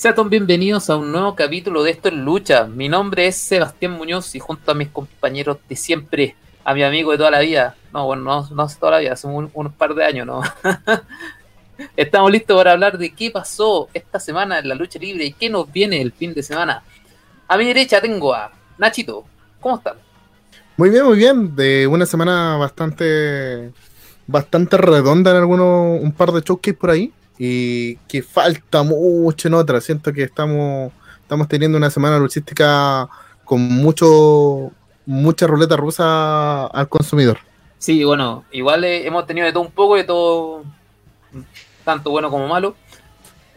Sean 0.00 0.30
bienvenidos 0.30 0.88
a 0.88 0.96
un 0.96 1.12
nuevo 1.12 1.36
capítulo 1.36 1.82
de 1.82 1.90
Esto 1.90 2.08
es 2.08 2.14
Lucha. 2.14 2.64
Mi 2.64 2.88
nombre 2.88 3.26
es 3.26 3.36
Sebastián 3.36 3.92
Muñoz 3.92 4.34
y 4.34 4.38
junto 4.38 4.70
a 4.70 4.74
mis 4.74 4.88
compañeros 4.88 5.58
de 5.68 5.76
siempre, 5.76 6.36
a 6.64 6.72
mi 6.72 6.82
amigo 6.82 7.12
de 7.12 7.18
toda 7.18 7.30
la 7.30 7.40
vida, 7.40 7.76
no, 7.92 8.06
bueno, 8.06 8.22
no, 8.22 8.48
no 8.48 8.62
hace 8.62 8.78
toda 8.80 8.92
la 8.92 8.98
vida, 9.00 9.12
hace 9.12 9.26
un, 9.26 9.50
par 9.76 9.94
de 9.94 10.02
años, 10.02 10.26
¿no? 10.26 10.40
Estamos 11.98 12.32
listos 12.32 12.56
para 12.56 12.72
hablar 12.72 12.96
de 12.96 13.10
qué 13.10 13.30
pasó 13.30 13.90
esta 13.92 14.18
semana 14.18 14.60
en 14.60 14.70
la 14.70 14.74
lucha 14.74 14.98
libre 14.98 15.26
y 15.26 15.32
qué 15.34 15.50
nos 15.50 15.70
viene 15.70 16.00
el 16.00 16.12
fin 16.12 16.32
de 16.32 16.42
semana. 16.42 16.82
A 17.46 17.58
mi 17.58 17.66
derecha 17.66 18.00
tengo 18.00 18.32
a 18.32 18.50
Nachito. 18.78 19.26
¿Cómo 19.60 19.76
están? 19.76 19.96
Muy 20.78 20.88
bien, 20.88 21.04
muy 21.04 21.18
bien. 21.18 21.54
De 21.54 21.86
una 21.86 22.06
semana 22.06 22.56
bastante 22.56 23.70
bastante 24.26 24.78
redonda 24.78 25.32
en 25.32 25.36
algunos, 25.36 26.00
un 26.00 26.12
par 26.12 26.32
de 26.32 26.40
showcase 26.40 26.72
por 26.72 26.88
ahí. 26.88 27.12
Y 27.42 27.96
que 28.06 28.22
falta 28.22 28.82
mucho 28.82 29.48
en 29.48 29.54
otra. 29.54 29.80
Siento 29.80 30.12
que 30.12 30.24
estamos, 30.24 30.92
estamos 31.22 31.48
teniendo 31.48 31.78
una 31.78 31.88
semana 31.88 32.18
luchística 32.18 33.08
con 33.44 33.62
mucho 33.62 34.72
mucha 35.06 35.46
ruleta 35.46 35.76
rusa 35.76 36.66
al 36.66 36.88
consumidor. 36.88 37.38
Sí, 37.78 38.04
bueno, 38.04 38.44
igual 38.52 38.84
eh, 38.84 39.06
hemos 39.06 39.26
tenido 39.26 39.46
de 39.46 39.52
todo 39.52 39.62
un 39.62 39.70
poco, 39.70 39.96
de 39.96 40.04
todo 40.04 40.64
tanto 41.84 42.10
bueno 42.10 42.30
como 42.30 42.46
malo. 42.46 42.76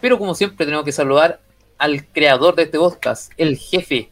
Pero 0.02 0.18
como 0.18 0.34
siempre 0.34 0.66
tenemos 0.66 0.86
que 0.86 0.92
saludar 0.92 1.42
al 1.78 2.06
creador 2.08 2.56
de 2.56 2.64
este 2.64 2.80
podcast, 2.80 3.32
el 3.38 3.58
jefe. 3.58 4.10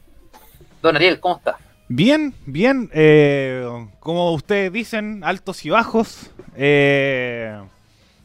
Don 0.81 0.95
Ariel, 0.95 1.19
¿cómo 1.19 1.37
está? 1.37 1.57
Bien, 1.87 2.33
bien. 2.45 2.89
Eh, 2.93 3.65
como 3.99 4.33
ustedes 4.33 4.71
dicen, 4.71 5.23
altos 5.23 5.65
y 5.65 5.69
bajos. 5.69 6.29
Eh, 6.55 7.59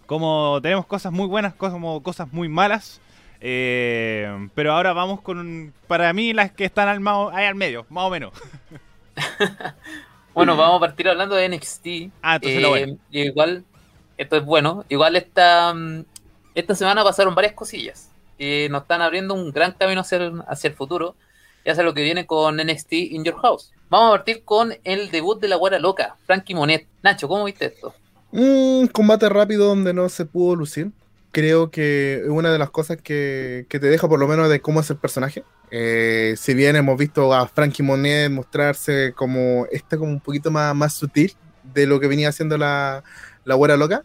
como 0.06 0.60
tenemos 0.62 0.86
cosas 0.86 1.12
muy 1.12 1.26
buenas, 1.26 1.54
como 1.54 2.02
cosas 2.02 2.32
muy 2.32 2.48
malas. 2.48 3.00
Eh, 3.40 4.48
pero 4.54 4.72
ahora 4.72 4.92
vamos 4.92 5.20
con, 5.20 5.72
para 5.86 6.12
mí, 6.12 6.32
las 6.32 6.52
que 6.52 6.64
están 6.64 6.88
al, 6.88 7.32
ahí 7.34 7.46
al 7.46 7.54
medio, 7.54 7.86
más 7.90 8.04
o 8.04 8.10
menos. 8.10 8.32
bueno, 10.34 10.56
vamos 10.56 10.78
a 10.78 10.80
partir 10.80 11.08
hablando 11.08 11.34
de 11.34 11.48
NXT. 11.48 11.86
Ah, 12.22 12.36
entonces 12.36 12.62
lo 12.62 12.70
bueno. 12.70 12.96
Igual, 13.10 13.64
esto 14.16 14.36
es 14.36 14.44
bueno. 14.44 14.84
Igual 14.88 15.16
esta, 15.16 15.74
mm, 15.74 16.04
esta 16.54 16.74
semana 16.74 17.04
pasaron 17.04 17.34
varias 17.34 17.54
cosillas 17.54 18.10
que 18.38 18.68
nos 18.70 18.82
están 18.82 19.02
abriendo 19.02 19.34
un 19.34 19.50
gran 19.50 19.72
camino 19.72 20.00
hacia 20.00 20.18
el, 20.18 20.42
hacia 20.48 20.68
el 20.68 20.74
futuro. 20.74 21.14
Ya 21.64 21.74
sé 21.74 21.82
lo 21.82 21.94
que 21.94 22.02
viene 22.02 22.26
con 22.26 22.56
NXT 22.56 22.92
In 22.92 23.24
Your 23.24 23.40
House. 23.40 23.72
Vamos 23.88 24.08
a 24.08 24.16
partir 24.18 24.44
con 24.44 24.74
el 24.84 25.10
debut 25.10 25.40
de 25.40 25.48
la 25.48 25.56
guara 25.56 25.78
loca, 25.78 26.16
Frankie 26.24 26.54
Monet. 26.54 26.86
Nacho, 27.02 27.28
¿cómo 27.28 27.44
viste 27.44 27.66
esto? 27.66 27.94
Un 28.38 28.86
combate 28.88 29.30
rápido 29.30 29.66
donde 29.66 29.94
no 29.94 30.10
se 30.10 30.26
pudo 30.26 30.56
lucir. 30.56 30.92
Creo 31.32 31.70
que 31.70 32.20
es 32.22 32.28
una 32.28 32.52
de 32.52 32.58
las 32.58 32.68
cosas 32.68 32.98
que, 32.98 33.64
que, 33.70 33.80
te 33.80 33.86
deja 33.86 34.10
por 34.10 34.20
lo 34.20 34.28
menos 34.28 34.50
de 34.50 34.60
cómo 34.60 34.80
es 34.80 34.90
el 34.90 34.98
personaje. 34.98 35.42
Eh, 35.70 36.34
si 36.36 36.52
bien 36.52 36.76
hemos 36.76 36.98
visto 36.98 37.32
a 37.32 37.48
Frankie 37.48 37.82
Monet 37.82 38.30
mostrarse 38.30 39.14
como 39.16 39.66
este 39.72 39.96
como 39.96 40.12
un 40.12 40.20
poquito 40.20 40.50
más, 40.50 40.74
más 40.76 40.92
sutil 40.92 41.34
de 41.72 41.86
lo 41.86 41.98
que 41.98 42.08
venía 42.08 42.28
haciendo 42.28 42.58
la, 42.58 43.04
la 43.46 43.54
güera 43.54 43.78
loca, 43.78 44.04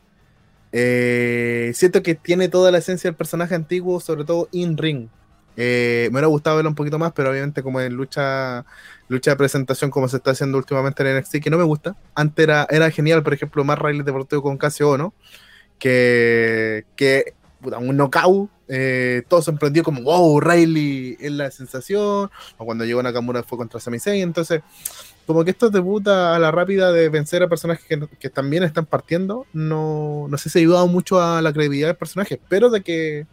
eh, 0.71 1.73
siento 1.75 2.01
que 2.01 2.15
tiene 2.15 2.47
toda 2.47 2.71
la 2.71 2.77
esencia 2.77 3.09
del 3.09 3.17
personaje 3.17 3.53
antiguo, 3.53 3.99
sobre 3.99 4.23
todo 4.23 4.47
in 4.53 4.77
ring. 4.77 5.09
Eh, 5.57 6.07
me 6.11 6.15
hubiera 6.15 6.27
gustado 6.27 6.55
verlo 6.57 6.69
un 6.69 6.75
poquito 6.75 6.97
más, 6.97 7.11
pero 7.13 7.31
obviamente 7.31 7.61
como 7.61 7.81
en 7.81 7.93
lucha, 7.93 8.65
lucha 9.07 9.31
de 9.31 9.37
presentación 9.37 9.91
como 9.91 10.07
se 10.07 10.17
está 10.17 10.31
haciendo 10.31 10.57
últimamente 10.57 11.03
en 11.03 11.17
NXT, 11.17 11.39
que 11.41 11.49
no 11.49 11.57
me 11.57 11.63
gusta. 11.63 11.95
Antes 12.15 12.43
era, 12.43 12.67
era 12.69 12.89
genial, 12.91 13.23
por 13.23 13.33
ejemplo, 13.33 13.63
más 13.63 13.77
Riley 13.79 14.03
Deportivo 14.03 14.41
con 14.41 14.57
Casio 14.57 14.97
¿no? 14.97 15.13
Que, 15.79 16.85
que 16.95 17.33
puta, 17.61 17.77
un 17.77 17.95
knockout, 17.95 18.49
eh, 18.67 19.23
todo 19.27 19.41
sorprendió 19.41 19.83
como, 19.83 20.01
wow, 20.01 20.39
Riley 20.39 21.17
es 21.19 21.31
la 21.31 21.51
sensación, 21.51 22.29
o 22.57 22.65
cuando 22.65 22.85
llegó 22.85 23.03
Nakamura 23.03 23.43
fue 23.43 23.57
contra 23.57 23.79
Sami 23.79 23.99
Zayn, 23.99 24.21
entonces 24.21 24.61
como 25.25 25.43
que 25.43 25.51
esto 25.51 25.69
debuta 25.69 26.35
a 26.35 26.39
la 26.39 26.51
rápida 26.51 26.91
de 26.91 27.09
vencer 27.09 27.43
a 27.43 27.47
personajes 27.47 27.85
que, 27.85 28.07
que, 28.19 28.29
también 28.29 28.63
están 28.63 28.85
partiendo, 28.85 29.45
no, 29.53 30.27
no 30.29 30.37
sé 30.37 30.49
si 30.49 30.59
ha 30.59 30.61
ayudado 30.61 30.87
mucho 30.87 31.21
a 31.21 31.41
la 31.41 31.53
credibilidad 31.53 31.89
del 31.89 31.95
personaje, 31.95 32.39
pero 32.49 32.69
de 32.69 32.81
que 32.81 33.27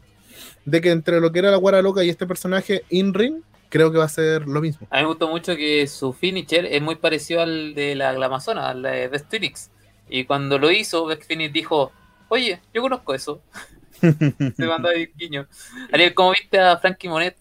de 0.65 0.81
que 0.81 0.91
entre 0.91 1.21
lo 1.21 1.33
que 1.33 1.39
era 1.41 1.51
la 1.51 1.57
guara 1.57 1.83
loca 1.83 2.05
y 2.05 2.09
este 2.09 2.27
personaje 2.27 2.85
in 2.91 3.15
ring, 3.15 3.43
creo 3.69 3.93
que 3.93 3.99
va 3.99 4.05
a 4.05 4.09
ser 4.09 4.47
lo 4.47 4.61
mismo. 4.61 4.87
A 4.91 4.97
mí 4.97 5.03
me 5.03 5.09
gustó 5.09 5.29
mucho 5.29 5.57
que 5.57 5.87
su 5.87 6.13
finisher 6.13 6.67
es 6.67 6.83
muy 6.83 6.97
parecido 6.97 7.43
al 7.43 7.75
de 7.75 7.95
la 7.95 8.13
Glamazona, 8.13 8.69
al 8.69 8.83
de 8.83 9.09
Best 9.09 9.31
Phoenix. 9.31 9.71
Y 10.09 10.25
cuando 10.25 10.59
lo 10.59 10.71
hizo, 10.71 11.07
Best 11.07 11.25
Phoenix 11.25 11.53
dijo, 11.53 11.93
oye, 12.29 12.61
yo 12.73 12.83
conozco 12.83 13.15
eso. 13.15 13.43
Se 14.01 14.67
mandó 14.67 14.89
a 14.89 14.93
guiño. 15.17 15.47
Ariel, 15.93 16.15
¿cómo 16.15 16.31
viste 16.31 16.59
a 16.59 16.79
Frankie 16.79 17.09
Monet 17.09 17.37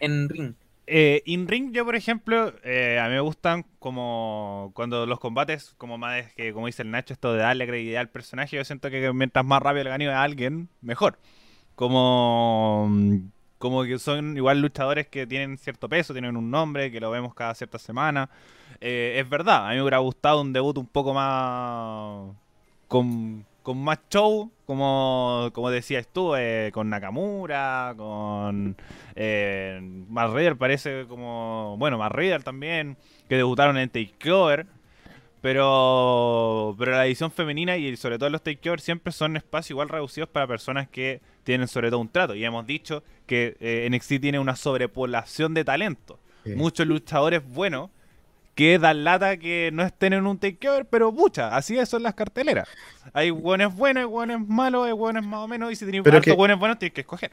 en 0.00 0.28
ring? 0.28 0.54
Eh, 0.88 1.22
in 1.26 1.48
ring 1.48 1.72
yo 1.72 1.84
por 1.84 1.96
ejemplo 1.96 2.54
eh, 2.62 3.00
a 3.00 3.08
mí 3.08 3.14
me 3.14 3.20
gustan 3.20 3.66
como 3.80 4.70
cuando 4.72 5.04
los 5.04 5.18
combates 5.18 5.74
como 5.78 5.98
más 5.98 6.32
que 6.34 6.52
como 6.52 6.66
dice 6.66 6.82
el 6.82 6.92
Nacho 6.92 7.12
esto 7.12 7.32
de 7.32 7.40
darle 7.40 7.66
credibilidad 7.66 8.02
al 8.02 8.08
personaje 8.08 8.54
yo 8.54 8.64
siento 8.64 8.88
que 8.88 9.12
mientras 9.12 9.44
más 9.44 9.60
rápido 9.60 9.82
le 9.82 9.90
gane 9.90 10.08
a 10.08 10.22
alguien 10.22 10.68
mejor 10.82 11.18
como, 11.76 12.90
como 13.58 13.84
que 13.84 13.98
son 13.98 14.36
igual 14.36 14.60
luchadores 14.60 15.06
que 15.06 15.26
tienen 15.26 15.58
cierto 15.58 15.88
peso, 15.88 16.12
tienen 16.12 16.36
un 16.36 16.50
nombre, 16.50 16.90
que 16.90 16.98
lo 16.98 17.10
vemos 17.10 17.34
cada 17.34 17.54
cierta 17.54 17.78
semana. 17.78 18.28
Eh, 18.80 19.16
es 19.20 19.28
verdad, 19.28 19.66
a 19.66 19.70
mí 19.70 19.76
me 19.76 19.82
hubiera 19.82 19.98
gustado 19.98 20.40
un 20.40 20.52
debut 20.52 20.76
un 20.78 20.86
poco 20.86 21.14
más... 21.14 22.34
con, 22.88 23.44
con 23.62 23.78
más 23.78 23.98
show, 24.10 24.50
como, 24.64 25.50
como 25.52 25.70
decías 25.70 26.06
tú, 26.12 26.34
eh, 26.34 26.70
con 26.72 26.88
Nakamura, 26.88 27.94
con 27.96 28.76
eh, 29.14 29.80
Matt 30.08 30.56
parece 30.58 31.06
como... 31.06 31.76
Bueno, 31.78 31.98
Matt 31.98 32.14
también, 32.44 32.96
que 33.28 33.36
debutaron 33.36 33.76
en 33.76 33.90
Takeover. 33.90 34.66
Pero, 35.40 36.74
pero 36.78 36.92
la 36.92 37.06
edición 37.06 37.30
femenina 37.30 37.76
y 37.76 37.96
sobre 37.96 38.18
todo 38.18 38.30
los 38.30 38.42
takeovers 38.42 38.82
siempre 38.82 39.12
son 39.12 39.36
espacios 39.36 39.70
igual 39.70 39.88
reducidos 39.88 40.28
para 40.28 40.46
personas 40.46 40.88
que 40.88 41.20
tienen 41.44 41.68
sobre 41.68 41.90
todo 41.90 42.00
un 42.00 42.08
trato. 42.08 42.34
Y 42.34 42.44
hemos 42.44 42.66
dicho 42.66 43.04
que 43.26 43.56
eh, 43.60 43.88
NXT 43.90 44.20
tiene 44.20 44.38
una 44.38 44.56
sobrepoblación 44.56 45.54
de 45.54 45.64
talento. 45.64 46.18
Muchos 46.54 46.86
luchadores 46.86 47.42
buenos 47.44 47.90
que 48.56 48.78
dan 48.78 49.04
lata 49.04 49.36
que 49.36 49.70
no 49.72 49.82
estén 49.82 50.14
en 50.14 50.26
un 50.26 50.38
takeover, 50.38 50.86
pero 50.86 51.12
muchas, 51.12 51.52
así 51.52 51.76
son 51.84 52.02
las 52.02 52.14
carteleras. 52.14 52.66
Hay 53.12 53.30
buenos 53.30 53.74
buenos, 53.74 54.00
hay 54.00 54.06
buenos 54.06 54.48
malos, 54.48 54.86
hay 54.86 54.92
buenos 54.92 55.26
más 55.26 55.40
o 55.40 55.48
menos, 55.48 55.70
y 55.70 55.76
si 55.76 55.84
tienes 55.84 56.02
buenos 56.36 56.58
buenos 56.58 56.78
tienes 56.78 56.94
que 56.94 57.02
escoger. 57.02 57.32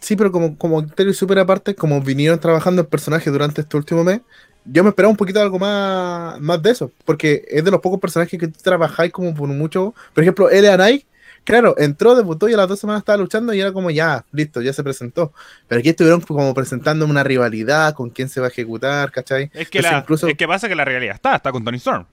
Sí, 0.00 0.16
pero 0.16 0.32
como, 0.32 0.56
como 0.56 0.82
criterio 0.82 1.12
súper 1.12 1.38
aparte, 1.38 1.74
como 1.74 2.00
vinieron 2.00 2.40
trabajando 2.40 2.82
el 2.82 2.88
personaje 2.88 3.30
durante 3.30 3.60
este 3.60 3.76
último 3.76 4.02
mes, 4.02 4.20
yo 4.64 4.82
me 4.82 4.90
esperaba 4.90 5.10
un 5.10 5.16
poquito 5.16 5.40
algo 5.40 5.58
más, 5.58 6.40
más 6.40 6.62
de 6.62 6.70
eso, 6.70 6.92
porque 7.04 7.44
es 7.48 7.64
de 7.64 7.70
los 7.70 7.80
pocos 7.80 8.00
personajes 8.00 8.38
que 8.38 8.48
trabajáis 8.48 9.12
como 9.12 9.34
por 9.34 9.48
mucho. 9.48 9.94
Por 10.14 10.22
ejemplo, 10.24 10.50
L.A. 10.50 10.76
Knight, 10.76 11.04
claro, 11.44 11.74
entró, 11.78 12.14
debutó 12.14 12.48
y 12.48 12.54
a 12.54 12.56
las 12.56 12.68
dos 12.68 12.80
semanas 12.80 13.00
estaba 13.00 13.18
luchando 13.18 13.52
y 13.52 13.60
era 13.60 13.72
como 13.72 13.90
ya, 13.90 14.24
listo, 14.32 14.60
ya 14.62 14.72
se 14.72 14.82
presentó. 14.82 15.32
Pero 15.68 15.80
aquí 15.80 15.90
estuvieron 15.90 16.20
como 16.20 16.54
presentando 16.54 17.04
una 17.04 17.24
rivalidad 17.24 17.94
con 17.94 18.10
quién 18.10 18.28
se 18.28 18.40
va 18.40 18.46
a 18.46 18.50
ejecutar, 18.50 19.10
¿cachai? 19.10 19.50
Es 19.54 19.68
que, 19.68 19.82
la, 19.82 19.98
incluso... 19.98 20.28
es 20.28 20.36
que 20.36 20.46
pasa 20.46 20.68
que 20.68 20.74
la 20.74 20.84
rivalidad 20.84 21.14
está, 21.14 21.36
está 21.36 21.52
con 21.52 21.64
Tony 21.64 21.78
Storm. 21.78 22.06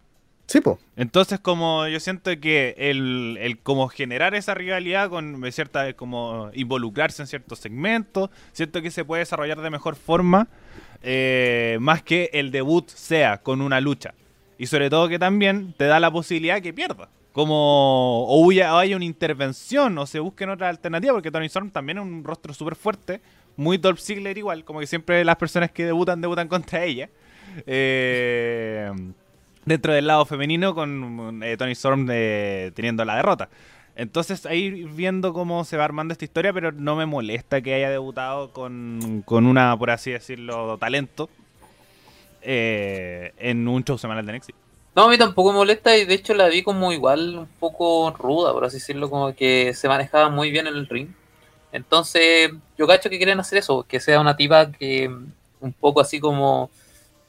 Sí, 0.47 0.61
po. 0.61 0.79
Entonces, 0.95 1.41
como 1.41 1.87
yo 1.87 1.99
siento 1.99 2.31
que 2.39 2.73
el, 2.77 3.37
el 3.41 3.59
como 3.59 3.89
generar 3.89 4.33
esa 4.33 4.53
rivalidad 4.53 5.09
con 5.09 5.43
cierta, 5.51 5.91
como 5.93 6.49
involucrarse 6.53 7.21
en 7.21 7.27
ciertos 7.27 7.59
segmentos, 7.59 8.29
siento 8.53 8.81
que 8.81 8.89
se 8.89 9.03
puede 9.03 9.19
desarrollar 9.19 9.61
de 9.61 9.69
mejor 9.69 9.97
forma 9.97 10.47
eh, 11.03 11.77
más 11.81 12.01
que 12.01 12.29
el 12.31 12.51
debut 12.51 12.89
sea 12.89 13.39
con 13.39 13.61
una 13.61 13.81
lucha. 13.81 14.13
Y 14.57 14.67
sobre 14.67 14.89
todo 14.89 15.09
que 15.09 15.19
también 15.19 15.73
te 15.77 15.85
da 15.85 15.99
la 15.99 16.11
posibilidad 16.11 16.61
que 16.61 16.73
pierda. 16.73 17.09
Como 17.33 18.23
o 18.25 18.49
haya 18.49 18.95
una 18.95 19.05
intervención 19.05 19.97
o 19.97 20.05
se 20.05 20.19
busquen 20.19 20.49
otra 20.49 20.69
alternativa, 20.69 21.13
porque 21.13 21.29
Tony 21.29 21.47
Storm 21.47 21.71
también 21.71 21.97
es 21.97 22.05
un 22.05 22.23
rostro 22.23 22.53
súper 22.53 22.75
fuerte, 22.75 23.21
muy 23.57 23.77
Dolph 23.77 23.99
Ziggler 23.99 24.37
igual, 24.37 24.63
como 24.63 24.79
que 24.79 24.87
siempre 24.87 25.23
las 25.25 25.35
personas 25.35 25.71
que 25.71 25.85
debutan, 25.85 26.21
debutan 26.21 26.47
contra 26.47 26.83
ella. 26.85 27.09
Eh, 27.65 28.91
dentro 29.67 29.93
del 29.93 30.07
lado 30.07 30.25
femenino 30.25 30.73
con 30.73 31.43
eh, 31.43 31.57
Tony 31.57 31.73
Storm 31.73 32.07
teniendo 32.07 33.03
la 33.05 33.17
derrota. 33.17 33.49
Entonces 33.95 34.45
ahí 34.45 34.83
viendo 34.83 35.33
cómo 35.33 35.65
se 35.65 35.75
va 35.75 35.83
armando 35.83 36.13
esta 36.13 36.23
historia, 36.23 36.53
pero 36.53 36.71
no 36.71 36.95
me 36.95 37.05
molesta 37.05 37.61
que 37.61 37.73
haya 37.73 37.89
debutado 37.89 38.53
con, 38.53 39.23
una, 39.27 39.77
por 39.77 39.89
así 39.89 40.11
decirlo, 40.11 40.77
talento 40.77 41.29
eh, 42.41 43.33
en 43.39 43.67
un 43.67 43.83
show 43.83 43.97
semanal 43.97 44.25
de 44.25 44.33
Nexi. 44.33 44.53
No, 44.95 45.03
a 45.03 45.09
mí 45.09 45.17
tampoco 45.17 45.51
me 45.51 45.57
molesta 45.57 45.97
y 45.97 46.05
de 46.05 46.13
hecho 46.13 46.33
la 46.33 46.47
vi 46.47 46.63
como 46.63 46.91
igual 46.91 47.39
un 47.39 47.47
poco 47.59 48.11
ruda, 48.11 48.53
por 48.53 48.65
así 48.65 48.77
decirlo, 48.77 49.09
como 49.09 49.35
que 49.35 49.73
se 49.73 49.87
manejaba 49.87 50.29
muy 50.29 50.51
bien 50.51 50.67
en 50.67 50.75
el 50.75 50.87
ring. 50.87 51.09
Entonces 51.71 52.51
yo 52.77 52.87
cacho 52.87 53.09
que 53.09 53.17
quieren 53.17 53.39
hacer 53.39 53.57
eso, 53.57 53.83
que 53.83 53.99
sea 53.99 54.21
una 54.21 54.37
tipa 54.37 54.71
que 54.71 55.11
un 55.59 55.73
poco 55.73 56.01
así 56.01 56.19
como 56.19 56.69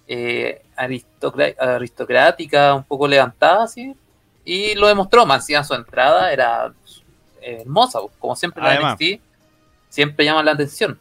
eh, 0.07 0.63
aristocrática, 0.79 2.75
un 2.75 2.85
poco 2.85 3.09
levantada, 3.09 3.65
así, 3.65 3.95
y 4.45 4.75
lo 4.75 4.87
demostró, 4.87 5.27
Mancía 5.27 5.63
su 5.65 5.75
entrada 5.75 6.33
era 6.33 6.73
hermosa, 7.43 8.01
como 8.19 8.35
siempre 8.35 8.63
la 8.63 8.93
NXT 8.93 9.21
siempre 9.89 10.25
llama 10.25 10.43
la 10.43 10.53
atención. 10.53 10.99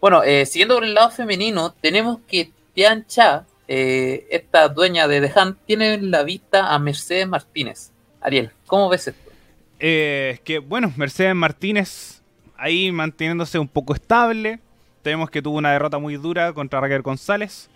Bueno, 0.00 0.22
eh, 0.22 0.46
siguiendo 0.46 0.74
por 0.74 0.84
el 0.84 0.94
lado 0.94 1.10
femenino, 1.10 1.74
tenemos 1.80 2.18
que 2.28 2.50
Tian 2.74 3.06
Cha, 3.06 3.44
eh, 3.66 4.26
esta 4.30 4.68
dueña 4.68 5.08
de 5.08 5.20
The 5.20 5.40
Hunt, 5.40 5.58
tiene 5.66 5.98
la 5.98 6.22
vista 6.22 6.72
a 6.72 6.78
Mercedes 6.78 7.26
Martínez. 7.26 7.90
Ariel, 8.20 8.50
¿cómo 8.66 8.88
ves 8.88 9.08
esto? 9.08 9.30
Eh, 9.78 10.32
es 10.34 10.40
que, 10.40 10.58
bueno, 10.58 10.92
Mercedes 10.96 11.34
Martínez 11.34 12.22
ahí 12.56 12.92
manteniéndose 12.92 13.58
un 13.58 13.68
poco 13.68 13.94
estable. 13.94 14.60
Tenemos 15.02 15.30
que 15.30 15.42
tuvo 15.42 15.58
una 15.58 15.72
derrota 15.72 15.98
muy 15.98 16.16
dura 16.16 16.52
contra 16.52 16.80
Raquel 16.80 17.02
González. 17.02 17.68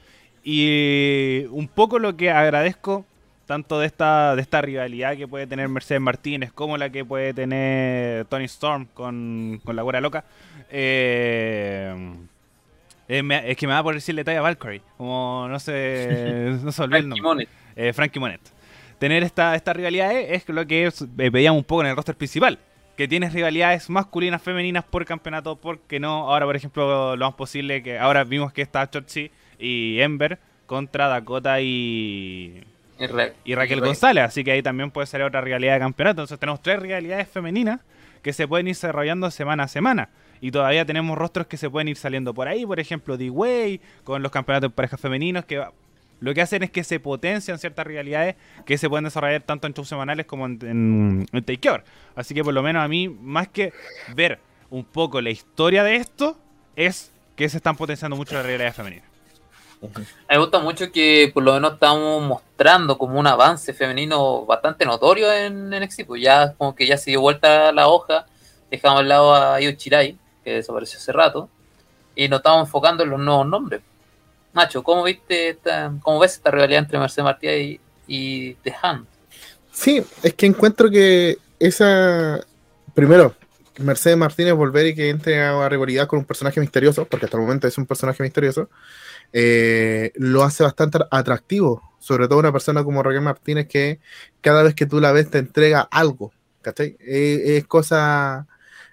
Y 0.42 1.44
un 1.50 1.68
poco 1.68 1.98
lo 1.98 2.16
que 2.16 2.30
agradezco 2.30 3.04
tanto 3.50 3.80
de 3.80 3.86
esta, 3.86 4.36
de 4.36 4.42
esta 4.42 4.62
rivalidad 4.62 5.16
que 5.16 5.26
puede 5.26 5.44
tener 5.44 5.68
Mercedes 5.68 6.00
Martínez 6.00 6.52
como 6.52 6.78
la 6.78 6.88
que 6.90 7.04
puede 7.04 7.34
tener 7.34 8.24
Tony 8.26 8.44
Storm 8.44 8.86
con, 8.94 9.60
con 9.64 9.74
la 9.74 9.82
Guara 9.82 10.00
Loca. 10.00 10.24
Eh, 10.70 12.14
es 13.08 13.56
que 13.56 13.66
me 13.66 13.72
va 13.72 13.82
por 13.82 13.94
decirle 13.94 14.22
talla 14.22 14.40
Valkyrie, 14.40 14.82
como 14.96 15.48
no 15.48 15.58
sé, 15.58 16.56
no 16.62 16.70
se 16.70 16.84
eh, 17.74 17.92
Frankie 17.92 18.20
Monet. 18.20 18.40
Tener 19.00 19.24
esta, 19.24 19.56
esta 19.56 19.72
rivalidad 19.72 20.12
es 20.12 20.48
lo 20.48 20.64
que 20.64 20.86
eh, 20.86 21.30
veíamos 21.30 21.58
un 21.58 21.64
poco 21.64 21.82
en 21.82 21.88
el 21.88 21.96
roster 21.96 22.14
principal. 22.14 22.58
Que 22.96 23.08
tienes 23.08 23.32
rivalidades 23.32 23.90
masculinas, 23.90 24.40
femeninas 24.40 24.84
por 24.84 25.04
campeonato, 25.04 25.56
porque 25.56 25.98
no. 25.98 26.30
Ahora, 26.30 26.46
por 26.46 26.54
ejemplo, 26.54 27.16
lo 27.16 27.26
más 27.26 27.34
posible 27.34 27.82
que 27.82 27.98
ahora 27.98 28.22
vimos 28.22 28.52
que 28.52 28.62
está 28.62 28.88
Chotzi 28.88 29.30
y 29.60 30.00
Ember 30.00 30.38
contra 30.66 31.08
Dakota 31.08 31.60
y, 31.60 32.64
y, 33.44 33.54
Raquel 33.54 33.80
González. 33.80 34.24
Así 34.24 34.44
que 34.44 34.52
ahí 34.52 34.62
también 34.62 34.90
puede 34.90 35.06
ser 35.06 35.22
otra 35.22 35.40
rivalidad 35.40 35.74
de 35.74 35.80
campeonato. 35.80 36.22
Entonces 36.22 36.38
tenemos 36.38 36.62
tres 36.62 36.78
rivalidades 36.80 37.28
femeninas 37.28 37.80
que 38.22 38.32
se 38.32 38.46
pueden 38.46 38.68
ir 38.68 38.74
desarrollando 38.74 39.30
semana 39.30 39.64
a 39.64 39.68
semana. 39.68 40.10
Y 40.40 40.50
todavía 40.50 40.84
tenemos 40.84 41.18
rostros 41.18 41.46
que 41.46 41.56
se 41.56 41.68
pueden 41.68 41.88
ir 41.88 41.96
saliendo 41.96 42.32
por 42.32 42.48
ahí, 42.48 42.64
por 42.64 42.80
ejemplo, 42.80 43.16
D-Way, 43.16 43.80
con 44.04 44.22
los 44.22 44.32
campeonatos 44.32 44.70
de 44.70 44.74
parejas 44.74 45.00
femeninos, 45.00 45.44
que 45.44 45.62
lo 46.20 46.34
que 46.34 46.42
hacen 46.42 46.62
es 46.62 46.70
que 46.70 46.84
se 46.84 47.00
potencian 47.00 47.58
ciertas 47.58 47.86
realidades 47.86 48.36
que 48.64 48.78
se 48.78 48.88
pueden 48.88 49.04
desarrollar 49.04 49.42
tanto 49.42 49.66
en 49.66 49.72
shows 49.72 49.88
semanales 49.88 50.26
como 50.26 50.46
en, 50.46 51.26
en, 51.32 51.44
Take 51.44 51.82
Así 52.14 52.34
que 52.34 52.44
por 52.44 52.54
lo 52.54 52.62
menos 52.62 52.82
a 52.84 52.88
mí, 52.88 53.08
más 53.08 53.48
que 53.48 53.72
ver 54.14 54.38
un 54.68 54.84
poco 54.84 55.20
la 55.20 55.30
historia 55.30 55.82
de 55.82 55.96
esto, 55.96 56.38
es 56.76 57.10
que 57.36 57.48
se 57.48 57.56
están 57.56 57.76
potenciando 57.76 58.16
mucho 58.16 58.34
las 58.34 58.44
realidades 58.44 58.76
femeninas. 58.76 59.09
Me 60.28 60.38
gusta 60.38 60.58
mucho 60.58 60.90
que 60.92 61.30
por 61.32 61.42
lo 61.42 61.54
menos 61.54 61.74
estamos 61.74 62.22
mostrando 62.22 62.98
como 62.98 63.18
un 63.18 63.26
avance 63.26 63.72
femenino 63.72 64.44
bastante 64.44 64.84
notorio 64.84 65.32
en 65.32 65.70
NXT, 65.70 66.04
pues 66.06 66.22
ya 66.22 66.52
como 66.54 66.74
que 66.74 66.86
ya 66.86 66.96
se 66.96 67.10
dio 67.10 67.20
vuelta 67.20 67.72
la 67.72 67.88
hoja, 67.88 68.26
dejamos 68.70 69.00
al 69.00 69.08
lado 69.08 69.34
a 69.34 69.60
Io 69.60 69.72
Chirai, 69.72 70.18
que 70.44 70.54
desapareció 70.54 70.98
hace 70.98 71.12
rato, 71.12 71.48
y 72.14 72.28
nos 72.28 72.40
estamos 72.40 72.66
enfocando 72.66 73.02
en 73.04 73.10
los 73.10 73.20
nuevos 73.20 73.46
nombres. 73.46 73.80
Nacho, 74.52 74.82
¿cómo 74.82 75.04
viste 75.04 75.50
esta, 75.50 75.92
cómo 76.02 76.18
ves 76.18 76.34
esta 76.34 76.50
rivalidad 76.50 76.80
entre 76.80 76.98
Mercedes 76.98 77.24
Martínez 77.24 77.60
y, 77.60 77.80
y 78.06 78.54
The 78.54 78.74
Hunt? 78.82 79.08
Sí, 79.72 80.02
es 80.22 80.34
que 80.34 80.46
encuentro 80.46 80.90
que 80.90 81.38
esa 81.58 82.40
primero, 82.94 83.34
Mercedes 83.78 84.16
Martínez 84.16 84.54
volver 84.54 84.88
y 84.88 84.94
que 84.94 85.08
entre 85.08 85.40
a 85.42 85.68
rivalidad 85.68 86.06
con 86.06 86.18
un 86.18 86.24
personaje 86.24 86.60
misterioso, 86.60 87.04
porque 87.06 87.26
hasta 87.26 87.36
el 87.36 87.42
momento 87.42 87.66
es 87.66 87.78
un 87.78 87.86
personaje 87.86 88.22
misterioso, 88.22 88.68
eh, 89.32 90.12
lo 90.16 90.42
hace 90.42 90.62
bastante 90.62 90.98
atractivo. 91.10 91.82
Sobre 91.98 92.28
todo 92.28 92.38
una 92.38 92.52
persona 92.52 92.82
como 92.82 93.02
Raquel 93.02 93.20
Martínez 93.20 93.68
que 93.68 94.00
cada 94.40 94.62
vez 94.62 94.74
que 94.74 94.86
tú 94.86 95.00
la 95.00 95.12
ves 95.12 95.30
te 95.30 95.38
entrega 95.38 95.80
algo. 95.90 96.32
¿Cachai? 96.62 96.96
es 97.00 97.66
cosa 97.66 98.46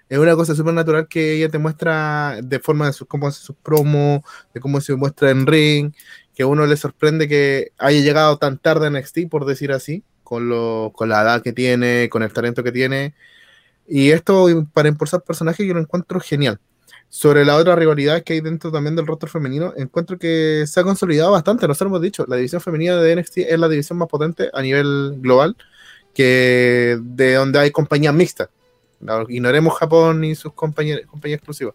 es 0.08 0.18
una 0.18 0.34
cosa 0.36 0.54
súper 0.54 0.72
natural 0.74 1.06
que 1.06 1.34
ella 1.34 1.50
te 1.50 1.58
muestra 1.58 2.38
de 2.42 2.60
forma 2.60 2.90
de 2.90 2.94
cómo 3.06 3.26
hace 3.26 3.40
sus 3.40 3.56
promos, 3.56 4.22
de 4.54 4.60
cómo 4.60 4.80
se 4.80 4.94
muestra 4.96 5.30
en 5.30 5.46
ring, 5.46 5.92
que 6.34 6.44
uno 6.44 6.66
le 6.66 6.76
sorprende 6.76 7.28
que 7.28 7.72
haya 7.78 8.00
llegado 8.00 8.38
tan 8.38 8.58
tarde 8.58 8.86
en 8.86 8.94
NXT, 8.94 9.28
por 9.30 9.44
decir 9.44 9.70
así, 9.72 10.02
con, 10.24 10.48
lo, 10.48 10.92
con 10.94 11.10
la 11.10 11.22
edad 11.22 11.42
que 11.42 11.52
tiene, 11.52 12.08
con 12.10 12.22
el 12.22 12.32
talento 12.32 12.64
que 12.64 12.72
tiene. 12.72 13.14
Y 13.86 14.10
esto 14.10 14.46
para 14.72 14.88
impulsar 14.88 15.22
personajes 15.22 15.66
yo 15.66 15.74
lo 15.74 15.80
encuentro 15.80 16.20
genial. 16.20 16.60
Sobre 17.10 17.44
la 17.44 17.56
otra 17.56 17.74
rivalidad 17.74 18.22
que 18.22 18.34
hay 18.34 18.40
dentro 18.40 18.70
también 18.70 18.94
del 18.94 19.06
roster 19.06 19.30
femenino, 19.30 19.72
encuentro 19.76 20.18
que 20.18 20.64
se 20.66 20.80
ha 20.80 20.84
consolidado 20.84 21.32
bastante, 21.32 21.66
nosotros 21.66 21.90
hemos 21.90 22.02
dicho, 22.02 22.24
la 22.28 22.36
división 22.36 22.60
femenina 22.60 22.96
de 22.96 23.16
NXT 23.16 23.38
es 23.38 23.58
la 23.58 23.68
división 23.68 23.98
más 23.98 24.08
potente 24.08 24.50
a 24.52 24.60
nivel 24.60 25.14
global, 25.18 25.56
que 26.14 26.98
de 27.00 27.34
donde 27.34 27.58
hay 27.58 27.70
compañías 27.70 28.12
mixtas 28.12 28.48
ignoremos 29.28 29.78
Japón 29.78 30.24
y 30.24 30.34
sus 30.34 30.52
compañías, 30.52 31.00
exclusivas. 31.24 31.74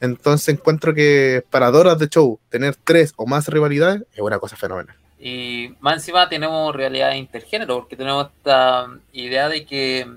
Entonces 0.00 0.48
encuentro 0.48 0.94
que 0.94 1.44
para 1.50 1.70
Doras 1.70 1.98
de 1.98 2.08
show 2.08 2.38
tener 2.48 2.74
tres 2.76 3.12
o 3.16 3.26
más 3.26 3.48
rivalidades 3.48 4.02
es 4.14 4.20
una 4.20 4.38
cosa 4.38 4.56
fenomenal. 4.56 4.96
Y 5.18 5.74
más 5.80 5.94
encima 5.96 6.28
tenemos 6.28 6.74
realidad 6.74 7.12
intergénero, 7.12 7.80
porque 7.80 7.96
tenemos 7.96 8.28
esta 8.38 8.88
idea 9.12 9.48
de 9.50 9.66
que 9.66 10.10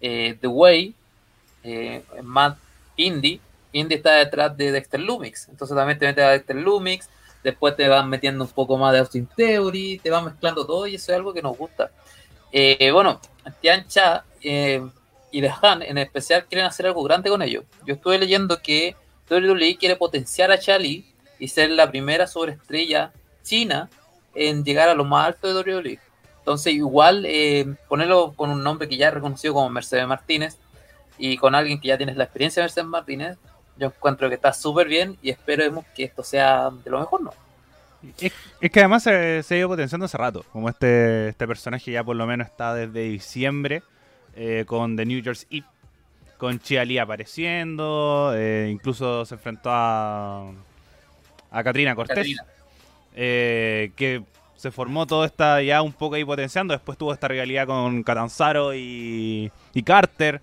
eh, 0.00 0.38
The 0.40 0.46
Way 0.46 0.94
eh, 1.62 2.02
más 2.22 2.56
indie. 2.96 3.40
Indie 3.72 3.96
está 3.96 4.14
detrás 4.14 4.56
de 4.56 4.72
Dexter 4.72 5.00
Lumix. 5.00 5.48
Entonces 5.48 5.76
también 5.76 5.98
te 5.98 6.06
metes 6.06 6.24
a 6.24 6.30
Dexter 6.30 6.56
Lumix. 6.56 7.08
Después 7.42 7.76
te 7.76 7.88
van 7.88 8.08
metiendo 8.08 8.44
un 8.44 8.50
poco 8.50 8.76
más 8.76 8.92
de 8.92 8.98
Austin 9.00 9.28
Theory. 9.34 10.00
Te 10.02 10.10
van 10.10 10.24
mezclando 10.24 10.66
todo 10.66 10.86
y 10.86 10.96
eso 10.96 11.12
es 11.12 11.16
algo 11.16 11.32
que 11.32 11.42
nos 11.42 11.56
gusta. 11.56 11.90
Eh, 12.52 12.90
bueno, 12.92 13.20
Tiancha 13.60 14.24
eh, 14.42 14.82
y 15.30 15.40
de 15.40 15.52
Han 15.62 15.82
en 15.82 15.98
especial 15.98 16.46
quieren 16.46 16.66
hacer 16.66 16.86
algo 16.86 17.02
grande 17.02 17.30
con 17.30 17.42
ellos. 17.42 17.64
Yo 17.86 17.94
estuve 17.94 18.18
leyendo 18.18 18.60
que 18.60 18.96
WWE 19.30 19.76
quiere 19.78 19.96
potenciar 19.96 20.50
a 20.50 20.58
Chali 20.58 21.06
y 21.38 21.48
ser 21.48 21.70
la 21.70 21.90
primera 21.90 22.26
sobreestrella 22.26 23.12
china 23.42 23.88
en 24.34 24.64
llegar 24.64 24.88
a 24.88 24.94
lo 24.94 25.04
más 25.04 25.28
alto 25.28 25.48
de 25.48 25.72
WWE. 25.72 25.98
Entonces, 26.38 26.72
igual 26.74 27.24
eh, 27.26 27.74
ponerlo 27.88 28.32
con 28.34 28.50
un 28.50 28.62
nombre 28.62 28.88
que 28.88 28.96
ya 28.96 29.08
es 29.08 29.14
reconocido 29.14 29.54
como 29.54 29.70
Mercedes 29.70 30.06
Martínez 30.06 30.58
y 31.18 31.36
con 31.36 31.54
alguien 31.54 31.80
que 31.80 31.88
ya 31.88 31.96
tiene 31.96 32.14
la 32.14 32.24
experiencia 32.24 32.60
de 32.60 32.64
Mercedes 32.64 32.88
Martínez, 32.88 33.38
yo 33.80 33.86
encuentro 33.86 34.28
que 34.28 34.34
está 34.34 34.52
súper 34.52 34.86
bien 34.86 35.16
y 35.22 35.30
esperemos 35.30 35.84
que 35.94 36.04
esto 36.04 36.22
sea 36.22 36.70
de 36.70 36.90
lo 36.90 37.00
mejor, 37.00 37.22
¿no? 37.22 37.32
Es, 38.18 38.32
que 38.70 38.80
además 38.80 39.02
se, 39.02 39.42
se, 39.42 39.54
ha 39.54 39.58
ido 39.58 39.68
potenciando 39.68 40.06
hace 40.06 40.16
rato, 40.16 40.44
como 40.52 40.68
este, 40.68 41.28
este 41.28 41.46
personaje 41.46 41.90
ya 41.90 42.02
por 42.02 42.16
lo 42.16 42.26
menos 42.26 42.46
está 42.46 42.74
desde 42.74 43.02
diciembre 43.02 43.82
eh, 44.34 44.64
con 44.66 44.96
The 44.96 45.04
New 45.04 45.20
Year's 45.20 45.46
Eve, 45.50 45.66
con 46.38 46.58
Chia 46.60 46.84
Lee 46.84 46.98
apareciendo, 46.98 48.32
eh, 48.34 48.68
incluso 48.70 49.24
se 49.26 49.34
enfrentó 49.34 49.70
a, 49.70 50.50
a 51.50 51.64
Katrina 51.64 51.94
Cortés, 51.94 52.36
eh, 53.14 53.92
que 53.96 54.22
se 54.56 54.70
formó 54.70 55.06
todo 55.06 55.24
esta 55.24 55.62
ya 55.62 55.82
un 55.82 55.92
poco 55.92 56.14
ahí 56.14 56.24
potenciando, 56.24 56.72
después 56.72 56.96
tuvo 56.96 57.12
esta 57.12 57.28
rivalidad 57.28 57.66
con 57.66 58.02
Catanzaro 58.02 58.74
y, 58.74 59.50
y 59.74 59.82
Carter. 59.82 60.40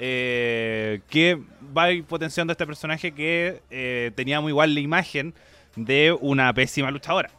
Que 0.00 1.38
va 1.76 1.84
a 1.84 1.92
ir 1.92 2.04
potenciando 2.04 2.52
este 2.52 2.66
personaje 2.66 3.12
que 3.12 4.12
tenía 4.16 4.40
muy 4.40 4.50
igual 4.50 4.74
la 4.74 4.80
imagen 4.80 5.34
de 5.76 6.16
una 6.20 6.52
pésima 6.54 6.90
luchadora. 6.90 7.30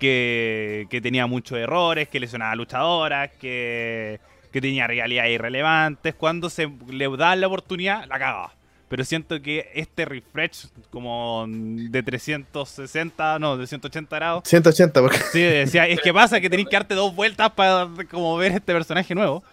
Que, 0.00 0.88
que 0.90 1.00
tenía 1.00 1.26
muchos 1.26 1.56
errores, 1.58 2.08
que 2.08 2.18
lesionaba 2.18 2.52
a 2.52 2.56
luchadoras, 2.56 3.30
que 3.38 4.20
que 4.56 4.62
tenía 4.62 4.86
realidades 4.86 5.34
irrelevantes. 5.34 6.14
Cuando 6.14 6.48
se 6.48 6.66
le 6.88 7.14
da 7.14 7.36
la 7.36 7.46
oportunidad, 7.46 8.06
la 8.06 8.18
caga. 8.18 8.54
Pero 8.88 9.04
siento 9.04 9.42
que 9.42 9.70
este 9.74 10.06
refresh 10.06 10.68
como 10.88 11.44
de 11.46 12.02
360, 12.02 13.38
no, 13.38 13.58
de 13.58 13.66
180 13.66 14.16
grados. 14.16 14.44
180, 14.46 15.02
porque... 15.02 15.18
Sí, 15.30 15.42
decía, 15.42 15.86
es 15.86 16.00
que 16.00 16.10
pasa 16.14 16.40
que 16.40 16.48
tenéis 16.48 16.70
que 16.70 16.76
darte 16.76 16.94
dos 16.94 17.14
vueltas 17.14 17.50
para 17.50 17.86
como 18.10 18.34
ver 18.38 18.52
este 18.52 18.72
personaje 18.72 19.14
nuevo. 19.14 19.44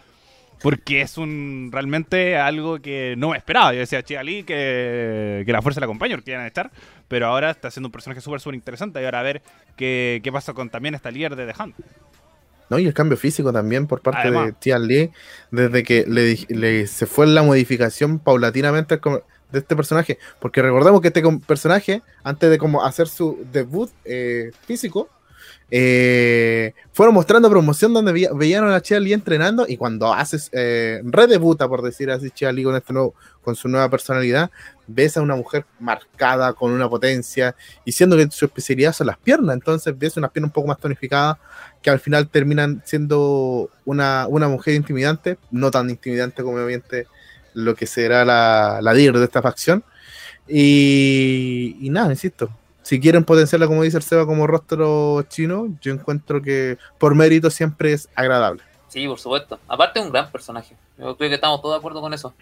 Porque 0.64 1.02
es 1.02 1.18
un 1.18 1.68
realmente 1.70 2.38
algo 2.38 2.80
que 2.80 3.16
no 3.18 3.32
me 3.32 3.36
esperaba. 3.36 3.74
Yo 3.74 3.80
decía 3.80 3.98
a 3.98 4.20
Ali 4.20 4.44
que, 4.44 5.42
que 5.44 5.52
la 5.52 5.60
fuerza 5.60 5.78
la 5.78 5.84
acompañe 5.84 6.14
porque 6.14 6.30
iban 6.30 6.42
a 6.42 6.46
estar. 6.46 6.70
Pero 7.06 7.26
ahora 7.26 7.50
está 7.50 7.70
siendo 7.70 7.88
un 7.88 7.92
personaje 7.92 8.22
súper, 8.22 8.40
súper 8.40 8.54
interesante. 8.54 8.98
Y 9.02 9.04
ahora 9.04 9.20
a 9.20 9.22
ver 9.22 9.42
qué, 9.76 10.22
qué 10.24 10.32
pasa 10.32 10.54
con 10.54 10.70
también 10.70 10.94
esta 10.94 11.10
líder 11.10 11.36
de 11.36 11.52
The 11.52 11.62
Hunt. 11.62 11.76
¿no? 12.70 12.78
Y 12.78 12.86
el 12.86 12.94
cambio 12.94 13.18
físico 13.18 13.52
también 13.52 13.86
por 13.86 14.00
parte 14.00 14.30
de 14.30 14.52
Tian 14.52 14.86
Lee, 14.86 15.10
desde 15.50 15.82
que 15.82 16.06
le, 16.06 16.86
se 16.86 17.04
fue 17.04 17.26
la 17.26 17.42
modificación 17.42 18.18
paulatinamente 18.18 18.98
de 19.52 19.58
este 19.58 19.76
personaje. 19.76 20.18
Porque 20.40 20.62
recordemos 20.62 21.02
que 21.02 21.08
este 21.08 21.22
personaje, 21.46 22.00
antes 22.22 22.48
de 22.48 22.56
como 22.56 22.82
hacer 22.82 23.08
su 23.08 23.46
debut 23.52 23.90
eh, 24.06 24.50
físico, 24.66 25.10
eh, 25.70 26.74
fueron 26.92 27.14
mostrando 27.14 27.48
promoción 27.50 27.92
donde 27.92 28.12
veían 28.12 28.68
a 28.68 28.80
Chia 28.80 29.00
Lee 29.00 29.12
entrenando 29.12 29.64
y 29.66 29.76
cuando 29.76 30.12
haces 30.12 30.50
eh, 30.52 31.00
redebuta, 31.04 31.68
por 31.68 31.82
decir 31.82 32.10
así, 32.10 32.30
Chia 32.30 32.52
Lee 32.52 32.64
con, 32.64 32.76
este 32.76 32.92
nuevo, 32.92 33.14
con 33.42 33.56
su 33.56 33.68
nueva 33.68 33.88
personalidad, 33.88 34.50
ves 34.86 35.16
a 35.16 35.22
una 35.22 35.36
mujer 35.36 35.64
marcada 35.80 36.52
con 36.52 36.70
una 36.70 36.88
potencia 36.88 37.56
y 37.84 37.92
siendo 37.92 38.16
que 38.16 38.30
su 38.30 38.44
especialidad 38.44 38.92
son 38.92 39.08
las 39.08 39.18
piernas, 39.18 39.54
entonces 39.54 39.96
ves 39.98 40.16
unas 40.16 40.30
piernas 40.30 40.50
un 40.50 40.52
poco 40.52 40.68
más 40.68 40.78
tonificadas 40.78 41.38
que 41.82 41.90
al 41.90 41.98
final 41.98 42.28
terminan 42.28 42.82
siendo 42.84 43.70
una, 43.84 44.28
mujer 44.28 44.74
intimidante, 44.74 45.38
no 45.50 45.70
tan 45.70 45.90
intimidante 45.90 46.42
como 46.42 46.56
obviamente 46.56 47.06
lo 47.54 47.74
que 47.74 47.86
será 47.86 48.24
la, 48.24 48.80
la 48.82 48.92
líder 48.92 49.18
de 49.18 49.24
esta 49.24 49.42
facción. 49.42 49.82
Y 50.46 51.88
nada, 51.90 52.10
insisto. 52.10 52.50
Si 52.84 53.00
quieren 53.00 53.24
potenciarla, 53.24 53.66
como 53.66 53.82
dice 53.82 53.96
el 53.96 54.02
Seba, 54.02 54.26
como 54.26 54.46
rostro 54.46 55.22
chino, 55.22 55.68
yo 55.80 55.92
encuentro 55.92 56.42
que 56.42 56.76
por 56.98 57.14
mérito 57.14 57.48
siempre 57.48 57.94
es 57.94 58.10
agradable. 58.14 58.62
Sí, 58.88 59.08
por 59.08 59.18
supuesto. 59.18 59.58
Aparte 59.66 59.98
es 59.98 60.04
un 60.04 60.12
gran 60.12 60.30
personaje. 60.30 60.76
Yo 60.98 61.16
creo 61.16 61.30
que 61.30 61.36
estamos 61.36 61.62
todos 61.62 61.74
de 61.74 61.78
acuerdo 61.78 62.02
con 62.02 62.12
eso. 62.12 62.34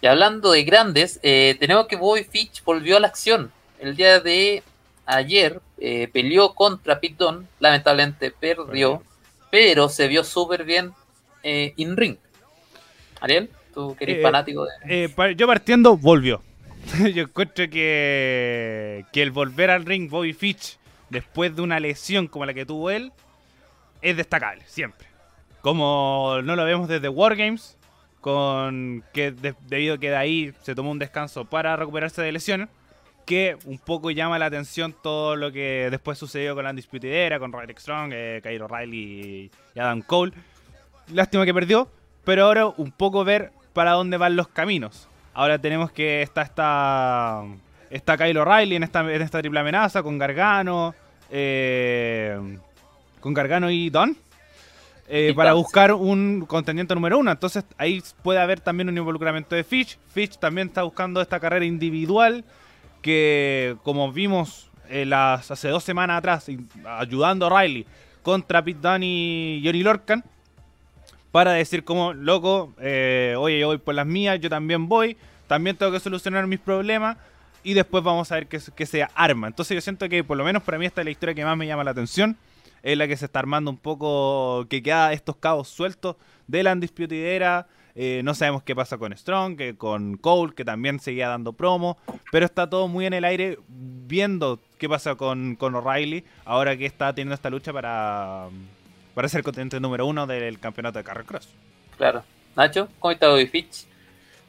Y 0.00 0.06
hablando 0.06 0.50
de 0.50 0.64
grandes, 0.64 1.20
eh, 1.22 1.56
tenemos 1.60 1.86
que 1.86 1.96
Bobby 1.96 2.24
Fitch 2.24 2.64
volvió 2.64 2.96
a 2.96 3.00
la 3.00 3.08
acción. 3.08 3.52
El 3.78 3.94
día 3.96 4.18
de 4.18 4.62
ayer 5.04 5.60
eh, 5.78 6.08
peleó 6.10 6.54
contra 6.54 6.98
Pitón, 6.98 7.46
lamentablemente 7.60 8.30
perdió, 8.30 9.02
pero 9.50 9.90
se 9.90 10.08
vio 10.08 10.24
súper 10.24 10.64
bien 10.64 10.92
eh, 11.42 11.74
in 11.76 11.96
ring. 11.98 12.16
Ariel, 13.20 13.50
tú 13.74 13.94
que 13.94 14.04
eres 14.04 14.16
Eh, 14.18 14.22
fanático 14.22 14.64
de... 14.64 15.06
Eh, 15.06 15.34
yo 15.36 15.46
partiendo, 15.46 15.98
volvió. 15.98 16.42
yo 17.14 17.22
encuentro 17.22 17.68
que, 17.70 19.04
que 19.12 19.22
el 19.22 19.30
volver 19.30 19.70
al 19.70 19.84
ring 19.84 20.08
Bobby 20.10 20.32
Fitch 20.32 20.78
después 21.10 21.54
de 21.54 21.62
una 21.62 21.80
lesión 21.80 22.26
como 22.28 22.46
la 22.46 22.54
que 22.54 22.66
tuvo 22.66 22.90
él 22.90 23.12
es 24.02 24.16
destacable, 24.16 24.62
siempre. 24.66 25.06
Como 25.60 26.40
no 26.44 26.56
lo 26.56 26.64
vemos 26.64 26.88
desde 26.88 27.08
Wargames, 27.08 27.78
con 28.20 29.02
que 29.12 29.30
de- 29.32 29.54
debido 29.66 29.94
a 29.94 29.98
que 29.98 30.10
de 30.10 30.16
ahí 30.16 30.52
se 30.62 30.74
tomó 30.74 30.90
un 30.90 30.98
descanso 30.98 31.44
para 31.46 31.76
recuperarse 31.76 32.20
de 32.22 32.32
lesiones, 32.32 32.68
que 33.24 33.56
un 33.64 33.78
poco 33.78 34.10
llama 34.10 34.38
la 34.38 34.46
atención 34.46 34.94
todo 35.02 35.36
lo 35.36 35.50
que 35.52 35.88
después 35.90 36.18
sucedió 36.18 36.54
con 36.54 36.64
la 36.64 36.70
Undisputed 36.70 37.38
con 37.38 37.52
Roderick 37.52 37.78
Strong, 37.78 38.10
eh, 38.12 38.40
Kyle 38.42 38.60
O'Reilly 38.60 39.50
y 39.74 39.78
Adam 39.78 40.02
Cole. 40.02 40.32
Lástima 41.12 41.46
que 41.46 41.54
perdió, 41.54 41.88
pero 42.24 42.44
ahora 42.44 42.66
un 42.66 42.92
poco 42.92 43.24
ver 43.24 43.52
para 43.72 43.92
dónde 43.92 44.18
van 44.18 44.36
los 44.36 44.48
caminos. 44.48 45.08
Ahora 45.34 45.58
tenemos 45.58 45.90
que 45.90 46.22
está 46.22 46.42
esta 46.42 47.42
está 47.90 48.16
Kyle 48.16 48.38
O'Reilly 48.38 48.76
en 48.76 48.82
esta, 48.84 49.00
en 49.00 49.22
esta 49.22 49.40
triple 49.40 49.60
amenaza 49.60 50.02
con 50.02 50.18
Gargano, 50.18 50.94
eh, 51.30 52.58
con 53.20 53.34
Gargano 53.34 53.70
y 53.70 53.90
Don. 53.90 54.16
eh, 55.08 55.28
Y 55.30 55.34
para 55.34 55.50
Don, 55.50 55.62
buscar 55.62 55.92
un 55.92 56.44
contendiente 56.46 56.94
número 56.94 57.18
uno. 57.18 57.30
Entonces 57.30 57.64
ahí 57.76 58.02
puede 58.22 58.40
haber 58.40 58.60
también 58.60 58.88
un 58.88 58.96
involucramiento 58.96 59.54
de 59.54 59.64
Fitch. 59.64 59.98
Fitch 60.12 60.38
también 60.38 60.68
está 60.68 60.82
buscando 60.82 61.20
esta 61.20 61.38
carrera 61.40 61.64
individual 61.64 62.44
que 63.02 63.76
como 63.82 64.10
vimos 64.12 64.70
eh, 64.88 65.04
las, 65.04 65.50
hace 65.50 65.68
dos 65.68 65.84
semanas 65.84 66.18
atrás 66.18 66.46
ayudando 66.84 67.46
a 67.46 67.48
O'Reilly 67.48 67.86
contra 68.22 68.62
Pete 68.64 68.80
Dunne 68.80 69.06
y 69.06 69.62
Johnny 69.64 69.82
Lorcan 69.82 70.24
para 71.34 71.50
decir 71.50 71.82
como, 71.82 72.12
loco, 72.12 72.72
eh, 72.78 73.34
oye, 73.36 73.58
yo 73.58 73.66
voy 73.66 73.78
por 73.78 73.92
las 73.92 74.06
mías, 74.06 74.38
yo 74.38 74.48
también 74.48 74.88
voy, 74.88 75.16
también 75.48 75.76
tengo 75.76 75.90
que 75.90 75.98
solucionar 75.98 76.46
mis 76.46 76.60
problemas 76.60 77.16
y 77.64 77.74
después 77.74 78.04
vamos 78.04 78.30
a 78.30 78.36
ver 78.36 78.46
qué, 78.46 78.60
qué 78.76 78.86
se 78.86 79.04
arma. 79.16 79.48
Entonces 79.48 79.74
yo 79.74 79.80
siento 79.80 80.08
que 80.08 80.22
por 80.22 80.36
lo 80.36 80.44
menos 80.44 80.62
para 80.62 80.78
mí 80.78 80.86
esta 80.86 81.00
es 81.00 81.06
la 81.06 81.10
historia 81.10 81.34
que 81.34 81.44
más 81.44 81.56
me 81.56 81.66
llama 81.66 81.82
la 81.82 81.90
atención, 81.90 82.36
es 82.84 82.96
la 82.96 83.08
que 83.08 83.16
se 83.16 83.24
está 83.24 83.40
armando 83.40 83.68
un 83.68 83.78
poco, 83.78 84.64
que 84.70 84.80
queda 84.80 85.12
estos 85.12 85.34
cabos 85.34 85.66
sueltos 85.66 86.14
de 86.46 86.62
la 86.62 86.72
Undisputed 86.72 87.16
Era, 87.16 87.66
eh, 87.96 88.20
no 88.22 88.32
sabemos 88.34 88.62
qué 88.62 88.76
pasa 88.76 88.96
con 88.96 89.12
Strong, 89.12 89.56
que 89.56 89.74
con 89.76 90.16
Cole, 90.16 90.54
que 90.54 90.64
también 90.64 91.00
seguía 91.00 91.30
dando 91.30 91.52
promo, 91.52 91.98
pero 92.30 92.46
está 92.46 92.70
todo 92.70 92.86
muy 92.86 93.06
en 93.06 93.12
el 93.12 93.24
aire 93.24 93.58
viendo 93.66 94.60
qué 94.78 94.88
pasa 94.88 95.16
con, 95.16 95.56
con 95.56 95.74
O'Reilly, 95.74 96.24
ahora 96.44 96.76
que 96.76 96.86
está 96.86 97.12
teniendo 97.12 97.34
esta 97.34 97.50
lucha 97.50 97.72
para, 97.72 98.50
para 99.14 99.28
ser 99.28 99.42
contendiente 99.42 99.80
número 99.80 100.06
uno 100.06 100.26
del 100.26 100.58
campeonato 100.58 100.98
de 100.98 101.04
Carry 101.04 101.24
Cross. 101.24 101.48
Claro. 101.96 102.24
Nacho, 102.56 102.88
¿cómo 102.98 103.12
está 103.12 103.28
Bobby 103.28 103.46
Fitch? 103.46 103.86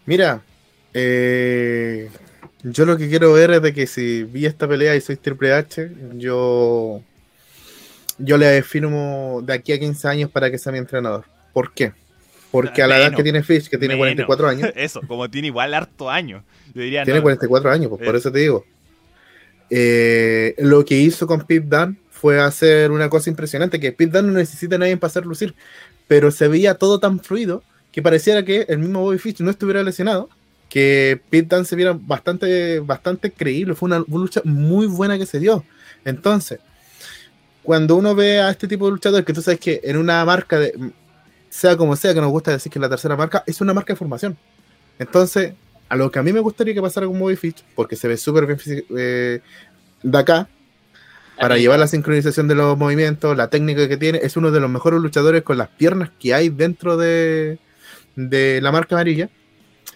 Mira, 0.06 0.42
eh, 0.94 2.10
yo 2.64 2.86
lo 2.86 2.98
que 2.98 3.10
quiero 3.10 3.34
ver 3.34 3.52
es 3.52 3.62
de 3.62 3.74
que 3.74 3.88
si 3.88 4.24
vi 4.24 4.46
esta 4.46 4.68
pelea 4.68 4.96
y 4.96 5.02
soy 5.02 5.18
Triple 5.18 5.54
H, 5.54 5.92
yo, 6.16 7.02
yo 8.18 8.38
le 8.38 8.62
firmo 8.64 9.42
de 9.44 9.54
aquí 9.54 9.74
a 9.74 9.80
15 9.80 10.08
años 10.08 10.32
para 10.32 10.52
que 10.52 10.58
sea 10.58 10.72
mi 10.72 10.78
entrenador. 10.78 11.26
¿Por 11.54 11.74
qué? 11.74 11.94
Porque 12.52 12.82
a 12.82 12.88
la 12.88 13.00
edad 13.00 13.14
que 13.14 13.24
tiene 13.24 13.44
Fish, 13.44 13.70
que 13.70 13.78
tiene 13.78 13.96
Menos. 13.96 14.26
44 14.26 14.48
años, 14.48 14.72
Eso, 14.76 15.02
como 15.08 15.30
tiene 15.30 15.48
igual 15.48 15.74
harto 15.74 16.10
años. 16.10 16.44
Yo 16.74 16.82
diría, 16.82 17.04
tiene 17.04 17.20
no, 17.20 17.24
44 17.24 17.72
años, 17.72 17.90
pues 17.90 18.02
por 18.06 18.16
eso 18.16 18.32
te 18.32 18.40
digo. 18.40 18.66
Eh, 19.70 20.54
lo 20.60 20.86
que 20.86 20.96
hizo 20.96 21.26
con 21.26 21.42
Pete 21.42 21.66
Dunne 21.68 21.96
fue 22.26 22.42
hacer 22.42 22.90
una 22.90 23.08
cosa 23.08 23.30
impresionante, 23.30 23.80
que 23.80 23.92
Pete 23.92 24.18
Dunne 24.18 24.32
no 24.32 24.40
necesita 24.40 24.78
a 24.78 24.80
nadie 24.80 24.98
para 24.98 25.10
hacer 25.12 25.28
lucir, 25.28 25.54
pero 26.08 26.32
se 26.32 26.48
veía 26.48 26.74
todo 26.74 27.00
tan 27.00 27.20
fluido 27.20 27.62
que 27.92 28.02
pareciera 28.02 28.44
que 28.44 28.66
el 28.68 28.80
mismo 28.80 29.02
Bobby 29.02 29.20
Fish 29.20 29.42
no 29.42 29.52
estuviera 29.52 29.84
lesionado, 29.84 30.28
que 30.68 31.22
Pete 31.30 31.56
Dunne 31.56 31.68
se 31.68 31.76
viera 31.76 31.96
bastante, 31.96 32.80
bastante 32.80 33.30
creíble, 33.30 33.76
fue 33.76 33.86
una, 33.86 34.04
lucha 34.08 34.42
muy 34.44 34.88
buena 34.88 35.20
que 35.20 35.28
se 35.28 35.40
dio. 35.40 35.64
Entonces, 36.04 36.62
cuando 37.62 37.96
uno 37.96 38.16
ve 38.16 38.40
a 38.40 38.50
este 38.50 38.68
tipo 38.68 38.86
de 38.86 38.94
luchadores, 38.94 39.24
que 39.24 39.34
tú 39.34 39.44
sabes 39.44 39.60
que 39.60 39.82
en 39.84 39.96
una 39.96 40.26
marca 40.26 40.58
de, 40.58 40.74
sea 41.48 41.78
como 41.78 41.96
sea, 41.96 42.16
que 42.16 42.22
nos 42.22 42.32
gusta 42.32 42.50
decir 42.50 42.72
que 42.72 42.80
la 42.80 42.90
tercera 42.90 43.16
marca, 43.16 43.44
es 43.46 43.62
una 43.62 43.76
marca 43.76 43.94
de 43.94 43.98
formación. 43.98 44.36
Entonces, 44.98 45.54
a 45.90 45.96
lo 45.96 46.10
que 46.10 46.18
a 46.18 46.24
mí 46.24 46.34
me 46.34 46.40
gustaría 46.40 46.74
que 46.74 46.82
pasara 46.82 47.06
con 47.06 47.20
Bobby 47.20 47.36
Fish, 47.36 47.64
porque 47.76 47.96
se 47.96 48.08
ve 48.08 48.18
súper 48.18 48.48
bien 48.48 48.84
eh, 48.98 49.42
de 50.02 50.18
acá, 50.18 50.50
para 51.40 51.58
llevar 51.58 51.80
la 51.80 51.88
sincronización 51.88 52.48
de 52.48 52.56
los 52.56 52.78
movimientos, 52.78 53.36
la 53.36 53.50
técnica 53.50 53.88
que 53.88 53.98
tiene, 53.98 54.20
es 54.22 54.38
uno 54.38 54.52
de 54.52 54.60
los 54.60 54.70
mejores 54.70 55.00
luchadores 55.02 55.44
con 55.44 55.58
las 55.58 55.70
piernas 55.70 56.12
que 56.20 56.34
hay 56.34 56.50
dentro 56.50 56.98
de, 56.98 57.60
de 58.16 58.62
la 58.62 58.72
marca 58.72 58.96
amarilla. 58.96 59.30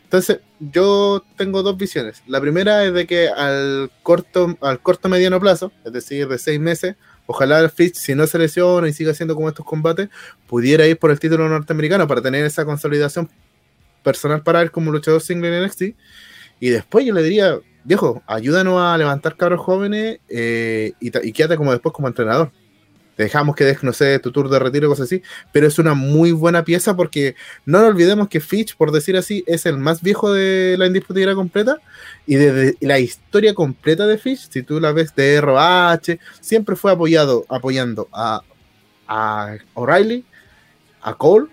Entonces, 0.04 0.40
yo 0.60 1.24
tengo 1.38 1.62
dos 1.62 1.78
visiones. 1.78 2.24
La 2.26 2.42
primera 2.42 2.84
es 2.84 2.94
de 2.94 3.06
que 3.06 3.30
al 3.30 3.92
corto, 4.02 4.58
al 4.62 4.82
corto 4.82 5.08
mediano 5.08 5.40
plazo, 5.40 5.72
es 5.86 5.94
decir, 5.94 6.28
de 6.28 6.40
seis 6.40 6.60
meses, 6.60 6.96
ojalá 7.28 7.60
el 7.60 7.70
Fitch, 7.70 7.96
si 7.96 8.16
no 8.16 8.26
se 8.26 8.40
lesiona 8.40 8.88
y 8.88 8.94
sigue 8.94 9.12
haciendo 9.12 9.36
como 9.36 9.50
estos 9.50 9.66
combates, 9.66 10.10
pudiera 10.48 10.88
ir 10.88 10.98
por 10.98 11.12
el 11.12 11.20
título 11.20 11.48
norteamericano 11.48 12.08
para 12.08 12.24
tener 12.24 12.44
esa 12.44 12.66
consolidación 12.66 13.30
personal 14.02 14.42
para 14.42 14.62
él 14.62 14.72
como 14.72 14.92
luchador 14.92 15.22
single 15.22 15.56
en 15.56 15.66
NXT. 15.66 15.82
Y 16.60 16.70
después 16.70 17.06
yo 17.06 17.14
le 17.14 17.22
diría, 17.22 17.60
viejo, 17.84 18.22
ayúdanos 18.28 18.82
a 18.82 18.98
levantar 18.98 19.36
cabros 19.36 19.62
jóvenes 19.62 20.20
eh, 20.30 20.94
y, 21.00 21.12
quédate 21.32 21.58
como 21.58 21.72
después 21.72 21.94
como 21.94 22.08
entrenador. 22.08 22.52
Te 23.16 23.24
dejamos 23.24 23.56
que 23.56 23.66
des, 23.66 23.84
no 23.84 23.92
sé, 23.92 24.18
tu 24.20 24.32
tour 24.32 24.50
de 24.50 24.60
retiro, 24.60 24.88
cosas 24.88 25.06
así, 25.06 25.22
pero 25.52 25.68
es 25.68 25.78
una 25.78 25.94
muy 25.94 26.32
buena 26.32 26.64
pieza 26.64 26.96
porque 26.96 27.36
no 27.66 27.86
olvidemos 27.86 28.30
que 28.30 28.40
Fitch, 28.40 28.78
por 28.78 28.94
decir 28.94 29.18
así, 29.18 29.44
es 29.46 29.66
el 29.66 29.78
más 29.78 30.02
viejo 30.02 30.32
de 30.32 30.78
la 30.78 30.86
indiscutida 30.86 31.36
completa 31.36 31.80
y 32.26 32.36
desde 32.36 32.78
la 32.80 33.00
historia 33.00 33.54
completa 33.54 34.08
de 34.08 34.18
Fitch, 34.18 34.50
si 34.50 34.64
tú 34.64 34.80
la 34.80 34.94
ves 34.94 35.14
de 35.16 35.42
ROH, 35.42 36.18
siempre 36.40 36.78
fue 36.78 36.94
apoyado, 36.94 37.46
apoyando 37.50 38.08
a, 38.14 38.42
a 39.08 39.58
O'Reilly, 39.74 40.24
a 41.02 41.14
Cole, 41.16 41.48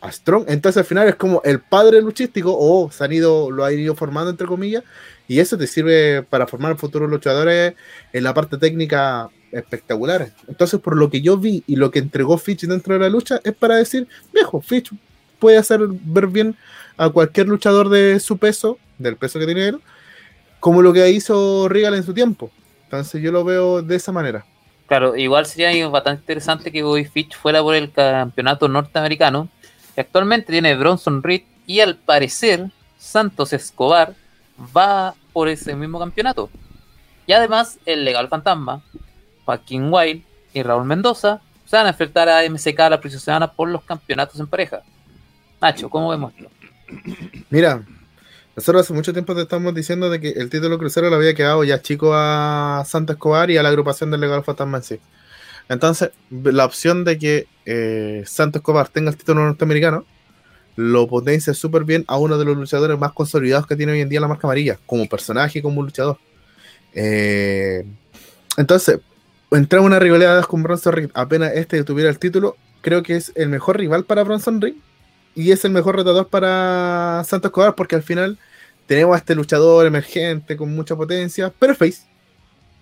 a 0.00 0.10
Strong. 0.10 0.46
Entonces 0.48 0.78
al 0.78 0.84
final 0.84 1.08
es 1.08 1.14
como 1.14 1.42
el 1.44 1.60
padre 1.60 2.00
luchístico 2.00 2.56
o 2.58 2.90
se 2.90 3.04
han 3.04 3.12
ido, 3.12 3.52
lo 3.52 3.64
ha 3.64 3.72
ido 3.72 3.94
formando 3.94 4.30
entre 4.30 4.48
comillas 4.48 4.82
y 5.26 5.40
eso 5.40 5.56
te 5.56 5.66
sirve 5.66 6.22
para 6.22 6.46
formar 6.46 6.76
futuros 6.76 7.08
luchadores 7.08 7.74
en 8.12 8.24
la 8.24 8.34
parte 8.34 8.58
técnica 8.58 9.30
espectaculares. 9.52 10.32
Entonces, 10.48 10.80
por 10.80 10.96
lo 10.96 11.08
que 11.10 11.20
yo 11.20 11.38
vi 11.38 11.62
y 11.66 11.76
lo 11.76 11.90
que 11.90 12.00
entregó 12.00 12.36
Fitch 12.38 12.66
dentro 12.66 12.94
de 12.94 13.00
la 13.00 13.08
lucha, 13.08 13.40
es 13.44 13.54
para 13.54 13.76
decir, 13.76 14.06
viejo, 14.32 14.60
Fitch 14.60 14.92
puede 15.38 15.56
hacer 15.56 15.80
ver 15.88 16.26
bien 16.26 16.56
a 16.96 17.08
cualquier 17.08 17.48
luchador 17.48 17.88
de 17.88 18.20
su 18.20 18.38
peso, 18.38 18.78
del 18.98 19.16
peso 19.16 19.38
que 19.38 19.46
tiene 19.46 19.68
él, 19.68 19.80
como 20.60 20.82
lo 20.82 20.92
que 20.92 21.08
hizo 21.10 21.68
Regal 21.68 21.94
en 21.94 22.04
su 22.04 22.14
tiempo. 22.14 22.50
Entonces, 22.84 23.22
yo 23.22 23.32
lo 23.32 23.44
veo 23.44 23.82
de 23.82 23.96
esa 23.96 24.12
manera. 24.12 24.44
Claro, 24.86 25.16
igual 25.16 25.46
sería 25.46 25.88
bastante 25.88 26.20
interesante 26.20 26.70
que 26.70 26.82
Bobby 26.82 27.06
Fitch 27.06 27.36
fuera 27.36 27.62
por 27.62 27.74
el 27.74 27.90
campeonato 27.90 28.68
norteamericano, 28.68 29.48
que 29.94 30.02
actualmente 30.02 30.52
tiene 30.52 30.74
Bronson 30.76 31.22
Reed 31.22 31.42
y 31.66 31.80
al 31.80 31.96
parecer 31.96 32.70
Santos 32.98 33.52
Escobar 33.52 34.14
va 34.76 35.14
por 35.32 35.48
ese 35.48 35.74
mismo 35.74 35.98
campeonato. 35.98 36.50
Y 37.26 37.32
además 37.32 37.78
el 37.86 38.04
legal 38.04 38.28
fantasma, 38.28 38.82
Joaquín 39.44 39.92
Wild 39.92 40.22
y 40.52 40.62
Raúl 40.62 40.84
Mendoza 40.84 41.40
se 41.64 41.76
van 41.76 41.86
a 41.86 41.90
enfrentar 41.90 42.28
a 42.28 42.48
MSK 42.48 42.78
la 42.90 43.00
próxima 43.00 43.20
semana 43.20 43.52
por 43.52 43.68
los 43.68 43.82
campeonatos 43.82 44.38
en 44.38 44.46
pareja. 44.46 44.82
Nacho, 45.60 45.88
¿cómo 45.88 46.10
vemos 46.10 46.32
esto? 46.36 46.50
Mira, 47.50 47.82
nosotros 48.54 48.82
hace 48.82 48.92
mucho 48.92 49.12
tiempo 49.12 49.34
te 49.34 49.42
estamos 49.42 49.74
diciendo 49.74 50.10
de 50.10 50.20
que 50.20 50.30
el 50.30 50.50
título 50.50 50.78
crucero 50.78 51.10
le 51.10 51.16
había 51.16 51.34
quedado 51.34 51.64
ya 51.64 51.80
chico 51.80 52.12
a 52.14 52.84
Santa 52.86 53.14
Escobar 53.14 53.50
y 53.50 53.56
a 53.56 53.62
la 53.62 53.70
agrupación 53.70 54.10
del 54.10 54.20
Legal 54.20 54.44
Fantasma 54.44 54.78
en 54.78 54.84
sí. 54.84 55.00
Entonces, 55.68 56.10
la 56.30 56.64
opción 56.66 57.04
de 57.04 57.18
que 57.18 57.46
eh, 57.64 58.22
Santo 58.26 58.58
Escobar 58.58 58.88
tenga 58.88 59.10
el 59.10 59.16
título 59.16 59.42
norteamericano 59.44 60.04
lo 60.76 61.06
potencia 61.06 61.54
súper 61.54 61.84
bien 61.84 62.04
a 62.08 62.18
uno 62.18 62.38
de 62.38 62.44
los 62.44 62.56
luchadores 62.56 62.98
más 62.98 63.12
consolidados 63.12 63.66
que 63.66 63.76
tiene 63.76 63.92
hoy 63.92 64.00
en 64.00 64.08
día 64.08 64.20
la 64.20 64.28
marca 64.28 64.46
amarilla, 64.46 64.78
como 64.86 65.08
personaje 65.08 65.58
y 65.58 65.62
como 65.62 65.82
luchador. 65.82 66.18
Eh, 66.94 67.84
entonces, 68.56 69.00
entrar 69.50 69.80
en 69.80 69.86
una 69.86 69.98
rivalidad 69.98 70.44
con 70.44 70.62
Bronson 70.62 70.92
Reed, 70.92 71.10
apenas 71.14 71.52
este 71.54 71.82
tuviera 71.84 72.10
el 72.10 72.18
título, 72.18 72.56
creo 72.80 73.02
que 73.02 73.16
es 73.16 73.32
el 73.34 73.48
mejor 73.48 73.78
rival 73.78 74.04
para 74.04 74.24
Bronson 74.24 74.60
Reed 74.60 74.74
y 75.34 75.50
es 75.50 75.64
el 75.64 75.72
mejor 75.72 75.96
retador 75.96 76.28
para 76.28 77.22
Santos 77.24 77.48
Escobar 77.48 77.74
porque 77.74 77.96
al 77.96 78.02
final 78.02 78.38
tenemos 78.86 79.14
a 79.14 79.18
este 79.18 79.34
luchador 79.34 79.86
emergente 79.86 80.56
con 80.56 80.74
mucha 80.74 80.94
potencia, 80.96 81.52
pero 81.58 81.74
face. 81.74 82.02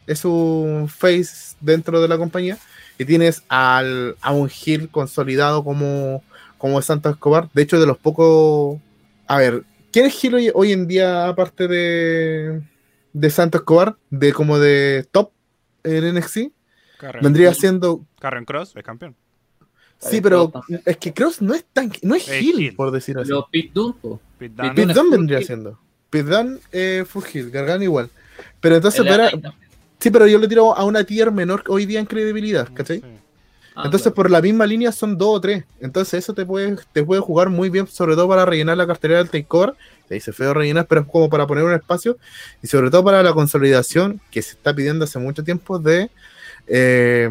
Es 0.07 0.25
un 0.25 0.89
face 0.89 1.55
dentro 1.61 2.01
de 2.01 2.09
la 2.09 2.19
compañía. 2.19 2.59
Y 2.99 3.05
tienes 3.05 3.43
al, 3.49 4.17
a 4.21 4.33
un 4.33 4.51
heel 4.51 4.89
consolidado 4.89 5.65
como, 5.65 6.23
como 6.63 6.81
Santos 6.81 7.15
Escobar. 7.15 7.51
De 7.53 7.63
hecho, 7.63 7.81
de 7.81 7.87
los 7.87 7.99
pocos. 7.99 8.81
A 9.27 9.37
ver, 9.39 9.65
¿quién 9.93 10.07
es 10.07 10.23
heel 10.25 10.35
hoy, 10.37 10.51
hoy 10.55 10.71
en 10.71 10.87
día, 10.87 11.27
aparte 11.27 11.67
de, 11.67 12.63
de 13.13 13.31
Santos 13.31 13.63
Escobar? 13.63 13.97
De 14.11 14.33
como 14.33 14.61
de 14.61 15.05
top 15.11 15.33
en 15.83 16.15
NXT. 16.15 16.39
Karen, 16.99 17.21
Vendría 17.23 17.53
siendo. 17.53 18.07
Karen 18.21 18.45
Cross 18.45 18.75
es 18.77 18.85
campeón. 18.85 19.17
Sí, 19.99 20.21
pero 20.21 20.53
es 20.87 20.97
que 20.99 21.13
Cross 21.13 21.43
no 21.43 21.53
es 21.53 21.65
tan. 21.73 21.93
No 22.03 22.15
es 22.15 22.29
Es 22.29 22.41
heel. 22.45 22.75
por 22.77 22.93
decir 22.93 23.19
así. 23.19 23.29
Los 23.31 23.49
Pit 23.51 23.73
Dunne. 23.73 23.97
Pit 24.39 24.53
es 24.59 24.97
full 24.97 25.11
vendría 25.11 25.39
heel. 25.39 25.47
siendo. 25.47 25.79
Pit 26.11 26.27
Dunne, 26.27 26.59
eh, 26.71 27.05
full 27.09 27.25
heel, 27.33 27.51
Gargano 27.51 27.83
igual. 27.83 28.09
Pero 28.61 28.77
entonces, 28.77 29.05
pero- 29.05 29.29
sí, 29.99 30.11
pero 30.11 30.29
yo 30.29 30.39
le 30.39 30.47
tiro 30.47 30.77
a 30.77 30.85
una 30.85 31.03
tier 31.03 31.33
menor 31.33 31.65
hoy 31.69 31.87
día 31.87 31.99
en 31.99 32.07
credibilidad, 32.07 32.69
¿cachai? 32.73 33.01
Sí. 33.01 33.07
Ah, 33.75 33.83
Entonces, 33.87 34.03
claro. 34.03 34.15
por 34.15 34.31
la 34.31 34.43
misma 34.43 34.67
línea 34.67 34.93
son 34.93 35.17
dos 35.17 35.37
o 35.37 35.41
tres. 35.41 35.65
Entonces, 35.81 36.15
eso 36.15 36.35
te 36.35 36.45
puede, 36.45 36.77
te 36.93 37.03
puede 37.05 37.21
jugar 37.23 37.49
muy 37.49 37.71
bien, 37.71 37.87
sobre 37.87 38.15
todo 38.15 38.29
para 38.29 38.45
rellenar 38.45 38.77
la 38.77 38.87
cartera 38.87 39.19
del 39.19 39.31
takeover. 39.31 39.75
Se 40.09 40.15
dice 40.15 40.33
feo 40.33 40.53
rellenar, 40.53 40.87
pero 40.87 41.03
es 41.03 41.07
como 41.07 41.31
para 41.31 41.47
poner 41.47 41.65
un 41.65 41.73
espacio. 41.73 42.19
Y 42.63 42.67
sobre 42.67 42.91
todo 42.91 43.03
para 43.05 43.23
la 43.23 43.33
consolidación 43.33 44.21
que 44.31 44.43
se 44.43 44.53
está 44.53 44.75
pidiendo 44.75 45.05
hace 45.05 45.19
mucho 45.19 45.43
tiempo 45.43 45.79
de 45.79 46.11
eh, 46.67 47.31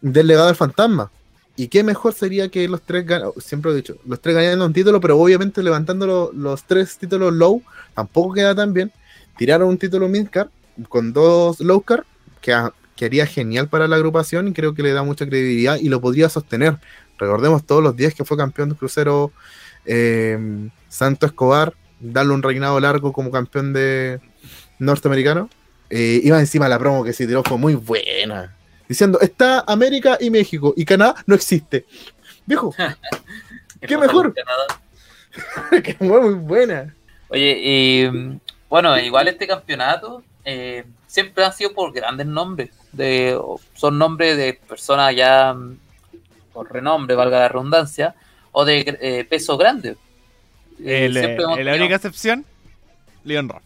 del 0.00 0.26
legado 0.26 0.46
del 0.46 0.56
fantasma. 0.56 1.10
Y 1.56 1.68
qué 1.68 1.82
mejor 1.82 2.14
sería 2.14 2.48
que 2.48 2.66
los 2.66 2.80
tres 2.82 3.04
ganan, 3.06 3.30
siempre 3.38 3.72
he 3.72 3.74
dicho, 3.74 3.96
los 4.06 4.20
tres 4.20 4.34
ganando 4.34 4.64
un 4.64 4.72
título, 4.72 5.00
pero 5.00 5.18
obviamente 5.18 5.62
levantando 5.62 6.06
lo- 6.06 6.32
los 6.32 6.64
tres 6.64 6.96
títulos 6.96 7.32
low, 7.32 7.62
tampoco 7.94 8.32
queda 8.34 8.54
tan 8.54 8.72
bien. 8.72 8.90
Tiraron 9.36 9.68
un 9.68 9.78
título 9.78 10.08
midcard 10.08 10.48
con 10.88 11.12
dos 11.12 11.60
low 11.60 11.80
card, 11.82 12.04
que, 12.40 12.52
que 12.96 13.06
haría 13.06 13.26
genial 13.26 13.68
para 13.68 13.88
la 13.88 13.96
agrupación 13.96 14.48
y 14.48 14.52
creo 14.52 14.74
que 14.74 14.82
le 14.82 14.92
da 14.92 15.02
mucha 15.02 15.26
credibilidad 15.26 15.76
y 15.76 15.88
lo 15.88 16.00
podría 16.00 16.28
sostener. 16.28 16.78
Recordemos 17.18 17.64
todos 17.64 17.82
los 17.82 17.96
días 17.96 18.14
que 18.14 18.24
fue 18.24 18.36
campeón 18.36 18.70
de 18.70 18.74
crucero 18.76 19.32
eh, 19.84 20.38
Santo 20.88 21.26
Escobar, 21.26 21.74
darle 22.00 22.34
un 22.34 22.42
reinado 22.42 22.78
largo 22.80 23.12
como 23.12 23.30
campeón 23.30 23.72
de 23.72 24.20
norteamericano. 24.78 25.48
Eh, 25.90 26.20
iba 26.24 26.38
encima 26.40 26.68
la 26.68 26.78
promo 26.78 27.04
que 27.04 27.12
se 27.12 27.26
tiró 27.26 27.42
fue 27.42 27.58
muy 27.58 27.74
buena. 27.74 28.54
Diciendo, 28.88 29.20
está 29.20 29.60
América 29.66 30.18
y 30.20 30.30
México 30.30 30.74
y 30.76 30.84
Canadá 30.84 31.22
no 31.26 31.34
existe. 31.34 31.86
Viejo, 32.46 32.74
qué 33.80 33.96
mejor. 33.96 34.34
que 35.82 35.94
fue 35.94 36.20
muy 36.20 36.34
buena. 36.34 36.94
Oye, 37.28 37.58
y 37.62 38.38
bueno, 38.68 38.98
igual 38.98 39.28
este 39.28 39.46
campeonato 39.46 40.22
eh, 40.44 40.84
siempre 41.12 41.44
han 41.44 41.52
sido 41.52 41.72
por 41.74 41.92
grandes 41.92 42.26
nombres. 42.26 42.70
De, 42.92 43.38
son 43.74 43.98
nombres 43.98 44.36
de 44.38 44.54
personas 44.54 45.14
ya 45.14 45.52
mm, 45.52 45.78
por 46.54 46.72
renombre, 46.72 47.14
valga 47.16 47.40
la 47.40 47.48
redundancia, 47.48 48.14
o 48.50 48.64
de 48.64 48.98
eh, 49.00 49.24
peso 49.28 49.56
grande. 49.58 49.96
Eh, 50.82 51.04
El, 51.06 51.12
siempre 51.12 51.44
hemos 51.44 51.58
eh, 51.58 51.64
la 51.64 51.74
única 51.74 51.96
excepción, 51.96 52.44
Leon 53.24 53.48
Ruff. 53.50 53.62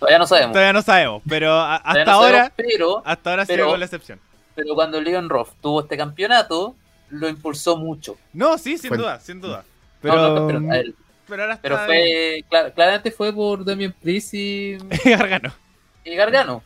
Todavía 0.00 0.18
no 0.18 0.26
sabemos. 0.26 0.52
Todavía 0.52 0.72
no 0.72 0.82
sabemos, 0.82 1.22
pero 1.28 1.52
a- 1.52 1.76
hasta 1.76 2.04
no 2.04 2.10
ahora, 2.12 2.30
sabemos, 2.30 2.52
pero, 2.56 3.02
hasta 3.04 3.30
ahora 3.30 3.42
ha 3.42 3.46
pero- 3.46 3.56
sido 3.64 3.70
con 3.70 3.80
la 3.80 3.86
excepción. 3.86 4.20
pero 4.54 4.74
cuando 4.74 5.00
Leon 5.00 5.28
Ruff 5.28 5.50
tuvo 5.60 5.82
este 5.82 5.96
campeonato, 5.96 6.74
lo 7.10 7.28
impulsó 7.28 7.76
mucho. 7.76 8.16
No, 8.32 8.58
sí, 8.58 8.76
sin 8.78 8.88
Fue- 8.88 8.98
duda, 8.98 9.20
sin 9.20 9.40
duda. 9.40 9.58
No, 9.58 9.64
Pero, 10.02 10.16
no, 10.40 10.46
pero, 10.46 10.72
a 10.72 10.76
él. 10.78 10.94
pero 11.28 11.42
ahora 11.42 11.58
Pero 11.60 11.74
está 11.74 11.86
fue, 11.86 12.44
clar- 12.50 12.72
claramente 12.74 13.10
fue 13.10 13.32
por 13.32 13.64
Damien 13.64 13.92
Priest 13.92 14.34
y, 14.34 14.78
Gargano. 15.04 15.52
Y 16.04 16.14
Gargano. 16.14 16.62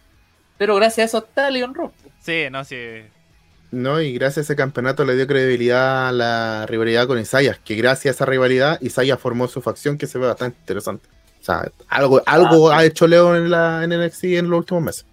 Pero 0.58 0.76
gracias 0.76 0.98
a 0.98 1.04
eso 1.04 1.26
está 1.26 1.50
Leon 1.50 1.74
Ruff. 1.74 1.92
Sí, 2.20 2.46
no, 2.50 2.64
sí. 2.64 2.76
No, 3.70 4.00
y 4.00 4.12
gracias 4.12 4.38
a 4.38 4.40
ese 4.42 4.56
campeonato 4.56 5.04
le 5.04 5.16
dio 5.16 5.26
credibilidad 5.26 6.08
a 6.08 6.12
la 6.12 6.64
rivalidad 6.66 7.08
con 7.08 7.18
Isaias, 7.18 7.58
que 7.58 7.74
gracias 7.74 8.14
a 8.14 8.16
esa 8.16 8.26
rivalidad 8.26 8.80
Isaias 8.80 9.18
formó 9.18 9.48
su 9.48 9.60
facción 9.60 9.98
que 9.98 10.06
se 10.06 10.18
ve 10.18 10.28
bastante 10.28 10.58
interesante. 10.60 11.08
O 11.40 11.44
sea, 11.44 11.68
algo, 11.88 12.22
algo 12.24 12.70
Ah, 12.70 12.78
ha 12.78 12.84
hecho 12.84 13.06
Leo 13.06 13.36
en, 13.36 13.50
la, 13.50 13.82
en 13.82 13.90
NXT 13.90 14.24
en 14.24 14.48
los 14.48 14.60
últimos 14.60 14.82
meses. 14.82 15.06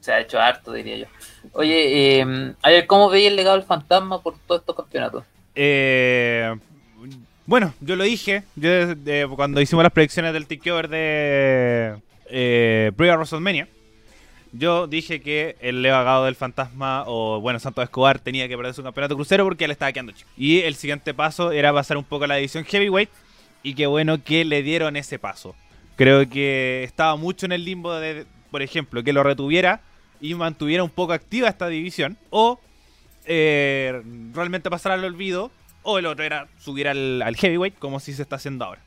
Se 0.00 0.12
ha 0.12 0.20
hecho 0.20 0.40
harto, 0.40 0.72
diría 0.72 0.96
yo. 0.96 1.06
Oye, 1.52 2.20
eh, 2.20 2.54
a 2.62 2.68
ver, 2.68 2.86
¿cómo 2.86 3.08
veis 3.08 3.28
el 3.28 3.36
legado 3.36 3.56
del 3.56 3.64
fantasma 3.64 4.20
por 4.20 4.34
todos 4.46 4.60
estos 4.60 4.74
campeonatos? 4.74 5.24
Eh, 5.54 6.54
bueno, 7.46 7.72
yo 7.80 7.96
lo 7.96 8.04
dije 8.04 8.42
yo, 8.56 8.68
eh, 8.70 9.26
cuando 9.34 9.60
hicimos 9.60 9.82
las 9.82 9.92
predicciones 9.92 10.32
del 10.32 10.46
takeover 10.46 10.88
de 10.88 11.96
eh, 12.30 12.92
Previa 12.96 13.16
WrestleMania. 13.16 13.68
Yo 14.52 14.86
dije 14.86 15.20
que 15.20 15.56
el 15.60 15.82
legado 15.82 16.24
del 16.24 16.34
fantasma 16.34 17.04
o 17.06 17.40
bueno 17.40 17.58
Santos 17.58 17.84
Escobar 17.84 18.18
tenía 18.18 18.48
que 18.48 18.56
perder 18.56 18.72
su 18.72 18.82
campeonato 18.82 19.14
crucero 19.14 19.44
porque 19.44 19.66
le 19.66 19.72
estaba 19.72 19.92
quedando 19.92 20.12
chico. 20.12 20.30
Y 20.36 20.60
el 20.60 20.74
siguiente 20.74 21.12
paso 21.12 21.52
era 21.52 21.72
pasar 21.72 21.96
un 21.98 22.04
poco 22.04 22.24
a 22.24 22.28
la 22.28 22.36
división 22.36 22.64
heavyweight 22.64 23.10
y 23.62 23.74
qué 23.74 23.86
bueno 23.86 24.22
que 24.24 24.44
le 24.44 24.62
dieron 24.62 24.96
ese 24.96 25.18
paso. 25.18 25.54
Creo 25.96 26.28
que 26.28 26.82
estaba 26.84 27.16
mucho 27.16 27.44
en 27.44 27.52
el 27.52 27.64
limbo 27.64 27.92
de, 27.94 28.24
por 28.50 28.62
ejemplo, 28.62 29.02
que 29.02 29.12
lo 29.12 29.22
retuviera 29.22 29.80
y 30.20 30.34
mantuviera 30.34 30.82
un 30.82 30.90
poco 30.90 31.12
activa 31.12 31.48
esta 31.48 31.68
división 31.68 32.16
o 32.30 32.58
eh, 33.26 34.02
realmente 34.32 34.70
pasar 34.70 34.92
al 34.92 35.04
olvido 35.04 35.50
o 35.82 35.98
el 35.98 36.06
otro 36.06 36.24
era 36.24 36.48
subir 36.58 36.88
al 36.88 37.36
heavyweight 37.36 37.78
como 37.78 38.00
si 38.00 38.14
se 38.14 38.22
está 38.22 38.36
haciendo 38.36 38.64
ahora. 38.64 38.80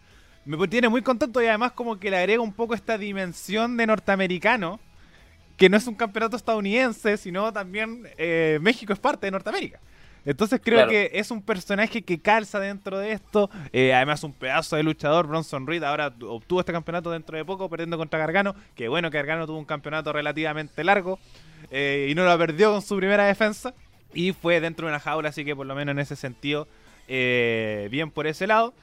Me 0.46 0.68
tiene 0.68 0.90
muy 0.90 1.02
contento 1.02 1.42
y 1.42 1.46
además 1.48 1.72
como 1.74 2.00
que 2.00 2.10
le 2.10 2.18
agrega 2.18 2.42
un 2.42 2.54
poco 2.54 2.74
esta 2.74 2.98
dimensión 2.98 3.78
de 3.78 3.86
norteamericano 3.88 4.80
que 5.58 5.70
no 5.70 5.78
es 5.78 5.86
un 5.86 5.94
campeonato 5.94 6.36
estadounidense, 6.36 7.18
sino 7.18 7.54
también 7.54 8.08
eh, 8.18 8.58
México 8.62 8.94
es 8.94 9.00
parte 9.00 9.28
de 9.28 9.32
Norteamérica. 9.32 9.80
Entonces 10.26 10.60
creo 10.64 10.78
Claro. 10.80 10.90
que 10.92 11.12
es 11.14 11.30
un 11.32 11.42
personaje 11.42 12.02
que 12.04 12.20
calza 12.20 12.60
dentro 12.60 12.98
de 12.98 13.12
esto. 13.12 13.50
eh, 13.72 13.94
además 13.94 14.24
un 14.24 14.34
pedazo 14.34 14.76
de 14.76 14.84
luchador, 14.84 15.28
Bronson 15.28 15.68
Reed 15.68 15.84
ahora 15.84 16.10
tu- 16.12 16.28
obtuvo 16.30 16.60
este 16.60 16.72
campeonato 16.72 17.12
dentro 17.12 17.38
de 17.38 17.46
poco, 17.46 17.70
perdiendo 17.70 17.98
contra 17.98 18.18
Gargano. 18.20 18.56
Que 18.76 18.88
bueno 18.88 19.12
que 19.12 19.18
Gargano 19.18 19.46
tuvo 19.46 19.58
un 19.60 19.66
campeonato 19.66 20.12
relativamente 20.14 20.84
largo 20.84 21.20
eh, 21.70 22.08
y 22.10 22.16
no 22.16 22.24
lo 22.26 22.36
perdió 22.40 22.72
con 22.72 22.82
su 22.82 22.98
primera 22.98 23.26
defensa. 23.26 23.74
Y 24.14 24.34
fue 24.34 24.60
dentro 24.60 24.88
de 24.88 24.94
una 24.94 25.00
jaula, 25.00 25.30
así 25.30 25.46
que 25.46 25.56
por 25.56 25.66
lo 25.68 25.74
menos 25.76 25.94
en 25.94 26.00
ese 26.00 26.16
sentido, 26.16 26.68
eh, 27.08 27.88
bien 27.92 28.10
por 28.12 28.26
ese 28.28 28.46
lado. 28.48 28.74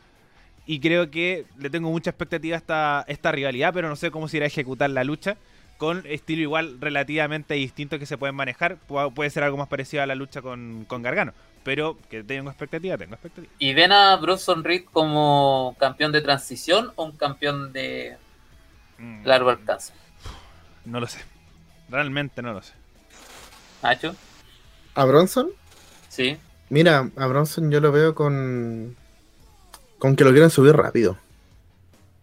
Y 0.68 0.80
creo 0.80 1.10
que 1.10 1.46
le 1.58 1.70
tengo 1.70 1.90
mucha 1.90 2.10
expectativa 2.10 2.54
a 2.56 2.58
esta, 2.58 3.04
esta 3.08 3.32
rivalidad, 3.32 3.72
pero 3.74 3.88
no 3.88 3.96
sé 3.96 4.10
cómo 4.12 4.28
se 4.28 4.36
irá 4.36 4.44
a 4.44 4.48
ejecutar 4.48 4.90
la 4.90 5.02
lucha. 5.02 5.38
Con 5.78 6.04
estilo 6.06 6.42
igual 6.42 6.78
relativamente 6.80 7.54
distinto 7.54 7.98
que 7.98 8.06
se 8.06 8.18
pueden 8.18 8.36
manejar. 8.36 8.78
Pu- 8.88 9.14
puede 9.14 9.30
ser 9.30 9.44
algo 9.44 9.56
más 9.56 9.68
parecido 9.68 10.02
a 10.02 10.06
la 10.06 10.14
lucha 10.14 10.42
con, 10.42 10.84
con 10.86 11.02
Gargano. 11.02 11.32
Pero 11.64 11.98
que 12.10 12.22
tengo 12.22 12.50
expectativa, 12.50 12.98
tengo 12.98 13.14
expectativa. 13.14 13.52
¿Y 13.58 13.74
ven 13.74 13.92
a 13.92 14.16
Bronson 14.16 14.62
Reed 14.64 14.84
como 14.92 15.76
campeón 15.80 16.12
de 16.12 16.20
transición 16.20 16.92
o 16.96 17.04
un 17.04 17.12
campeón 17.16 17.72
de 17.72 18.18
Mm, 18.98 19.24
largo 19.24 19.50
alcance? 19.50 19.92
No 20.84 21.00
lo 21.00 21.06
sé. 21.06 21.20
Realmente 21.88 22.42
no 22.42 22.52
lo 22.52 22.62
sé. 22.62 22.74
¿Nacho? 23.82 24.16
¿A 24.94 25.04
Bronson? 25.06 25.50
Sí. 26.08 26.42
Mira, 26.70 27.10
a 27.16 27.26
Bronson 27.26 27.70
yo 27.70 27.80
lo 27.80 27.92
veo 27.92 28.14
con. 28.14 28.97
Con 29.98 30.16
que 30.16 30.24
lo 30.24 30.30
quieren 30.30 30.50
subir 30.50 30.76
rápido. 30.76 31.16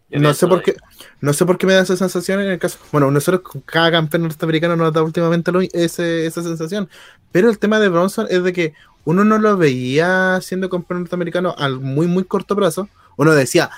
Yo 0.10 0.20
No 0.20 0.34
sé 0.34 0.48
por 0.48 0.62
qué, 0.64 0.76
no 1.20 1.34
sé 1.34 1.46
por 1.46 1.58
qué 1.58 1.66
me 1.66 1.74
da 1.74 1.82
esa 1.82 1.98
sensación 1.98 2.40
en 2.40 2.50
el 2.52 2.60
caso. 2.60 2.78
Bueno, 2.92 3.10
nosotros 3.12 3.42
con 3.42 3.62
cada 3.62 3.92
campeón 3.92 4.24
norteamericano 4.24 4.76
nos 4.76 4.94
da 4.94 5.02
últimamente 5.04 5.52
lo- 5.52 5.62
ese- 5.62 6.26
esa 6.26 6.44
sensación. 6.44 6.88
Pero 7.32 7.50
el 7.50 7.58
tema 7.60 7.80
de 7.80 7.90
Bronson 7.90 8.28
es 8.30 8.44
de 8.44 8.54
que 8.54 8.74
uno 9.04 9.26
no 9.26 9.38
lo 9.40 9.58
veía 9.58 10.40
siendo 10.42 10.70
campeón 10.70 11.02
norteamericano 11.02 11.56
al 11.58 11.80
muy, 11.80 12.08
muy 12.08 12.24
corto 12.24 12.56
plazo. 12.56 12.88
Uno 13.18 13.34
decía, 13.34 13.72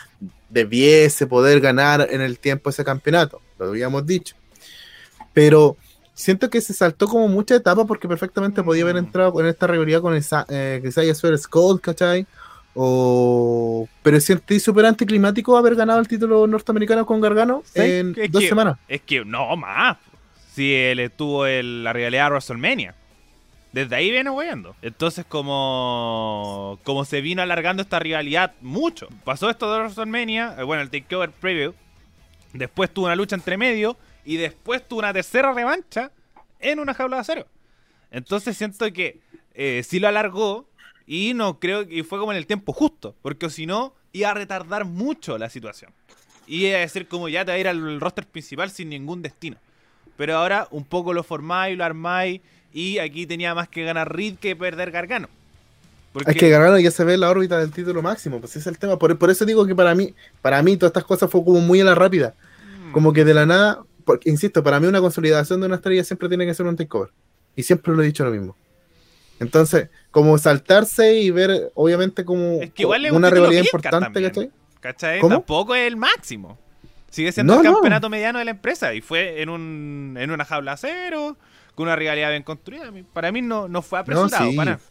debiese 0.49 1.27
poder 1.27 1.59
ganar 1.61 2.07
en 2.11 2.21
el 2.21 2.39
tiempo 2.39 2.69
ese 2.69 2.83
campeonato. 2.83 3.41
Lo 3.57 3.67
habíamos 3.67 4.05
dicho. 4.05 4.35
Pero 5.33 5.77
siento 6.13 6.49
que 6.49 6.61
se 6.61 6.73
saltó 6.73 7.07
como 7.07 7.27
mucha 7.27 7.55
etapa 7.55 7.85
porque 7.85 8.07
perfectamente 8.07 8.63
podía 8.63 8.83
haber 8.83 8.97
entrado 8.97 9.39
en 9.39 9.47
esta 9.47 9.67
rivalidad 9.67 10.01
con 10.01 10.15
esa, 10.15 10.45
eh, 10.49 10.81
Isaiah 10.83 11.13
Swerve 11.15 11.37
Scott, 11.37 11.81
¿cachai? 11.81 12.25
O... 12.79 13.87
Pero 14.03 14.19
sentí 14.21 14.59
súper 14.59 14.85
anticlimático 14.85 15.57
haber 15.57 15.75
ganado 15.75 15.99
el 15.99 16.07
título 16.07 16.45
norteamericano 16.45 17.05
con 17.07 17.19
Gargano 17.19 17.63
Sí, 17.65 17.81
en 17.81 18.13
es 18.17 18.31
dos 18.31 18.41
que- 18.43 18.49
semanas. 18.49 18.77
Es 18.87 19.01
que 19.01 19.25
no 19.25 19.55
más. 19.57 19.97
Si 20.53 20.73
él 20.73 20.99
estuvo 20.99 21.45
en 21.47 21.83
la 21.83 21.91
rivalidad 21.93 22.25
de 22.25 22.29
WrestleMania. 22.31 22.95
Desde 23.73 23.95
ahí 23.95 24.11
viene 24.11 24.29
huyendo. 24.29 24.75
Entonces, 24.81 25.25
como, 25.27 26.79
como 26.83 27.03
se 27.05 27.21
vino 27.21 27.41
alargando 27.41 27.81
esta 27.83 27.99
rivalidad 27.99 28.53
mucho. 28.61 29.07
Pasó 29.23 29.49
esto 29.49 29.71
de 29.71 29.79
WrestleMania, 29.81 30.55
eh, 30.59 30.63
bueno, 30.63 30.81
el 30.83 30.89
Takeover 30.89 31.31
Preview. 31.31 31.73
Después 32.53 32.89
tuvo 32.91 33.05
una 33.05 33.15
lucha 33.15 33.35
entre 33.35 33.57
medio. 33.57 33.97
Y 34.25 34.37
después 34.37 34.87
tuvo 34.87 34.99
una 34.99 35.13
tercera 35.13 35.53
revancha 35.53 36.11
en 36.59 36.79
una 36.79 36.93
jaula 36.93 37.17
de 37.17 37.21
acero. 37.21 37.47
Entonces 38.11 38.57
siento 38.57 38.91
que 38.93 39.19
eh, 39.53 39.83
sí 39.87 39.99
lo 39.99 40.07
alargó. 40.07 40.67
Y 41.07 41.33
no 41.33 41.59
creo 41.59 41.87
que 41.87 42.03
fue 42.03 42.19
como 42.19 42.33
en 42.33 42.37
el 42.37 42.45
tiempo 42.45 42.73
justo. 42.73 43.15
Porque 43.21 43.49
si 43.49 43.65
no, 43.65 43.93
iba 44.11 44.29
a 44.29 44.33
retardar 44.33 44.85
mucho 44.85 45.37
la 45.37 45.49
situación. 45.49 45.91
Y 46.45 46.65
es 46.65 46.79
decir, 46.79 47.07
como 47.07 47.29
ya 47.29 47.45
te 47.45 47.51
va 47.51 47.55
a 47.55 47.59
ir 47.59 47.67
al 47.67 47.99
roster 47.99 48.27
principal 48.27 48.69
sin 48.69 48.89
ningún 48.89 49.21
destino. 49.21 49.57
Pero 50.17 50.37
ahora 50.37 50.67
un 50.71 50.83
poco 50.83 51.13
lo 51.13 51.23
formáis, 51.23 51.77
lo 51.77 51.85
armáis. 51.85 52.41
Y 52.73 52.99
aquí 52.99 53.25
tenía 53.25 53.55
más 53.55 53.69
que 53.69 53.83
ganar 53.83 54.13
Reed 54.13 54.35
que 54.35 54.55
perder 54.55 54.91
Gargano. 54.91 55.29
Porque... 56.11 56.31
Es 56.31 56.37
que 56.37 56.49
Gargano 56.49 56.79
ya 56.79 56.91
se 56.91 57.03
ve 57.03 57.13
en 57.13 57.21
la 57.21 57.29
órbita 57.29 57.57
del 57.59 57.71
título 57.71 58.01
máximo, 58.01 58.39
pues 58.39 58.51
ese 58.51 58.59
es 58.59 58.67
el 58.67 58.77
tema. 58.77 58.97
Por, 58.97 59.17
por, 59.17 59.29
eso 59.29 59.45
digo 59.45 59.65
que 59.65 59.75
para 59.75 59.95
mí, 59.95 60.13
para 60.41 60.61
mí 60.61 60.75
todas 60.77 60.89
estas 60.89 61.03
cosas 61.03 61.29
fue 61.29 61.43
como 61.43 61.61
muy 61.61 61.79
a 61.81 61.85
la 61.85 61.95
rápida. 61.95 62.33
Mm. 62.89 62.91
Como 62.91 63.13
que 63.13 63.23
de 63.23 63.33
la 63.33 63.45
nada, 63.45 63.83
porque 64.03 64.29
insisto, 64.29 64.63
para 64.63 64.79
mí 64.79 64.87
una 64.87 65.01
consolidación 65.01 65.59
de 65.59 65.67
una 65.67 65.75
estrella 65.75 66.03
siempre 66.03 66.27
tiene 66.27 66.45
que 66.45 66.53
ser 66.53 66.65
un 66.65 66.75
takeover. 66.75 67.11
Y 67.55 67.63
siempre 67.63 67.93
lo 67.93 68.01
he 68.01 68.05
dicho 68.05 68.23
lo 68.23 68.31
mismo. 68.31 68.55
Entonces, 69.39 69.89
como 70.11 70.37
saltarse 70.37 71.13
y 71.19 71.29
ver, 71.31 71.71
obviamente, 71.75 72.25
como 72.25 72.61
es 72.61 72.71
que 72.71 72.83
igual 72.83 73.05
es 73.05 73.11
una 73.11 73.27
un 73.27 73.33
rivalidad 73.33 73.61
importante, 73.63 74.21
¿cachai? 74.23 74.51
¿Cachai? 74.79 75.21
Tampoco 75.21 75.75
es 75.75 75.87
el 75.87 75.95
máximo. 75.97 76.57
Sigue 77.09 77.31
siendo 77.31 77.53
No, 77.55 77.61
el 77.61 77.65
no. 77.67 77.73
campeonato 77.73 78.09
mediano 78.09 78.39
de 78.39 78.45
la 78.45 78.51
empresa 78.51 78.93
y 78.93 79.01
fue 79.01 79.41
en, 79.41 79.49
un, 79.49 80.15
en 80.19 80.29
una 80.31 80.43
jaula 80.45 80.75
cero, 80.77 81.37
con 81.75 81.83
una 81.87 81.95
rivalidad 81.95 82.29
bien 82.31 82.43
construida. 82.43 82.91
Para 83.13 83.31
mí 83.31 83.41
no, 83.41 83.67
no 83.67 83.81
fue 83.81 83.99
apresurado, 83.99 84.49
sí. 84.49 84.55
para 84.57 84.71
nada. 84.71 84.83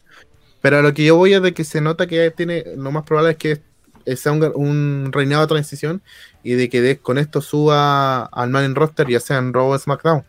Pero 0.61 0.79
a 0.79 0.81
lo 0.81 0.93
que 0.93 1.05
yo 1.05 1.15
voy 1.15 1.33
es 1.33 1.41
de 1.41 1.53
que 1.53 1.63
se 1.63 1.79
nota 1.81 2.07
que 2.07 2.31
tiene, 2.31 2.63
lo 2.75 2.91
más 2.91 3.03
probable 3.03 3.31
es 3.31 3.37
que 3.37 3.61
sea 4.15 4.31
un, 4.31 4.43
un 4.55 5.09
reinado 5.11 5.41
de 5.43 5.47
transición 5.47 6.01
y 6.43 6.53
de 6.53 6.69
que 6.69 6.81
de- 6.81 6.97
con 6.97 7.17
esto 7.17 7.41
suba 7.41 8.23
al 8.25 8.49
man 8.49 8.63
en 8.63 8.75
roster, 8.75 9.07
ya 9.07 9.19
sea 9.19 9.37
en 9.37 9.53
Raw 9.53 9.67
o 9.67 9.77
SmackDown. 9.77 10.23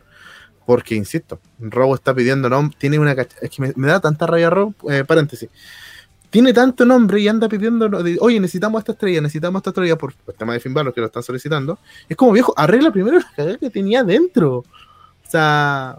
Porque, 0.69 0.95
insisto, 0.95 1.41
Raw 1.61 1.95
está 1.95 2.13
pidiendo 2.13 2.47
nombre, 2.51 2.77
tiene 2.79 2.99
una 2.99 3.13
Es 3.13 3.49
que 3.49 3.73
me, 3.75 3.89
da 3.89 4.01
tanta 4.01 4.27
rabia 4.27 4.51
Raw, 4.51 4.75
eh, 4.91 5.03
paréntesis. 5.03 5.49
Tiene 6.29 6.53
tanto 6.53 6.85
nombre 6.85 7.23
y 7.23 7.27
anda 7.27 7.49
pidiendo, 7.49 7.89
oye, 8.21 8.39
necesitamos 8.39 8.81
esta 8.81 8.93
estrella, 8.93 9.23
necesitamos 9.23 9.61
esta 9.61 9.71
estrella 9.71 9.97
por 9.97 10.13
el 10.27 10.35
tema 10.35 10.53
de 10.53 10.61
Finn 10.61 10.75
Balor 10.75 10.93
que 10.93 11.01
lo 11.01 11.07
están 11.07 11.23
solicitando. 11.23 11.79
Es 12.07 12.19
como 12.19 12.33
viejo, 12.33 12.53
arregla 12.55 12.91
primero 12.91 13.19
la 13.19 13.33
cagada 13.35 13.57
que 13.57 13.71
tenía 13.71 14.05
dentro. 14.05 14.57
O 14.59 15.31
sea, 15.31 15.97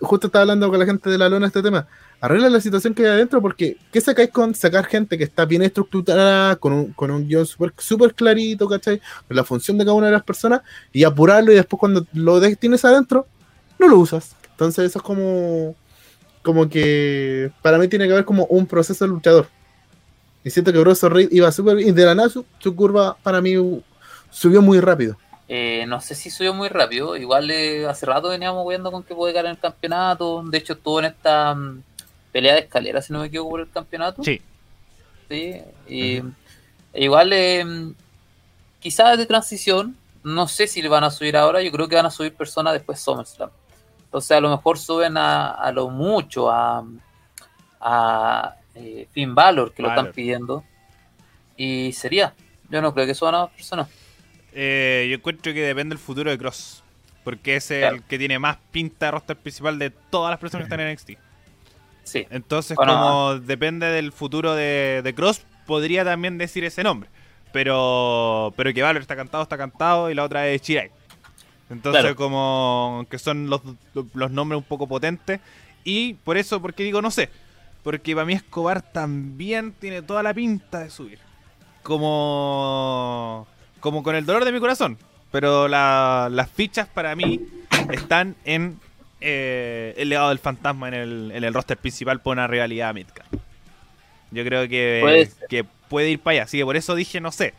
justo 0.00 0.28
estaba 0.28 0.44
hablando 0.44 0.70
con 0.70 0.78
la 0.78 0.86
gente 0.86 1.10
de 1.10 1.18
la 1.18 1.28
lona 1.28 1.48
este 1.48 1.62
tema 1.62 1.86
arregla 2.24 2.48
la 2.48 2.60
situación 2.62 2.94
que 2.94 3.02
hay 3.02 3.10
adentro 3.10 3.42
porque 3.42 3.76
¿qué 3.92 4.00
sacáis 4.00 4.30
con 4.30 4.54
sacar 4.54 4.86
gente 4.86 5.18
que 5.18 5.24
está 5.24 5.44
bien 5.44 5.60
estructurada, 5.60 6.56
con 6.56 6.72
un, 6.72 6.92
con 6.94 7.10
un 7.10 7.28
guion 7.28 7.44
súper 7.44 7.74
super 7.76 8.14
clarito, 8.14 8.66
¿cachai? 8.66 8.98
La 9.28 9.44
función 9.44 9.76
de 9.76 9.84
cada 9.84 9.94
una 9.94 10.06
de 10.06 10.12
las 10.12 10.22
personas 10.22 10.62
y 10.90 11.04
apurarlo 11.04 11.52
y 11.52 11.56
después 11.56 11.78
cuando 11.78 12.06
lo 12.14 12.40
tienes 12.56 12.82
adentro, 12.86 13.26
no 13.84 13.90
lo 13.90 13.98
usas. 13.98 14.34
Entonces 14.50 14.86
eso 14.86 14.98
es 14.98 15.02
como, 15.02 15.74
como 16.42 16.68
que 16.68 17.50
para 17.62 17.78
mí 17.78 17.88
tiene 17.88 18.06
que 18.06 18.12
haber 18.12 18.24
como 18.24 18.46
un 18.46 18.66
proceso 18.66 19.04
de 19.04 19.10
luchador. 19.10 19.48
Y 20.42 20.50
siento 20.50 20.72
que 20.72 20.78
Broso 20.78 21.08
Reed 21.08 21.30
iba 21.32 21.50
súper 21.50 21.76
bien 21.76 21.88
y 21.88 21.92
de 21.92 22.04
la 22.04 22.14
nada 22.14 22.28
su, 22.28 22.44
su 22.58 22.76
curva 22.76 23.16
para 23.22 23.40
mí 23.40 23.54
subió 24.30 24.60
muy 24.60 24.80
rápido. 24.80 25.16
Eh, 25.48 25.84
no 25.86 26.00
sé 26.00 26.14
si 26.14 26.30
subió 26.30 26.54
muy 26.54 26.68
rápido. 26.68 27.16
Igual 27.16 27.50
eh, 27.50 27.86
hace 27.86 28.06
rato 28.06 28.28
veníamos 28.28 28.66
viendo 28.68 28.90
con 28.90 29.02
que 29.02 29.14
puede 29.14 29.32
ganar 29.32 29.52
el 29.52 29.58
campeonato. 29.58 30.42
De 30.42 30.58
hecho, 30.58 30.74
estuvo 30.74 30.98
en 31.00 31.06
esta 31.06 31.54
mm, 31.54 31.82
pelea 32.32 32.54
de 32.54 32.60
escalera, 32.60 33.02
si 33.02 33.12
no 33.12 33.20
me 33.20 33.26
equivoco, 33.26 33.50
por 33.50 33.60
el 33.60 33.70
campeonato. 33.70 34.22
Sí. 34.22 34.40
Sí, 35.28 35.56
y 35.88 36.22
igual 36.92 37.32
eh, 37.32 37.64
quizás 38.78 39.16
de 39.16 39.24
transición, 39.24 39.96
no 40.22 40.46
sé 40.48 40.66
si 40.66 40.82
le 40.82 40.88
van 40.88 41.04
a 41.04 41.10
subir 41.10 41.36
ahora, 41.36 41.62
yo 41.62 41.72
creo 41.72 41.88
que 41.88 41.96
van 41.96 42.06
a 42.06 42.10
subir 42.10 42.34
personas 42.34 42.74
después 42.74 43.00
SummerSlam. 43.00 43.50
Entonces 44.14 44.36
a 44.36 44.40
lo 44.40 44.48
mejor 44.48 44.78
suben 44.78 45.16
a, 45.16 45.50
a 45.50 45.72
lo 45.72 45.90
mucho 45.90 46.48
a, 46.48 46.84
a 47.80 48.54
eh, 48.76 49.08
Finn 49.10 49.34
Balor, 49.34 49.74
que 49.74 49.82
lo 49.82 49.88
están 49.88 50.12
pidiendo. 50.12 50.62
Y 51.56 51.90
sería, 51.94 52.32
yo 52.70 52.80
no 52.80 52.94
creo 52.94 53.06
que 53.08 53.14
suban 53.16 53.34
a 53.34 53.38
más 53.40 53.50
personas. 53.50 53.88
Eh, 54.52 55.08
yo 55.10 55.16
encuentro 55.16 55.52
que 55.52 55.62
depende 55.62 55.96
del 55.96 55.98
futuro 55.98 56.30
de 56.30 56.38
Cross. 56.38 56.84
Porque 57.24 57.56
es 57.56 57.68
el 57.72 57.80
Claro. 57.80 58.02
que 58.08 58.16
tiene 58.16 58.38
más 58.38 58.58
pinta 58.70 59.06
de 59.06 59.10
roster 59.10 59.36
principal 59.36 59.80
de 59.80 59.90
todas 59.90 60.30
las 60.30 60.38
personas 60.38 60.68
que 60.68 60.72
están 60.72 60.86
en 60.86 60.92
NXT. 60.92 61.18
Sí, 62.04 62.24
Entonces, 62.30 62.76
Bueno, 62.76 62.92
como 62.92 63.38
depende 63.40 63.86
del 63.88 64.12
futuro 64.12 64.54
de, 64.54 65.00
de 65.02 65.14
Cross, 65.16 65.42
podría 65.66 66.04
también 66.04 66.38
decir 66.38 66.62
ese 66.62 66.84
nombre. 66.84 67.10
Pero 67.52 68.54
pero 68.56 68.72
que 68.72 68.80
Valor 68.80 69.02
está 69.02 69.16
cantado, 69.16 69.42
está 69.42 69.58
cantado, 69.58 70.08
y 70.08 70.14
la 70.14 70.22
otra 70.22 70.46
es 70.46 70.62
Chirai. 70.62 70.92
Entonces, 71.74 72.00
Claro. 72.02 72.16
como 72.16 73.06
que 73.10 73.18
son 73.18 73.48
los, 73.50 73.60
los 74.14 74.30
nombres 74.30 74.58
un 74.58 74.64
poco 74.64 74.86
potentes. 74.86 75.40
Y 75.84 76.14
por 76.14 76.36
eso, 76.38 76.60
porque 76.62 76.82
digo, 76.82 77.02
no 77.02 77.10
sé. 77.10 77.28
Porque 77.82 78.14
para 78.14 78.24
mí 78.24 78.32
Escobar 78.32 78.80
también 78.80 79.72
tiene 79.72 80.00
toda 80.02 80.22
la 80.22 80.32
pinta 80.32 80.80
de 80.80 80.88
subir. 80.90 81.18
Como, 81.82 83.46
como 83.80 84.02
con 84.02 84.14
el 84.16 84.24
dolor 84.26 84.44
de 84.44 84.52
mi 84.52 84.60
corazón. 84.60 84.98
Pero 85.30 85.68
la- 85.68 86.28
las 86.30 86.48
fichas 86.50 86.86
para 86.88 87.14
mí 87.16 87.40
están 87.90 88.36
en 88.44 88.78
eh, 89.20 89.94
el 89.96 90.08
legado 90.10 90.28
del 90.28 90.38
fantasma 90.38 90.88
en 90.88 90.94
el, 90.94 91.32
en 91.34 91.44
el 91.44 91.54
roster 91.54 91.76
principal 91.78 92.20
por 92.20 92.32
una 92.34 92.46
rivalidad 92.46 92.92
Midcard. 92.94 93.26
Yo 94.30 94.44
creo 94.44 94.68
que, 94.68 94.98
Puede 95.02 95.30
que 95.48 95.64
puede 95.88 96.10
ir 96.10 96.20
para 96.20 96.32
allá. 96.34 96.42
Así 96.44 96.58
que 96.58 96.64
por 96.64 96.76
eso 96.76 96.94
dije, 96.94 97.20
no 97.20 97.32
sé. 97.32 97.54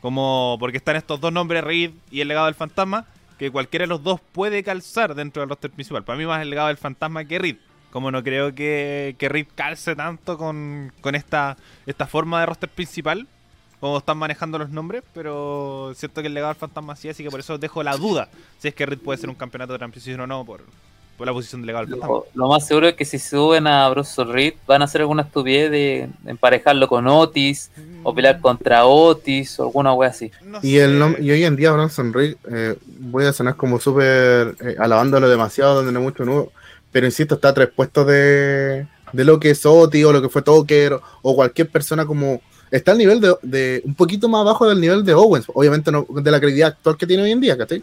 Como 0.00 0.56
porque 0.60 0.76
están 0.78 0.96
estos 0.96 1.20
dos 1.20 1.32
nombres, 1.32 1.62
Reed 1.64 1.90
y 2.10 2.20
el 2.20 2.28
legado 2.28 2.46
del 2.46 2.54
fantasma, 2.54 3.06
que 3.40 3.50
cualquiera 3.50 3.84
de 3.84 3.88
los 3.88 4.02
dos 4.02 4.20
puede 4.20 4.62
calzar 4.62 5.14
dentro 5.14 5.40
del 5.40 5.48
roster 5.48 5.70
principal. 5.70 6.04
Para 6.04 6.18
mí 6.18 6.26
más 6.26 6.42
el 6.42 6.50
legado 6.50 6.68
del 6.68 6.76
fantasma 6.76 7.24
que 7.24 7.38
Reed. 7.38 7.56
Como 7.90 8.10
no 8.10 8.22
creo 8.22 8.54
que, 8.54 9.16
que 9.18 9.30
Reed 9.30 9.46
calce 9.54 9.96
tanto 9.96 10.36
con, 10.36 10.92
con 11.00 11.14
esta, 11.14 11.56
esta 11.86 12.06
forma 12.06 12.40
de 12.40 12.46
roster 12.46 12.68
principal, 12.68 13.26
como 13.80 13.96
están 13.96 14.18
manejando 14.18 14.58
los 14.58 14.68
nombres, 14.68 15.02
pero 15.14 15.90
siento 15.96 16.20
que 16.20 16.26
el 16.26 16.34
legado 16.34 16.52
del 16.52 16.60
fantasma 16.60 16.94
sí, 16.96 17.08
así 17.08 17.24
que 17.24 17.30
por 17.30 17.40
eso 17.40 17.56
dejo 17.56 17.82
la 17.82 17.96
duda 17.96 18.28
si 18.58 18.68
es 18.68 18.74
que 18.74 18.84
Reed 18.84 18.98
puede 18.98 19.18
ser 19.18 19.30
un 19.30 19.36
campeonato 19.36 19.72
de 19.72 19.78
transición 19.78 20.20
o 20.20 20.26
no 20.26 20.44
por, 20.44 20.62
por 21.20 21.26
la 21.26 21.34
posición 21.34 21.60
del 21.60 21.66
legado 21.66 21.84
del 21.84 22.00
fantasma. 22.00 22.14
lo, 22.16 22.26
lo 22.32 22.48
más 22.48 22.66
seguro 22.66 22.88
es 22.88 22.94
que 22.94 23.04
si 23.04 23.18
suben 23.18 23.66
a 23.66 23.86
Bruce 23.90 24.24
Reed 24.24 24.54
van 24.66 24.80
a 24.80 24.86
hacer 24.86 25.02
alguna 25.02 25.22
estupidez 25.22 25.70
de, 25.70 26.08
emparejarlo 26.26 26.88
con 26.88 27.06
Otis 27.06 27.70
o 28.02 28.14
pelear 28.14 28.40
contra 28.40 28.86
Otis 28.86 29.60
o 29.60 29.64
alguna 29.64 29.92
wea 29.92 30.08
así. 30.08 30.30
No 30.42 30.60
Y, 30.62 30.78
el 30.78 30.98
sé. 31.16 31.22
y 31.22 31.30
hoy 31.30 31.44
en 31.44 31.56
día 31.56 31.72
Bronson 31.72 32.12
Reed, 32.14 32.36
eh, 32.50 32.76
voy 32.98 33.26
a 33.26 33.34
sonar 33.34 33.56
como 33.56 33.78
súper 33.78 34.56
eh, 34.60 34.76
alabándolo 34.78 35.28
demasiado, 35.28 35.74
donde 35.74 35.92
no 35.92 35.98
hay 35.98 36.04
mucho 36.06 36.24
nuevo, 36.24 36.52
pero 36.90 37.04
insisto, 37.04 37.34
está 37.34 37.50
a 37.50 37.54
tres 37.54 37.68
puestos 37.68 38.06
de, 38.06 38.86
de 39.12 39.24
lo 39.24 39.38
que 39.38 39.50
es 39.50 39.66
Oti 39.66 40.02
o 40.04 40.12
lo 40.12 40.22
que 40.22 40.30
fue 40.30 40.40
Tucker 40.40 40.94
o, 40.94 41.02
o 41.22 41.36
cualquier 41.36 41.68
persona 41.68 42.06
como... 42.06 42.40
Está 42.70 42.92
al 42.92 42.98
nivel 42.98 43.20
de, 43.20 43.34
de- 43.42 43.82
un 43.84 43.94
poquito 43.96 44.28
más 44.28 44.42
abajo 44.42 44.66
del 44.68 44.80
nivel 44.80 45.04
de 45.04 45.12
Owens, 45.12 45.46
obviamente 45.52 45.90
no 45.92 46.06
de 46.08 46.30
la 46.30 46.38
credibilidad 46.38 46.68
actual 46.68 46.96
que 46.96 47.06
tiene 47.06 47.24
hoy 47.24 47.32
en 47.32 47.40
día, 47.40 47.58
¿cachai? 47.58 47.82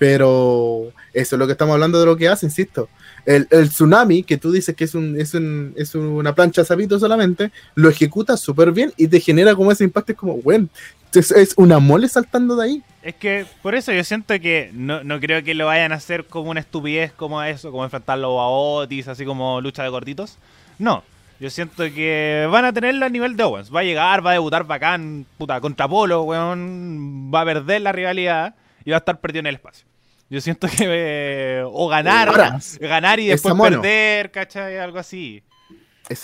Pero 0.00 0.94
eso 1.12 1.36
es 1.36 1.38
lo 1.38 1.44
que 1.44 1.52
estamos 1.52 1.74
hablando 1.74 2.00
de 2.00 2.06
lo 2.06 2.16
que 2.16 2.26
hace, 2.26 2.46
insisto. 2.46 2.88
El, 3.26 3.46
tsunami, 3.68 4.22
que 4.22 4.38
tú 4.38 4.50
dices 4.50 4.74
que 4.74 4.84
es, 4.84 4.94
un, 4.94 5.14
es, 5.20 5.34
un- 5.34 5.74
una 5.94 6.34
plancha 6.34 6.64
sapito 6.64 6.98
solamente, 6.98 7.52
lo 7.74 7.90
ejecuta 7.90 8.38
súper 8.38 8.72
bien 8.72 8.94
y 8.96 9.08
te 9.08 9.20
genera 9.20 9.54
como 9.54 9.70
ese 9.70 9.84
impacto, 9.84 10.12
es 10.12 10.18
como, 10.18 10.38
bueno, 10.38 10.68
es, 11.12 11.52
una 11.58 11.80
mole 11.80 12.08
saltando 12.08 12.56
de 12.56 12.64
ahí. 12.64 12.82
Es 13.02 13.14
que 13.16 13.44
por 13.60 13.74
eso 13.74 13.92
yo 13.92 14.02
siento 14.02 14.40
que 14.40 14.70
no, 14.72 15.04
no 15.04 15.20
creo 15.20 15.44
que 15.44 15.52
lo 15.52 15.66
vayan 15.66 15.92
a 15.92 15.96
hacer 15.96 16.24
como 16.24 16.50
una 16.50 16.60
estupidez 16.60 17.12
como 17.12 17.42
eso, 17.42 17.70
como 17.70 17.84
enfrentarlo 17.84 18.40
a 18.40 18.48
Otis, 18.48 19.06
así 19.06 19.26
como 19.26 19.60
lucha 19.60 19.82
de 19.82 19.90
gorditos. 19.90 20.38
No, 20.78 21.04
yo 21.40 21.50
siento 21.50 21.84
que 21.94 22.48
van 22.50 22.64
a 22.64 22.72
tenerlo 22.72 23.04
a 23.04 23.10
nivel 23.10 23.36
de 23.36 23.42
Owens. 23.42 23.70
Va 23.74 23.80
a 23.80 23.84
llegar, 23.84 24.24
va 24.24 24.30
a 24.30 24.34
debutar 24.34 24.64
bacán, 24.64 25.26
puta, 25.36 25.60
contra 25.60 25.86
Polo, 25.86 26.22
weón. 26.22 27.30
Va 27.34 27.42
a 27.42 27.44
perder 27.44 27.82
la 27.82 27.92
rivalidad 27.92 28.54
y 28.82 28.92
va 28.92 28.96
a 28.96 29.00
estar 29.00 29.20
perdido 29.20 29.40
en 29.40 29.46
el 29.48 29.56
espacio. 29.56 29.89
Yo 30.30 30.40
siento 30.40 30.68
que 30.68 30.84
eh, 30.88 31.62
o 31.66 31.88
ganar, 31.88 32.28
Ahora, 32.28 32.58
ganar 32.80 33.18
y 33.20 33.30
es 33.30 33.42
después 33.42 33.60
perder, 33.70 34.30
¿cachai? 34.30 34.78
Algo 34.78 34.98
así. 34.98 35.42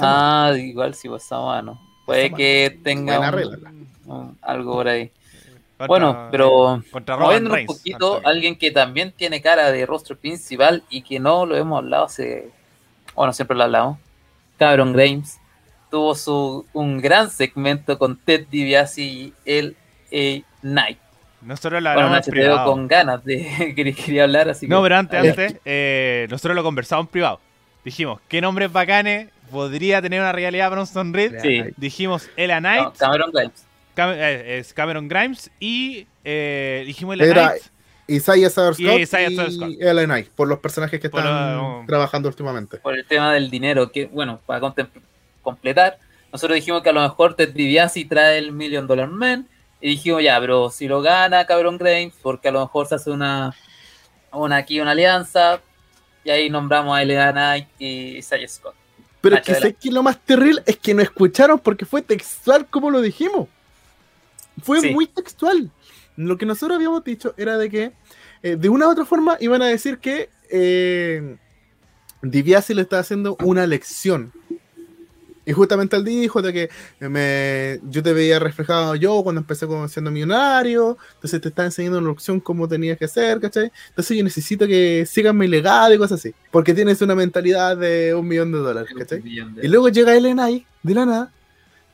Ah, 0.00 0.52
igual 0.56 0.94
si 0.94 1.08
pues 1.08 1.30
a 1.32 1.40
mano. 1.40 1.80
Puede 2.06 2.26
Esa 2.26 2.36
que 2.36 2.78
tenga 2.84 3.18
Buena 3.18 3.28
un- 3.32 3.34
regla. 3.52 3.72
un- 4.06 4.38
algo 4.42 4.72
por 4.74 4.88
ahí. 4.88 5.10
Contra- 5.76 5.86
Bueno, 5.88 6.28
pero 6.30 6.82
moviéndonos 7.18 7.58
un 7.60 7.66
poquito, 7.66 8.14
Antonio. 8.16 8.28
alguien 8.28 8.56
que 8.56 8.70
también 8.70 9.12
tiene 9.12 9.42
cara 9.42 9.70
de 9.72 9.84
rostro 9.84 10.16
principal 10.16 10.82
y 10.88 11.02
que 11.02 11.18
no 11.18 11.44
lo 11.44 11.56
hemos 11.56 11.78
hablado 11.78 12.04
hace. 12.06 12.50
Bueno, 13.14 13.32
siempre 13.32 13.56
lo 13.56 13.64
hablamos. 13.64 13.98
Cameron 14.58 14.92
Grimes 14.92 15.38
tuvo 15.90 16.14
su 16.14 16.64
un 16.72 16.98
gran 17.00 17.28
segmento 17.30 17.98
con 17.98 18.16
Ted 18.16 18.46
DiBiase 18.50 19.02
y 19.02 19.34
el 19.44 19.76
A 20.12 20.42
Knight. 20.62 20.98
Nosotros 21.46 21.82
lo 21.82 21.88
Bueno, 21.90 22.00
hablamos 22.08 22.12
Nacho 22.18 22.30
en 22.30 22.34
te 22.34 22.40
veo 22.40 22.48
privado. 22.50 22.70
con 22.72 22.88
ganas 22.88 23.24
de 23.24 23.72
que 23.76 23.94
quería 23.94 24.24
hablar, 24.24 24.48
así 24.48 24.66
No, 24.68 24.78
que- 24.78 24.82
pero 24.84 24.96
antes, 24.96 25.20
antes, 25.20 25.56
eh, 25.64 26.26
nosotros 26.30 26.54
lo 26.56 26.62
conversamos 26.62 27.04
en 27.06 27.10
privado. 27.12 27.40
Dijimos, 27.84 28.20
¿qué 28.28 28.40
nombres 28.40 28.72
bacanes 28.72 29.28
podría 29.50 30.02
tener 30.02 30.20
una 30.20 30.32
realidad 30.32 30.70
Bronson 30.70 31.14
Reed? 31.14 31.36
Sí. 31.40 31.62
Dijimos 31.76 32.28
Ella 32.36 32.58
Knight, 32.58 32.82
No, 32.84 32.92
Cameron 32.94 33.30
Grimes. 33.32 33.64
Cam- 33.96 34.14
eh, 34.16 34.58
es 34.58 34.74
Cameron 34.74 35.08
Grimes 35.08 35.50
y 35.60 36.06
eh, 36.24 36.82
dijimos 36.86 37.14
Ella 37.16 37.24
Era- 37.26 37.48
Knight. 37.50 37.62
Isaiah 38.08 38.50
Sauerscott 38.50 38.86
Y 38.86 38.98
y, 38.98 39.02
Isaiah 39.02 39.30
Sauerscott. 39.30 39.68
LNI, 39.80 40.24
por 40.36 40.46
los 40.46 40.58
personajes 40.60 41.00
que 41.00 41.06
están 41.08 41.24
lo- 41.24 41.84
trabajando 41.88 42.28
últimamente. 42.28 42.76
por 42.78 42.94
el 42.94 43.04
tema 43.04 43.32
del 43.34 43.50
dinero, 43.50 43.90
que 43.90 44.06
bueno, 44.06 44.40
para 44.46 44.60
completar, 45.42 45.98
nosotros 46.32 46.54
dijimos 46.56 46.82
que 46.82 46.90
a 46.90 46.92
lo 46.92 47.00
mejor 47.02 47.34
Ted 47.34 47.50
DiBiase 47.52 48.04
trae 48.04 48.38
el 48.38 48.52
Million 48.52 48.86
Dollar 48.86 49.08
Man 49.08 49.48
Y 49.80 49.90
dijimos, 49.90 50.22
ya, 50.22 50.40
pero 50.40 50.70
si 50.70 50.88
lo 50.88 51.02
gana 51.02 51.46
Cabrón 51.46 51.78
Grimes, 51.78 52.14
porque 52.22 52.48
a 52.48 52.52
lo 52.52 52.60
mejor 52.60 52.86
se 52.86 52.94
hace 52.94 53.10
una, 53.10 53.54
una 54.32 54.56
aquí 54.56 54.80
una 54.80 54.92
alianza, 54.92 55.60
y 56.24 56.30
ahí 56.30 56.50
nombramos 56.50 56.96
a 56.96 57.04
LA 57.04 57.32
Knight 57.32 57.68
y 57.78 58.22
Saya 58.22 58.48
Scott. 58.48 58.74
Pero 59.20 59.36
es 59.36 59.42
que 59.42 59.54
sé 59.54 59.74
que 59.74 59.90
lo 59.90 60.02
más 60.02 60.18
terrible 60.18 60.62
es 60.66 60.76
que 60.76 60.94
no 60.94 61.02
escucharon 61.02 61.58
porque 61.58 61.84
fue 61.84 62.02
textual 62.02 62.66
como 62.66 62.90
lo 62.90 63.00
dijimos. 63.00 63.48
Fue 64.62 64.92
muy 64.92 65.06
textual. 65.06 65.70
Lo 66.16 66.38
que 66.38 66.46
nosotros 66.46 66.76
habíamos 66.76 67.04
dicho 67.04 67.34
era 67.36 67.58
de 67.58 67.70
que 67.70 67.92
eh, 68.42 68.56
de 68.56 68.68
una 68.68 68.86
u 68.86 68.90
otra 68.90 69.04
forma 69.04 69.36
iban 69.40 69.62
a 69.62 69.66
decir 69.66 69.98
que 69.98 70.30
eh, 70.50 71.36
Diviasi 72.22 72.74
le 72.74 72.82
está 72.82 72.98
haciendo 72.98 73.36
una 73.42 73.66
lección 73.66 74.32
y 75.46 75.52
justamente 75.52 75.96
él 75.96 76.04
dijo 76.04 76.42
de 76.42 76.52
que 76.52 76.70
me, 77.08 77.80
yo 77.88 78.02
te 78.02 78.12
veía 78.12 78.40
reflejado 78.40 78.96
yo 78.96 79.22
cuando 79.22 79.40
empecé 79.40 79.66
como 79.66 79.86
siendo 79.86 80.10
millonario, 80.10 80.98
entonces 81.14 81.40
te 81.40 81.48
está 81.48 81.64
enseñando 81.64 81.98
una 81.98 82.10
opción 82.10 82.40
cómo 82.40 82.66
tenías 82.66 82.98
que 82.98 83.06
ser, 83.06 83.40
¿cachai? 83.40 83.70
Entonces 83.88 84.16
yo 84.16 84.24
necesito 84.24 84.66
que 84.66 85.06
sigan 85.06 85.38
mi 85.38 85.46
legado 85.46 85.94
y 85.94 85.98
cosas 85.98 86.18
así, 86.18 86.34
porque 86.50 86.74
tienes 86.74 87.00
una 87.00 87.14
mentalidad 87.14 87.76
de 87.76 88.12
un 88.12 88.26
millón 88.26 88.50
de 88.50 88.58
dólares, 88.58 88.90
¿cachai? 88.98 89.22
Y 89.24 89.68
luego 89.68 89.88
llega 89.88 90.16
Elenay 90.16 90.66
de 90.82 90.94
la 90.94 91.06
nada, 91.06 91.32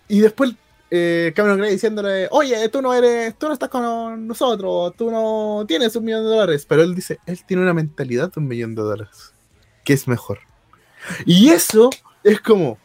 y 0.09 0.21
después 0.21 0.55
eh, 0.91 1.33
Cameron 1.35 1.59
Gray 1.59 1.73
diciéndole, 1.73 2.29
oye, 2.31 2.69
tú 2.71 2.81
no 2.81 2.93
eres, 2.95 3.39
tú 3.39 3.49
no 3.49 3.53
estás 3.53 3.69
con 3.69 4.27
nosotros, 4.27 4.95
tú 4.97 5.11
no 5.11 5.65
tienes 5.69 5.95
un 5.97 6.05
millón 6.05 6.25
de 6.25 6.31
dólares, 6.31 6.67
pero 6.67 6.83
él 6.83 6.95
dice, 6.95 7.19
él 7.27 7.39
tiene 7.47 7.63
una 7.63 7.75
mentalidad 7.75 8.33
de 8.33 8.41
un 8.41 8.49
millón 8.49 8.75
de 8.75 8.83
dólares, 8.83 9.33
que 9.85 9.93
es 9.93 10.09
mejor. 10.09 10.41
Y 11.27 11.49
eso 11.49 11.91
es 12.23 12.41
como, 12.41 12.79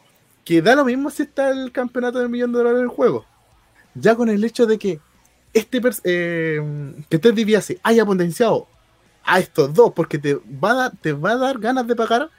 que 0.48 0.62
da 0.62 0.74
lo 0.74 0.86
mismo 0.86 1.10
si 1.10 1.24
está 1.24 1.50
el 1.50 1.70
campeonato 1.72 2.20
del 2.20 2.30
millón 2.30 2.52
de 2.52 2.58
dólares 2.60 2.80
en 2.80 2.88
juego. 2.88 3.26
Ya 3.94 4.14
con 4.14 4.30
el 4.30 4.42
hecho 4.42 4.64
de 4.64 4.78
que 4.78 4.98
este 5.52 5.78
eh, 6.04 6.94
que 7.10 7.18
Ted 7.18 7.34
DiBiase 7.34 7.78
haya 7.82 8.06
potenciado 8.06 8.66
a 9.24 9.40
estos 9.40 9.74
dos, 9.74 9.92
porque 9.94 10.16
te 10.16 10.36
va 10.36 10.70
a 10.70 10.74
dar, 10.74 10.92
te 11.02 11.12
va 11.12 11.32
a 11.32 11.36
dar 11.36 11.58
ganas 11.58 11.86
de 11.86 11.94
pagar 11.94 12.30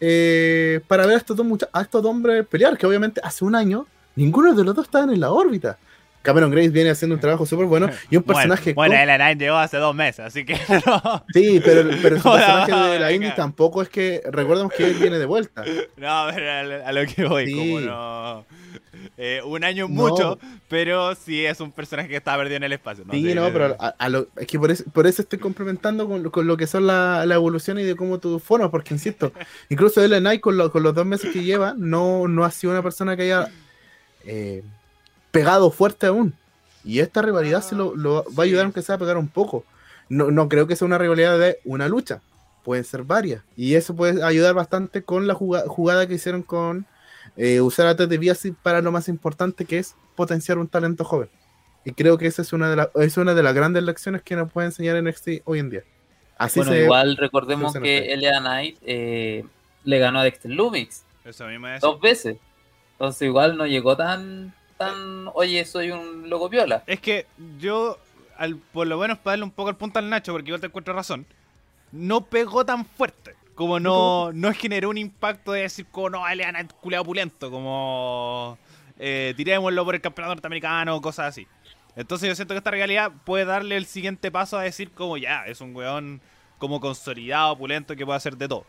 eh, 0.00 0.80
para 0.88 1.06
ver 1.06 1.14
a 1.14 1.18
estos 1.18 1.36
dos 1.36 1.46
a 1.72 1.82
estos 1.82 2.02
dos 2.02 2.10
hombres 2.10 2.44
pelear, 2.48 2.76
que 2.76 2.84
obviamente 2.84 3.20
hace 3.22 3.44
un 3.44 3.54
año 3.54 3.86
ninguno 4.16 4.52
de 4.52 4.64
los 4.64 4.74
dos 4.74 4.86
estaban 4.86 5.10
en 5.10 5.20
la 5.20 5.30
órbita. 5.30 5.78
Cameron 6.26 6.50
Grace 6.50 6.70
viene 6.70 6.90
haciendo 6.90 7.14
un 7.14 7.20
trabajo 7.20 7.46
súper 7.46 7.66
bueno 7.66 7.88
y 8.10 8.16
un 8.16 8.22
personaje. 8.24 8.74
Bueno, 8.74 8.94
bueno 8.94 9.04
Ellen 9.04 9.16
Knight 9.16 9.38
llegó 9.38 9.56
hace 9.56 9.76
dos 9.76 9.94
meses, 9.94 10.26
así 10.26 10.44
que. 10.44 10.56
Sí, 11.32 11.60
pero, 11.64 11.88
pero 12.02 12.16
su 12.20 12.30
personaje 12.30 12.72
de 12.72 12.98
la 12.98 13.12
Indy 13.12 13.30
tampoco 13.36 13.80
es 13.80 13.88
que. 13.88 14.22
Recordemos 14.28 14.72
que 14.72 14.86
él 14.86 14.94
viene 14.94 15.18
de 15.20 15.26
vuelta. 15.26 15.64
No, 15.96 16.26
pero 16.34 16.84
a, 16.84 16.92
lo 16.92 17.06
que 17.06 17.24
voy, 17.24 17.52
como 17.52 17.80
no. 17.80 18.44
Eh, 19.16 19.40
un 19.44 19.62
año 19.62 19.86
mucho, 19.86 20.38
pero 20.68 21.14
sí 21.14 21.44
es 21.44 21.60
un 21.60 21.70
personaje 21.70 22.08
que 22.08 22.16
está 22.16 22.36
perdido 22.36 22.56
en 22.56 22.64
el 22.64 22.72
espacio. 22.72 23.04
Sí, 23.10 23.34
no, 23.34 23.52
pero 23.52 23.76
a, 23.78 24.08
lo, 24.08 24.26
es 24.36 24.48
que 24.48 24.58
por 24.58 24.72
eso, 24.72 24.82
por 24.92 25.06
eso 25.06 25.22
estoy 25.22 25.38
complementando 25.38 26.08
con, 26.08 26.28
con 26.30 26.46
lo 26.46 26.56
que 26.56 26.66
son 26.66 26.88
la, 26.88 27.24
la, 27.24 27.36
evolución 27.36 27.78
y 27.78 27.84
de 27.84 27.94
cómo 27.94 28.18
tú 28.18 28.40
formas, 28.40 28.70
porque 28.70 28.94
insisto, 28.94 29.32
incluso 29.68 30.02
Ellen 30.02 30.20
Knight 30.20 30.40
con, 30.40 30.70
con 30.70 30.82
los 30.82 30.92
dos 30.92 31.06
meses 31.06 31.32
que 31.32 31.44
lleva, 31.44 31.74
no, 31.76 32.26
no 32.26 32.44
ha 32.44 32.50
sido 32.50 32.72
una 32.72 32.82
persona 32.82 33.16
que 33.16 33.22
haya. 33.22 33.48
Eh, 34.24 34.64
pegado 35.36 35.70
fuerte 35.70 36.06
aún. 36.06 36.34
Y 36.84 37.00
esta 37.00 37.20
rivalidad 37.20 37.62
se 37.62 37.74
lo, 37.74 37.94
va 37.96 38.42
a 38.42 38.46
ayudar 38.46 38.64
aunque 38.64 38.82
sea 38.82 38.94
a 38.94 38.98
pegar 38.98 39.16
un 39.16 39.28
poco. 39.28 39.64
No, 40.08 40.30
no 40.30 40.48
creo 40.48 40.66
que 40.66 40.76
sea 40.76 40.86
una 40.86 40.98
rivalidad 40.98 41.38
de 41.38 41.58
una 41.64 41.88
lucha. 41.88 42.20
Pueden 42.62 42.84
ser 42.84 43.02
varias. 43.02 43.42
Y 43.56 43.74
eso 43.74 43.94
puede 43.94 44.24
ayudar 44.24 44.54
bastante 44.54 45.02
con 45.02 45.26
la 45.26 45.34
jugada, 45.34 46.06
que 46.06 46.14
hicieron 46.14 46.42
con 46.42 46.86
eh, 47.36 47.60
usar 47.60 47.86
a 47.86 47.96
Ted 47.96 48.08
DiBiase 48.08 48.54
para 48.62 48.80
lo 48.80 48.92
más 48.92 49.08
importante 49.08 49.64
que 49.64 49.78
es 49.78 49.94
potenciar 50.14 50.58
un 50.58 50.68
talento 50.68 51.04
joven. 51.04 51.28
Y 51.84 51.92
creo 51.92 52.18
que 52.18 52.26
esa 52.26 52.42
es 52.42 52.52
una 52.52 52.68
de, 52.68 52.76
las 52.76 52.88
es 52.96 53.16
una 53.16 53.34
de 53.34 53.42
las 53.42 53.54
grandes 53.54 53.82
lecciones 53.82 54.22
que 54.22 54.34
nos 54.34 54.50
puede 54.50 54.66
enseñar 54.66 55.00
NXT 55.02 55.42
hoy 55.44 55.60
en 55.60 55.70
día. 55.70 55.82
Así 56.36 56.60
bueno, 56.60 56.74
igual 56.74 57.16
recordemos 57.16 57.74
que 57.74 58.12
Elia 58.12 58.40
Knight 58.40 58.78
eh, 58.82 59.44
le 59.84 59.98
ganó 59.98 60.20
a 60.20 60.24
Dexter 60.24 60.50
Lumix 60.50 61.04
dos 61.80 62.00
veces. 62.00 62.38
Entonces 62.92 63.22
igual 63.22 63.56
no 63.56 63.66
llegó 63.66 63.96
tan 63.96 64.54
tan, 64.76 65.28
oye, 65.34 65.64
soy 65.64 65.90
un 65.90 66.28
loco 66.28 66.48
viola. 66.48 66.82
Es 66.86 67.00
que 67.00 67.26
yo, 67.58 67.98
al, 68.36 68.56
por 68.56 68.86
lo 68.86 68.98
menos 68.98 69.18
para 69.18 69.32
darle 69.32 69.44
un 69.44 69.50
poco 69.50 69.70
el 69.70 69.76
punto 69.76 69.98
al 69.98 70.08
Nacho, 70.10 70.32
porque 70.32 70.50
yo 70.50 70.60
te 70.60 70.66
encuentro 70.66 70.94
razón, 70.94 71.26
no 71.92 72.22
pegó 72.22 72.64
tan 72.64 72.84
fuerte. 72.84 73.34
Como 73.54 73.80
no, 73.80 74.32
no 74.34 74.52
generó 74.52 74.90
un 74.90 74.98
impacto 74.98 75.52
de 75.52 75.62
decir, 75.62 75.86
como 75.90 76.10
no, 76.10 76.34
le 76.34 76.44
han 76.44 76.68
culeado 76.80 77.02
opulento, 77.02 77.50
como 77.50 78.58
eh, 78.98 79.34
tirémoslo 79.36 79.84
por 79.84 79.94
el 79.94 80.00
campeonato 80.00 80.34
norteamericano, 80.34 81.00
cosas 81.00 81.28
así. 81.28 81.46
Entonces 81.96 82.28
yo 82.28 82.34
siento 82.34 82.52
que 82.52 82.58
esta 82.58 82.70
realidad 82.70 83.10
puede 83.24 83.46
darle 83.46 83.76
el 83.76 83.86
siguiente 83.86 84.30
paso 84.30 84.58
a 84.58 84.62
decir 84.62 84.90
como 84.90 85.16
ya, 85.16 85.46
es 85.46 85.62
un 85.62 85.74
weón 85.74 86.20
como 86.58 86.80
consolidado, 86.80 87.52
opulento, 87.52 87.96
que 87.96 88.04
puede 88.04 88.18
hacer 88.18 88.36
de 88.36 88.48
todo. 88.48 88.66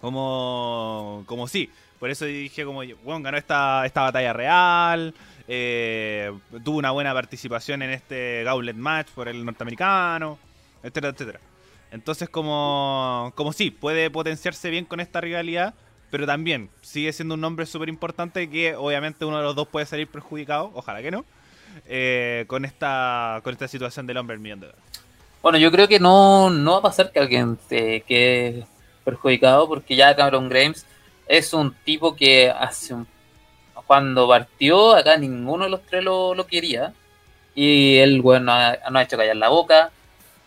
Como, 0.00 1.24
como 1.26 1.48
sí, 1.48 1.70
por 1.98 2.10
eso 2.10 2.24
dije 2.24 2.64
como, 2.64 2.82
bueno, 3.04 3.22
ganó 3.22 3.36
esta, 3.36 3.84
esta 3.86 4.02
batalla 4.02 4.32
real, 4.32 5.14
eh, 5.48 6.32
tuvo 6.64 6.78
una 6.78 6.90
buena 6.90 7.14
participación 7.14 7.82
en 7.82 7.90
este 7.90 8.42
Gauntlet 8.44 8.76
Match 8.76 9.08
por 9.14 9.28
el 9.28 9.44
norteamericano, 9.44 10.38
etcétera, 10.82 11.08
etcétera. 11.08 11.40
Entonces 11.90 12.28
como, 12.28 13.32
como 13.34 13.52
sí, 13.52 13.70
puede 13.70 14.10
potenciarse 14.10 14.70
bien 14.70 14.84
con 14.84 15.00
esta 15.00 15.20
rivalidad, 15.20 15.74
pero 16.10 16.26
también 16.26 16.70
sigue 16.82 17.12
siendo 17.12 17.34
un 17.34 17.40
nombre 17.40 17.66
súper 17.66 17.88
importante 17.88 18.48
que 18.50 18.74
obviamente 18.74 19.24
uno 19.24 19.38
de 19.38 19.44
los 19.44 19.54
dos 19.54 19.68
puede 19.68 19.86
salir 19.86 20.08
perjudicado, 20.08 20.72
ojalá 20.74 21.00
que 21.02 21.10
no, 21.10 21.24
eh, 21.86 22.44
con, 22.48 22.64
esta, 22.64 23.40
con 23.44 23.52
esta 23.52 23.68
situación 23.68 24.06
del 24.06 24.16
hombre 24.16 24.34
del 24.34 24.42
millón 24.42 24.60
de 24.60 24.66
dólares. 24.66 24.84
Bueno, 25.42 25.58
yo 25.58 25.70
creo 25.70 25.86
que 25.86 26.00
no, 26.00 26.50
no 26.50 26.72
va 26.72 26.78
a 26.78 26.82
pasar 26.82 27.12
que 27.12 27.20
alguien 27.20 27.56
se 27.68 28.00
quede 28.00 28.66
perjudicado 29.04 29.68
porque 29.68 29.94
ya 29.94 30.16
Cameron 30.16 30.48
Grimes 30.48 30.84
es 31.26 31.52
un 31.52 31.74
tipo 31.84 32.14
que 32.14 32.50
hace 32.50 32.94
un, 32.94 33.06
cuando 33.86 34.28
partió 34.28 34.94
acá 34.96 35.16
ninguno 35.16 35.64
de 35.64 35.70
los 35.70 35.82
tres 35.82 36.04
lo, 36.04 36.46
quería. 36.46 36.92
Y 37.54 37.96
él 37.98 38.20
bueno 38.20 38.52
no 38.90 38.98
ha, 38.98 39.02
hecho 39.02 39.16
callar 39.16 39.36
la 39.36 39.48
boca. 39.48 39.90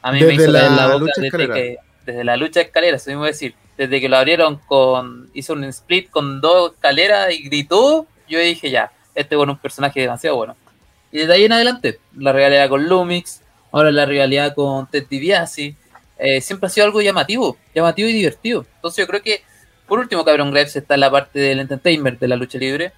A 0.01 0.11
mí 0.11 0.21
me 0.21 0.33
hizo 0.33 0.51
callar 0.51 0.71
la 0.71 0.87
boca 0.87 1.11
desde, 1.17 1.47
que, 1.49 1.77
desde 2.05 2.23
la 2.23 2.37
lucha 2.37 2.59
de 2.59 2.67
escaleras 2.67 3.07
mismo 3.07 3.25
decir. 3.25 3.55
Desde 3.77 4.01
que 4.01 4.09
lo 4.09 4.17
abrieron 4.17 4.57
con 4.67 5.29
hizo 5.33 5.53
un 5.53 5.63
split 5.65 6.09
con 6.09 6.41
dos 6.41 6.73
escaleras 6.73 7.31
y 7.31 7.43
gritó 7.43 8.05
yo 8.27 8.37
dije 8.39 8.69
ya 8.69 8.91
este 9.15 9.35
es 9.35 9.41
un 9.41 9.57
personaje 9.57 10.01
demasiado 10.01 10.35
bueno. 10.35 10.57
Y 11.11 11.19
desde 11.19 11.33
ahí 11.33 11.45
en 11.45 11.53
adelante 11.53 11.99
la 12.15 12.33
rivalidad 12.33 12.69
con 12.69 12.87
Lumix 12.87 13.41
ahora 13.71 13.89
la 13.91 14.05
rivalidad 14.05 14.53
con 14.53 14.85
Ted 14.87 15.05
DiBiase 15.09 15.75
eh, 16.17 16.41
siempre 16.41 16.67
ha 16.67 16.69
sido 16.69 16.85
algo 16.85 17.01
llamativo 17.01 17.57
llamativo 17.73 18.09
y 18.09 18.13
divertido. 18.13 18.65
Entonces 18.75 19.05
yo 19.05 19.07
creo 19.07 19.21
que 19.21 19.41
por 19.89 19.99
último, 19.99 20.23
Cameron 20.23 20.51
Graves 20.51 20.75
está 20.75 20.93
en 20.93 21.01
la 21.01 21.11
parte 21.11 21.39
del 21.39 21.59
entertainment 21.59 22.19
de 22.19 22.27
la 22.27 22.35
lucha 22.35 22.57
libre. 22.57 22.93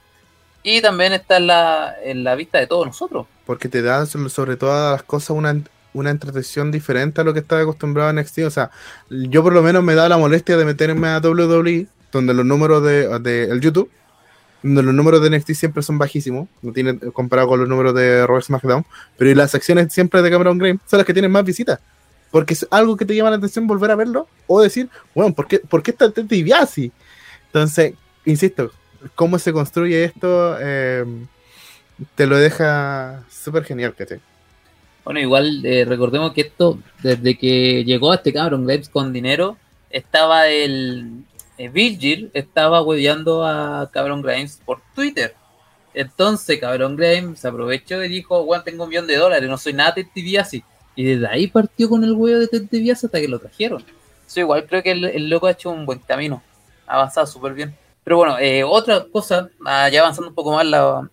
Y 0.64 0.82
también 0.82 1.14
está 1.14 1.38
en 1.38 2.24
la, 2.24 2.36
vista 2.36 2.60
de 2.60 2.68
todos 2.68 2.86
nosotros. 2.86 3.26
Porque 3.46 3.68
te 3.68 3.82
da 3.82 4.06
sobre 4.06 4.58
todas 4.58 4.92
las 4.92 5.04
cosas 5.04 5.32
una, 5.32 5.60
una 5.94 6.12
entretención 6.12 6.72
diferente 6.72 7.22
a 7.22 7.24
lo 7.24 7.34
que 7.34 7.40
estaba 7.40 7.62
acostumbrado 7.62 8.12
en 8.12 8.18
NXT. 8.18 8.40
O 8.40 8.52
sea, 8.52 8.70
yo 9.10 9.42
por 9.42 9.54
lo 9.54 9.64
menos 9.64 9.84
me 9.84 9.96
da 9.96 10.08
la 10.08 10.18
molestia 10.18 10.58
de 10.58 10.66
meterme 10.66 11.08
a 11.08 11.20
WWE, 11.20 11.88
donde 12.12 12.34
los 12.34 12.46
números 12.46 12.84
de, 12.84 13.46
el 13.46 13.60
YouTube, 13.60 13.90
donde 14.62 14.84
los 14.84 14.94
números 14.94 15.24
de 15.24 15.36
NXT 15.36 15.54
siempre 15.54 15.82
son 15.82 15.98
bajísimos, 15.98 16.48
no 16.62 16.72
tienen 16.72 17.00
comparado 17.12 17.48
con 17.48 17.60
los 17.60 17.68
números 17.68 17.96
de 17.96 18.28
Robert 18.28 18.46
SmackDown, 18.46 18.86
pero 19.18 19.34
las 19.34 19.50
secciones 19.50 19.92
siempre 19.92 20.22
de 20.22 20.30
Cameron 20.30 20.60
Graves 20.60 20.80
son 20.86 20.98
las 20.98 21.08
que 21.08 21.14
tienen 21.14 21.32
más 21.32 21.44
visitas 21.44 21.80
porque 22.32 22.54
es 22.54 22.66
algo 22.72 22.98
que 22.98 23.06
te 23.06 23.16
llama 23.16 23.30
la 23.30 23.36
atención 23.36 23.68
volver 23.68 23.92
a 23.92 23.96
verlo, 23.96 24.28
o 24.48 24.62
decir, 24.62 24.90
bueno, 25.14 25.34
¿por 25.36 25.48
qué, 25.48 25.60
¿por 25.60 25.84
qué 25.84 25.92
está 25.92 26.12
Ted 26.12 26.26
DiBiase? 26.26 26.92
Entonces, 27.48 27.94
insisto, 28.26 28.72
cómo 29.16 29.38
se 29.38 29.54
construye 29.54 30.04
esto 30.04 30.58
eh, 30.60 31.06
te 32.16 32.26
lo 32.28 32.38
deja 32.38 33.24
súper 33.30 33.64
genial, 33.64 33.96
¿cachai? 33.96 34.20
Bueno, 35.04 35.20
igual 35.20 35.66
eh, 35.66 35.86
recordemos 35.86 36.34
que 36.34 36.42
esto, 36.42 36.80
desde 37.02 37.38
que 37.38 37.84
llegó 37.84 38.12
a 38.12 38.16
este 38.16 38.34
cabrón 38.34 38.66
Graves 38.66 38.90
con 38.90 39.12
dinero, 39.12 39.58
estaba 39.90 40.48
el 40.48 41.24
eh, 41.58 41.70
Virgil, 41.70 42.32
estaba 42.34 42.82
hueveando 42.82 43.46
a 43.46 43.90
Cabrón 43.92 44.22
Grimes 44.22 44.62
por 44.64 44.82
Twitter. 44.96 45.36
Entonces, 45.94 46.60
Cabrón 46.60 46.96
Grimes 46.96 47.40
se 47.40 47.48
aprovechó 47.48 48.04
y 48.04 48.10
dijo, 48.10 48.46
bueno, 48.46 48.64
tengo 48.64 48.84
un 48.84 48.90
millón 48.90 49.08
de 49.08 49.18
dólares, 49.18 49.50
no 49.50 49.58
soy 49.58 49.74
nada 49.74 49.92
de 49.92 50.08
DiBiase. 50.14 50.64
Y 50.96 51.04
desde 51.04 51.28
ahí 51.28 51.48
partió 51.48 51.90
con 51.90 52.04
el 52.04 52.14
huevo 52.14 52.40
de 52.40 52.48
Ted 52.48 52.64
DiBiase 52.70 53.08
hasta 53.08 53.20
que 53.20 53.28
lo 53.28 53.40
trajeron. 53.40 53.84
Eso 54.28 54.40
igual 54.40 54.66
creo 54.68 54.84
que 54.84 54.92
el, 54.92 55.30
loco 55.30 55.48
ha 55.48 55.52
hecho 55.52 55.70
un 55.70 55.86
buen 55.86 56.00
camino. 56.00 56.42
Ha 56.88 56.96
avanzado 56.96 57.28
súper 57.28 57.54
bien. 57.54 57.76
Pero 58.04 58.18
bueno, 58.18 58.38
eh, 58.40 58.64
otra 58.64 59.06
cosa, 59.12 59.50
ah, 59.66 59.90
ya 59.90 60.02
avanzando 60.02 60.30
un 60.30 60.36
poco 60.36 60.52
más 60.52 60.66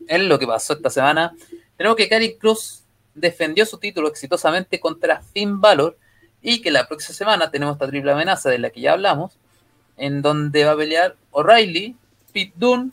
en 0.08 0.28
lo 0.28 0.38
que 0.38 0.46
pasó 0.46 0.72
esta 0.72 0.90
semana, 0.90 1.34
tenemos 1.76 1.96
que 1.96 2.08
Cary 2.08 2.36
Cruz 2.36 2.82
defendió 3.14 3.66
su 3.66 3.78
título 3.78 4.08
exitosamente 4.08 4.80
contra 4.80 5.20
Finn 5.20 5.60
Balor 5.60 5.96
y 6.40 6.60
que 6.62 6.70
la 6.70 6.86
próxima 6.86 7.14
semana 7.14 7.50
tenemos 7.50 7.74
esta 7.74 7.86
triple 7.86 8.12
amenaza 8.12 8.48
de 8.50 8.58
la 8.58 8.70
que 8.70 8.80
ya 8.80 8.92
hablamos, 8.92 9.36
en 9.96 10.22
donde 10.22 10.64
va 10.64 10.72
a 10.72 10.76
pelear 10.76 11.16
O'Reilly, 11.32 11.96
Pete 12.32 12.52
Dunne 12.54 12.90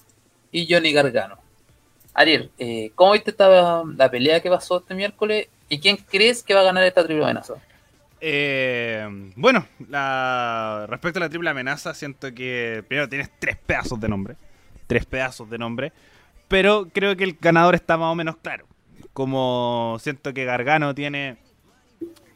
y 0.51 0.71
Johnny 0.71 0.91
Gargano. 0.91 1.37
Ariel, 2.13 2.49
eh, 2.57 2.91
¿cómo 2.95 3.11
viste 3.11 3.31
esta, 3.31 3.83
la 3.83 4.09
pelea 4.09 4.39
que 4.39 4.49
pasó 4.49 4.77
este 4.79 4.95
miércoles? 4.95 5.47
¿Y 5.69 5.79
quién 5.79 5.97
crees 5.97 6.43
que 6.43 6.53
va 6.53 6.61
a 6.61 6.65
ganar 6.65 6.83
esta 6.83 7.03
triple 7.03 7.23
amenaza? 7.23 7.55
Eh, 8.21 9.07
bueno, 9.35 9.65
respecto 10.87 11.19
a 11.19 11.21
la 11.21 11.29
triple 11.29 11.49
amenaza, 11.49 11.93
siento 11.93 12.33
que 12.33 12.83
primero 12.87 13.09
tienes 13.09 13.29
tres 13.39 13.57
pedazos 13.57 13.99
de 13.99 14.09
nombre. 14.09 14.35
Tres 14.87 15.05
pedazos 15.05 15.49
de 15.49 15.57
nombre. 15.57 15.91
Pero 16.47 16.87
creo 16.93 17.15
que 17.17 17.23
el 17.23 17.37
ganador 17.39 17.75
está 17.75 17.97
más 17.97 18.11
o 18.11 18.15
menos 18.15 18.37
claro. 18.37 18.65
Como 19.13 19.97
siento 19.99 20.33
que 20.33 20.45
Gargano 20.45 20.93
tiene 20.93 21.37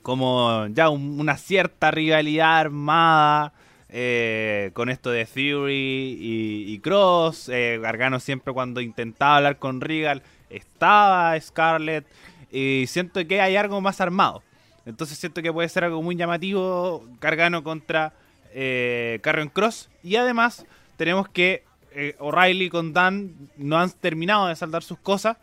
como 0.01 0.67
ya 0.67 0.89
un- 0.89 1.19
una 1.19 1.37
cierta 1.37 1.91
rivalidad 1.91 2.57
armada 2.59 3.53
eh, 3.89 4.71
con 4.73 4.89
esto 4.89 5.11
de 5.11 5.25
Fury 5.25 6.17
y, 6.19 6.65
y 6.73 6.79
Cross. 6.79 7.49
Eh, 7.49 7.79
Gargano 7.81 8.19
siempre 8.19 8.53
cuando 8.53 8.81
intentaba 8.81 9.37
hablar 9.37 9.57
con 9.57 9.81
Regal 9.81 10.23
estaba 10.49 11.39
Scarlett. 11.39 12.05
Y 12.51 12.85
siento 12.87 13.25
que 13.27 13.41
hay 13.41 13.55
algo 13.55 13.81
más 13.81 14.01
armado. 14.01 14.43
Entonces 14.85 15.17
siento 15.17 15.41
que 15.41 15.53
puede 15.53 15.69
ser 15.69 15.83
algo 15.83 16.01
muy 16.01 16.15
llamativo 16.15 17.05
Gargano 17.19 17.63
contra 17.63 18.13
eh, 18.53 19.19
Carrion 19.21 19.49
Cross. 19.49 19.89
Y 20.03 20.15
además 20.15 20.65
tenemos 20.97 21.29
que 21.29 21.63
eh, 21.91 22.15
O'Reilly 22.19 22.69
con 22.69 22.93
Dan 22.93 23.35
no 23.57 23.77
han 23.77 23.91
terminado 23.91 24.47
de 24.47 24.55
saldar 24.55 24.83
sus 24.83 24.99
cosas. 24.99 25.37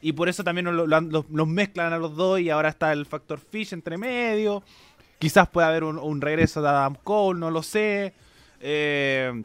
Y 0.00 0.12
por 0.12 0.28
eso 0.28 0.44
también 0.44 0.66
los, 0.76 1.48
mezclan 1.48 1.92
a 1.92 1.98
los 1.98 2.14
dos 2.14 2.38
y 2.38 2.50
ahora 2.50 2.68
está 2.68 2.92
el 2.92 3.06
factor 3.06 3.40
Fish 3.40 3.72
entre 3.72 3.96
medio. 3.96 4.62
Quizás 5.18 5.48
pueda 5.48 5.68
haber 5.68 5.82
un, 5.82 6.20
regreso 6.20 6.60
de 6.60 6.68
Adam 6.68 6.96
Cole, 7.02 7.40
no 7.40 7.50
lo 7.50 7.62
sé. 7.62 8.12
Eh, 8.60 9.42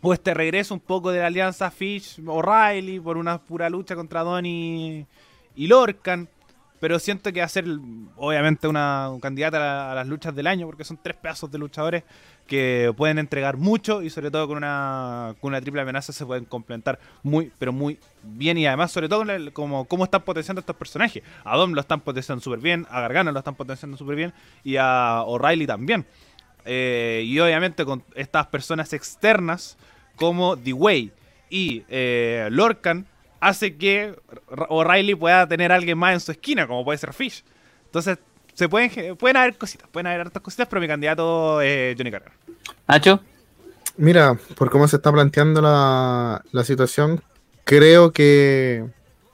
o 0.00 0.12
este 0.12 0.34
regreso 0.34 0.74
un 0.74 0.80
poco 0.80 1.12
de 1.12 1.20
la 1.20 1.28
alianza 1.28 1.70
Fish-O'Reilly 1.70 2.98
por 2.98 3.16
una 3.16 3.38
pura 3.38 3.70
lucha 3.70 3.94
contra 3.94 4.22
Donny 4.22 5.06
y 5.54 5.66
Lorcan. 5.68 6.28
Pero 6.82 6.98
siento 6.98 7.32
que 7.32 7.38
va 7.38 7.46
a 7.46 7.48
ser, 7.48 7.64
obviamente, 8.16 8.66
una 8.66 9.08
un 9.08 9.20
candidata 9.20 9.56
a, 9.58 9.60
la- 9.60 9.92
a 9.92 9.94
las 9.94 10.08
luchas 10.08 10.34
del 10.34 10.48
año, 10.48 10.66
porque 10.66 10.82
son 10.82 10.98
tres 11.00 11.14
pedazos 11.16 11.48
de 11.52 11.56
luchadores 11.56 12.02
que 12.48 12.92
pueden 12.96 13.20
entregar 13.20 13.56
mucho 13.56 14.02
y, 14.02 14.10
sobre 14.10 14.32
todo, 14.32 14.48
con 14.48 14.56
una, 14.56 15.36
con 15.40 15.50
una 15.52 15.60
triple 15.60 15.80
amenaza 15.80 16.12
se 16.12 16.26
pueden 16.26 16.44
complementar 16.44 16.98
muy, 17.22 17.52
pero 17.56 17.72
muy 17.72 18.00
bien. 18.24 18.58
Y 18.58 18.66
además, 18.66 18.90
sobre 18.90 19.08
todo, 19.08 19.22
como 19.52 19.84
cómo 19.84 20.02
están 20.02 20.22
potenciando 20.22 20.58
estos 20.58 20.74
personajes. 20.74 21.22
A 21.44 21.56
Dom 21.56 21.72
lo 21.72 21.80
están 21.82 22.00
potenciando 22.00 22.42
súper 22.42 22.58
bien, 22.58 22.84
a 22.90 23.00
Gargano 23.00 23.30
lo 23.30 23.38
están 23.38 23.54
potenciando 23.54 23.96
súper 23.96 24.16
bien 24.16 24.32
y 24.64 24.74
a 24.76 25.22
O'Reilly 25.24 25.68
también. 25.68 26.04
Eh, 26.64 27.22
y 27.24 27.38
obviamente, 27.38 27.84
con 27.84 28.02
estas 28.16 28.48
personas 28.48 28.92
externas, 28.92 29.78
como 30.16 30.56
D-Way 30.56 31.12
y 31.48 31.84
eh, 31.88 32.48
Lorcan, 32.50 33.06
hace 33.42 33.76
que 33.76 34.14
O'Reilly 34.68 35.14
pueda 35.14 35.46
tener 35.46 35.72
a 35.72 35.74
alguien 35.74 35.98
más 35.98 36.14
en 36.14 36.20
su 36.20 36.32
esquina, 36.32 36.66
como 36.66 36.84
puede 36.84 36.96
ser 36.98 37.12
Fish. 37.12 37.44
Entonces, 37.86 38.18
se 38.54 38.68
pueden, 38.68 39.16
pueden 39.16 39.36
haber 39.36 39.58
cositas, 39.58 39.88
pueden 39.90 40.06
haber 40.06 40.22
hartas 40.22 40.42
cositas, 40.42 40.68
pero 40.68 40.80
mi 40.80 40.88
candidato 40.88 41.60
es 41.60 41.96
Johnny 41.96 42.10
Gargano. 42.10 42.36
Nacho, 42.86 43.20
Mira, 43.96 44.38
por 44.56 44.70
cómo 44.70 44.88
se 44.88 44.96
está 44.96 45.12
planteando 45.12 45.60
la, 45.60 46.42
la 46.50 46.64
situación, 46.64 47.22
creo 47.64 48.12
que 48.12 48.84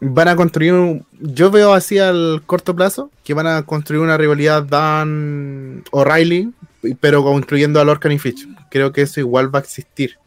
van 0.00 0.28
a 0.28 0.36
construir 0.36 0.72
un, 0.72 1.06
yo 1.20 1.50
veo 1.50 1.72
así 1.74 1.98
al 1.98 2.42
corto 2.44 2.74
plazo 2.74 3.10
que 3.24 3.34
van 3.34 3.46
a 3.46 3.62
construir 3.62 4.02
una 4.02 4.16
rivalidad 4.16 4.64
Dan 4.64 5.84
O'Reilly, 5.90 6.52
pero 7.00 7.24
incluyendo 7.36 7.80
a 7.80 7.84
Lorcan 7.84 8.12
y 8.12 8.18
Fitch. 8.18 8.48
Creo 8.70 8.92
que 8.92 9.02
eso 9.02 9.20
igual 9.20 9.54
va 9.54 9.60
a 9.60 9.62
existir. 9.62 10.18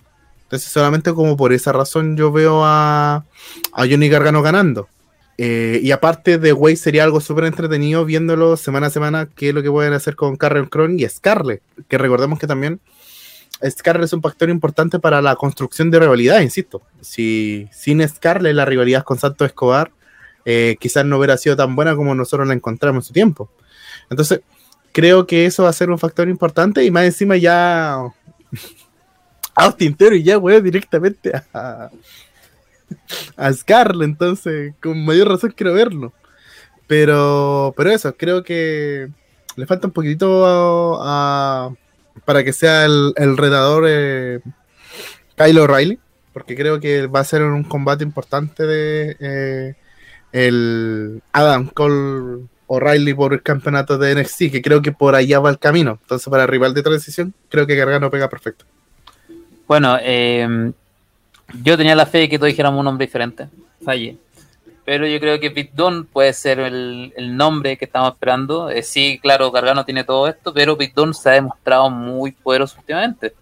Entonces 0.52 0.70
solamente 0.70 1.14
como 1.14 1.38
por 1.38 1.54
esa 1.54 1.72
razón 1.72 2.18
yo 2.18 2.30
veo 2.30 2.66
a, 2.66 3.24
a 3.72 3.88
Johnny 3.90 4.10
Gargano 4.10 4.42
ganando. 4.42 4.90
Eh, 5.38 5.80
y 5.82 5.92
aparte 5.92 6.38
de 6.38 6.52
Way 6.52 6.76
sería 6.76 7.06
algo 7.06 7.22
súper 7.22 7.46
entretenido 7.46 8.04
viéndolo 8.04 8.58
semana 8.58 8.88
a 8.88 8.90
semana 8.90 9.30
qué 9.34 9.50
es 9.50 9.56
lo 9.56 9.64
que 9.64 9.72
pueden 9.72 9.94
hacer 9.94 10.18
con 10.18 10.36
Carrion 10.36 10.66
Cron 10.66 11.00
y 11.00 11.08
Scarlett. 11.08 11.62
Que 11.88 11.98
recordemos 11.98 12.38
que 12.38 12.48
también 12.48 12.82
Scarlett 13.66 14.08
es 14.08 14.12
un 14.12 14.22
factor 14.22 14.50
importante 14.50 15.00
para 15.00 15.22
la 15.22 15.38
construcción 15.38 15.90
de 15.90 16.02
rivalidad, 16.02 16.42
insisto. 16.42 16.82
Si 17.00 17.70
sin 17.72 18.06
Scarlett 18.06 18.54
la 18.54 18.66
rivalidad 18.66 19.06
con 19.06 19.20
Santos 19.20 19.48
Escobar 19.48 19.92
eh, 20.44 20.76
quizás 20.82 21.06
no 21.06 21.18
hubiera 21.18 21.38
sido 21.38 21.56
tan 21.56 21.78
buena 21.78 21.96
como 21.96 22.14
nosotros 22.14 22.46
la 22.46 22.56
encontramos 22.56 23.06
en 23.06 23.08
su 23.08 23.14
tiempo. 23.14 23.50
Entonces, 24.10 24.42
creo 24.92 25.26
que 25.28 25.46
eso 25.46 25.64
va 25.64 25.70
a 25.70 25.74
ser 25.74 25.90
un 25.90 25.98
factor 25.98 26.28
importante 26.28 26.84
y 26.84 26.92
más 26.92 27.06
encima 27.06 27.38
ya 27.38 28.04
Austin 29.56 29.96
Theory 29.96 30.24
ya 30.24 30.38
weón 30.38 30.64
directamente 30.64 31.32
a, 31.54 31.90
a 33.36 33.54
Scarlett, 33.54 34.10
entonces 34.10 34.74
con 34.82 35.04
mayor 35.06 35.30
razón 35.30 35.54
quiero 35.56 35.74
verlo. 35.74 36.14
Pero, 36.88 37.74
pero 37.78 37.90
eso, 37.90 38.16
creo 38.18 38.44
que 38.44 39.10
le 39.56 39.66
falta 39.66 39.88
un 39.88 39.94
poquitito 39.94 40.98
a, 41.02 41.74
para 42.26 42.44
que 42.44 42.54
sea 42.54 42.86
el, 42.86 43.14
el 43.16 43.38
retador 43.38 43.86
eh, 43.88 44.42
O'Reilly, 45.38 46.00
porque 46.34 46.56
creo 46.56 46.80
que 46.80 47.08
va 47.08 47.22
a 47.22 47.24
ser 47.26 47.44
un 47.44 47.64
combate 47.64 48.04
importante 48.04 48.66
de 48.66 49.18
eh, 49.20 49.76
el 50.32 51.22
Adam 51.32 51.68
Cole 51.68 52.48
O'Reilly 52.68 53.14
por 53.14 53.34
el 53.34 53.42
campeonato 53.42 53.98
de 53.98 54.16
NXT, 54.16 54.52
que 54.52 54.62
creo 54.62 54.82
que 54.82 54.92
por 54.92 55.16
allá 55.16 55.40
va 55.40 55.50
el 55.50 55.60
camino. 55.60 56.00
Entonces, 56.02 56.30
para 56.30 56.48
rival 56.48 56.74
de 56.74 56.84
transición, 56.84 57.34
creo 57.50 57.68
que 57.68 57.76
Gargano 57.76 58.10
pega 58.12 58.30
perfecto. 58.30 58.66
Bueno, 59.72 59.98
eh, 60.02 60.74
yo 61.64 61.78
tenía 61.78 61.96
la 61.96 62.06
fe 62.06 62.18
de 62.18 62.28
que 62.28 62.38
todos 62.38 62.50
dijéramos 62.50 62.78
un 62.78 62.84
nombre 62.84 63.06
diferente. 63.06 63.48
Fallé. 63.86 64.18
Pero 64.84 65.08
yo 65.08 65.18
creo 65.18 65.40
que 65.40 65.50
Pete 65.50 65.72
Dunne 65.74 66.04
puede 66.12 66.34
ser 66.34 66.60
el, 66.60 67.14
el 67.16 67.38
nombre 67.38 67.78
que 67.78 67.86
estamos 67.86 68.12
esperando. 68.12 68.70
Eh, 68.70 68.84
sí, 68.84 69.18
claro, 69.22 69.50
Gargano 69.50 69.86
tiene 69.86 70.04
todo 70.04 70.28
esto, 70.28 70.54
pero 70.54 70.78
Pete 70.78 70.92
Dunne 70.94 71.14
se 71.14 71.30
ha 71.30 71.34
demostrado 71.36 71.90
muy 71.90 72.34
poderoso 72.34 72.80
últimamente. 72.80 73.34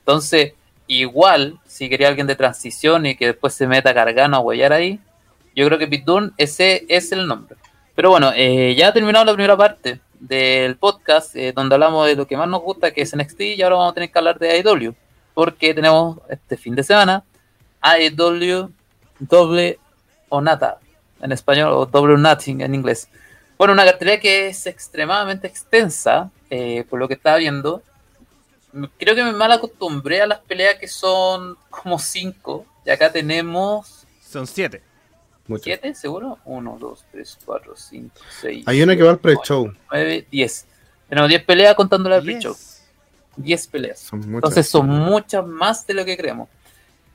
Entonces, 0.00 0.54
igual, 0.88 1.60
si 1.64 1.88
quería 1.88 2.08
alguien 2.08 2.26
de 2.26 2.34
transición 2.34 3.06
y 3.06 3.14
que 3.14 3.26
después 3.26 3.54
se 3.54 3.68
meta 3.68 3.92
Gargano 3.92 4.38
a 4.38 4.40
huellar 4.40 4.72
ahí, 4.72 4.98
yo 5.54 5.64
creo 5.64 5.78
que 5.78 5.86
Pete 5.86 6.02
Dunne, 6.04 6.32
ese 6.38 6.86
es 6.88 7.12
el 7.12 7.24
nombre. 7.24 7.56
Pero 7.94 8.10
bueno, 8.10 8.32
eh, 8.34 8.74
ya 8.76 8.88
ha 8.88 8.92
terminado 8.92 9.24
la 9.24 9.32
primera 9.32 9.56
parte 9.56 10.00
del 10.18 10.74
podcast, 10.74 11.36
eh, 11.36 11.52
donde 11.52 11.76
hablamos 11.76 12.04
de 12.08 12.16
lo 12.16 12.26
que 12.26 12.36
más 12.36 12.48
nos 12.48 12.62
gusta, 12.62 12.90
que 12.90 13.02
es 13.02 13.14
NXT, 13.14 13.40
y 13.42 13.62
ahora 13.62 13.76
vamos 13.76 13.92
a 13.92 13.94
tener 13.94 14.10
que 14.10 14.18
hablar 14.18 14.40
de 14.40 14.50
AEW, 14.50 14.96
porque 15.38 15.72
tenemos 15.72 16.18
este 16.28 16.56
fin 16.56 16.74
de 16.74 16.82
semana 16.82 17.22
AEW 17.80 18.72
doble 19.20 19.78
o 20.28 20.40
nada 20.40 20.80
en 21.22 21.30
español 21.30 21.74
o 21.74 21.86
double 21.86 22.14
or 22.14 22.18
nothing 22.18 22.60
en 22.60 22.74
inglés. 22.74 23.08
Bueno, 23.56 23.72
una 23.72 23.84
cartelera 23.84 24.18
que 24.18 24.48
es 24.48 24.66
extremadamente 24.66 25.46
extensa, 25.46 26.32
eh, 26.50 26.84
por 26.90 26.98
lo 26.98 27.06
que 27.06 27.14
estaba 27.14 27.36
viendo. 27.36 27.84
Creo 28.98 29.14
que 29.14 29.22
me 29.22 29.30
mal 29.30 29.52
acostumbré 29.52 30.20
a 30.20 30.26
las 30.26 30.40
peleas 30.40 30.74
que 30.74 30.88
son 30.88 31.56
como 31.70 32.00
cinco. 32.00 32.66
Y 32.84 32.90
acá 32.90 33.12
tenemos 33.12 34.08
Son 34.20 34.44
siete. 34.44 34.82
Mucho. 35.46 35.62
siete, 35.62 35.94
seguro. 35.94 36.38
Uno, 36.46 36.78
dos, 36.80 37.04
tres, 37.12 37.38
cuatro, 37.44 37.76
cinco, 37.76 38.16
seis. 38.40 38.64
Hay 38.66 38.82
una 38.82 38.96
que 38.96 39.04
va 39.04 39.10
al 39.12 39.20
pre-show. 39.20 39.72
9, 39.92 40.26
10. 40.32 40.66
Tenemos 41.08 41.28
10 41.28 41.44
peleas 41.44 41.76
contando 41.76 42.08
la 42.08 42.20
pre-show. 42.20 42.54
Yes. 42.54 42.67
10 43.42 43.66
peleas. 43.68 43.98
Son. 44.00 44.22
Entonces 44.22 44.68
son 44.68 44.88
muchas 44.88 45.46
más 45.46 45.86
de 45.86 45.94
lo 45.94 46.04
que 46.04 46.16
creemos. 46.16 46.48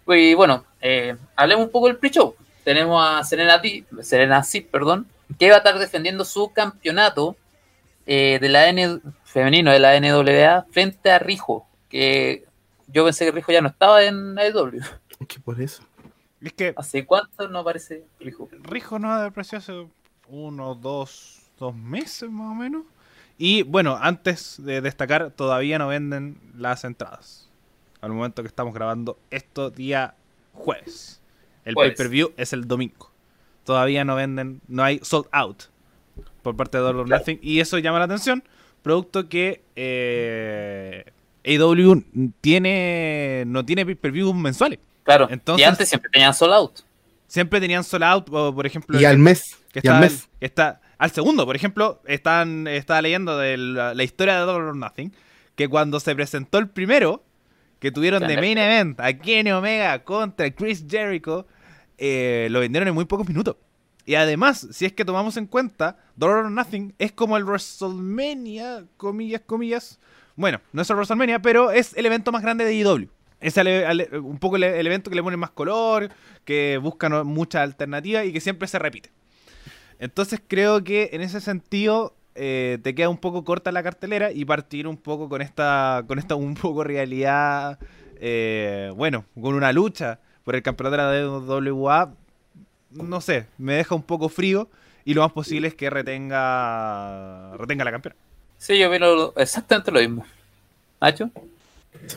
Y 0.08 0.34
bueno, 0.34 0.66
eh, 0.82 1.16
hablemos 1.36 1.66
un 1.66 1.72
poco 1.72 1.88
del 1.88 1.98
pre-show. 1.98 2.36
Tenemos 2.64 3.04
a 3.06 3.24
Serena, 3.24 3.58
Di- 3.58 3.86
Serena 4.02 4.44
Cid, 4.44 4.66
perdón, 4.68 5.08
que 5.40 5.50
va 5.50 5.56
a 5.56 5.58
estar 5.60 5.78
defendiendo 5.80 6.26
su 6.26 6.52
campeonato 6.52 7.36
eh, 8.06 8.38
de 8.42 8.50
la 8.50 8.68
N 8.68 9.00
femenino 9.24 9.72
de 9.72 9.80
la 9.80 10.00
NWA 10.00 10.66
frente 10.72 11.10
a 11.12 11.20
Rijo, 11.20 11.66
que 11.90 12.46
yo 12.88 13.06
pensé 13.06 13.26
que 13.26 13.32
Rijo 13.32 13.52
ya 13.52 13.62
no 13.62 13.70
estaba 13.70 14.04
en 14.04 14.38
AEW. 14.38 14.82
Que 15.28 15.40
por 15.40 15.62
eso. 15.62 15.84
Es 16.42 16.52
que 16.54 16.74
¿Hace 16.76 17.06
cuánto 17.06 17.48
no 17.48 17.60
aparece 17.60 18.04
Rijo? 18.20 18.50
Rijo 18.64 19.00
no 19.00 19.12
ha 19.14 19.24
depreciado 19.24 19.60
hace 19.62 19.88
uno, 20.28 20.76
dos, 20.76 21.40
dos 21.58 21.74
meses 21.74 22.30
más 22.30 22.52
o 22.52 22.56
menos. 22.56 22.84
Y 23.38 23.64
bueno, 23.64 23.98
antes 24.00 24.56
de 24.64 24.82
destacar, 24.82 25.32
todavía 25.32 25.78
no 25.80 25.88
venden 25.88 26.38
las 26.58 26.84
entradas. 26.84 27.50
Al 28.02 28.12
momento 28.12 28.42
que 28.44 28.48
estamos 28.48 28.74
grabando 28.74 29.18
esto 29.32 29.70
día 29.70 30.16
jueves. 30.54 31.22
El 31.66 31.76
pay-per-view 31.76 32.34
es 32.38 32.54
el 32.54 32.68
domingo. 32.68 33.12
Todavía 33.64 34.04
no 34.04 34.16
venden, 34.16 34.62
no 34.68 34.84
hay 34.84 35.00
sold 35.04 35.28
out 35.32 35.64
por 36.42 36.56
parte 36.56 36.78
de 36.78 36.84
Double 36.84 37.02
or 37.02 37.08
Claro. 37.08 37.22
Nothing. 37.22 37.40
Y 37.42 37.60
eso 37.62 37.78
llama 37.80 38.00
la 38.00 38.06
atención, 38.06 38.44
producto 38.82 39.30
que 39.30 39.64
eh, 39.76 41.06
AEW 41.46 42.04
tiene, 42.42 43.44
no 43.48 43.64
tiene 43.66 43.86
pay-per-views 43.86 44.36
mensuales. 44.36 44.80
Claro, 45.04 45.28
Entonces- 45.30 45.62
y 45.66 45.68
antes 45.68 45.90
siempre 45.90 46.10
tenían 46.12 46.34
sold 46.34 46.54
out. 46.54 46.80
Siempre 47.28 47.60
tenían 47.60 47.84
sold 47.84 48.04
out, 48.04 48.28
o, 48.32 48.54
por 48.54 48.66
ejemplo... 48.66 49.00
Y 49.00 49.06
al 49.06 49.18
mes. 49.18 49.58
que 49.72 49.80
Y 49.82 49.88
al 49.88 50.02
mes. 50.02 50.30
que 50.40 50.46
está 50.46 50.82
al 51.04 51.12
segundo, 51.12 51.46
por 51.46 51.56
ejemplo, 51.56 52.02
están 52.06 52.66
estaba 52.68 53.02
leyendo 53.02 53.38
de 53.38 53.58
la, 53.58 53.94
la 53.94 54.04
historia 54.04 54.36
de 54.40 54.46
Double 54.46 54.70
or 54.70 54.76
Nothing, 54.76 55.12
que 55.56 55.68
cuando 55.68 56.00
se 56.00 56.16
presentó 56.16 56.58
el 56.60 56.70
primero, 56.70 57.24
que 57.80 57.92
tuvieron 57.92 58.22
de 58.22 58.36
main 58.42 58.58
event 58.58 59.00
a 59.02 59.12
Kenny 59.18 59.52
Omega 59.52 60.04
contra 60.04 60.50
Chris 60.52 60.86
Jericho, 60.90 61.46
eh, 61.98 62.48
lo 62.52 62.60
vendieron 62.62 62.88
en 62.88 62.94
muy 62.94 63.06
pocos 63.06 63.28
minutos. 63.28 63.58
Y 64.06 64.16
además, 64.16 64.68
si 64.72 64.86
es 64.86 64.94
que 64.94 65.06
tomamos 65.06 65.36
en 65.38 65.46
cuenta, 65.48 65.98
Dollar 66.16 66.38
or 66.46 66.52
Nothing 66.52 66.94
es 66.98 67.12
como 67.12 67.36
el 67.38 67.44
WrestleMania, 67.44 68.86
comillas, 68.98 69.42
comillas. 69.46 70.00
Bueno, 70.36 70.60
no 70.72 70.82
es 70.82 70.90
el 70.90 70.96
WrestleMania, 70.96 71.42
pero 71.42 71.72
es 71.72 71.94
el 71.96 72.06
evento 72.06 72.32
más 72.32 72.42
grande 72.42 72.66
de 72.66 72.76
IW. 72.76 73.08
Es 73.40 73.58
el- 73.58 73.68
el- 73.68 74.20
un 74.20 74.38
poco 74.40 74.56
el, 74.56 74.64
el 74.64 74.88
evento 74.88 75.10
que 75.10 75.16
le 75.16 75.24
pone 75.24 75.38
más 75.38 75.52
color, 75.52 76.10
que 76.46 76.78
busca 76.82 77.10
no- 77.10 77.24
muchas 77.26 77.62
alternativas 77.64 78.26
y 78.26 78.34
que 78.34 78.40
siempre 78.42 78.68
se 78.68 78.80
repite. 78.80 79.12
Entonces 80.04 80.42
creo 80.46 80.84
que 80.84 81.12
en 81.14 81.22
ese 81.22 81.40
sentido 81.40 82.14
eh, 82.36 82.78
te 82.84 82.94
queda 82.94 83.08
un 83.08 83.18
poco 83.18 83.46
corta 83.46 83.72
la 83.72 83.84
cartelera 83.84 84.34
y 84.34 84.44
partir 84.44 84.86
un 84.86 84.98
poco 84.98 85.30
con 85.30 85.42
esta, 85.42 86.04
con 86.06 86.20
esta 86.20 86.36
un 86.36 86.56
poco 86.56 86.84
realidad, 86.84 87.80
eh, 88.20 88.92
bueno, 88.98 89.24
con 89.42 89.54
una 89.56 89.72
lucha 89.72 90.20
por 90.44 90.58
el 90.58 90.62
campeonato 90.62 91.10
de 91.10 91.22
la 91.24 91.30
WWE, 91.40 92.08
no 92.92 93.22
sé, 93.22 93.46
me 93.58 93.76
deja 93.76 93.96
un 93.96 94.04
poco 94.04 94.28
frío 94.28 94.68
y 95.06 95.14
lo 95.14 95.22
más 95.22 95.32
posible 95.32 95.70
es 95.70 95.74
que 95.74 95.90
retenga, 95.90 97.56
retenga 97.56 97.86
la 97.86 97.92
campeona. 97.92 98.18
Sí, 98.58 98.78
yo 98.78 98.90
veo 98.90 99.34
exactamente 99.38 99.90
lo 99.90 100.02
mismo. 100.02 100.26
Nacho, 101.00 101.30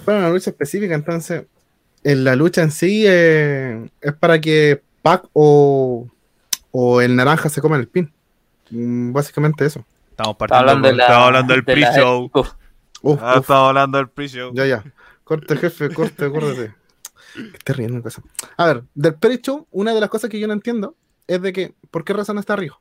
fuera 0.05 0.19
una 0.19 0.31
lucha 0.31 0.51
específica, 0.51 0.97
entonces 0.97 1.45
en 2.03 2.25
la 2.25 2.35
lucha 2.35 2.63
en 2.63 2.73
sí 2.73 3.05
eh, 3.07 3.89
es 4.01 4.15
para 4.15 4.41
que 4.41 4.83
Pac 5.03 5.29
o, 5.35 6.09
o 6.79 7.01
el 7.01 7.17
naranja 7.17 7.49
se 7.49 7.61
coman 7.63 7.81
el 7.81 7.89
pin. 7.89 8.13
Mm, 8.71 9.13
Básicamente 9.13 9.65
eso. 9.65 9.85
Estamos 10.11 10.37
partiendo 10.37 10.61
hablando 10.71 10.89
de 10.89 10.95
la. 10.95 11.27
hablando 11.27 11.53
del 11.55 11.65
pre-show. 11.65 12.31
Uf, 12.35 12.49
Uf, 13.03 13.19
Ah, 13.23 13.35
uf, 13.37 13.41
estamos 13.43 13.69
hablando 13.69 13.99
del 13.99 14.09
pre-show. 14.09 14.51
ya, 14.55 14.67
ya. 14.67 14.85
Corte, 15.25 15.57
jefe, 15.57 15.89
corte, 15.93 16.25
acuérdate. 16.27 16.75
Esté 17.55 17.73
riendo 17.75 17.97
en 17.97 18.03
casa. 18.03 18.23
A 18.57 18.67
ver, 18.67 18.83
del 18.95 19.15
pre-show, 19.15 19.67
una 19.71 19.95
de 19.95 20.01
las 20.01 20.11
cosas 20.11 20.29
que 20.31 20.39
yo 20.41 20.47
no 20.47 20.53
entiendo 20.55 20.95
es 21.27 21.41
de 21.43 21.53
que, 21.53 21.75
¿por 21.91 22.05
qué 22.05 22.13
razón 22.13 22.39
está 22.39 22.57
Rijo? 22.57 22.81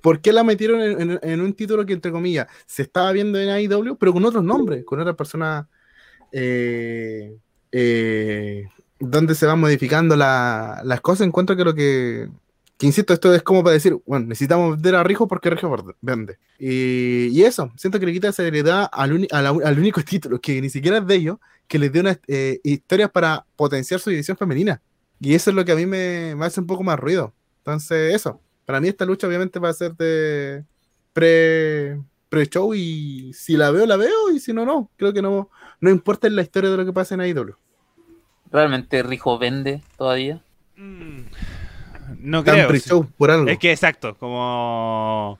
¿Por 0.00 0.20
qué 0.20 0.32
la 0.32 0.44
metieron 0.44 0.80
en, 0.82 1.00
en- 1.12 1.20
en 1.22 1.40
un 1.40 1.54
título 1.54 1.84
que, 1.86 1.92
entre 1.94 2.12
comillas, 2.12 2.46
se 2.66 2.82
estaba 2.82 3.10
viendo 3.12 3.38
en 3.38 3.48
AEW, 3.48 3.96
pero 3.96 4.12
con 4.12 4.24
otros 4.24 4.44
nombres, 4.44 4.84
con 4.84 5.00
otra 5.00 5.14
persona 5.14 5.68
eh, 6.32 7.36
eh, 7.72 8.64
donde 9.00 9.34
se 9.34 9.46
van 9.46 9.60
modificando 9.60 10.14
la- 10.16 10.82
las 10.84 11.00
cosas? 11.00 11.26
Encuentro 11.26 11.56
que 11.56 11.64
lo 11.64 11.74
que, 11.74 12.28
que, 12.76 12.86
insisto, 12.86 13.12
esto 13.12 13.32
es 13.34 13.42
como 13.42 13.62
para 13.62 13.74
decir, 13.74 13.96
bueno, 14.06 14.26
necesitamos 14.26 14.72
vender 14.72 14.96
a 14.96 15.02
Rijo 15.04 15.28
porque 15.28 15.50
Rijo 15.50 15.94
vende. 16.00 16.38
Y, 16.58 17.28
y 17.28 17.42
eso, 17.44 17.72
siento 17.76 18.00
que 18.00 18.06
le 18.06 18.12
quita 18.12 18.32
seriedad 18.32 18.88
al, 18.92 19.28
la- 19.30 19.48
al 19.50 19.78
único 19.78 20.02
título, 20.04 20.40
que 20.40 20.60
ni 20.60 20.70
siquiera 20.70 20.98
es 20.98 21.06
de 21.06 21.14
ellos, 21.14 21.38
que 21.68 21.78
les 21.78 21.92
dé 21.92 22.00
unas 22.00 22.18
eh, 22.28 22.60
historias 22.62 23.10
para 23.10 23.46
potenciar 23.56 24.00
su 24.00 24.10
división 24.10 24.36
femenina. 24.36 24.80
Y 25.20 25.34
eso 25.34 25.50
es 25.50 25.56
lo 25.56 25.64
que 25.64 25.72
a 25.72 25.76
mí 25.76 25.86
me, 25.86 26.34
me 26.36 26.44
hace 26.46 26.60
un 26.60 26.66
poco 26.66 26.82
más 26.82 26.98
ruido. 26.98 27.32
Entonces, 27.58 28.14
eso. 28.14 28.40
Para 28.66 28.80
mí 28.80 28.88
esta 28.88 29.04
lucha 29.06 29.26
obviamente 29.26 29.58
va 29.58 29.68
a 29.70 29.72
ser 29.74 29.94
de 29.96 30.64
pre, 31.12 32.00
pre-show 32.28 32.74
y 32.74 33.32
si 33.32 33.56
la 33.56 33.70
veo, 33.70 33.86
la 33.86 33.96
veo 33.96 34.30
y 34.34 34.40
si 34.40 34.52
no, 34.52 34.64
no. 34.66 34.90
Creo 34.96 35.12
que 35.12 35.22
no, 35.22 35.48
no 35.80 35.90
importa 35.90 36.28
la 36.28 36.42
historia 36.42 36.70
de 36.70 36.76
lo 36.76 36.84
que 36.84 36.92
pasa 36.92 37.14
en 37.14 37.20
AEW. 37.20 37.54
¿Realmente 38.50 39.02
Rijo 39.02 39.38
vende 39.38 39.82
todavía? 39.96 40.42
Mm, 40.76 41.20
No 42.24 42.42
creo. 42.42 42.68
por 43.18 43.30
algo. 43.30 43.48
Es 43.48 43.58
que 43.58 43.70
exacto, 43.70 44.16
como... 44.16 45.38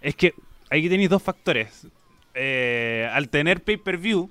Es 0.00 0.14
que 0.14 0.32
aquí 0.70 0.88
tenéis 0.88 1.10
dos 1.10 1.20
factores. 1.20 1.88
Eh, 2.34 3.10
al 3.12 3.28
tener 3.28 3.64
pay-per-view, 3.64 4.30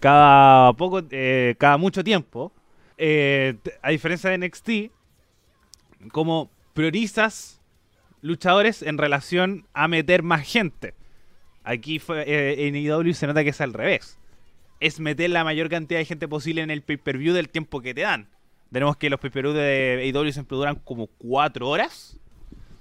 cada 0.00 0.72
poco, 0.72 1.02
eh, 1.10 1.54
cada 1.58 1.76
mucho 1.76 2.02
tiempo, 2.02 2.50
eh, 2.96 3.56
a 3.82 3.90
diferencia 3.90 4.30
de 4.30 4.38
NXT, 4.38 4.70
como 6.12 6.50
priorizas 6.72 7.60
luchadores 8.22 8.80
en 8.80 8.96
relación 8.96 9.66
a 9.74 9.88
meter 9.88 10.22
más 10.22 10.48
gente. 10.48 10.94
Aquí 11.62 11.98
fue, 11.98 12.66
en 12.66 12.74
IW 12.74 13.12
se 13.12 13.26
nota 13.26 13.44
que 13.44 13.50
es 13.50 13.60
al 13.60 13.74
revés. 13.74 14.18
Es 14.80 14.98
meter 14.98 15.28
la 15.28 15.44
mayor 15.44 15.68
cantidad 15.68 16.00
de 16.00 16.06
gente 16.06 16.26
posible 16.26 16.62
en 16.62 16.70
el 16.70 16.80
pay-per-view 16.80 17.34
del 17.34 17.50
tiempo 17.50 17.82
que 17.82 17.92
te 17.92 18.00
dan. 18.00 18.30
Tenemos 18.72 18.96
que 18.96 19.08
los 19.10 19.20
pay-per-view 19.20 19.54
de 19.54 20.12
AEW 20.14 20.32
siempre 20.32 20.56
duran 20.56 20.74
como 20.76 21.06
4 21.18 21.68
horas. 21.68 22.16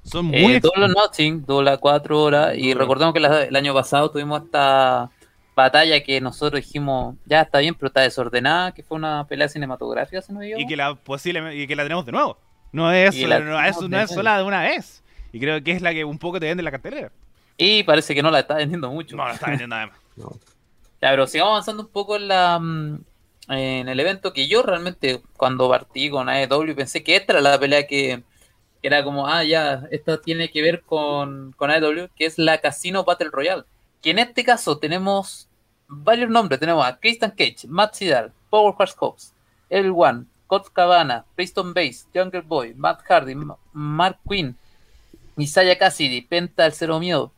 Son 0.04 0.26
muy... 0.26 0.38
Eh, 0.56 0.60
Double 0.60 0.86
or 0.86 0.90
Nothing 0.92 1.46
dura 1.46 1.78
cuatro 1.78 2.22
horas. 2.22 2.56
Y 2.58 2.74
recordemos 2.74 3.14
que 3.14 3.20
la- 3.20 3.44
el 3.44 3.56
año 3.56 3.74
pasado 3.74 4.12
tuvimos 4.12 4.44
esta 4.44 5.10
batalla 5.56 6.04
que 6.04 6.20
nosotros 6.22 6.62
dijimos, 6.62 7.16
ya 7.26 7.42
está 7.42 7.60
bien, 7.60 7.74
pero 7.76 7.88
está 7.88 8.02
desordenada, 8.02 8.74
que 8.74 8.84
fue 8.84 8.98
una 8.98 9.26
pelea 9.26 9.48
cinematográfica, 9.48 10.22
si 10.22 10.34
no 10.34 10.40
me 10.40 10.60
y 10.60 10.68
que 10.68 10.76
la 10.76 10.94
posible 10.96 11.56
y 11.56 11.66
que 11.66 11.76
la 11.76 11.84
tenemos 11.84 12.06
de 12.06 12.12
nuevo. 12.12 12.38
No 12.72 12.92
es, 12.92 13.16
no 13.16 13.60
es, 13.64 13.82
no 13.82 14.00
es 14.02 14.10
sola 14.12 14.38
de 14.38 14.44
una 14.44 14.62
vez. 14.62 15.02
Y 15.32 15.40
creo 15.40 15.64
que 15.64 15.72
es 15.72 15.82
la 15.82 15.94
que 15.94 16.04
un 16.04 16.20
poco 16.20 16.40
te 16.40 16.46
vende 16.48 16.62
la 16.62 16.72
cartelera. 16.72 17.10
Y 17.58 17.84
parece 17.84 18.14
que 18.14 18.22
no 18.22 18.30
la 18.32 18.40
está 18.40 18.56
vendiendo 18.56 18.92
mucho. 18.92 19.16
No, 19.16 19.26
la 19.26 19.34
está 19.34 19.48
vendiendo 19.48 19.76
nada 19.76 19.88
más. 19.88 19.98
Ya, 21.02 21.10
pero 21.12 21.28
sigamos 21.28 21.52
avanzando 21.52 21.84
un 21.84 21.90
poco 21.90 22.16
en 22.16 22.28
la 22.30 22.58
mm, 22.58 23.00
en 23.50 23.88
el 23.90 24.00
evento 24.00 24.34
que 24.34 24.48
yo 24.48 24.64
realmente 24.64 25.22
cuando 25.38 25.70
partí 25.70 26.10
con 26.10 26.30
AEW 26.30 26.76
pensé 26.76 27.04
que 27.04 27.16
esta 27.16 27.34
era 27.34 27.42
la 27.42 27.60
pelea 27.60 27.86
que, 27.86 28.24
era 28.82 29.04
como, 29.04 29.28
ah, 29.28 29.44
ya, 29.44 29.84
esta 29.92 30.22
tiene 30.22 30.50
que 30.52 30.62
ver 30.62 30.82
con, 30.84 31.54
con 31.54 31.72
AEW, 31.72 32.10
que 32.16 32.26
es 32.26 32.38
la 32.38 32.60
Casino 32.60 33.04
Battle 33.04 33.30
Royale. 33.32 33.64
Que 34.02 34.12
en 34.12 34.20
este 34.20 34.44
caso 34.44 34.78
tenemos 34.78 35.50
varios 35.88 36.30
nombres. 36.30 36.60
Tenemos 36.60 36.86
a 36.86 36.98
Christian 36.98 37.32
Cage, 37.32 37.68
Matt 37.68 37.96
Sydal, 37.96 38.32
Powerhouse 38.52 38.96
Hobbs, 39.00 39.34
El 39.70 39.92
One, 39.96 40.26
Colt 40.46 40.68
Cabana, 40.72 41.26
Preston 41.36 41.74
Base, 41.74 42.06
Jungle 42.14 42.42
Boy, 42.42 42.76
Matt 42.76 43.02
Hardy, 43.10 43.34
Ma- 43.34 43.58
Mark 43.74 44.20
Quinn, 44.30 44.56
Isaiah 45.38 45.78
Cassidy, 45.78 46.22
Penta 46.22 46.66
El 46.68 46.74
Cero 46.74 47.00
Miedo, 47.00 47.32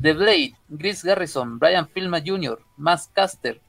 The 0.00 0.12
Blade, 0.12 0.54
Chris 0.78 1.04
Garrison, 1.04 1.58
Brian 1.60 1.86
Pilma 1.86 2.20
Jr., 2.24 2.60
Max 2.76 3.08
Caster, 3.12 3.60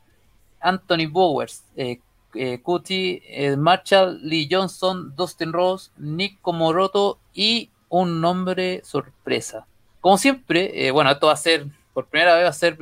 Anthony 0.61 1.07
Bowers, 1.09 1.63
eh, 1.75 1.99
eh, 2.35 2.61
Cutie, 2.61 3.23
eh, 3.25 3.57
Marshall, 3.57 4.19
Lee 4.21 4.47
Johnson, 4.49 5.15
Dustin 5.15 5.51
Rose, 5.51 5.91
Nick 5.97 6.39
Komoroto 6.41 7.19
y 7.33 7.71
un 7.89 8.21
nombre 8.21 8.81
sorpresa. 8.83 9.65
Como 9.99 10.17
siempre, 10.17 10.85
eh, 10.85 10.91
bueno, 10.91 11.09
esto 11.11 11.27
va 11.27 11.33
a 11.33 11.37
ser, 11.37 11.65
por 11.93 12.05
primera 12.05 12.35
vez 12.35 12.45
va 12.45 12.49
a 12.49 12.53
ser 12.53 12.77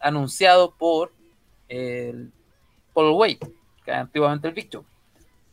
anunciado 0.00 0.74
por 0.74 1.12
Paul 1.68 3.12
Wade, 3.12 3.38
que 3.84 3.92
antiguamente 3.92 4.48
el 4.48 4.54
Big. 4.54 4.68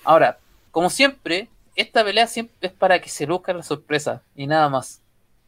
Ahora, 0.04 0.40
como 0.72 0.90
siempre, 0.90 1.50
esta 1.76 2.04
pelea 2.04 2.26
siempre 2.28 2.56
es 2.62 2.74
para 2.74 3.00
que 3.00 3.10
se 3.10 3.28
luzca 3.28 3.54
la 3.54 3.64
sorpresa 3.64 4.24
y 4.36 4.48
nada 4.48 4.70
más. 4.70 5.02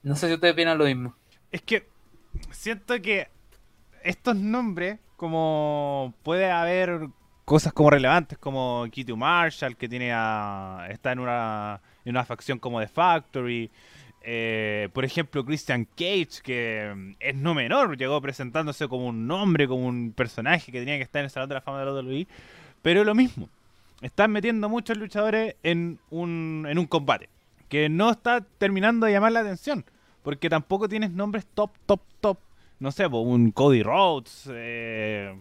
No 0.03 0.15
sé 0.15 0.27
si 0.27 0.35
ustedes 0.35 0.53
opinan 0.53 0.77
lo 0.77 0.85
mismo. 0.85 1.15
Es 1.51 1.61
que 1.63 1.87
siento 2.51 3.01
que 3.01 3.27
estos 4.03 4.35
nombres, 4.35 4.99
como 5.17 6.13
puede 6.23 6.49
haber 6.49 7.09
cosas 7.43 7.73
como 7.73 7.89
relevantes, 7.89 8.37
como 8.37 8.85
Kitty 8.91 9.13
Marshall, 9.13 9.75
que 9.75 9.89
tiene 9.89 10.11
a, 10.13 10.87
está 10.89 11.11
en 11.11 11.19
una, 11.19 11.81
en 12.05 12.11
una 12.11 12.23
facción 12.25 12.59
como 12.59 12.79
The 12.79 12.87
Factory. 12.87 13.69
eh, 14.21 14.89
por 14.93 15.05
ejemplo, 15.05 15.43
Christian 15.45 15.85
Cage, 15.85 16.41
que 16.43 16.93
mm, 16.95 17.11
es 17.19 17.35
no 17.35 17.53
menor, 17.53 17.97
llegó 17.97 18.21
presentándose 18.21 18.87
como 18.87 19.07
un 19.07 19.27
nombre, 19.27 19.67
como 19.67 19.87
un 19.87 20.13
personaje 20.13 20.71
que 20.71 20.79
tenía 20.79 20.97
que 20.97 21.03
estar 21.03 21.21
en 21.21 21.25
el 21.25 21.31
Salón 21.31 21.49
de 21.49 21.55
la 21.55 21.61
Fama 21.61 21.79
de 21.79 21.85
la 21.85 21.93
WWE. 21.93 22.27
Pero 22.81 23.03
lo 23.03 23.15
mismo, 23.15 23.49
están 24.01 24.31
metiendo 24.31 24.69
muchos 24.69 24.97
luchadores 24.97 25.55
en 25.63 25.99
un, 26.09 26.65
en 26.69 26.77
un 26.77 26.85
combate 26.85 27.29
que 27.69 27.89
no 27.89 28.11
está 28.11 28.41
terminando 28.41 29.05
de 29.05 29.13
llamar 29.13 29.31
la 29.31 29.41
atención. 29.41 29.85
Porque 30.23 30.49
tampoco 30.49 30.89
tienes 30.89 31.11
nombres 31.11 31.45
top, 31.53 31.71
top, 31.85 32.01
top. 32.19 32.37
No 32.79 32.91
sé, 32.91 33.07
un 33.07 33.51
Cody 33.51 33.81
Rhodes, 33.81 34.47
eh, 34.51 35.35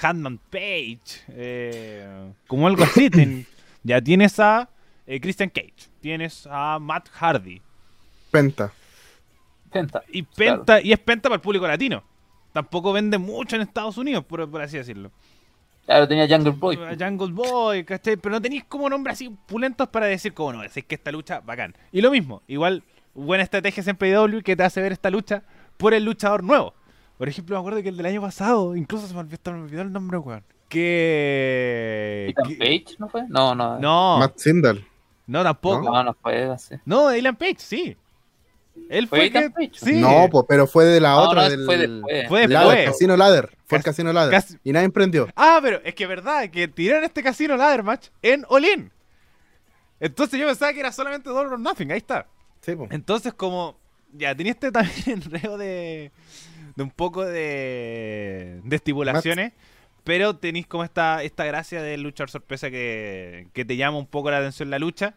Handman 0.00 0.38
Page, 0.50 1.00
eh, 1.30 2.32
como 2.46 2.66
algo 2.66 2.84
así. 2.84 3.10
Ten- 3.10 3.46
ya 3.82 4.00
tienes 4.00 4.38
a 4.38 4.68
eh, 5.06 5.20
Christian 5.20 5.50
Cage, 5.50 5.90
tienes 6.00 6.46
a 6.50 6.78
Matt 6.78 7.08
Hardy. 7.10 7.60
Penta. 8.30 8.72
Penta. 9.72 10.02
Y, 10.08 10.22
Claro. 10.22 10.58
Penta, 10.64 10.80
y 10.80 10.92
es 10.92 10.98
Penta 10.98 11.28
para 11.28 11.36
el 11.36 11.40
público 11.40 11.66
latino. 11.66 12.02
Tampoco 12.52 12.92
vende 12.92 13.18
mucho 13.18 13.56
en 13.56 13.62
Estados 13.62 13.98
Unidos, 13.98 14.24
por, 14.24 14.48
por 14.50 14.62
así 14.62 14.76
decirlo. 14.78 15.10
Claro, 15.84 16.08
tenía 16.08 16.26
Jungle 16.28 16.52
Boy. 16.52 16.76
A 16.76 16.96
Jungle 16.98 17.32
Boy, 17.32 17.84
¿cachai? 17.84 18.16
Pero 18.16 18.34
no 18.34 18.42
tenéis 18.42 18.64
como 18.64 18.88
nombres 18.88 19.14
así 19.14 19.30
pulentos 19.46 19.88
para 19.88 20.06
decir 20.06 20.32
como 20.34 20.52
no, 20.54 20.62
es 20.64 20.72
que 20.72 20.94
esta 20.94 21.12
lucha, 21.12 21.40
bacán. 21.40 21.74
Y 21.92 22.00
lo 22.00 22.10
mismo, 22.10 22.42
igual, 22.48 22.82
buena 23.14 23.44
estrategia 23.44 23.82
siempre 23.82 24.08
de 24.08 24.14
W 24.14 24.42
que 24.42 24.56
te 24.56 24.62
hace 24.64 24.80
ver 24.80 24.92
esta 24.92 25.10
lucha 25.10 25.42
por 25.76 25.94
el 25.94 26.04
luchador 26.04 26.42
nuevo. 26.42 26.74
Por 27.18 27.28
ejemplo, 27.28 27.56
me 27.56 27.60
acuerdo 27.60 27.82
que 27.82 27.88
el 27.88 27.96
del 27.96 28.06
año 28.06 28.20
pasado, 28.20 28.76
incluso 28.76 29.06
se 29.06 29.14
me 29.14 29.20
olvidó, 29.20 29.52
me 29.52 29.62
olvidó 29.62 29.82
el 29.82 29.92
nombre, 29.92 30.18
weón. 30.18 30.44
Que... 30.68 32.34
Que- 32.46 32.56
Page, 32.56 32.96
¿no 32.98 33.08
fue? 33.08 33.22
No, 33.28 33.54
no. 33.54 33.78
No, 33.78 34.18
Matt 34.18 34.38
Sindal. 34.38 34.84
no 35.26 35.42
tampoco. 35.42 35.82
No, 35.90 36.02
no 36.02 36.14
fue 36.14 36.44
así. 36.44 36.74
No, 36.84 37.08
Dylan 37.10 37.36
Page, 37.36 37.56
sí. 37.58 37.96
Él 38.90 39.08
¿Fue 39.08 39.20
fue, 39.20 39.30
que... 39.30 39.38
Ethan 39.38 39.52
Page? 39.52 39.70
Sí. 39.74 39.92
No, 40.00 40.28
po, 40.30 40.46
pero 40.46 40.66
fue 40.66 40.84
de 40.84 41.00
la 41.00 41.10
No, 41.12 41.20
otra. 41.22 41.44
no, 41.44 41.50
del, 41.50 41.64
fue 41.64 41.76
después. 41.78 42.28
Fue 42.28 42.46
después. 42.46 42.84
Casino 42.90 43.16
Ladder. 43.16 43.56
Fue 43.64 43.78
el 43.78 43.84
Cas- 43.84 43.92
Casino 43.94 44.12
Ladder. 44.12 44.30
cas- 44.32 44.56
Y 44.62 44.72
nadie 44.72 44.84
emprendió. 44.86 45.28
Ah, 45.34 45.58
pero 45.62 45.80
es 45.84 45.94
que 45.94 46.06
verdad, 46.06 46.50
que 46.50 46.68
tiraron 46.68 47.04
este 47.04 47.22
casino 47.22 47.56
ladder 47.56 47.82
match 47.82 48.08
en 48.22 48.44
Olin. 48.48 48.92
Entonces 49.98 50.38
yo 50.38 50.46
pensaba 50.46 50.72
que 50.74 50.80
era 50.80 50.92
solamente 50.92 51.30
Double 51.30 51.52
or 51.54 51.58
Nothing, 51.58 51.90
ahí 51.90 51.98
está. 51.98 52.26
Sí, 52.60 52.76
po. 52.76 52.86
Entonces, 52.90 53.32
como 53.32 53.78
ya 54.18 54.34
tenía 54.34 54.52
este 54.52 54.72
también 54.72 54.94
enredo 55.06 55.56
de, 55.58 56.10
de 56.74 56.82
un 56.82 56.90
poco 56.90 57.24
de, 57.24 58.60
de 58.64 58.76
estipulaciones, 58.76 59.52
pero 60.04 60.36
tenéis 60.36 60.66
como 60.66 60.84
esta, 60.84 61.22
esta 61.22 61.44
gracia 61.44 61.82
de 61.82 61.96
luchar 61.98 62.30
sorpresa 62.30 62.70
que, 62.70 63.48
que 63.52 63.64
te 63.64 63.76
llama 63.76 63.98
un 63.98 64.06
poco 64.06 64.30
la 64.30 64.38
atención 64.38 64.70
la 64.70 64.78
lucha. 64.78 65.14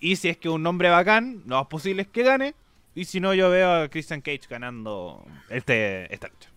Y 0.00 0.16
si 0.16 0.28
es 0.28 0.36
que 0.36 0.48
un 0.48 0.62
nombre 0.62 0.90
bacán, 0.90 1.42
lo 1.46 1.56
más 1.56 1.66
posible 1.68 2.02
es 2.02 2.08
que 2.08 2.22
gane. 2.22 2.54
Y 2.94 3.04
si 3.06 3.20
no, 3.20 3.34
yo 3.34 3.50
veo 3.50 3.72
a 3.82 3.88
Christian 3.88 4.20
Cage 4.20 4.42
ganando 4.48 5.24
este, 5.50 6.12
esta 6.12 6.28
lucha. 6.28 6.50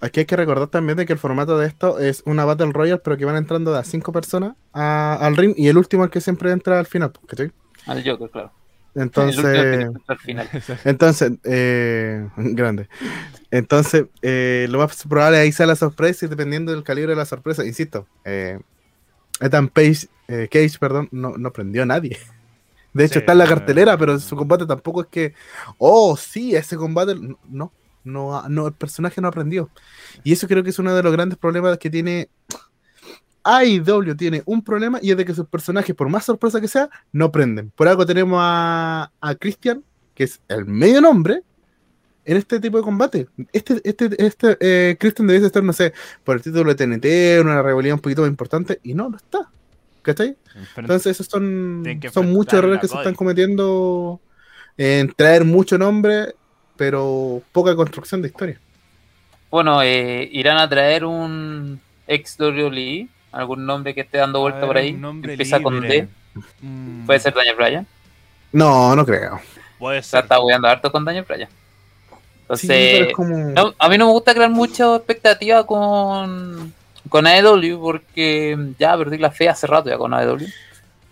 Aquí 0.00 0.20
hay 0.20 0.26
que 0.26 0.36
recordar 0.36 0.66
también 0.68 0.96
de 0.98 1.06
que 1.06 1.12
el 1.12 1.18
formato 1.18 1.56
de 1.58 1.68
esto 1.68 2.00
es 2.00 2.22
una 2.26 2.44
Battle 2.44 2.72
Royale, 2.72 3.00
pero 3.04 3.16
que 3.16 3.24
van 3.24 3.36
entrando 3.36 3.72
de 3.72 3.78
a 3.78 3.84
cinco 3.84 4.10
personas 4.10 4.54
a- 4.72 5.14
al 5.24 5.36
ring 5.36 5.54
y 5.56 5.68
el 5.68 5.78
último 5.78 6.02
es 6.02 6.08
el 6.08 6.10
que 6.12 6.20
siempre 6.20 6.50
entra 6.50 6.78
al 6.80 6.86
final, 6.86 7.12
¿cachai? 7.26 7.52
Al 7.86 8.02
Joker, 8.04 8.28
claro. 8.30 8.52
Entonces, 8.94 9.88
final. 10.20 10.48
entonces, 10.84 11.32
eh, 11.44 12.28
grande. 12.36 12.88
Entonces, 13.50 14.06
eh, 14.22 14.66
lo 14.70 14.78
más 14.78 15.04
probable 15.04 15.38
ahí 15.38 15.52
sea 15.52 15.66
la 15.66 15.76
sorpresa 15.76 16.26
y 16.26 16.28
dependiendo 16.28 16.72
del 16.72 16.84
calibre 16.84 17.12
de 17.12 17.16
la 17.16 17.24
sorpresa, 17.24 17.64
insisto, 17.64 18.06
eh, 18.24 18.58
Ethan 19.40 19.68
Page, 19.68 20.08
eh, 20.28 20.48
Cage, 20.50 20.78
perdón, 20.78 21.08
no, 21.10 21.36
no 21.36 21.52
prendió 21.52 21.82
a 21.82 21.86
nadie. 21.86 22.18
De 22.92 23.04
hecho, 23.04 23.14
Sí, 23.14 23.18
está 23.20 23.32
en 23.32 23.38
la 23.38 23.46
cartelera, 23.46 23.96
pero 23.96 24.18
su 24.18 24.36
combate 24.36 24.66
tampoco 24.66 25.00
es 25.00 25.06
que, 25.06 25.34
oh, 25.78 26.14
sí, 26.14 26.54
ese 26.54 26.76
combate, 26.76 27.14
no, 27.48 27.72
no, 28.04 28.46
no, 28.48 28.66
el 28.66 28.74
personaje 28.74 29.18
no 29.22 29.28
aprendió. 29.28 29.70
Y 30.24 30.34
eso 30.34 30.46
creo 30.46 30.62
que 30.62 30.68
es 30.68 30.78
uno 30.78 30.94
de 30.94 31.02
los 31.02 31.10
grandes 31.10 31.38
problemas 31.38 31.78
que 31.78 31.88
tiene 31.88 32.28
AEW, 33.44 34.16
tiene 34.16 34.42
un 34.46 34.62
problema 34.62 34.98
y 35.02 35.10
es 35.10 35.16
de 35.16 35.24
que 35.24 35.34
sus 35.34 35.46
personajes, 35.46 35.94
por 35.94 36.08
más 36.08 36.24
sorpresa 36.24 36.60
que 36.60 36.68
sea, 36.68 36.88
no 37.12 37.32
prenden. 37.32 37.70
Por 37.70 37.88
algo 37.88 38.06
tenemos 38.06 38.38
a, 38.40 39.10
a 39.20 39.34
Christian, 39.34 39.82
que 40.14 40.24
es 40.24 40.40
el 40.48 40.66
medio 40.66 41.00
nombre, 41.00 41.42
en 42.24 42.36
este 42.36 42.60
tipo 42.60 42.76
de 42.76 42.82
combate. 42.82 43.26
Este, 43.52 43.80
este, 43.84 44.10
este 44.18 44.56
eh, 44.60 44.96
Christian 44.98 45.26
debería 45.26 45.46
estar, 45.46 45.62
no 45.62 45.72
sé, 45.72 45.92
por 46.24 46.36
el 46.36 46.42
título 46.42 46.72
de 46.72 46.74
TNT, 46.74 47.04
en 47.40 47.46
una 47.46 47.62
rivalidad 47.62 47.94
un 47.94 48.00
poquito 48.00 48.22
más 48.22 48.30
importante, 48.30 48.80
y 48.82 48.94
no, 48.94 49.08
no 49.08 49.16
está. 49.16 49.50
¿Cachai? 50.02 50.36
Entonces, 50.76 51.12
esos 51.12 51.26
son, 51.26 51.82
muchos 52.26 52.54
errores 52.54 52.80
que 52.80 52.88
se 52.88 52.96
están 52.96 53.14
cometiendo 53.14 54.20
en 54.76 55.12
traer 55.12 55.44
mucho 55.44 55.78
nombre, 55.78 56.34
pero 56.76 57.40
poca 57.52 57.76
construcción 57.76 58.20
de 58.20 58.28
historia. 58.28 58.60
Bueno, 59.50 59.80
eh, 59.82 60.28
irán 60.32 60.58
a 60.58 60.68
traer 60.68 61.04
un 61.04 61.80
ex 62.08 62.36
WWE, 62.38 63.08
algún 63.32 63.64
nombre 63.66 63.94
que 63.94 64.02
esté 64.02 64.18
dando 64.18 64.40
vuelta 64.40 64.66
por 64.66 64.76
ahí. 64.76 64.90
Empieza 64.90 65.60
con 65.62 65.80
D. 65.80 66.06
Mm, 66.60 67.06
Puede 67.06 67.20
ser 67.20 67.34
Daniel 67.34 67.56
Bryan. 67.56 67.86
No, 68.52 68.94
no 68.94 69.04
creo. 69.04 69.40
Puede 69.78 70.02
ser. 70.02 70.22
está 70.22 70.36
jugando 70.36 70.68
harto 70.68 70.92
con 70.92 71.04
Daniel 71.04 71.24
Bryan. 71.28 71.48
Sí, 72.54 72.66
pero 72.66 72.78
Entonces, 72.78 73.08
es 73.08 73.14
como... 73.14 73.36
no, 73.36 73.74
a 73.78 73.88
mí 73.88 73.96
no 73.98 74.06
me 74.06 74.12
gusta 74.12 74.34
crear 74.34 74.50
mucha 74.50 74.94
expectativa 74.96 75.66
con, 75.66 76.72
con 77.08 77.26
AEW 77.26 77.80
porque 77.80 78.58
ya 78.78 78.96
perdí 78.96 79.16
la 79.18 79.30
fe 79.30 79.48
hace 79.48 79.66
rato 79.66 79.88
ya 79.88 79.96
con 79.96 80.12
AEW. 80.12 80.46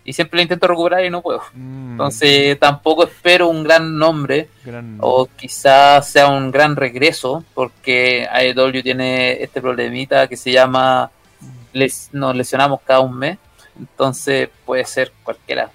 Y 0.03 0.13
siempre 0.13 0.37
la 0.37 0.43
intento 0.43 0.67
recuperar 0.67 1.03
y 1.05 1.09
no 1.11 1.21
puedo. 1.21 1.41
Mm, 1.53 1.91
Entonces 1.91 2.59
tampoco 2.59 3.03
espero 3.05 3.47
un 3.49 3.63
gran 3.63 3.97
nombre 3.97 4.49
gran- 4.65 4.97
o 4.99 5.27
quizás 5.35 6.07
sea 6.09 6.27
un 6.27 6.51
gran 6.51 6.75
regreso 6.75 7.43
porque 7.53 8.27
AEW 8.31 8.81
tiene 8.83 9.41
este 9.43 9.61
problemita 9.61 10.27
que 10.27 10.37
se 10.37 10.51
llama 10.51 11.09
les, 11.73 12.09
nos 12.11 12.35
lesionamos 12.35 12.79
cada 12.85 12.99
un 13.01 13.17
mes. 13.17 13.37
Entonces 13.79 14.49
puede 14.65 14.85
ser 14.85 15.11
cualquiera. 15.23 15.71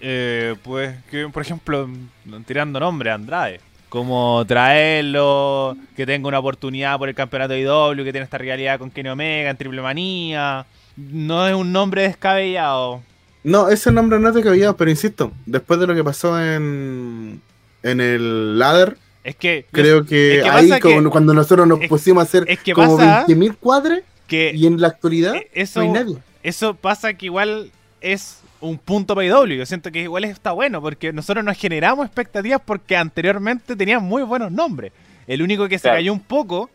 Eh, 0.00 0.54
pues 0.62 0.94
que, 1.10 1.28
por 1.28 1.42
ejemplo, 1.42 1.86
mm, 1.88 2.42
tirando 2.46 2.78
nombre, 2.80 3.10
Andrade. 3.10 3.60
Como 3.88 4.44
traerlo, 4.46 5.76
que 5.96 6.04
tenga 6.06 6.28
una 6.28 6.38
oportunidad 6.40 6.98
por 6.98 7.08
el 7.08 7.14
campeonato 7.14 7.52
de 7.54 7.60
IW, 7.60 8.04
que 8.04 8.12
tiene 8.12 8.24
esta 8.24 8.38
rivalidad 8.38 8.78
con 8.78 8.90
Kenny 8.90 9.08
Omega 9.10 9.50
en 9.50 9.56
Triple 9.56 9.80
Manía. 9.80 10.66
No 10.96 11.46
es 11.46 11.54
un 11.54 11.72
nombre 11.72 12.02
descabellado. 12.02 13.02
No, 13.44 13.68
ese 13.68 13.92
nombre 13.92 14.18
no 14.18 14.28
es 14.28 14.34
de 14.34 14.42
cabellado, 14.42 14.76
pero 14.76 14.90
insisto, 14.90 15.30
después 15.46 15.78
de 15.78 15.86
lo 15.86 15.94
que 15.94 16.02
pasó 16.02 16.38
en, 16.42 17.40
en 17.84 18.00
el 18.00 18.58
ladder, 18.58 18.96
Es 19.22 19.36
que. 19.36 19.66
creo 19.70 20.04
que 20.04 20.38
es 20.38 20.42
que 20.42 20.48
ahí 20.50 20.70
que- 20.80 21.04
cuando 21.10 21.32
nosotros 21.32 21.66
nos 21.66 21.80
es- 21.80 21.88
pusimos 21.88 22.22
a 22.22 22.24
hacer 22.24 22.44
es 22.48 22.58
que 22.58 22.72
como 22.72 22.96
pasa 22.96 23.24
20.000 23.28 23.56
cuadres 23.56 24.02
que 24.26 24.52
y 24.54 24.66
en 24.66 24.80
la 24.80 24.88
actualidad 24.88 25.34
eso, 25.52 25.80
no 25.80 25.86
hay 25.86 25.92
nadie. 25.92 26.18
eso 26.42 26.74
pasa 26.74 27.14
que 27.14 27.26
igual 27.26 27.70
es 28.00 28.40
un 28.60 28.78
punto 28.78 29.14
para 29.14 29.26
IW. 29.26 29.54
Yo 29.58 29.66
siento 29.66 29.90
que 29.92 30.00
igual 30.02 30.24
está 30.24 30.52
bueno 30.52 30.80
porque 30.80 31.12
nosotros 31.12 31.44
nos 31.44 31.56
generamos 31.58 32.06
expectativas 32.06 32.60
porque 32.64 32.96
anteriormente 32.96 33.76
tenían 33.76 34.02
muy 34.02 34.22
buenos 34.22 34.50
nombres. 34.52 34.92
El 35.26 35.42
único 35.42 35.68
que 35.68 35.78
se 35.78 35.82
Claro. 35.82 35.96
cayó 35.98 36.12
un 36.12 36.20
poco 36.20 36.70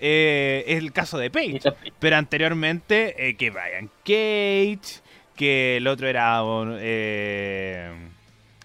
eh, 0.00 0.64
es 0.68 0.78
el 0.78 0.92
caso 0.92 1.18
de 1.18 1.30
Page. 1.30 1.60
Pero 1.98 2.16
anteriormente, 2.16 3.28
eh, 3.28 3.36
que 3.36 3.50
Brian 3.50 3.90
Cage, 4.04 5.00
que 5.34 5.78
el 5.78 5.88
otro 5.88 6.06
era. 6.06 6.40
Eh, 6.80 7.90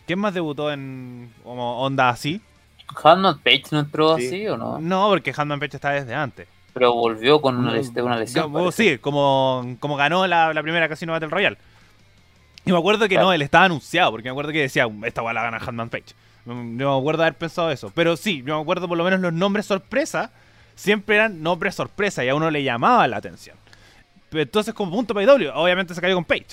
¿Quién 0.05 0.19
más 0.19 0.33
debutó 0.33 0.71
en 0.71 1.31
como 1.43 1.81
onda 1.81 2.09
así? 2.09 2.41
Hanman 3.03 3.39
Page 3.39 3.63
no 3.71 3.79
entró 3.79 4.17
Sí. 4.17 4.27
así 4.27 4.47
o 4.47 4.57
no, 4.57 4.79
No, 4.79 5.07
porque 5.09 5.33
Handman 5.35 5.59
Page 5.59 5.77
está 5.77 5.91
desde 5.91 6.13
antes. 6.13 6.47
Pero 6.73 6.93
volvió 6.93 7.39
con 7.41 7.57
una, 7.57 7.71
les- 7.73 7.93
lesión. 7.93 8.51
como- 8.51 8.71
sí, 8.71 8.97
como, 8.97 9.75
como 9.79 9.95
ganó 9.95 10.25
la, 10.27 10.53
la 10.53 10.61
primera 10.63 10.89
Casino 10.89 11.11
Battle 11.13 11.29
Royale. 11.29 11.57
Y 12.65 12.71
me 12.71 12.77
acuerdo 12.77 13.03
que 13.07 13.15
Claro. 13.15 13.27
no, 13.27 13.33
él 13.33 13.41
estaba 13.41 13.65
anunciado, 13.65 14.11
porque 14.11 14.29
me 14.29 14.31
acuerdo 14.31 14.51
que 14.51 14.61
decía, 14.61 14.87
esta 15.05 15.21
va 15.21 15.33
la 15.33 15.43
gana 15.43 15.57
Handman 15.57 15.89
Page. 15.89 16.13
No, 16.45 16.55
me 16.55 16.83
acuerdo 16.99 17.21
de 17.23 17.27
haber 17.27 17.37
pensado 17.37 17.71
eso. 17.71 17.91
Pero 17.93 18.17
sí, 18.17 18.43
yo 18.45 18.55
me 18.55 18.61
acuerdo 18.61 18.87
por 18.87 18.97
lo 18.97 19.03
menos 19.03 19.19
los 19.19 19.33
nombres 19.33 19.65
sorpresa 19.65 20.31
siempre 20.75 21.15
eran 21.17 21.41
nombres 21.43 21.75
sorpresa 21.75 22.23
y 22.25 22.29
a 22.29 22.35
uno 22.35 22.49
le 22.49 22.63
llamaba 22.63 23.07
la 23.07 23.17
atención. 23.17 23.55
Entonces, 24.31 24.73
como 24.73 24.91
punto 24.91 25.13
IW, 25.21 25.51
obviamente 25.53 25.93
se 25.93 26.01
cayó 26.01 26.15
con 26.15 26.25
Page. 26.25 26.45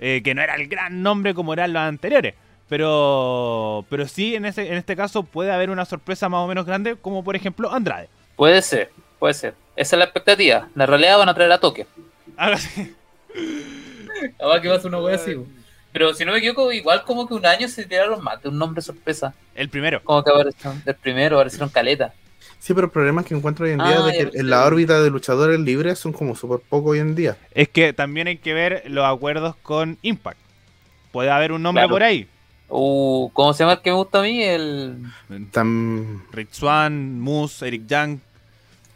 eh, 0.00 0.22
que 0.24 0.32
no 0.34 0.40
era 0.42 0.54
el 0.54 0.68
gran 0.68 1.02
nombre 1.02 1.34
como 1.34 1.52
eran 1.52 1.72
los 1.72 1.82
anteriores. 1.82 2.34
Pero, 2.68 3.84
pero 3.90 4.06
sí, 4.06 4.34
en, 4.36 4.44
ese, 4.44 4.68
en 4.68 4.74
este 4.74 4.94
caso 4.94 5.22
puede 5.24 5.50
haber 5.52 5.70
una 5.70 5.84
sorpresa 5.84 6.28
más 6.28 6.40
o 6.40 6.46
menos 6.46 6.64
grande, 6.66 6.96
como 6.96 7.24
por 7.24 7.34
ejemplo 7.34 7.72
Andrade. 7.72 8.08
Puede 8.36 8.62
ser, 8.62 8.90
puede 9.18 9.34
ser. 9.34 9.54
Esa 9.76 9.96
es 9.96 9.98
la 9.98 10.04
expectativa. 10.04 10.68
La 10.74 10.86
realidad 10.86 11.18
van 11.18 11.28
a 11.28 11.34
traer 11.34 11.52
a 11.52 11.58
toque. 11.58 11.86
Algo 12.36 12.56
así. 12.56 12.94
Ahora 14.40 14.60
que 14.60 14.68
va 14.68 14.76
a 14.76 14.80
ser 14.80 14.88
una 14.88 15.00
wea 15.00 15.14
así. 15.16 15.36
Pero 15.92 16.12
si 16.14 16.24
no 16.24 16.32
me 16.32 16.38
equivoco, 16.38 16.70
igual 16.72 17.04
como 17.04 17.26
que 17.26 17.34
un 17.34 17.46
año 17.46 17.68
se 17.68 17.84
tiraron 17.86 18.22
más 18.22 18.42
de 18.42 18.48
un 18.48 18.58
nombre 18.58 18.82
sorpresa. 18.82 19.34
El 19.54 19.68
primero. 19.68 20.02
Como 20.04 20.22
que 20.22 20.30
aparecieron 20.30 20.82
del 20.84 20.94
primero, 20.96 21.36
aparecieron 21.36 21.68
caleta. 21.70 22.12
Sí, 22.58 22.74
pero 22.74 22.86
el 22.86 22.90
problema 22.92 23.24
que 23.24 23.34
encuentro 23.34 23.64
hoy 23.66 23.72
en 23.72 23.78
día 23.78 23.98
Ah, 23.98 24.06
de 24.06 24.30
que 24.30 24.38
en 24.38 24.50
la 24.50 24.64
órbita 24.64 25.00
de 25.00 25.10
luchadores 25.10 25.60
libres 25.60 25.98
son 25.98 26.12
como 26.12 26.34
súper 26.34 26.58
poco 26.68 26.90
hoy 26.90 26.98
en 26.98 27.14
día. 27.14 27.36
Es 27.52 27.68
que 27.68 27.92
también 27.92 28.26
hay 28.26 28.38
que 28.38 28.52
ver 28.52 28.82
los 28.86 29.04
acuerdos 29.04 29.54
con 29.62 29.96
Impact. 30.02 30.38
Puede 31.12 31.30
haber 31.30 31.52
un 31.52 31.62
nombre 31.62 31.82
Claro. 31.82 31.94
por 31.94 32.02
ahí. 32.02 32.28
Uh, 32.68 33.30
¿Cómo 33.32 33.54
se 33.54 33.60
llama 33.60 33.74
el 33.74 33.80
que 33.80 33.90
me 33.90 33.96
gusta 33.96 34.18
a 34.18 34.22
mí? 34.22 34.42
El 34.42 34.98
Tan... 35.52 36.24
Rick 36.32 36.48
Swan, 36.52 37.18
Moose, 37.18 37.66
Eric 37.66 37.86
Young. 37.86 38.18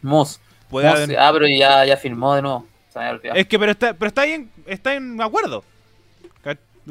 Moss. 0.03 0.39
Puede 0.69 0.87
Moss, 0.87 0.99
haber... 1.01 1.19
Ah, 1.19 1.31
pero 1.33 1.47
ya, 1.47 1.85
ya 1.85 1.97
firmó 1.97 2.35
de 2.35 2.41
nuevo. 2.43 2.67
Se 2.91 2.99
me 2.99 3.05
había 3.05 3.17
olvidado. 3.17 3.39
Es 3.39 3.47
que, 3.47 3.57
pero 3.57 3.71
está, 3.71 3.93
pero 3.93 4.07
está 4.07 4.21
ahí 4.21 4.33
en, 4.33 4.51
está 4.67 4.93
en 4.93 5.19
acuerdo. 5.21 5.63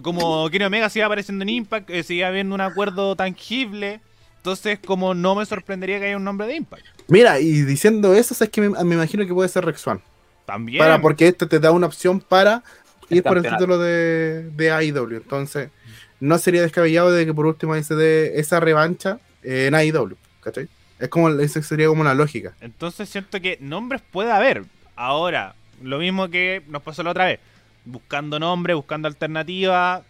Como 0.01 0.49
Kenny 0.49 0.65
Omega 0.65 0.89
sigue 0.89 1.05
apareciendo 1.05 1.43
en 1.43 1.51
Impact, 1.51 1.91
eh, 1.91 2.03
sigue 2.03 2.25
habiendo 2.25 2.55
un 2.55 2.63
acuerdo 2.63 3.15
tangible. 3.15 4.01
Entonces, 4.39 4.79
como 4.85 5.15
no 5.15 5.35
me 5.35 5.45
sorprendería 5.45 5.99
que 5.99 6.07
haya 6.07 6.17
un 6.17 6.25
nombre 6.25 6.47
de 6.47 6.57
Impact. 6.57 6.85
Mira, 7.09 7.39
y 7.39 7.63
diciendo 7.63 8.15
eso, 8.15 8.35
es 8.43 8.51
que 8.51 8.63
me, 8.63 8.85
me 8.85 8.95
imagino 8.95 9.27
que 9.27 9.35
puede 9.35 9.51
ser 9.51 9.65
Rex 9.67 9.83
Swan. 9.83 10.01
También. 10.47 10.79
Para, 10.79 11.01
porque 11.01 11.29
este 11.29 11.47
te 11.47 11.61
da 11.61 11.73
una 11.73 11.87
opción 11.87 12.21
para 12.21 12.63
El 13.11 13.19
ir 13.19 13.23
por 13.23 13.37
el 13.37 13.43
título 13.43 13.79
de, 13.79 14.51
de 14.51 14.71
AEW. 14.71 15.17
Entonces, 15.17 15.69
no 16.21 16.39
sería 16.39 16.63
descabellado 16.63 17.13
de 17.13 17.27
que 17.27 17.35
por 17.35 17.47
último 17.47 17.75
ahí 17.75 17.85
se 17.85 17.95
dé 17.95 18.41
esa 18.41 18.61
revancha 18.61 19.19
en 19.43 19.75
AEW. 19.75 20.17
¿Cachai? 20.41 20.69
Es 21.03 21.09
como, 21.09 21.29
esa 21.31 21.61
sería 21.63 21.89
como 21.89 22.01
una 22.01 22.15
lógica. 22.15 22.55
Entonces 22.61 23.09
siento 23.09 23.41
que 23.41 23.59
nombres 23.61 24.03
puede 24.13 24.31
haber. 24.31 24.63
Ahora, 24.95 25.57
lo 25.83 25.99
mismo 25.99 26.29
que 26.29 26.63
nos 26.69 26.81
pasó 26.81 27.03
la 27.03 27.11
otra 27.11 27.25
vez. 27.25 27.41
Buscando 27.85 28.39
nombres, 28.39 28.77
buscando 28.77 29.09
alternativas. 29.09 30.03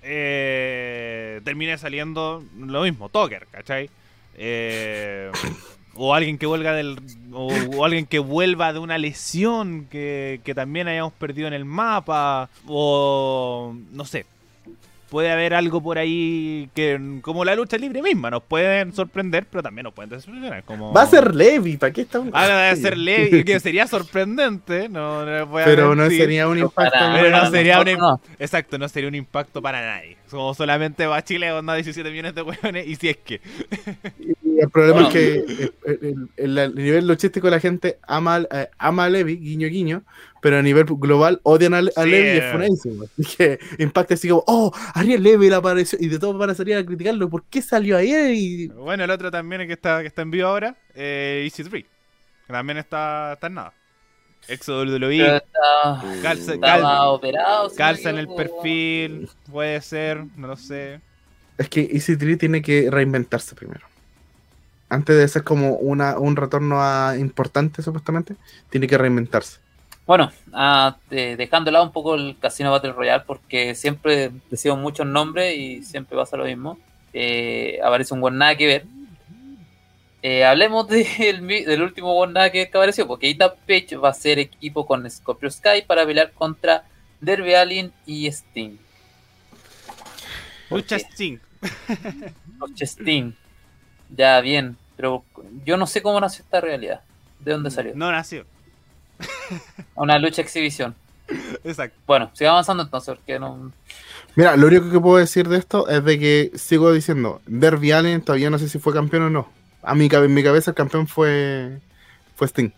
Eh, 0.00 1.40
termine 1.42 1.76
saliendo 1.76 2.44
lo 2.56 2.82
mismo, 2.82 3.08
Toker, 3.08 3.48
¿cachai? 3.50 3.90
Eh, 4.36 5.32
o 5.96 6.14
alguien 6.14 6.38
que 6.38 6.46
vuelva 6.46 6.72
del. 6.72 7.00
O 7.32 7.84
alguien 7.84 8.06
que 8.06 8.20
vuelva 8.20 8.72
de 8.72 8.78
una 8.78 8.96
lesión 8.96 9.88
que, 9.90 10.40
que 10.44 10.54
también 10.54 10.86
hayamos 10.86 11.14
perdido 11.14 11.48
en 11.48 11.54
el 11.54 11.64
mapa. 11.64 12.48
O 12.68 13.74
no 13.90 14.04
sé. 14.04 14.24
Puede 15.08 15.30
haber 15.30 15.54
algo 15.54 15.82
por 15.82 15.98
ahí 15.98 16.68
que, 16.74 17.18
como 17.22 17.44
la 17.44 17.54
lucha 17.56 17.76
libre 17.78 18.02
misma, 18.02 18.30
nos 18.30 18.42
pueden 18.42 18.92
sorprender, 18.92 19.46
pero 19.50 19.62
también 19.62 19.84
nos 19.84 19.94
pueden 19.94 20.10
decepcionar. 20.10 20.62
Como... 20.64 20.92
Va 20.92 21.02
a 21.02 21.06
ser 21.06 21.34
Levi, 21.34 21.76
¿para 21.76 21.92
qué 21.92 22.02
está 22.02 22.20
un... 22.20 22.30
Ah, 22.34 22.46
va 22.48 22.70
a 22.70 22.76
ser 22.76 22.96
Levi, 22.96 23.44
que 23.44 23.58
sería 23.60 23.86
sorprendente, 23.86 24.88
no, 24.88 25.24
no 25.24 25.46
voy 25.46 25.62
a 25.62 25.64
Pero 25.64 25.94
no 25.94 26.08
sería 26.08 26.48
un 26.48 26.58
impacto. 26.58 26.90
Para- 26.98 27.14
Pero 27.14 27.30
no 27.30 27.50
sería 27.50 27.80
un 27.80 27.86
nosotros 27.86 28.20
no. 28.28 28.34
Exacto, 28.38 28.78
no 28.78 28.88
sería 28.88 29.08
un 29.08 29.14
impacto 29.14 29.62
para 29.62 29.80
nadie. 29.80 30.16
Como 30.30 30.52
solamente 30.54 31.06
va 31.06 31.16
a 31.16 31.24
Chile 31.24 31.50
con 31.50 31.66
17 31.66 32.10
millones 32.10 32.34
de 32.34 32.42
hueones, 32.42 32.86
y 32.86 32.96
si 32.96 33.08
es 33.08 33.16
que. 33.16 33.40
Y 34.44 34.60
el 34.60 34.68
problema 34.70 35.02
Bueno. 35.02 35.08
es 35.08 35.14
que 35.14 35.72
el, 35.86 36.28
el- 36.36 36.58
el 36.58 36.74
nivel 36.74 37.06
luchístico 37.06 37.46
de 37.46 37.50
la 37.52 37.60
gente 37.60 37.98
ama, 38.06 38.42
eh, 38.52 38.68
ama 38.78 39.04
a 39.04 39.08
Levi, 39.08 39.36
guiño 39.36 39.68
guiño, 39.68 40.02
pero 40.40 40.58
a 40.58 40.62
nivel 40.62 40.84
global 40.86 41.40
odian 41.42 41.74
a, 41.74 41.78
a 41.78 41.82
Sí. 42.04 42.10
Levi 42.10 42.28
y 42.36 42.38
es 42.40 42.52
funadísimo. 42.52 43.04
Así 43.18 43.36
que 43.36 43.58
impacta 43.78 44.14
así 44.14 44.28
como, 44.28 44.44
oh, 44.46 44.72
Ariel 44.94 45.22
Levi 45.22 45.48
le 45.48 45.56
apareció, 45.56 45.98
y 46.00 46.08
de 46.08 46.18
todos 46.18 46.36
van 46.38 46.50
a 46.50 46.54
salir 46.54 46.76
a 46.76 46.84
criticarlo, 46.84 47.28
¿por 47.28 47.44
qué 47.44 47.60
salió 47.62 47.96
ayer? 47.96 48.32
Y 48.34 48.68
Bueno, 48.68 49.04
el 49.04 49.10
otro 49.10 49.30
también 49.30 49.66
que 49.66 49.72
está, 49.72 50.00
que 50.00 50.06
está 50.08 50.22
en 50.22 50.30
vivo 50.30 50.48
ahora, 50.48 50.76
eh, 50.94 51.42
Easy 51.44 51.62
3. 51.64 51.84
Que 52.46 52.52
también 52.52 52.78
está, 52.78 53.32
está 53.34 53.46
en 53.48 53.54
nada. 53.54 53.72
Exo 54.46 54.80
WWE, 54.82 55.36
está, 55.36 56.02
calza, 56.22 56.54
estaba 56.54 56.80
cal- 56.82 57.08
operado. 57.08 57.70
calza 57.76 58.10
en 58.10 58.18
el 58.18 58.28
perfil, 58.28 59.28
puede 59.50 59.80
ser, 59.82 60.24
no 60.36 60.46
lo 60.46 60.56
sé. 60.56 61.00
es 61.58 61.68
que 61.68 61.80
Easy 61.92 62.16
3 62.16 62.38
tiene 62.38 62.62
que 62.62 62.88
reinventarse 62.90 63.54
primero. 63.54 63.86
Antes 64.88 65.16
de 65.18 65.28
ser 65.28 65.44
como 65.44 65.74
una, 65.74 66.18
un 66.18 66.34
retorno 66.36 66.80
a 66.80 67.16
importante, 67.18 67.82
supuestamente, 67.82 68.36
tiene 68.70 68.86
que 68.86 68.96
reinventarse. 68.96 69.58
Bueno, 70.08 70.32
ah, 70.54 70.96
de- 71.10 71.36
dejando 71.36 71.66
de 71.68 71.72
lado 71.72 71.84
un 71.84 71.92
poco 71.92 72.14
el 72.14 72.34
Casino 72.40 72.70
Battle 72.72 72.92
Royale, 72.92 73.24
porque 73.26 73.74
siempre 73.74 74.30
decimos 74.50 74.78
muchos 74.78 75.06
nombres 75.06 75.54
y 75.56 75.82
siempre 75.84 76.16
pasa 76.16 76.38
lo 76.38 76.46
mismo. 76.46 76.78
Eh, 77.12 77.78
aparece 77.84 78.14
un 78.14 78.22
buen 78.22 78.38
nada 78.38 78.56
que 78.56 78.66
ver. 78.66 78.84
Eh, 80.22 80.46
hablemos 80.46 80.88
del, 80.88 81.42
mi- 81.42 81.62
del 81.62 81.82
último 81.82 82.14
buen 82.14 82.32
nada 82.32 82.50
que 82.50 82.62
apareció, 82.62 83.06
porque 83.06 83.28
Ita 83.28 83.54
Page 83.54 83.96
va 83.96 84.08
a 84.08 84.14
ser 84.14 84.38
equipo 84.38 84.86
con 84.86 85.08
Scorpio 85.10 85.50
Sky 85.50 85.82
para 85.86 86.06
pelear 86.06 86.32
contra 86.32 86.84
Derby 87.20 87.52
Allin 87.54 87.92
y 88.06 88.26
Sting. 88.28 88.78
¿Por 90.70 90.78
Lucha 90.78 90.96
qué? 90.96 91.02
Sting. 91.04 91.38
Noche 92.58 92.86
Sting. 92.86 93.32
Ya, 94.16 94.40
bien, 94.40 94.78
pero 94.96 95.22
yo 95.66 95.76
no 95.76 95.86
sé 95.86 96.00
cómo 96.00 96.18
nació 96.18 96.44
esta 96.44 96.62
realidad. 96.62 97.02
¿De 97.40 97.52
dónde 97.52 97.70
salió? 97.70 97.92
No 97.94 98.10
nació. 98.10 98.46
Una 99.94 100.18
lucha 100.18 100.42
exhibición. 100.42 100.94
Exacto. 101.64 101.98
Bueno, 102.06 102.30
siga 102.34 102.50
avanzando 102.50 102.82
entonces, 102.82 103.16
porque 103.16 103.38
no. 103.38 103.72
Mira, 104.36 104.56
lo 104.56 104.66
único 104.68 104.90
que 104.90 105.00
puedo 105.00 105.16
decir 105.18 105.48
de 105.48 105.58
esto 105.58 105.88
es 105.88 106.04
de 106.04 106.18
que 106.18 106.52
sigo 106.54 106.92
diciendo, 106.92 107.40
Derby 107.46 107.92
Allen 107.92 108.22
todavía 108.22 108.50
no 108.50 108.58
sé 108.58 108.68
si 108.68 108.78
fue 108.78 108.92
campeón 108.94 109.24
o 109.24 109.30
no. 109.30 109.48
A 109.82 109.94
mi, 109.94 110.08
en 110.10 110.34
mi 110.34 110.42
cabeza 110.42 110.70
el 110.70 110.74
campeón 110.76 111.06
fue, 111.08 111.78
fue 112.36 112.46
Sting. 112.46 112.70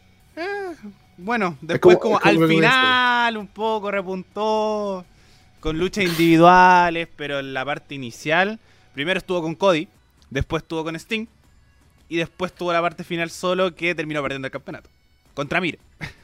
Bueno, 1.16 1.58
después 1.60 1.98
como- 1.98 2.18
como, 2.18 2.30
es 2.30 2.36
como 2.36 2.44
al 2.44 2.48
final 2.48 3.36
un 3.36 3.46
poco 3.48 3.90
repuntó 3.90 5.04
con 5.60 5.78
luchas 5.78 6.04
individuales, 6.04 7.08
pero 7.14 7.40
en 7.40 7.52
la 7.52 7.64
parte 7.64 7.94
inicial, 7.94 8.58
primero 8.94 9.18
estuvo 9.18 9.42
con 9.42 9.54
Cody, 9.54 9.86
después 10.30 10.62
estuvo 10.62 10.82
con 10.82 10.96
Sting 10.96 11.26
y 12.08 12.16
después 12.16 12.54
tuvo 12.54 12.72
la 12.72 12.80
parte 12.80 13.04
final 13.04 13.28
solo 13.30 13.74
que 13.74 13.94
terminó 13.94 14.22
perdiendo 14.22 14.46
el 14.46 14.52
campeonato 14.52 14.88
contra 15.34 15.60
Miro. 15.60 15.78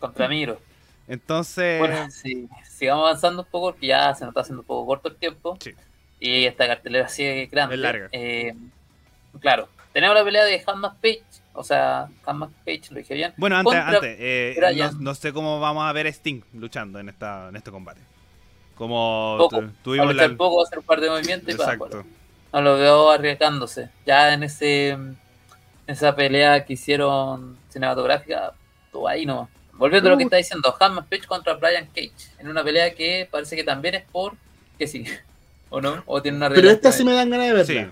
Contra 0.00 0.28
Miro. 0.28 0.58
Entonces, 1.06 1.78
Bueno, 1.78 2.10
sí, 2.10 2.48
sigamos 2.68 3.04
avanzando 3.08 3.42
un 3.42 3.48
poco 3.48 3.72
porque 3.72 3.88
ya 3.88 4.14
se 4.14 4.24
nos 4.24 4.30
está 4.32 4.40
haciendo 4.40 4.62
un 4.62 4.66
poco 4.66 4.86
corto 4.86 5.08
el 5.08 5.16
tiempo. 5.16 5.56
Sí. 5.60 5.72
Y 6.18 6.44
esta 6.44 6.66
cartelera 6.66 7.06
así 7.06 7.24
de 7.24 7.46
grande. 7.46 7.74
Es 7.74 7.80
larga. 7.80 8.08
Eh, 8.12 8.54
claro, 9.40 9.68
tenemos 9.92 10.16
la 10.16 10.24
pelea 10.24 10.44
de 10.44 10.62
Hanmas 10.66 10.94
Page. 11.02 11.22
O 11.52 11.64
sea, 11.64 12.08
Hanmas 12.24 12.50
Page, 12.64 12.82
lo 12.90 12.98
dije 12.98 13.14
bien. 13.14 13.34
bueno, 13.36 13.56
antes, 13.56 13.74
antes 13.74 14.16
eh, 14.20 14.90
no, 14.98 15.14
sé 15.14 15.32
cómo 15.32 15.58
vamos 15.60 15.84
a 15.84 15.92
ver 15.92 16.06
a 16.06 16.10
Sting 16.10 16.42
luchando 16.54 16.98
en 16.98 17.08
esta 17.08 17.48
en 17.48 17.56
este 17.56 17.70
combate. 17.70 18.00
Como 18.76 19.36
Poco. 19.36 19.64
tuvimos 19.82 20.14
la... 20.14 20.28
poco, 20.36 20.62
hacer 20.62 20.78
un 20.78 20.84
par 20.84 21.00
de 21.00 21.10
movimientos 21.10 21.54
y 21.54 21.58
para 21.58 21.74
Exacto. 21.74 22.04
No 22.52 22.62
lo 22.62 22.78
veo 22.78 23.10
arriesgándose. 23.10 23.90
Ya 24.06 24.32
en 24.32 24.42
ese 24.44 24.90
en 24.90 25.18
esa 25.86 26.14
pelea 26.14 26.64
que 26.64 26.74
hicieron 26.74 27.58
cinematográfica, 27.68 28.52
tú 28.92 29.08
ahí 29.08 29.26
no. 29.26 29.48
Volviendo 29.80 30.08
a 30.10 30.12
lo 30.12 30.18
que 30.18 30.24
está 30.24 30.36
diciendo, 30.36 30.76
Hanman 30.78 31.06
Page 31.06 31.26
contra 31.26 31.54
Brian 31.54 31.86
Cage. 31.86 32.12
En 32.38 32.48
una 32.48 32.62
pelea 32.62 32.94
que 32.94 33.26
parece 33.30 33.56
que 33.56 33.64
también 33.64 33.94
es 33.96 34.04
por 34.12 34.34
que 34.78 34.86
sí. 34.86 35.04
¿O 35.70 35.80
no? 35.80 36.02
¿O 36.06 36.20
tiene 36.20 36.36
una 36.36 36.50
Pero 36.50 36.68
esta 36.70 36.92
sí 36.92 37.02
me 37.02 37.12
dan 37.14 37.30
ganas 37.30 37.46
de 37.48 37.52
verla. 37.54 37.84
Sí. 37.86 37.90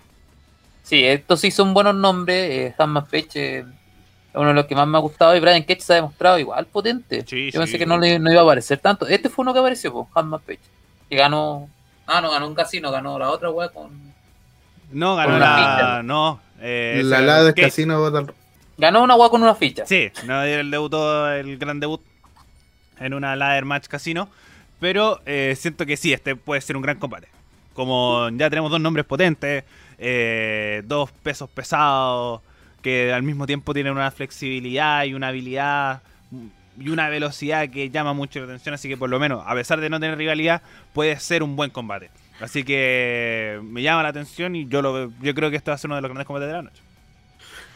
Sí, 0.82 1.04
estos 1.04 1.40
sí 1.40 1.50
son 1.50 1.72
buenos 1.74 1.94
nombres. 1.94 2.50
Eh, 2.50 2.74
Hanman 2.78 3.06
Page 3.06 3.28
eh, 3.34 3.58
es 3.60 4.34
uno 4.34 4.48
de 4.48 4.54
los 4.54 4.66
que 4.66 4.74
más 4.74 4.86
me 4.86 4.98
ha 4.98 5.00
gustado. 5.00 5.34
Y 5.34 5.40
Brian 5.40 5.62
Cage 5.62 5.80
se 5.80 5.92
ha 5.94 5.96
demostrado 5.96 6.38
igual 6.38 6.66
potente. 6.66 7.24
Sí, 7.26 7.50
Yo 7.50 7.58
pensé 7.60 7.72
sí. 7.72 7.78
que 7.78 7.86
no, 7.86 7.96
le, 7.98 8.18
no 8.18 8.30
iba 8.30 8.40
a 8.42 8.44
aparecer 8.44 8.78
tanto. 8.78 9.06
Este 9.08 9.28
fue 9.30 9.42
uno 9.42 9.52
que 9.54 9.58
apareció, 9.60 9.92
pues, 9.92 10.06
Hanman 10.14 10.40
Page. 10.40 10.60
Que 11.08 11.16
ganó. 11.16 11.68
Ah, 12.06 12.20
no, 12.20 12.30
ganó 12.30 12.46
un 12.48 12.54
casino, 12.54 12.90
ganó 12.90 13.18
la 13.18 13.30
otra 13.30 13.50
wea 13.50 13.70
con. 13.70 13.90
No, 14.92 15.16
ganó 15.16 15.38
la... 15.38 15.56
ficha. 15.56 16.02
No. 16.02 16.40
eh, 16.60 17.00
La 17.04 17.20
la 17.22 17.42
del 17.44 17.54
casino 17.54 18.02
Battle- 18.02 18.34
Ganó 18.78 19.02
una 19.02 19.16
wea 19.16 19.28
con 19.28 19.42
una 19.42 19.54
ficha. 19.54 19.84
Sí, 19.86 20.10
no, 20.24 20.42
él 20.42 20.70
debutó 20.70 21.30
el 21.30 21.58
gran 21.58 21.80
debut 21.80 22.00
en 23.00 23.12
una 23.12 23.36
ladder 23.36 23.64
match 23.64 23.88
casino. 23.88 24.28
Pero 24.80 25.20
eh, 25.26 25.56
siento 25.58 25.84
que 25.84 25.96
sí, 25.96 26.12
este 26.12 26.36
puede 26.36 26.60
ser 26.60 26.76
un 26.76 26.82
gran 26.82 26.98
combate. 26.98 27.28
Como 27.74 28.28
ya 28.30 28.48
tenemos 28.48 28.70
dos 28.70 28.80
nombres 28.80 29.04
potentes, 29.04 29.64
eh, 29.98 30.82
dos 30.86 31.10
pesos 31.10 31.50
pesados, 31.50 32.40
que 32.82 33.12
al 33.12 33.22
mismo 33.22 33.46
tiempo 33.46 33.74
tienen 33.74 33.92
una 33.92 34.10
flexibilidad 34.10 35.04
y 35.04 35.14
una 35.14 35.28
habilidad 35.28 36.02
y 36.78 36.90
una 36.90 37.08
velocidad 37.08 37.68
que 37.70 37.90
llama 37.90 38.12
mucho 38.12 38.38
la 38.38 38.46
atención. 38.46 38.74
Así 38.74 38.88
que 38.88 38.96
por 38.96 39.10
lo 39.10 39.18
menos, 39.18 39.42
a 39.44 39.54
pesar 39.54 39.80
de 39.80 39.90
no 39.90 39.98
tener 39.98 40.16
rivalidad, 40.16 40.62
puede 40.92 41.18
ser 41.18 41.42
un 41.42 41.56
buen 41.56 41.70
combate. 41.70 42.10
Así 42.40 42.62
que 42.62 43.58
me 43.64 43.82
llama 43.82 44.04
la 44.04 44.10
atención 44.10 44.54
y 44.54 44.68
yo, 44.68 44.80
lo, 44.80 45.10
yo 45.20 45.34
creo 45.34 45.50
que 45.50 45.56
este 45.56 45.72
va 45.72 45.74
a 45.74 45.78
ser 45.78 45.88
uno 45.88 45.96
de 45.96 46.02
los 46.02 46.08
grandes 46.08 46.26
combates 46.26 46.46
de 46.46 46.54
la 46.54 46.62
noche. 46.62 46.82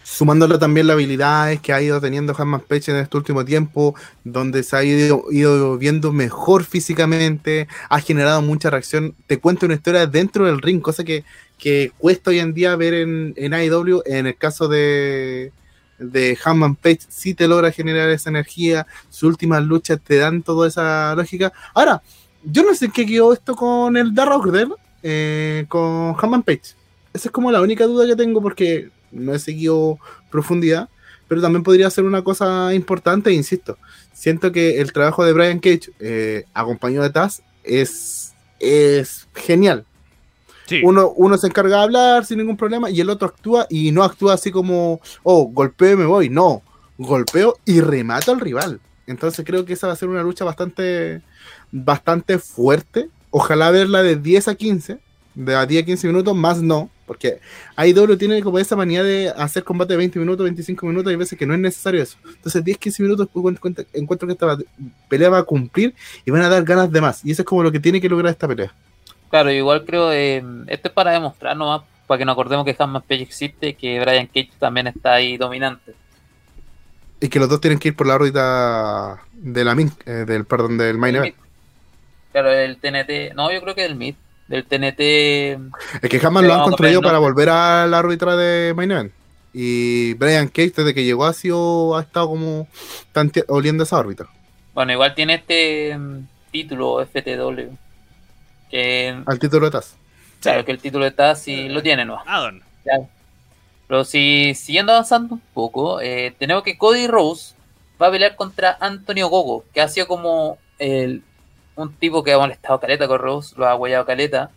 Sumándole 0.05 0.59
también 0.59 0.87
las 0.87 0.95
habilidades 0.95 1.61
que 1.61 1.73
ha 1.73 1.81
ido 1.81 2.01
teniendo 2.01 2.35
Hanman 2.37 2.61
Page 2.61 2.91
en 2.91 2.99
este 2.99 3.17
último 3.17 3.45
tiempo, 3.45 3.95
donde 4.25 4.63
se 4.63 4.77
ha 4.77 4.85
ido, 4.85 5.25
ido 5.31 5.79
viendo 5.79 6.13
mejor 6.13 6.65
físicamente, 6.65 7.69
ha 7.89 8.01
generado 8.01 8.43
mucha 8.43 8.71
reacción. 8.71 9.15
Te 9.27 9.39
cuenta 9.39 9.67
una 9.67 9.77
historia 9.77 10.07
dentro 10.07 10.47
del 10.47 10.61
ring, 10.61 10.81
cosa 10.81 11.05
que, 11.05 11.25
que 11.57 11.93
cuesta 11.99 12.31
hoy 12.31 12.41
en 12.41 12.53
día 12.53 12.77
ver 12.77 12.95
en, 12.95 13.35
en 13.37 13.55
AEW. 13.55 14.03
En 14.05 14.27
el 14.27 14.37
caso 14.37 14.69
de, 14.69 15.53
de 15.99 16.39
Hanman 16.45 16.75
Page, 16.75 17.01
sí 17.09 17.35
te 17.35 17.49
logra 17.49 17.71
generar 17.71 18.11
esa 18.11 18.31
energía. 18.31 18.87
Sus 19.09 19.25
últimas 19.25 19.63
luchas 19.63 20.01
te 20.03 20.17
dan 20.17 20.43
toda 20.43 20.69
esa 20.69 21.15
lógica. 21.15 21.53
Ahora, 21.75 22.03
yo 22.45 22.65
no 22.65 22.75
sé 22.75 22.91
qué 22.91 23.07
quedó 23.07 23.33
esto 23.33 23.55
con 23.55 23.97
el 23.97 24.15
Dark 24.15 24.33
Order, 24.33 24.69
eh, 25.03 25.65
con 25.69 26.17
Hanman 26.21 26.43
Page. 26.43 26.75
Esa 27.13 27.29
es 27.29 27.31
como 27.31 27.53
la 27.53 27.61
única 27.61 27.85
duda 27.87 28.07
que 28.07 28.17
tengo 28.17 28.41
porque 28.43 28.91
no 29.13 29.35
he 29.35 29.39
seguido 29.39 29.99
profundidad, 30.31 30.89
pero 31.29 31.41
también 31.41 31.63
podría 31.63 31.91
ser 31.91 32.05
una 32.05 32.23
cosa 32.23 32.75
importante, 32.75 33.33
insisto. 33.33 33.79
Siento 34.13 34.53
que 34.53 34.81
el 34.81 34.93
trabajo 34.93 35.25
de 35.25 35.33
Brian 35.33 35.61
Cage, 35.61 35.91
eh, 36.01 36.45
acompañado 36.53 37.05
de 37.05 37.11
Taz, 37.11 37.43
es, 37.65 38.35
es 38.61 39.29
genial. 39.35 39.85
Sí. 40.67 40.81
Uno, 40.85 41.11
uno 41.17 41.37
se 41.39 41.47
encarga 41.47 41.79
de 41.79 41.83
hablar 41.83 42.25
sin 42.25 42.39
ningún 42.39 42.57
problema 42.57 42.91
y 42.91 43.01
el 43.01 43.11
otro 43.11 43.29
actúa 43.29 43.67
y 43.69 43.93
no 43.93 44.05
actúa 44.05 44.35
así 44.35 44.51
como, 44.51 45.01
oh, 45.23 45.45
golpeo 45.47 45.93
y 45.93 45.97
me 45.97 46.07
voy. 46.07 46.29
No, 46.29 46.63
golpeo 46.99 47.57
y 47.65 47.81
remato 47.81 48.33
al 48.33 48.41
rival. 48.41 48.81
Entonces 49.07 49.45
creo 49.45 49.65
que 49.65 49.73
esa 49.73 49.89
va 49.89 49.93
a 49.93 49.97
ser 49.97 50.09
una 50.09 50.23
lucha 50.23 50.45
bastante, 50.45 51.23
bastante 51.71 52.39
fuerte. 52.39 53.09
Ojalá 53.31 53.71
verla 53.71 54.03
de 54.03 54.17
10 54.17 54.49
a 54.49 54.55
15, 54.55 55.01
de 55.35 55.55
a 55.55 55.67
10 55.67 55.83
a 55.83 55.87
15 55.87 56.07
minutos, 56.07 56.37
más 56.37 56.63
no, 56.63 56.91
porque 57.13 57.41
AEW 57.77 58.17
tiene 58.17 58.43
como 58.43 58.59
esa 58.59 58.75
manía 58.75 59.03
de 59.03 59.29
hacer 59.37 59.63
combate 59.65 59.93
de 59.93 59.99
20 59.99 60.19
minutos, 60.19 60.45
25 60.45 60.87
minutos, 60.87 61.11
y 61.11 61.13
hay 61.13 61.19
veces 61.19 61.39
que 61.39 61.45
no 61.45 61.53
es 61.53 61.61
necesario 61.61 62.03
eso. 62.03 62.17
Entonces 62.25 62.65
10, 62.65 62.79
15 62.79 63.03
minutos 63.03 63.29
pues, 63.31 63.55
encuentro, 63.93 64.27
que 64.27 64.33
esta 64.33 64.57
pelea 65.09 65.29
va 65.29 65.39
a 65.41 65.43
cumplir 65.43 65.95
y 66.25 66.31
van 66.31 66.41
a 66.41 66.49
dar 66.49 66.65
ganas 66.65 66.91
de 66.91 67.03
más. 67.03 67.23
Y 67.23 67.33
eso 67.33 67.43
es 67.43 67.47
como 67.47 67.63
lo 67.63 67.71
que 67.71 67.81
tiene 67.81 68.01
que 68.01 68.09
lograr 68.09 68.33
esta 68.33 68.49
pelea. 68.49 68.73
Claro, 69.29 69.51
igual 69.51 69.85
creo 69.85 70.11
eh, 70.11 70.43
esto 70.69 70.89
es 70.89 70.95
para 70.95 71.11
demostrar 71.11 71.55
nomás, 71.55 71.83
para 72.07 72.17
que 72.17 72.25
nos 72.25 72.33
acordemos 72.33 72.65
que 72.65 72.75
Hanman 72.79 73.03
Page 73.03 73.23
existe 73.23 73.69
y 73.69 73.75
que 73.75 74.01
Brian 74.01 74.27
Cage 74.27 74.53
también 74.59 74.87
está 74.87 75.13
ahí 75.13 75.37
dominante. 75.37 75.93
Y 77.21 77.29
que 77.29 77.39
los 77.39 77.51
dos 77.51 77.61
tienen 77.61 77.79
que 77.79 77.89
ir 77.89 77.97
por 77.97 78.07
la 78.07 78.15
órbita 78.15 79.23
de 79.35 79.65
la 79.65 79.75
Min, 79.75 79.93
eh, 80.07 80.25
del, 80.27 80.47
perdón, 80.47 80.79
del 80.79 80.97
Main 80.97 81.17
Event. 81.17 81.37
Claro, 82.33 82.51
el 82.51 82.79
TNT, 82.79 83.35
no, 83.35 83.53
yo 83.53 83.61
creo 83.61 83.75
que 83.75 83.85
el 83.85 83.97
Mid, 83.97 84.15
del 84.53 84.65
TNT, 84.67 85.01
Es 86.03 86.11
que 86.11 86.21
jamás 86.21 86.45
lo 86.45 86.53
han 86.53 86.63
construido 86.63 87.01
para 87.01 87.19
volver 87.19 87.49
a 87.49 87.87
la 87.87 87.99
órbita 88.01 88.37
de 88.37 88.75
Main 88.75 88.91
Event. 88.91 89.13
Y 89.55 90.13
Brian 90.15 90.49
Cage, 90.49 90.75
desde 90.77 90.95
que 90.95 91.05
llegó, 91.05 91.25
ha 91.25 91.33
sido, 91.33 91.97
ha 91.97 92.03
estado 92.03 92.29
como 92.29 92.69
oliendo 93.49 93.85
esa 93.85 93.99
órbita. 93.99 94.27
bueno, 94.75 94.93
igual 94.93 95.15
tiene 95.15 95.35
este 95.37 95.97
mm, 95.97 96.27
título 96.51 97.05
FTW, 97.07 97.75
Que, 98.71 99.23
Al 99.25 99.39
título 99.39 99.67
de 99.67 99.73
Taz. 99.73 99.97
claro, 100.41 100.65
que 100.67 100.73
el 100.73 100.79
título 100.79 101.07
de 101.07 101.13
Taz 101.13 101.43
sí 101.43 101.71
lo 101.71 101.83
tiene, 101.83 102.05
¿no? 102.05 102.19
Addon. 102.27 102.63
Ya. 102.85 103.09
Pero 103.89 104.05
si 104.05 104.55
siguiendo 104.55 104.93
avanzando 104.93 105.35
un 105.35 105.43
poco, 105.55 106.01
eh, 106.03 106.35
tenemos 106.39 106.63
que 106.63 106.77
Cody 106.77 107.07
Rose 107.07 107.55
va 108.01 108.09
a 108.09 108.11
pelear 108.11 108.37
contra 108.37 108.77
Antonio 108.81 109.29
Gogo, 109.29 109.65
que 109.73 109.81
ha 109.81 109.89
sido 109.89 110.07
como 110.07 110.59
el, 110.79 111.23
un 111.77 111.93
tipo 111.95 112.23
que 112.23 112.33
ha 112.33 112.39
molestado 112.39 112.81
caleta 112.81 113.09
con 113.09 113.19
Rose, 113.19 113.55
lo 113.57 113.67
ha 113.67 113.75
huellado 113.75 114.07
caleta. 114.07 114.51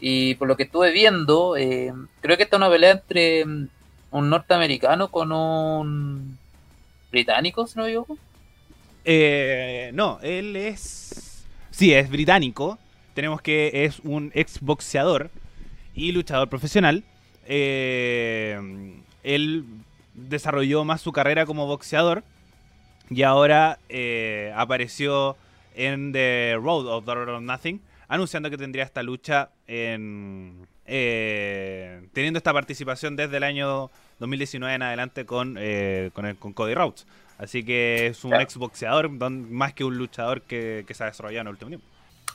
Y 0.00 0.34
por 0.36 0.48
lo 0.48 0.56
que 0.56 0.64
estuve 0.64 0.92
viendo, 0.92 1.56
eh, 1.56 1.92
creo 2.20 2.36
que 2.36 2.44
esta 2.44 2.56
es 2.56 2.60
una 2.60 2.70
pelea 2.70 2.92
entre 2.92 3.44
mm, 3.44 3.68
un 4.12 4.30
norteamericano 4.30 5.10
con 5.10 5.32
un 5.32 6.38
británico, 7.10 7.66
si 7.66 7.76
no 7.76 7.84
me 7.84 7.90
equivoco. 7.90 8.16
Eh, 9.04 9.90
no, 9.94 10.18
él 10.22 10.54
es. 10.56 11.44
Sí, 11.70 11.92
es 11.94 12.10
británico. 12.10 12.78
Tenemos 13.14 13.42
que 13.42 13.84
es 13.84 14.00
un 14.00 14.30
ex 14.34 14.60
boxeador 14.60 15.30
y 15.94 16.12
luchador 16.12 16.48
profesional. 16.48 17.02
Eh, 17.46 18.60
él 19.22 19.64
desarrolló 20.14 20.84
más 20.84 21.00
su 21.00 21.12
carrera 21.12 21.46
como 21.46 21.66
boxeador 21.66 22.22
y 23.10 23.22
ahora 23.22 23.78
eh, 23.88 24.52
apareció 24.54 25.36
en 25.78 26.12
The 26.12 26.56
Road 26.60 26.86
of 26.88 27.04
Daughter 27.04 27.28
of 27.30 27.40
Nothing, 27.42 27.80
anunciando 28.08 28.50
que 28.50 28.58
tendría 28.58 28.82
esta 28.84 29.02
lucha 29.02 29.50
en. 29.66 30.66
eh, 30.90 32.00
teniendo 32.14 32.38
esta 32.38 32.52
participación 32.52 33.14
desde 33.14 33.36
el 33.36 33.42
año 33.44 33.90
2019 34.20 34.74
en 34.74 34.82
adelante 34.82 35.24
con, 35.26 35.56
eh, 35.58 36.10
con, 36.14 36.24
el- 36.26 36.36
con 36.36 36.52
Cody 36.54 36.74
Rhodes. 36.74 37.06
Así 37.36 37.62
que 37.62 38.06
es 38.08 38.24
un 38.24 38.30
Claro. 38.30 38.42
ex 38.44 38.56
boxeador 38.56 39.08
más 39.10 39.74
que 39.74 39.84
un 39.84 39.96
luchador 39.98 40.40
que, 40.42 40.84
que 40.88 40.94
se 40.94 41.04
ha 41.04 41.06
desarrollado 41.06 41.42
en 41.42 41.46
el 41.48 41.52
último 41.52 41.68
tiempo. 41.68 41.86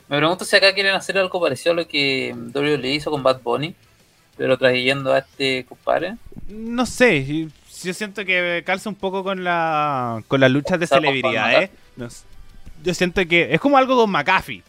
Me 0.08 0.18
pregunto 0.18 0.46
si 0.46 0.56
acá 0.56 0.74
quieren 0.74 0.94
hacer 0.96 1.18
algo 1.18 1.42
parecido 1.42 1.74
a 1.74 1.76
lo 1.78 1.88
que 1.88 2.34
WWE 2.54 2.78
le 2.78 2.92
hizo 2.94 3.10
con 3.12 3.24
Bad 3.24 3.42
Bunny, 3.42 3.74
pero 4.38 4.58
trayendo 4.58 5.12
a 5.14 5.18
este 5.20 5.66
compadre. 5.66 6.16
No 6.48 6.86
sé, 6.86 7.26
yo 7.84 7.94
siento 7.94 8.24
que 8.24 8.62
calza 8.66 8.88
un 8.90 8.96
poco 8.96 9.24
con 9.24 9.44
la 9.44 10.24
con 10.28 10.40
las 10.40 10.52
luchas 10.52 10.80
de 10.80 10.88
celebridades. 10.88 11.72
No 11.98 12.08
yo 12.84 12.94
siento 12.94 13.26
que 13.28 13.54
es 13.54 13.60
como 13.60 13.78
algo 13.78 13.96
con 13.96 14.12
McAfee. 14.12 14.64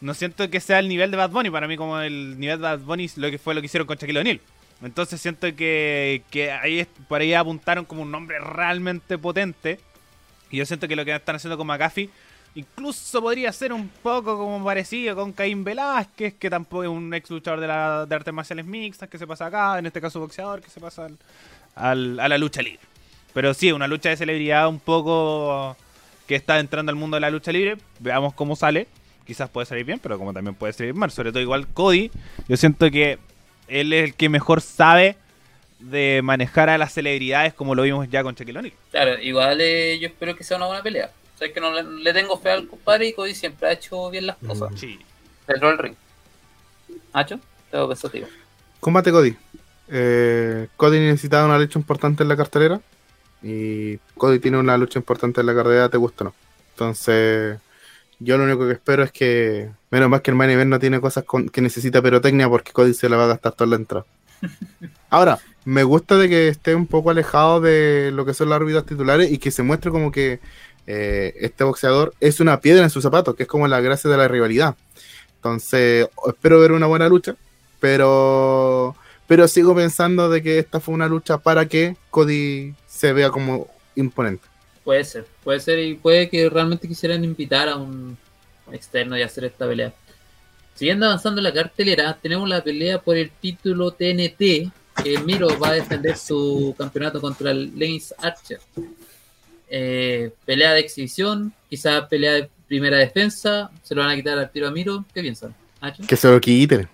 No 0.00 0.14
siento 0.14 0.48
que 0.48 0.60
sea 0.60 0.78
el 0.78 0.88
nivel 0.88 1.10
de 1.10 1.16
Bad 1.16 1.30
Bunny, 1.30 1.50
para 1.50 1.66
mí 1.66 1.76
como 1.76 1.98
el 2.00 2.38
nivel 2.38 2.58
de 2.58 2.62
Bad 2.62 2.78
Bunny 2.80 3.10
lo 3.16 3.30
que 3.30 3.38
fue 3.38 3.54
lo 3.54 3.60
que 3.60 3.66
hicieron 3.66 3.86
con 3.86 3.96
Shaquille 3.96 4.20
O'Neal. 4.20 4.40
Entonces 4.82 5.20
siento 5.20 5.48
que, 5.56 6.22
que 6.30 6.52
ahí 6.52 6.86
por 7.08 7.20
ahí 7.20 7.34
apuntaron 7.34 7.84
como 7.84 8.02
un 8.02 8.10
nombre 8.12 8.38
realmente 8.38 9.18
potente. 9.18 9.80
Y 10.50 10.58
yo 10.58 10.66
siento 10.66 10.86
que 10.86 10.94
lo 10.94 11.04
que 11.04 11.14
están 11.14 11.34
haciendo 11.36 11.58
con 11.58 11.66
McAfee 11.66 12.08
incluso 12.54 13.20
podría 13.20 13.52
ser 13.52 13.72
un 13.72 13.88
poco 13.88 14.36
como 14.38 14.64
parecido 14.64 15.14
con 15.14 15.32
Caín 15.32 15.62
Velázquez, 15.64 16.34
que 16.34 16.48
tampoco 16.50 16.82
es 16.84 16.88
un 16.88 17.12
ex 17.12 17.30
luchador 17.30 17.60
de, 17.60 17.66
la, 17.66 18.06
de 18.06 18.14
artes 18.14 18.32
marciales 18.34 18.64
mixtas 18.66 19.08
que 19.08 19.18
se 19.18 19.26
pasa 19.26 19.46
acá, 19.46 19.78
en 19.78 19.86
este 19.86 20.00
caso 20.00 20.18
boxeador 20.20 20.60
que 20.60 20.70
se 20.70 20.80
pasa 20.80 21.08
al- 21.74 22.18
a 22.18 22.28
la 22.28 22.38
lucha 22.38 22.62
libre. 22.62 22.80
Pero 23.34 23.52
sí, 23.54 23.70
una 23.70 23.86
lucha 23.86 24.08
de 24.08 24.16
celebridad 24.16 24.68
un 24.68 24.80
poco 24.80 25.76
que 26.28 26.36
está 26.36 26.60
entrando 26.60 26.90
al 26.90 26.96
mundo 26.96 27.16
de 27.16 27.22
la 27.22 27.30
lucha 27.30 27.50
libre. 27.50 27.78
Veamos 27.98 28.34
cómo 28.34 28.54
sale. 28.54 28.86
Quizás 29.26 29.50
puede 29.50 29.66
salir 29.66 29.84
bien, 29.84 29.98
pero 29.98 30.18
como 30.18 30.32
también 30.32 30.54
puede 30.54 30.72
salir 30.74 30.94
mal. 30.94 31.10
Sobre 31.10 31.32
todo 31.32 31.40
igual 31.40 31.66
Cody. 31.66 32.10
Yo 32.46 32.56
siento 32.56 32.90
que 32.90 33.18
él 33.66 33.92
es 33.92 34.04
el 34.04 34.14
que 34.14 34.28
mejor 34.28 34.60
sabe 34.60 35.16
de 35.80 36.20
manejar 36.22 36.68
a 36.68 36.78
las 36.78 36.92
celebridades 36.92 37.54
como 37.54 37.74
lo 37.74 37.82
vimos 37.82 38.08
ya 38.10 38.22
con 38.22 38.34
Shaquille. 38.34 38.72
Claro, 38.90 39.20
igual 39.20 39.60
eh, 39.60 39.98
yo 40.00 40.08
espero 40.08 40.36
que 40.36 40.44
sea 40.44 40.58
una 40.58 40.66
buena 40.66 40.82
pelea. 40.82 41.10
O 41.34 41.38
sea, 41.38 41.52
que 41.52 41.60
no 41.60 41.72
le, 41.72 41.82
le 41.82 42.12
tengo 42.12 42.38
fe 42.38 42.50
al 42.50 42.68
compadre 42.68 43.08
y 43.08 43.12
Cody 43.12 43.34
siempre 43.34 43.68
ha 43.68 43.72
hecho 43.72 44.10
bien 44.10 44.26
las 44.26 44.36
cosas. 44.36 44.70
Sí. 44.78 44.98
Dentro 45.46 45.68
del 45.68 45.78
ring. 45.78 45.94
¿Hacho? 47.12 47.40
Tengo 47.70 47.88
pensativo. 47.88 48.26
Combate 48.80 49.10
Cody. 49.10 49.36
Eh, 49.88 50.68
Cody 50.76 50.98
necesitaba 50.98 51.46
una 51.46 51.58
lucha 51.58 51.78
importante 51.78 52.22
en 52.22 52.28
la 52.28 52.36
cartelera. 52.36 52.80
Y 53.42 53.98
Cody 54.16 54.38
tiene 54.40 54.58
una 54.58 54.76
lucha 54.76 54.98
importante 54.98 55.40
en 55.40 55.46
la 55.46 55.54
cartelera, 55.54 55.88
te 55.88 55.96
gusta 55.96 56.24
o 56.24 56.28
no. 56.28 56.34
Entonces, 56.72 57.58
yo 58.18 58.36
lo 58.36 58.44
único 58.44 58.66
que 58.66 58.72
espero 58.72 59.02
es 59.04 59.12
que, 59.12 59.70
menos 59.90 60.08
más 60.08 60.22
que 60.22 60.30
el 60.30 60.36
main 60.36 60.50
event 60.50 60.70
no 60.70 60.78
tiene 60.78 61.00
cosas 61.00 61.24
con- 61.24 61.48
que 61.48 61.60
necesita 61.60 62.02
pirotecnia 62.02 62.48
porque 62.48 62.72
Cody 62.72 62.94
se 62.94 63.08
la 63.08 63.16
va 63.16 63.24
a 63.24 63.28
gastar 63.28 63.52
toda 63.52 63.70
la 63.70 63.76
entrada. 63.76 64.06
Ahora, 65.10 65.38
me 65.64 65.82
gusta 65.84 66.16
de 66.16 66.28
que 66.28 66.48
esté 66.48 66.74
un 66.74 66.86
poco 66.86 67.10
alejado 67.10 67.60
de 67.60 68.10
lo 68.12 68.24
que 68.24 68.34
son 68.34 68.48
las 68.48 68.56
órbitas 68.60 68.86
titulares 68.86 69.30
y 69.30 69.38
que 69.38 69.50
se 69.50 69.62
muestre 69.62 69.90
como 69.90 70.10
que 70.10 70.40
eh, 70.86 71.34
este 71.40 71.64
boxeador 71.64 72.14
es 72.20 72.40
una 72.40 72.60
piedra 72.60 72.82
en 72.84 72.90
sus 72.90 73.02
zapatos, 73.02 73.34
que 73.36 73.42
es 73.44 73.48
como 73.48 73.68
la 73.68 73.80
gracia 73.80 74.10
de 74.10 74.16
la 74.16 74.28
rivalidad. 74.28 74.76
Entonces, 75.36 76.08
espero 76.26 76.58
ver 76.60 76.72
una 76.72 76.86
buena 76.86 77.08
lucha, 77.08 77.36
pero 77.80 78.96
pero 79.26 79.46
sigo 79.46 79.74
pensando 79.74 80.30
de 80.30 80.42
que 80.42 80.58
esta 80.58 80.80
fue 80.80 80.94
una 80.94 81.06
lucha 81.06 81.36
para 81.38 81.66
que 81.66 81.96
Cody 82.10 82.74
se 82.98 83.12
vea 83.12 83.30
como 83.30 83.68
imponente. 83.94 84.44
Puede 84.82 85.04
ser, 85.04 85.24
puede 85.44 85.60
ser 85.60 85.78
y 85.78 85.94
puede 85.94 86.28
que 86.28 86.50
realmente 86.50 86.88
quisieran 86.88 87.22
invitar 87.22 87.68
a 87.68 87.76
un 87.76 88.18
externo 88.72 89.16
y 89.16 89.22
hacer 89.22 89.44
esta 89.44 89.68
pelea. 89.68 89.92
Siguiendo 90.74 91.06
avanzando 91.06 91.38
en 91.38 91.44
la 91.44 91.52
cartelera, 91.52 92.18
tenemos 92.20 92.48
la 92.48 92.62
pelea 92.62 93.00
por 93.00 93.16
el 93.16 93.30
título 93.30 93.92
TNT, 93.92 94.72
que 95.04 95.18
Miro 95.24 95.46
va 95.60 95.68
a 95.68 95.72
defender 95.74 96.16
su 96.16 96.74
campeonato 96.76 97.20
contra 97.20 97.52
el 97.52 97.78
Lance 97.78 98.12
Archer. 98.18 98.58
Eh, 99.68 100.32
pelea 100.44 100.72
de 100.72 100.80
exhibición, 100.80 101.52
quizás 101.70 102.08
pelea 102.08 102.32
de 102.32 102.50
primera 102.66 102.96
defensa, 102.96 103.70
se 103.84 103.94
lo 103.94 104.02
van 104.02 104.10
a 104.10 104.16
quitar 104.16 104.38
al 104.38 104.50
tiro 104.50 104.66
a 104.66 104.72
Miro. 104.72 105.04
¿Qué 105.14 105.20
piensan? 105.20 105.54
¿Hacho? 105.80 106.02
Que 106.04 106.16
se 106.16 106.28
lo 106.28 106.40
quiten. 106.40 106.88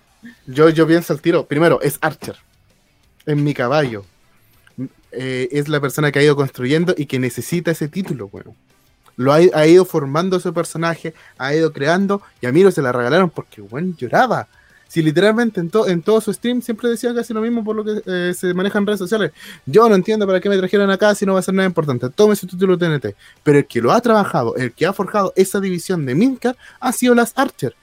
Yo, 0.45 0.69
yo 0.69 0.85
pienso 0.85 1.13
al 1.13 1.21
tiro. 1.21 1.47
Primero, 1.47 1.81
es 1.81 1.97
Archer. 1.99 2.35
Es 3.25 3.35
mi 3.35 3.55
caballo. 3.55 4.05
Eh, 5.15 5.49
es 5.51 5.69
la 5.69 5.79
persona 5.79 6.11
que 6.11 6.19
ha 6.19 6.23
ido 6.23 6.35
construyendo 6.35 6.93
y 6.97 7.05
que 7.05 7.19
necesita 7.19 7.71
ese 7.71 7.87
título, 7.87 8.27
bueno. 8.29 8.55
Lo 9.17 9.31
ha, 9.31 9.67
ido 9.67 9.85
formando 9.85 10.37
ese 10.37 10.51
personaje, 10.51 11.13
ha 11.37 11.55
ido 11.55 11.71
creando, 11.71 12.21
y 12.41 12.47
a 12.47 12.51
Miro 12.51 12.69
se 12.69 12.81
la 12.81 12.91
regalaron 12.91 13.29
porque, 13.29 13.61
bueno, 13.61 13.93
lloraba. 13.97 14.47
Si 14.89 15.01
literalmente 15.01 15.61
en, 15.61 15.71
en 15.87 16.01
todo 16.01 16.19
su 16.19 16.33
stream 16.33 16.61
siempre 16.61 16.89
decía 16.89 17.13
casi 17.15 17.33
lo 17.33 17.41
mismo 17.41 17.63
por 17.63 17.75
lo 17.75 17.83
que 17.83 18.01
eh, 18.05 18.33
se 18.33 18.53
maneja 18.53 18.77
en 18.77 18.85
redes 18.85 18.99
sociales. 18.99 19.31
Yo 19.65 19.87
no 19.87 19.95
entiendo 19.95 20.27
para 20.27 20.39
qué 20.41 20.49
me 20.49 20.57
trajeron 20.57 20.89
acá 20.89 21.15
si 21.15 21.25
no 21.25 21.33
va 21.33 21.39
a 21.39 21.43
ser 21.43 21.53
nada 21.53 21.67
importante. 21.67 22.09
Tome 22.09 22.35
su 22.35 22.45
título 22.45 22.77
TNT. 22.77 23.15
Pero 23.41 23.59
el 23.59 23.65
que 23.65 23.81
lo 23.81 23.91
ha 23.91 24.01
trabajado, 24.01 24.55
el 24.57 24.73
que 24.73 24.85
ha 24.85 24.93
forjado 24.93 25.33
esa 25.35 25.59
división 25.59 26.05
de 26.05 26.13
Minka, 26.13 26.55
ha 26.79 26.91
sido 26.91 27.15
las 27.15 27.33
Archer. 27.35 27.73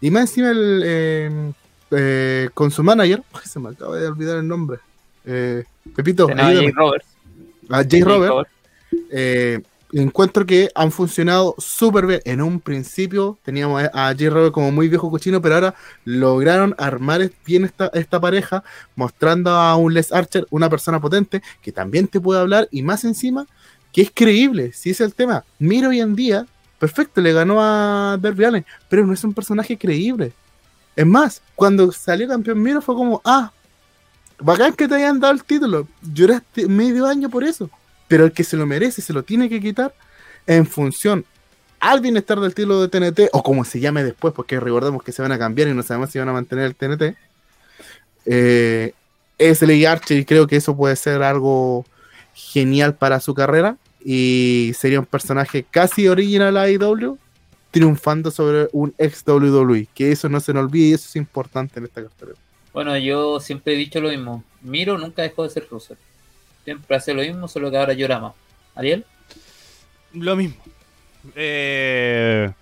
Y 0.00 0.10
más 0.10 0.22
encima 0.22 0.50
el, 0.50 0.82
eh, 0.84 1.52
eh, 1.90 2.48
con 2.54 2.70
su 2.70 2.82
manager, 2.82 3.22
se 3.44 3.58
me 3.60 3.70
acaba 3.70 3.96
de 3.96 4.06
olvidar 4.06 4.38
el 4.38 4.48
nombre. 4.48 4.78
Eh, 5.24 5.64
Pepito, 5.94 6.28
a. 6.28 6.36
Jay 6.36 6.70
Roberts. 6.70 7.06
a 7.70 7.84
Jay 7.84 8.02
Robert, 8.02 8.48
eh, 9.10 9.60
encuentro 9.92 10.44
que 10.46 10.70
han 10.74 10.90
funcionado 10.90 11.54
súper 11.58 12.06
bien. 12.06 12.20
En 12.24 12.42
un 12.42 12.60
principio 12.60 13.38
teníamos 13.42 13.82
a 13.92 14.14
Jay 14.16 14.28
Robert 14.28 14.52
como 14.52 14.72
muy 14.72 14.88
viejo 14.88 15.10
cochino, 15.10 15.40
pero 15.40 15.54
ahora 15.54 15.74
lograron 16.04 16.74
armar 16.78 17.30
bien 17.44 17.64
esta, 17.64 17.90
esta 17.94 18.20
pareja, 18.20 18.64
mostrando 18.94 19.50
a 19.50 19.76
un 19.76 19.94
Les 19.94 20.12
Archer, 20.12 20.46
una 20.50 20.68
persona 20.68 21.00
potente, 21.00 21.42
que 21.62 21.72
también 21.72 22.08
te 22.08 22.20
puede 22.20 22.40
hablar 22.40 22.68
y 22.70 22.82
más 22.82 23.04
encima, 23.04 23.46
que 23.92 24.02
es 24.02 24.10
creíble, 24.12 24.72
si 24.72 24.90
es 24.90 25.00
el 25.00 25.14
tema. 25.14 25.44
Miro 25.58 25.90
hoy 25.90 26.00
en 26.00 26.14
día, 26.14 26.46
perfecto, 26.78 27.20
le 27.20 27.32
ganó 27.32 27.58
a 27.60 28.18
Derby 28.20 28.44
Allen, 28.44 28.66
pero 28.88 29.06
no 29.06 29.12
es 29.12 29.24
un 29.24 29.32
personaje 29.32 29.78
creíble. 29.78 30.32
Es 30.94 31.06
más, 31.06 31.42
cuando 31.54 31.92
salió 31.92 32.26
campeón 32.26 32.62
Miro 32.62 32.80
fue 32.80 32.94
como, 32.94 33.20
ah, 33.24 33.52
bacán 34.38 34.74
que 34.74 34.88
te 34.88 34.94
hayan 34.94 35.20
dado 35.20 35.34
el 35.34 35.44
título. 35.44 35.88
Lloraste 36.02 36.66
medio 36.68 37.06
año 37.06 37.28
por 37.28 37.44
eso. 37.44 37.70
Pero 38.08 38.24
el 38.24 38.32
que 38.32 38.44
se 38.44 38.56
lo 38.56 38.66
merece, 38.66 39.02
se 39.02 39.12
lo 39.12 39.22
tiene 39.22 39.48
que 39.48 39.60
quitar 39.60 39.92
en 40.46 40.66
función 40.66 41.24
al 41.80 42.00
bienestar 42.00 42.40
del 42.40 42.54
título 42.54 42.80
de 42.80 42.88
TNT, 42.88 43.28
o 43.32 43.42
como 43.42 43.64
se 43.64 43.80
llame 43.80 44.02
después, 44.02 44.32
porque 44.34 44.58
recordemos 44.58 45.02
que 45.02 45.12
se 45.12 45.22
van 45.22 45.32
a 45.32 45.38
cambiar 45.38 45.68
y 45.68 45.74
no 45.74 45.82
sabemos 45.82 46.10
si 46.10 46.18
van 46.18 46.28
a 46.28 46.32
mantener 46.32 46.64
el 46.64 46.74
TNT. 46.74 47.16
Eh, 48.24 48.92
es 49.38 49.62
Lee 49.62 49.84
Archer 49.84 50.18
y 50.18 50.24
creo 50.24 50.46
que 50.46 50.56
eso 50.56 50.76
puede 50.76 50.96
ser 50.96 51.22
algo 51.22 51.84
genial 52.34 52.94
para 52.94 53.20
su 53.20 53.34
carrera. 53.34 53.76
Y 54.02 54.72
sería 54.78 55.00
un 55.00 55.06
personaje 55.06 55.64
casi 55.68 56.08
original 56.08 56.56
a 56.56 56.70
IW, 56.70 57.18
triunfando 57.70 58.30
sobre 58.30 58.68
un 58.72 58.94
ex 58.98 59.22
WWE. 59.26 59.88
Que 59.94 60.12
eso 60.12 60.28
no 60.28 60.40
se 60.40 60.54
nos 60.54 60.64
olvide 60.64 60.88
y 60.88 60.92
eso 60.94 61.08
es 61.08 61.16
importante 61.16 61.78
en 61.78 61.86
esta 61.86 62.02
carrera. 62.02 62.38
Bueno, 62.76 62.94
yo 62.98 63.40
siempre 63.40 63.72
he 63.72 63.76
dicho 63.78 64.02
lo 64.02 64.10
mismo. 64.10 64.44
Miro 64.60 64.98
nunca 64.98 65.22
dejó 65.22 65.44
de 65.44 65.48
ser 65.48 65.66
Ruser. 65.70 65.96
Siempre 66.62 66.94
hace 66.94 67.14
lo 67.14 67.22
mismo, 67.22 67.48
solo 67.48 67.70
que 67.70 67.78
ahora 67.78 67.94
llora 67.94 68.18
más. 68.18 68.34
¿Ariel? 68.74 69.02
Lo 70.12 70.36
mismo. 70.36 70.62
Eh, 71.34 72.52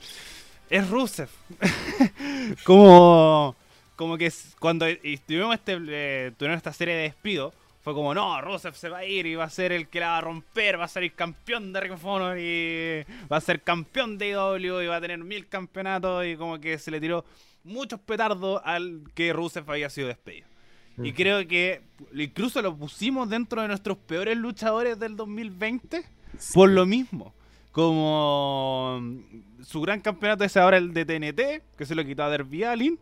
es 0.71 0.89
Rusev. 0.89 1.29
como, 2.65 3.57
como 3.97 4.17
que 4.17 4.33
cuando 4.61 4.87
tuvimos, 5.27 5.57
este, 5.57 5.81
eh, 5.89 6.33
esta 6.39 6.73
serie 6.73 6.95
de 6.95 7.03
despido, 7.03 7.53
fue 7.83 7.93
como, 7.93 8.15
no, 8.15 8.41
Rusev 8.41 8.77
se 8.77 8.89
va 8.89 8.99
a 8.99 9.05
ir 9.05 9.27
y 9.27 9.35
va 9.35 9.43
a 9.43 9.51
ser 9.51 9.73
el 9.73 9.89
que 9.89 9.99
la 9.99 10.11
va 10.11 10.19
a 10.19 10.21
romper, 10.21 10.79
va 10.79 10.85
a 10.85 11.01
el 11.01 11.13
campeón 11.13 11.73
de 11.73 11.81
Ring 11.81 11.99
y 12.39 13.27
va 13.27 13.39
a 13.39 13.41
ser 13.41 13.63
campeón 13.63 14.17
de 14.17 14.31
IW 14.31 14.81
y 14.81 14.87
va 14.87 14.95
a 14.95 15.01
tener 15.01 15.19
mil 15.19 15.49
campeonatos 15.49 16.25
y 16.25 16.37
como 16.37 16.61
que 16.61 16.79
se 16.79 16.93
le 16.93 17.01
tiró 17.01 17.25
muchos 17.65 17.99
petardos 18.01 18.61
al 18.65 19.03
que 19.15 19.33
Rusev 19.33 19.69
había 19.71 19.91
sido 19.91 20.09
despedido. 20.09 20.47
Y 21.03 21.13
creo 21.13 21.47
que 21.49 21.83
incluso 22.15 22.63
lo 22.63 22.77
pusimos 22.77 23.29
dentro 23.29 23.61
de 23.63 23.69
nuestros 23.69 23.99
peores 23.99 24.37
luchadores 24.37 24.97
del 24.99 25.17
2020 25.17 26.05
por 26.53 26.71
lo 26.71 26.87
mismo. 26.87 27.35
Como 27.73 29.03
su 29.63 29.81
gran 29.81 30.01
campeonato 30.01 30.45
es 30.45 30.57
ahora 30.57 30.77
el 30.77 30.95
de 30.95 31.05
TNT, 31.05 31.77
que 31.77 31.87
se 31.87 31.97
lo 31.97 32.05
quitó 32.05 32.23
a 32.23 32.31
Derby 32.31 32.63
Allin. 32.63 32.99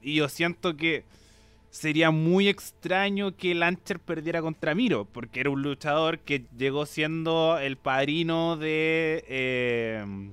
Y 0.00 0.14
yo 0.14 0.28
siento 0.30 0.76
que 0.76 1.04
sería 1.68 2.10
muy 2.10 2.48
extraño 2.48 3.36
que 3.36 3.54
Lancher 3.54 4.00
perdiera 4.00 4.40
contra 4.40 4.74
Miro, 4.74 5.04
porque 5.04 5.40
era 5.40 5.50
un 5.50 5.62
luchador 5.62 6.20
que 6.20 6.46
llegó 6.56 6.86
siendo 6.86 7.58
el 7.58 7.76
padrino 7.76 8.56
de, 8.56 9.24
eh, 9.28 10.32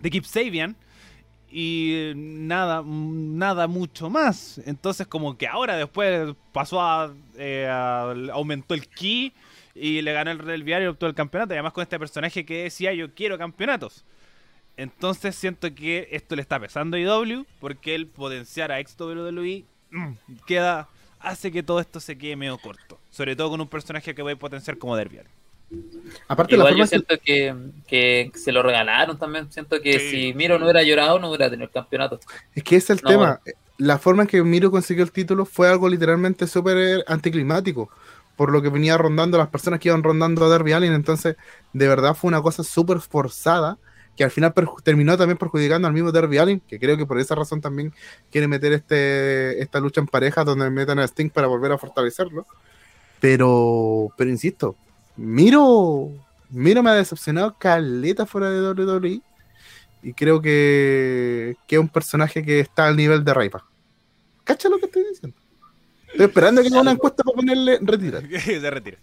de 0.00 0.10
Kip 0.10 0.24
Sabian 0.24 0.76
y 1.58 2.12
nada, 2.14 2.82
nada 2.84 3.66
mucho 3.66 4.10
más. 4.10 4.60
Entonces 4.66 5.06
como 5.06 5.38
que 5.38 5.46
ahora 5.46 5.74
después 5.74 6.34
pasó 6.52 6.82
a, 6.82 7.14
eh, 7.38 7.66
aumentó 8.30 8.74
el 8.74 8.86
ki 8.86 9.32
y 9.74 10.02
le 10.02 10.12
ganó 10.12 10.32
el 10.32 10.38
Real 10.38 10.82
y 10.82 10.86
obtuvo 10.86 11.08
el 11.08 11.14
campeonato. 11.14 11.54
Y 11.54 11.56
además 11.56 11.72
con 11.72 11.80
este 11.80 11.98
personaje 11.98 12.44
que 12.44 12.64
decía 12.64 12.92
yo 12.92 13.14
quiero 13.14 13.38
campeonatos. 13.38 14.04
Entonces 14.76 15.34
siento 15.34 15.74
que 15.74 16.08
esto 16.10 16.36
le 16.36 16.42
está 16.42 16.60
pesando 16.60 16.98
a 16.98 17.00
IW 17.00 17.46
porque 17.58 17.94
el 17.94 18.06
potenciar 18.06 18.70
a 18.70 18.86
XWLI 18.86 19.64
mm, 19.92 20.12
queda 20.46 20.90
hace 21.20 21.50
que 21.50 21.62
todo 21.62 21.80
esto 21.80 22.00
se 22.00 22.18
quede 22.18 22.36
medio 22.36 22.58
corto. 22.58 23.00
Sobre 23.08 23.34
todo 23.34 23.48
con 23.48 23.62
un 23.62 23.68
personaje 23.68 24.14
que 24.14 24.20
va 24.20 24.30
a 24.30 24.36
potenciar 24.36 24.76
como 24.76 24.94
Derby 24.94 25.20
Aparte 26.28 26.54
Igual 26.54 26.74
la 26.74 26.78
yo 26.78 26.86
siento 26.86 27.16
que, 27.22 27.54
que, 27.86 28.30
se 28.34 28.52
lo 28.52 28.62
regalaron 28.62 29.18
también. 29.18 29.50
Siento 29.50 29.80
que 29.80 29.98
si 29.98 30.32
Miro 30.34 30.58
no 30.58 30.64
hubiera 30.64 30.82
llorado, 30.82 31.18
no 31.18 31.28
hubiera 31.28 31.50
tenido 31.50 31.66
el 31.66 31.72
campeonato. 31.72 32.20
Es 32.54 32.62
que 32.62 32.76
ese 32.76 32.92
es 32.92 32.98
el 32.98 33.06
tema. 33.06 33.40
La 33.78 33.98
forma 33.98 34.22
en 34.22 34.28
que 34.28 34.42
Miro 34.42 34.70
consiguió 34.70 35.04
el 35.04 35.12
título 35.12 35.44
fue 35.44 35.68
algo 35.68 35.88
literalmente 35.88 36.46
súper 36.46 37.04
anticlimático. 37.06 37.90
Por 38.36 38.52
lo 38.52 38.62
que 38.62 38.68
venía 38.68 38.96
rondando 38.98 39.38
las 39.38 39.48
personas 39.48 39.80
que 39.80 39.88
iban 39.88 40.02
rondando 40.02 40.44
a 40.44 40.48
Derby 40.48 40.72
Allin. 40.72 40.92
Entonces, 40.92 41.36
de 41.72 41.88
verdad 41.88 42.14
fue 42.14 42.28
una 42.28 42.42
cosa 42.42 42.62
súper 42.62 43.00
forzada. 43.00 43.78
Que 44.16 44.24
al 44.24 44.30
final 44.30 44.54
terminó 44.82 45.18
también 45.18 45.36
perjudicando 45.36 45.88
al 45.88 45.94
mismo 45.94 46.12
Derby 46.12 46.38
Allin. 46.38 46.60
Que 46.60 46.78
creo 46.78 46.96
que 46.96 47.06
por 47.06 47.18
esa 47.18 47.34
razón 47.34 47.60
también 47.60 47.92
quiere 48.30 48.48
meter 48.48 48.72
este, 48.72 49.60
esta 49.60 49.80
lucha 49.80 50.00
en 50.00 50.06
pareja. 50.06 50.44
Donde 50.44 50.70
metan 50.70 50.98
a 50.98 51.04
Sting 51.04 51.30
para 51.30 51.48
volver 51.48 51.72
a 51.72 51.78
fortalecerlo. 51.78 52.46
Pero, 53.20 54.10
pero 54.16 54.30
insisto, 54.30 54.76
Miro, 55.16 56.10
Miro 56.50 56.82
me 56.82 56.90
ha 56.90 56.94
decepcionado 56.94 57.56
caleta 57.58 58.26
fuera 58.26 58.50
de 58.50 58.60
WWE. 58.60 59.20
Y 60.02 60.12
creo 60.12 60.40
que, 60.40 61.56
que 61.66 61.76
es 61.76 61.80
un 61.80 61.88
personaje 61.88 62.44
que 62.44 62.60
está 62.60 62.86
al 62.86 62.96
nivel 62.96 63.24
de 63.24 63.34
Raipa. 63.34 63.66
¿Cacha 64.44 64.68
lo 64.68 64.78
que 64.78 64.86
estoy 64.86 65.04
diciendo? 65.08 65.36
Estoy 66.08 66.26
esperando 66.26 66.62
que 66.62 66.68
haga 66.68 66.80
una 66.80 66.92
encuesta 66.92 67.24
para 67.24 67.34
ponerle 67.34 67.78
retira. 67.82 68.20
Se 68.40 68.70
retira. 68.70 68.98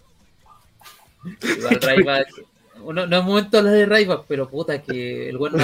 Igual. 1.97 2.25
No, 2.93 3.05
no 3.05 3.17
es 3.17 3.23
momento 3.23 3.57
hablar 3.57 3.73
de 3.73 3.85
Raipa, 3.85 4.23
pero 4.27 4.49
puta 4.49 4.81
que 4.81 5.29
el 5.29 5.37
bueno 5.37 5.57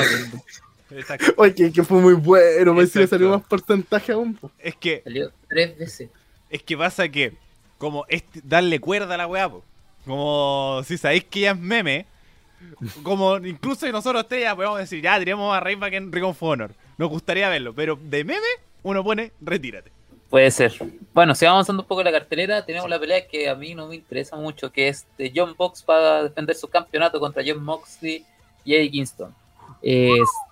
Oye, 1.37 1.71
que 1.71 1.83
fue 1.83 1.99
muy 1.99 2.13
bueno, 2.13 2.73
me 2.73 2.81
decía 2.81 3.05
salió 3.05 3.29
más 3.29 3.43
porcentaje 3.43 4.11
aún. 4.11 4.39
Es 4.57 4.75
que. 4.75 5.01
Salió 5.03 5.31
tres 5.47 5.77
veces. 5.77 6.09
Es 6.49 6.63
que 6.63 6.75
pasa 6.75 7.07
que, 7.09 7.33
como 7.77 8.05
es 8.09 8.23
darle 8.43 8.79
cuerda 8.79 9.13
a 9.13 9.17
la 9.17 9.27
weá, 9.27 9.49
po. 9.49 9.63
Como 10.09 10.81
si 10.85 10.97
sabéis 10.97 11.25
que 11.25 11.41
ya 11.41 11.51
es 11.51 11.59
meme, 11.59 12.07
como 13.03 13.37
incluso 13.37 13.89
nosotros 13.91 14.27
te 14.27 14.41
ya 14.41 14.55
podemos 14.55 14.79
decir, 14.79 15.03
ya 15.03 15.19
diríamos 15.19 15.55
a 15.55 15.59
Rayback 15.59 15.93
en 15.93 16.11
Ring 16.11 16.25
of 16.25 16.41
Honor. 16.41 16.71
Nos 16.97 17.09
gustaría 17.09 17.47
verlo, 17.47 17.75
pero 17.75 17.95
de 18.01 18.23
meme 18.23 18.47
uno 18.81 19.03
pone 19.03 19.33
retírate. 19.39 19.91
Puede 20.31 20.49
ser. 20.49 20.73
Bueno, 21.13 21.35
si 21.35 21.45
vamos 21.45 21.57
avanzando 21.57 21.83
un 21.83 21.87
poco 21.87 22.01
en 22.01 22.05
la 22.05 22.11
cartelera, 22.11 22.65
tenemos 22.65 22.89
la 22.89 22.99
pelea 22.99 23.27
que 23.27 23.47
a 23.49 23.53
mí 23.53 23.75
no 23.75 23.87
me 23.87 23.95
interesa 23.95 24.35
mucho, 24.35 24.71
que 24.71 24.87
es 24.87 25.05
de 25.15 25.31
John 25.35 25.53
Box 25.55 25.83
para 25.83 26.23
defender 26.23 26.55
su 26.55 26.67
campeonato 26.67 27.19
contra 27.19 27.43
John 27.45 27.63
Moxley 27.63 28.25
y 28.65 28.73
Eddie 28.73 28.89
Kingston. 28.89 29.33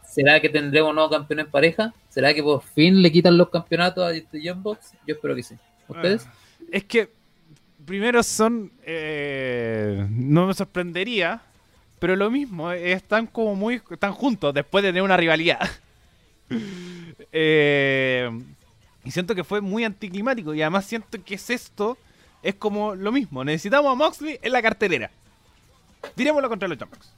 ¿Será 0.07 0.39
que 0.39 0.49
tendremos 0.49 0.89
un 0.89 0.95
nuevo 0.95 1.09
campeón 1.09 1.39
en 1.39 1.49
pareja? 1.49 1.93
¿Será 2.09 2.31
que 2.31 2.43
por 2.43 2.61
fin 2.61 3.01
le 3.01 3.11
quitan 3.11 3.37
los 3.37 3.49
campeonatos 3.49 4.03
a 4.03 4.15
John 4.43 4.61
Box? 4.61 4.93
Yo 5.07 5.15
espero 5.15 5.35
que 5.35 5.41
sí. 5.41 5.55
¿Ustedes? 5.87 6.27
es 6.71 6.83
que 6.83 7.09
primero 7.87 8.21
son. 8.21 8.71
Eh, 8.83 10.05
no 10.11 10.45
me 10.45 10.53
sorprendería, 10.53 11.41
pero 11.97 12.15
lo 12.15 12.29
mismo, 12.29 12.71
están 12.71 13.25
como 13.25 13.55
muy. 13.55 13.81
Están 13.89 14.13
juntos 14.13 14.53
después 14.53 14.83
de 14.83 14.89
tener 14.89 15.01
una 15.01 15.17
rivalidad. 15.17 15.59
Eh, 17.33 18.31
y 19.03 19.11
siento 19.11 19.35
que 19.35 19.43
fue 19.43 19.59
muy 19.59 19.83
anticlimático. 19.83 20.53
Y 20.53 20.61
además 20.61 20.85
siento 20.85 21.21
que 21.23 21.35
es 21.35 21.49
esto. 21.49 21.97
Es 22.41 22.55
como 22.55 22.95
lo 22.95 23.11
mismo. 23.11 23.43
Necesitamos 23.43 23.91
a 23.91 23.95
Moxley 23.95 24.39
en 24.41 24.53
la 24.53 24.61
cartelera. 24.61 25.11
Dirémoslo 26.15 26.47
contra 26.47 26.69
los 26.69 26.77
Champions. 26.77 27.11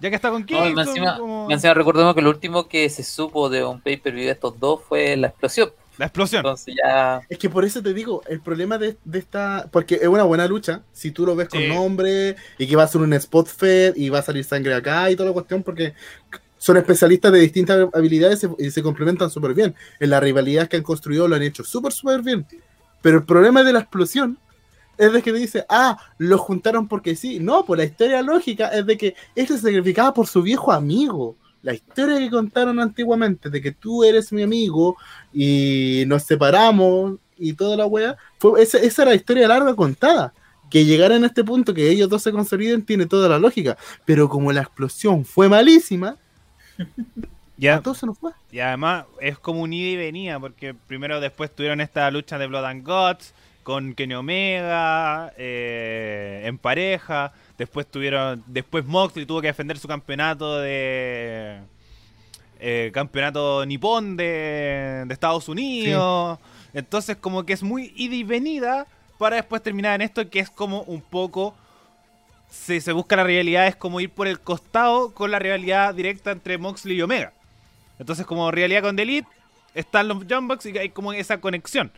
Ya 0.00 0.08
que 0.08 0.16
está 0.16 0.30
con 0.30 0.44
King. 0.44 0.74
No, 0.74 1.50
encima, 1.50 1.74
recordemos 1.74 2.14
que 2.14 2.22
lo 2.22 2.30
último 2.30 2.66
que 2.66 2.88
se 2.88 3.04
supo 3.04 3.50
de 3.50 3.62
un 3.62 3.80
pay-per-view 3.80 4.24
de 4.24 4.32
estos 4.32 4.58
dos 4.58 4.80
fue 4.88 5.16
la 5.16 5.28
explosión. 5.28 5.70
La 5.98 6.06
explosión. 6.06 6.40
Entonces 6.40 6.74
ya... 6.82 7.20
Es 7.28 7.38
que 7.38 7.50
por 7.50 7.64
eso 7.64 7.82
te 7.82 7.92
digo, 7.92 8.22
el 8.28 8.40
problema 8.40 8.78
de, 8.78 8.96
esta. 9.12 9.68
Porque 9.70 9.96
es 9.96 10.08
una 10.08 10.24
buena 10.24 10.46
lucha. 10.46 10.82
Si 10.92 11.10
tú 11.10 11.26
lo 11.26 11.36
ves 11.36 11.48
con 11.48 11.68
nombre 11.68 12.36
y 12.58 12.66
que 12.66 12.76
va 12.76 12.84
a 12.84 12.88
ser 12.88 13.00
un 13.00 13.12
spot 13.12 13.46
fed 13.46 13.96
y 13.96 14.08
va 14.08 14.20
a 14.20 14.22
salir 14.22 14.44
sangre 14.44 14.74
acá 14.74 15.10
y 15.10 15.16
toda 15.16 15.28
la 15.28 15.34
cuestión, 15.34 15.62
porque 15.62 15.94
son 16.58 16.76
especialistas 16.76 17.32
de 17.32 17.40
distintas 17.40 17.88
habilidades 17.92 18.46
y 18.58 18.70
se, 18.70 18.82
complementan 18.82 19.30
súper 19.30 19.54
bien. 19.54 19.74
En 20.00 20.10
la 20.10 20.20
rivalidad 20.20 20.68
que 20.68 20.76
han 20.76 20.82
construido 20.82 21.28
lo 21.28 21.36
han 21.36 21.42
hecho 21.42 21.64
súper, 21.64 21.92
súper 21.92 22.22
bien. 22.22 22.46
Pero 23.00 23.18
el 23.18 23.24
problema 23.24 23.64
de 23.64 23.72
la 23.72 23.80
explosión 23.80 24.38
es 24.96 25.12
de 25.12 25.22
que 25.22 25.32
te 25.32 25.38
dice, 25.38 25.66
ah, 25.68 25.98
lo 26.18 26.38
juntaron 26.38 26.88
porque 26.88 27.16
sí. 27.16 27.40
No, 27.40 27.64
pues 27.64 27.78
la 27.78 27.84
historia 27.84 28.22
lógica 28.22 28.68
es 28.68 28.86
de 28.86 28.96
que 28.96 29.16
este 29.34 29.54
se 29.54 29.62
sacrificaba 29.62 30.14
por 30.14 30.26
su 30.26 30.42
viejo 30.42 30.72
amigo 30.72 31.36
la 31.62 31.74
historia 31.74 32.18
que 32.18 32.30
contaron 32.30 32.80
antiguamente 32.80 33.48
de 33.48 33.62
que 33.62 33.72
tú 33.72 34.04
eres 34.04 34.32
mi 34.32 34.42
amigo 34.42 34.96
y 35.32 36.04
nos 36.06 36.24
separamos 36.24 37.18
y 37.38 37.54
toda 37.54 37.76
la 37.76 37.86
wea, 37.86 38.16
fue, 38.38 38.62
esa, 38.62 38.78
esa 38.78 39.02
era 39.02 39.10
la 39.12 39.16
historia 39.16 39.48
larga 39.48 39.74
contada. 39.74 40.32
Que 40.70 40.84
llegaran 40.84 41.22
a 41.22 41.26
este 41.26 41.44
punto 41.44 41.74
que 41.74 41.90
ellos 41.90 42.08
dos 42.08 42.22
se 42.22 42.32
consoliden 42.32 42.82
tiene 42.84 43.04
toda 43.06 43.28
la 43.28 43.38
lógica. 43.38 43.76
Pero 44.04 44.28
como 44.28 44.52
la 44.52 44.62
explosión 44.62 45.24
fue 45.24 45.48
malísima, 45.48 46.16
ya, 47.58 47.80
todo 47.80 47.94
se 47.94 48.06
nos 48.06 48.18
fue. 48.18 48.32
Y 48.50 48.60
además 48.60 49.04
es 49.20 49.38
como 49.38 49.62
un 49.62 49.72
ida 49.72 49.90
y 49.90 49.96
venía, 49.96 50.40
porque 50.40 50.74
primero 50.74 51.20
después 51.20 51.54
tuvieron 51.54 51.80
esta 51.80 52.10
lucha 52.10 52.38
de 52.38 52.46
Blood 52.46 52.64
and 52.64 52.86
Gods 52.86 53.34
con 53.62 53.94
Kenny 53.94 54.14
Omega 54.14 55.32
eh, 55.36 56.42
en 56.46 56.58
pareja. 56.58 57.32
Después 57.58 57.86
tuvieron. 57.86 58.42
Después 58.46 58.84
Moxley 58.84 59.26
tuvo 59.26 59.40
que 59.40 59.48
defender 59.48 59.78
su 59.78 59.88
campeonato 59.88 60.58
de. 60.60 61.60
Eh, 62.60 62.90
campeonato 62.94 63.66
nipón 63.66 64.16
de, 64.16 65.04
de 65.06 65.12
Estados 65.12 65.48
Unidos. 65.48 66.38
Entonces, 66.72 67.16
como 67.16 67.44
que 67.44 67.52
es 67.52 67.62
muy 67.62 67.92
ida 67.96 68.14
y 68.14 68.24
venida 68.24 68.86
para 69.18 69.36
después 69.36 69.62
terminar 69.62 69.94
en 69.94 70.02
esto, 70.02 70.28
que 70.30 70.40
es 70.40 70.50
como 70.50 70.82
un 70.82 71.00
poco. 71.00 71.54
Si 72.48 72.80
se 72.80 72.92
busca 72.92 73.16
la 73.16 73.24
realidad, 73.24 73.66
es 73.66 73.76
como 73.76 74.00
ir 74.00 74.10
por 74.10 74.26
el 74.26 74.38
costado 74.38 75.12
con 75.14 75.30
la 75.30 75.38
realidad 75.38 75.94
directa 75.94 76.32
entre 76.32 76.58
Moxley 76.58 76.96
y 76.96 77.02
Omega. 77.02 77.32
Entonces, 77.98 78.26
como 78.26 78.50
realidad 78.50 78.82
con 78.82 78.94
The 78.94 79.02
Elite, 79.02 79.28
están 79.74 80.08
los 80.08 80.24
Jumbox 80.28 80.66
y 80.66 80.76
hay 80.78 80.90
como 80.90 81.12
esa 81.12 81.40
conexión. 81.40 81.92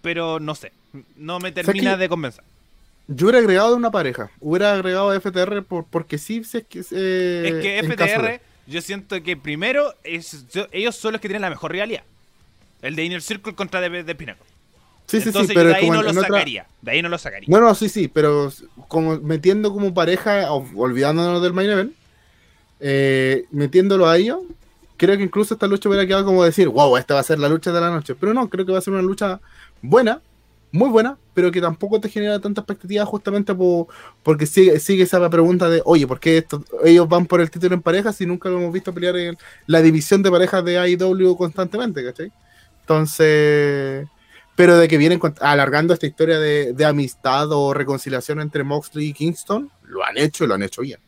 Pero 0.00 0.40
no 0.40 0.54
sé, 0.54 0.72
no 1.16 1.38
me 1.38 1.52
termina 1.52 1.96
de 1.96 2.08
convencer. 2.08 2.44
Yo 3.08 3.26
hubiera 3.26 3.38
agregado 3.38 3.76
una 3.76 3.90
pareja. 3.90 4.30
Hubiera 4.40 4.72
agregado 4.72 5.18
FTR 5.20 5.62
por, 5.64 5.84
porque 5.86 6.18
sí, 6.18 6.42
es 6.44 6.64
que. 6.68 6.80
Eh, 6.90 7.42
es 7.44 7.62
que 7.62 7.82
FTR, 7.82 8.40
yo 8.66 8.80
siento 8.80 9.22
que 9.22 9.36
primero 9.36 9.94
es, 10.04 10.44
ellos 10.70 10.96
son 10.96 11.12
los 11.12 11.20
que 11.20 11.28
tienen 11.28 11.42
la 11.42 11.50
mejor 11.50 11.72
realidad. 11.72 12.04
El 12.80 12.96
de 12.96 13.04
Inner 13.04 13.22
Circle 13.22 13.54
contra 13.54 13.80
de, 13.80 14.02
de 14.02 14.14
Pinnacle. 14.14 14.44
Sí, 15.06 15.20
sí, 15.20 15.32
sí, 15.32 15.52
pero 15.52 15.68
de 15.68 15.74
ahí 15.74 15.90
no 15.90 16.02
lo 16.02 16.12
sacaría. 16.14 16.66
De 16.80 16.92
ahí 16.92 17.02
no 17.02 17.08
lo 17.08 17.18
sacaría. 17.18 17.46
Bueno, 17.50 17.74
sí, 17.74 17.88
sí, 17.88 18.08
pero 18.08 18.50
como 18.88 19.18
metiendo 19.18 19.72
como 19.72 19.92
pareja, 19.92 20.50
olvidándonos 20.52 21.42
del 21.42 21.52
main 21.52 21.70
event, 21.70 21.92
eh, 22.80 23.44
metiéndolo 23.50 24.08
a 24.08 24.16
ellos, 24.16 24.40
creo 24.96 25.16
que 25.16 25.24
incluso 25.24 25.54
esta 25.54 25.66
lucha 25.66 25.88
hubiera 25.88 26.06
quedado 26.06 26.24
como 26.24 26.44
decir, 26.44 26.68
wow, 26.68 26.96
esta 26.96 27.14
va 27.14 27.20
a 27.20 27.24
ser 27.24 27.38
la 27.38 27.48
lucha 27.48 27.72
de 27.72 27.80
la 27.80 27.90
noche. 27.90 28.14
Pero 28.14 28.32
no, 28.32 28.48
creo 28.48 28.64
que 28.64 28.72
va 28.72 28.78
a 28.78 28.82
ser 28.82 28.94
una 28.94 29.02
lucha 29.02 29.40
buena, 29.82 30.20
muy 30.70 30.88
buena, 30.88 31.18
pero 31.34 31.50
que 31.50 31.60
tampoco 31.60 32.00
te 32.00 32.08
genera 32.08 32.38
tanta 32.38 32.60
expectativa 32.60 33.04
justamente 33.06 33.54
por, 33.54 33.86
porque 34.22 34.46
sigue, 34.46 34.78
sigue 34.80 35.04
esa 35.04 35.28
pregunta 35.30 35.68
de, 35.68 35.82
oye, 35.84 36.06
¿por 36.06 36.20
qué 36.20 36.44
ellos 36.84 37.08
van 37.08 37.26
por 37.26 37.40
el 37.40 37.50
título 37.50 37.74
en 37.74 37.82
pareja 37.82 38.12
si 38.12 38.26
nunca 38.26 38.48
lo 38.48 38.58
hemos 38.58 38.72
visto 38.72 38.92
pelear 38.92 39.16
en 39.16 39.38
la 39.66 39.80
división 39.80 40.22
de 40.22 40.30
parejas 40.30 40.64
de 40.64 40.78
AEW 40.78 41.36
constantemente, 41.36 42.04
¿cachai? 42.04 42.30
Entonces, 42.80 44.06
pero 44.54 44.76
de 44.76 44.88
que 44.88 44.98
vienen 44.98 45.20
alargando 45.40 45.94
esta 45.94 46.06
historia 46.06 46.38
de, 46.38 46.84
amistad 46.84 47.50
o 47.52 47.72
reconciliación 47.72 48.40
entre 48.40 48.64
Moxley 48.64 49.08
y 49.08 49.12
Kingston, 49.12 49.70
lo 49.84 50.04
han 50.04 50.18
hecho 50.18 50.44
y 50.44 50.46
lo 50.46 50.54
han 50.54 50.62
hecho 50.62 50.82
bien. 50.82 51.00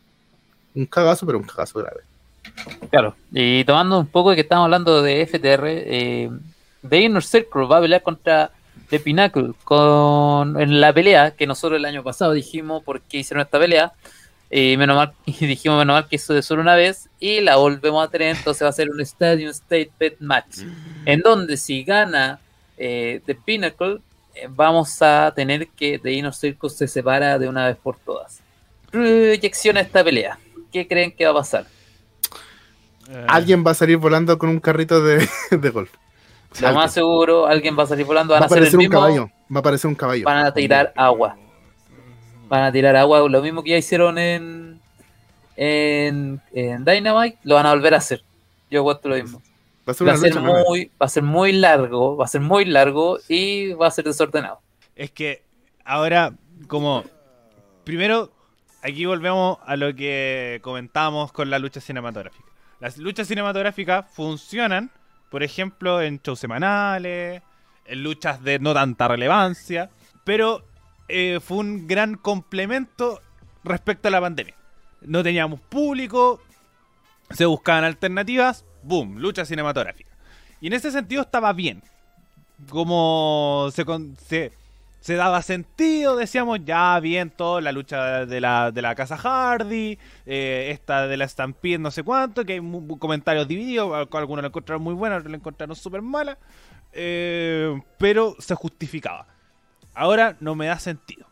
Un 0.75 0.87
cagazo, 0.87 1.27
pero 1.27 1.39
un 1.39 1.45
cagazo 1.45 1.81
grave. 1.81 2.01
Claro, 2.91 3.14
y 3.33 3.64
tomando 3.64 4.01
un 4.01 4.07
poco 4.07 4.31
de 4.31 4.37
que 4.37 4.43
estamos 4.43 4.64
hablando 4.64 5.03
de 5.03 5.27
FTR, 5.27 5.64
eh, 5.66 6.31
The 6.89 7.20
Circle 7.20 7.66
va 7.66 7.79
a 7.79 7.81
pelear 7.81 8.03
contra 8.03 8.51
The 8.89 9.01
Pinnacle 9.01 9.53
con, 9.64 10.61
en 10.61 10.80
la 10.80 10.93
pelea 10.93 11.32
que 11.32 11.47
nosotros 11.47 11.78
el 11.78 11.85
año 11.85 12.03
pasado 12.03 12.32
dijimos 12.32 12.82
por 12.82 13.01
qué 13.01 13.18
hicieron 13.18 13.43
esta 13.43 13.59
pelea. 13.59 13.93
Y, 14.51 14.76
menos 14.76 14.97
mal, 14.97 15.12
dijimos 15.26 15.78
menos 15.78 15.95
mal 15.95 16.09
que 16.09 16.16
eso 16.16 16.32
de 16.35 16.43
solo 16.43 16.62
una 16.62 16.76
vez 16.76 17.09
y 17.18 17.41
la 17.41 17.57
volvemos 17.57 18.07
a 18.07 18.11
tener, 18.11 18.37
entonces 18.37 18.62
va 18.64 18.68
a 18.68 18.72
ser 18.72 18.91
un 18.91 19.01
Stadium 19.01 19.51
State 19.51 19.91
Bet 19.99 20.16
Match, 20.20 20.59
en 21.07 21.20
donde 21.20 21.57
si 21.57 21.82
gana 21.82 22.39
eh, 22.76 23.20
The 23.26 23.35
Pinnacle, 23.35 24.01
eh, 24.35 24.49
vamos 24.49 25.01
a 25.03 25.32
tener 25.35 25.68
que 25.68 25.99
The 25.99 26.12
Inner 26.12 26.35
Circle 26.35 26.70
se 26.70 26.87
separa 26.87 27.39
de 27.39 27.49
una 27.49 27.66
vez 27.66 27.76
por 27.76 27.99
todas. 27.99 28.41
Proyección 28.91 29.76
a 29.76 29.80
esta 29.80 30.05
pelea, 30.05 30.39
¿qué 30.72 30.87
creen 30.87 31.12
que 31.12 31.24
va 31.24 31.32
a 31.32 31.35
pasar? 31.35 31.66
Eh, 33.09 33.26
Alguien 33.28 33.64
va 33.66 33.72
a 33.72 33.74
salir 33.74 33.97
volando 33.97 34.39
con 34.39 34.51
un 34.51 34.61
carrito 34.61 35.03
de, 35.03 35.28
de 35.51 35.70
golf. 35.70 35.91
Lo 36.61 36.73
más 36.73 36.93
seguro, 36.93 37.47
alguien 37.47 37.77
va 37.79 37.83
a 37.83 37.87
salir 37.87 38.07
volando, 38.07 38.33
Va 38.33 38.41
van 38.41 38.43
a 38.43 38.45
a 38.45 38.47
hacer 38.47 38.59
el 38.59 38.63
aparecer 38.65 38.79
un 38.79 38.85
mismo, 38.85 39.01
caballo. 39.01 39.31
Va 39.53 39.57
a 39.57 39.61
aparecer 39.61 39.89
un 39.89 39.95
caballo. 39.95 40.25
van 40.25 40.47
a 40.47 40.55
tirar 40.55 40.93
agua. 40.97 41.37
Van 42.49 42.63
a 42.65 42.73
tirar 42.73 42.97
agua, 42.97 43.29
lo 43.29 43.43
mismo 43.43 43.63
que 43.63 43.71
ya 43.71 43.77
hicieron 43.77 44.19
en, 44.19 44.81
en, 45.57 46.41
en 46.53 46.85
Dynamite, 46.85 47.39
lo 47.43 47.57
van 47.57 47.67
a 47.67 47.75
volver 47.75 47.95
a 47.95 47.99
hacer. 47.99 48.23
Yo 48.71 48.85
cuento 48.85 49.09
lo 49.09 49.17
mismo. 49.17 49.43
Va 49.89 49.93
a 49.93 49.95
ser 49.95 50.09
Va 50.09 50.13
a 50.13 50.17
ser 50.17 50.41
muy, 50.41 50.91
va 51.01 51.07
a 51.07 51.09
ser 51.09 51.23
muy 51.23 51.53
largo, 51.53 52.17
va 52.17 52.25
a 52.25 52.29
ser 52.29 52.41
muy 52.41 52.65
largo 52.65 53.19
y 53.29 53.73
va 53.73 53.89
a 53.89 53.91
ser 53.91 54.05
desordenado. 54.05 54.61
Es 54.97 55.11
que 55.11 55.43
ahora, 55.85 56.33
como. 56.69 57.05
Primero, 57.85 58.31
aquí 58.83 59.05
volvemos 59.05 59.59
a 59.67 59.77
lo 59.77 59.95
que 59.95 60.61
comentábamos 60.63 61.33
con 61.33 61.51
la 61.51 61.59
lucha 61.59 61.81
cinematográfica. 61.81 62.49
Las 62.81 62.97
luchas 62.97 63.29
cinematográficas 63.29 64.07
funcionan, 64.13 64.91
por 65.35 65.43
ejemplo, 65.43 66.01
en 66.01 66.20
shows 66.22 66.39
semanales, 66.39 67.43
en 67.87 68.03
luchas 68.05 68.41
de 68.45 68.61
no 68.61 68.72
tanta 68.72 69.09
relevancia, 69.09 69.91
pero 70.22 70.64
eh, 71.09 71.41
fue 71.43 71.57
un 71.57 71.89
gran 71.89 72.14
complemento 72.14 73.20
respecto 73.64 74.07
a 74.07 74.12
la 74.12 74.20
pandemia. 74.20 74.55
No 75.01 75.24
teníamos 75.24 75.59
público, 75.59 76.41
se 77.30 77.47
buscaban 77.47 77.82
alternativas, 77.82 78.64
boom, 78.85 79.18
lucha 79.18 79.45
cinematográfica. 79.45 80.12
Y 80.61 80.68
en 80.68 80.74
ese 80.74 80.93
sentido 80.93 81.22
estaba 81.22 81.53
bien. 81.53 81.82
Como 82.70 83.70
se, 83.72 84.53
se 85.05 85.17
daba 85.17 85.43
sentido, 85.43 86.17
decíamos, 86.17 86.61
ya 86.65 86.99
bien 86.99 87.29
todo, 87.29 87.61
la 87.61 87.73
lucha 87.73 88.25
de 88.25 88.41
la, 88.41 88.71
de 88.71 88.81
la 88.81 88.95
casa 88.95 89.19
Hardy, 89.19 89.99
eh, 90.25 90.71
esta 90.73 91.07
de 91.07 91.19
la 91.19 91.29
Stampede 91.29 91.77
no 91.77 91.91
sé 91.91 92.03
cuánto, 92.03 92.43
que 92.47 92.55
hay 92.55 92.61
comentarios 92.99 93.47
divididos, 93.47 93.93
al- 93.93 94.09
algunos 94.11 94.43
la 94.43 94.49
encontraron 94.49 94.83
muy 94.83 94.95
buena, 94.95 95.17
otros 95.17 95.31
la 95.31 95.37
encontraron 95.37 95.77
súper 95.77 96.01
mala, 96.01 96.39
eh, 96.95 97.79
pero 97.99 98.35
se 98.39 98.55
justificaba. 98.55 99.27
Ahora 99.95 100.39
no 100.41 100.55
me 100.55 100.69
da 100.69 100.79
sentido. 100.79 101.27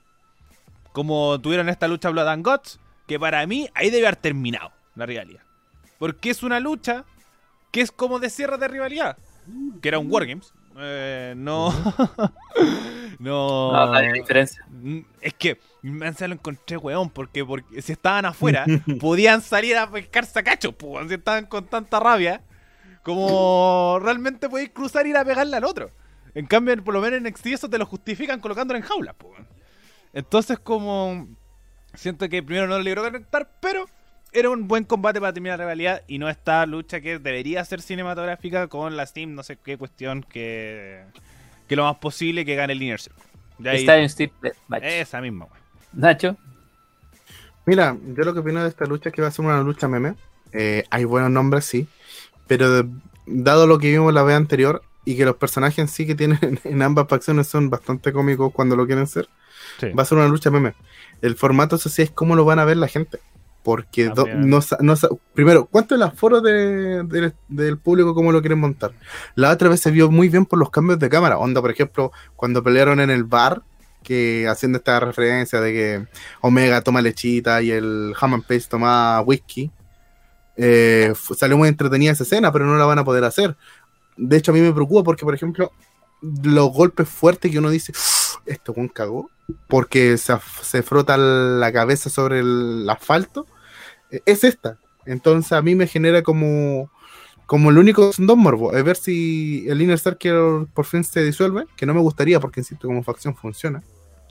Como 0.92 1.40
tuvieron 1.40 1.70
esta 1.70 1.88
lucha 1.88 2.10
Blood 2.10 2.28
and 2.28 2.46
Guts, 2.46 2.78
que 3.08 3.18
para 3.18 3.46
mí 3.46 3.70
ahí 3.72 3.88
debe 3.88 4.06
haber 4.06 4.16
terminado 4.16 4.70
la 4.96 5.06
rivalidad. 5.06 5.40
Porque 5.98 6.28
es 6.28 6.42
una 6.42 6.60
lucha 6.60 7.06
que 7.70 7.80
es 7.80 7.90
como 7.90 8.18
de 8.18 8.28
cierre 8.28 8.58
de 8.58 8.68
rivalidad. 8.68 9.16
Que 9.80 9.88
era 9.88 9.98
un 9.98 10.12
Wargames. 10.12 10.52
Eh, 10.78 11.34
no. 11.36 11.70
no. 13.18 13.72
No, 13.72 13.86
no 13.86 13.94
hay 13.94 14.12
diferencia. 14.12 14.64
Mm, 14.70 15.00
Es 15.20 15.34
que 15.34 15.58
me 15.82 16.12
se 16.12 16.28
lo 16.28 16.34
encontré, 16.34 16.76
weón, 16.76 17.10
porque, 17.10 17.44
porque 17.44 17.82
si 17.82 17.92
estaban 17.92 18.24
afuera, 18.24 18.64
podían 19.00 19.42
salir 19.42 19.76
a 19.76 19.90
pescar 19.90 20.24
sacachos, 20.26 20.74
pues, 20.74 21.08
si 21.08 21.14
estaban 21.14 21.46
con 21.46 21.66
tanta 21.66 22.00
rabia, 22.00 22.42
como 23.02 23.98
realmente 24.00 24.48
podéis 24.48 24.70
cruzar 24.70 25.06
y 25.06 25.10
ir 25.10 25.16
a 25.16 25.24
pegarle 25.24 25.56
al 25.56 25.64
otro. 25.64 25.90
En 26.34 26.46
cambio, 26.46 26.82
por 26.82 26.94
lo 26.94 27.00
menos 27.00 27.18
en 27.18 27.24
NXT 27.24 27.46
eso 27.46 27.68
te 27.68 27.78
lo 27.78 27.84
justifican 27.86 28.40
colocándolo 28.40 28.78
en 28.78 28.84
jaulas, 28.84 29.14
pues. 29.18 29.40
Entonces, 30.12 30.58
como 30.58 31.28
siento 31.94 32.28
que 32.28 32.42
primero 32.42 32.66
no 32.66 32.78
lo 32.78 32.84
logró 32.84 33.02
conectar, 33.02 33.50
pero 33.60 33.86
era 34.32 34.50
un 34.50 34.66
buen 34.68 34.84
combate 34.84 35.20
para 35.20 35.32
terminar 35.32 35.58
la 35.58 35.64
rivalidad 35.66 36.02
y 36.08 36.18
no 36.18 36.28
esta 36.28 36.64
lucha 36.66 37.00
que 37.00 37.18
debería 37.18 37.64
ser 37.64 37.80
cinematográfica 37.82 38.66
con 38.68 38.96
la 38.96 39.06
Steam, 39.06 39.34
no 39.34 39.42
sé 39.42 39.56
qué 39.62 39.76
cuestión 39.76 40.22
que, 40.22 41.02
que 41.68 41.76
lo 41.76 41.84
más 41.84 41.96
posible 41.96 42.44
que 42.44 42.54
gane 42.54 42.72
el 42.72 42.82
Inner 42.82 43.00
Circle. 43.00 43.22
Ahí- 43.70 43.80
Stadium 43.82 44.08
Steel 44.08 44.32
Match. 44.68 44.82
esa 44.84 45.20
misma, 45.20 45.44
weón. 45.46 45.58
Nacho, 45.92 46.36
Mira, 47.64 47.96
yo 48.16 48.24
lo 48.24 48.34
que 48.34 48.40
opino 48.40 48.62
de 48.62 48.68
esta 48.68 48.86
lucha 48.86 49.10
es 49.10 49.14
que 49.14 49.22
va 49.22 49.28
a 49.28 49.30
ser 49.30 49.44
una 49.44 49.60
lucha 49.62 49.86
meme. 49.86 50.14
Eh, 50.52 50.84
hay 50.90 51.04
buenos 51.04 51.30
nombres, 51.30 51.64
sí. 51.64 51.86
Pero 52.48 52.70
de- 52.82 52.88
dado 53.26 53.66
lo 53.66 53.78
que 53.78 53.90
vimos 53.90 54.12
la 54.12 54.22
vez 54.24 54.36
anterior 54.36 54.82
y 55.04 55.16
que 55.16 55.24
los 55.24 55.36
personajes 55.36 55.78
en 55.78 55.88
sí 55.88 56.06
que 56.06 56.14
tienen 56.16 56.38
en 56.64 56.82
ambas 56.82 57.06
facciones 57.08 57.46
son 57.46 57.70
bastante 57.70 58.12
cómicos 58.12 58.52
cuando 58.52 58.74
lo 58.74 58.86
quieren 58.86 59.06
ser, 59.06 59.28
Sí. 59.78 59.90
va 59.92 60.02
a 60.02 60.06
ser 60.06 60.18
una 60.18 60.26
lucha 60.28 60.50
meme. 60.50 60.74
El 61.22 61.36
formato, 61.36 61.76
eso 61.76 61.88
sí, 61.88 62.02
es 62.02 62.10
cómo 62.10 62.34
lo 62.34 62.44
van 62.44 62.58
a 62.58 62.64
ver 62.64 62.76
la 62.78 62.88
gente. 62.88 63.20
Porque 63.62 64.08
do- 64.08 64.26
no, 64.46 64.60
no 64.80 64.94
primero, 65.34 65.66
¿cuánto 65.66 65.94
es 65.94 66.00
el 66.00 66.02
aforo 66.02 66.40
de- 66.40 67.04
de- 67.04 67.32
del 67.48 67.78
público 67.78 68.12
cómo 68.14 68.32
lo 68.32 68.40
quieren 68.40 68.58
montar? 68.58 68.92
La 69.36 69.50
otra 69.50 69.68
vez 69.68 69.80
se 69.80 69.90
vio 69.92 70.10
muy 70.10 70.28
bien 70.28 70.46
por 70.46 70.58
los 70.58 70.70
cambios 70.70 70.98
de 70.98 71.08
cámara. 71.08 71.38
Onda, 71.38 71.60
por 71.60 71.70
ejemplo, 71.70 72.10
cuando 72.34 72.62
pelearon 72.62 72.98
en 73.00 73.10
el 73.10 73.22
bar, 73.24 73.62
que 74.02 74.48
haciendo 74.48 74.78
esta 74.78 74.98
referencia 74.98 75.60
de 75.60 75.72
que 75.72 76.06
Omega 76.40 76.80
toma 76.82 77.00
lechita 77.00 77.62
y 77.62 77.70
el 77.70 78.14
Hammond 78.20 78.42
Pace 78.44 78.66
toma 78.68 79.20
whisky. 79.20 79.70
eh, 80.56 81.14
salió 81.36 81.56
muy 81.56 81.68
entretenida 81.68 82.12
esa 82.12 82.24
escena, 82.24 82.52
pero 82.52 82.66
no 82.66 82.76
la 82.76 82.84
van 82.84 82.98
a 82.98 83.04
poder 83.04 83.24
hacer. 83.24 83.56
De 84.18 84.36
hecho, 84.36 84.50
a 84.50 84.54
mí 84.54 84.60
me 84.60 84.72
preocupa 84.72 85.02
porque, 85.02 85.24
por 85.24 85.34
ejemplo, 85.34 85.72
los 86.42 86.70
golpes 86.72 87.08
fuertes 87.08 87.50
que 87.50 87.58
uno 87.58 87.70
dice, 87.70 87.92
"Uf, 87.92 88.21
esto 88.46 88.72
un 88.76 88.88
cagó, 88.88 89.30
porque 89.68 90.16
se, 90.18 90.34
se 90.62 90.82
frota 90.82 91.16
la 91.16 91.72
cabeza 91.72 92.10
sobre 92.10 92.40
el 92.40 92.88
asfalto, 92.88 93.46
eh, 94.10 94.20
es 94.26 94.44
esta. 94.44 94.78
Entonces 95.06 95.52
a 95.52 95.62
mí 95.62 95.74
me 95.74 95.86
genera 95.86 96.22
como, 96.22 96.90
como 97.46 97.70
el 97.70 97.78
único 97.78 98.12
dos 98.16 98.36
morbo, 98.36 98.72
es 98.72 98.84
ver 98.84 98.96
si 98.96 99.66
el 99.68 99.82
Inner 99.82 99.98
Circle 99.98 100.66
por 100.72 100.84
fin 100.84 101.04
se 101.04 101.24
disuelve, 101.24 101.64
que 101.76 101.86
no 101.86 101.94
me 101.94 102.00
gustaría 102.00 102.40
porque 102.40 102.60
insisto, 102.60 102.86
como 102.86 103.02
facción 103.02 103.34
funciona. 103.34 103.82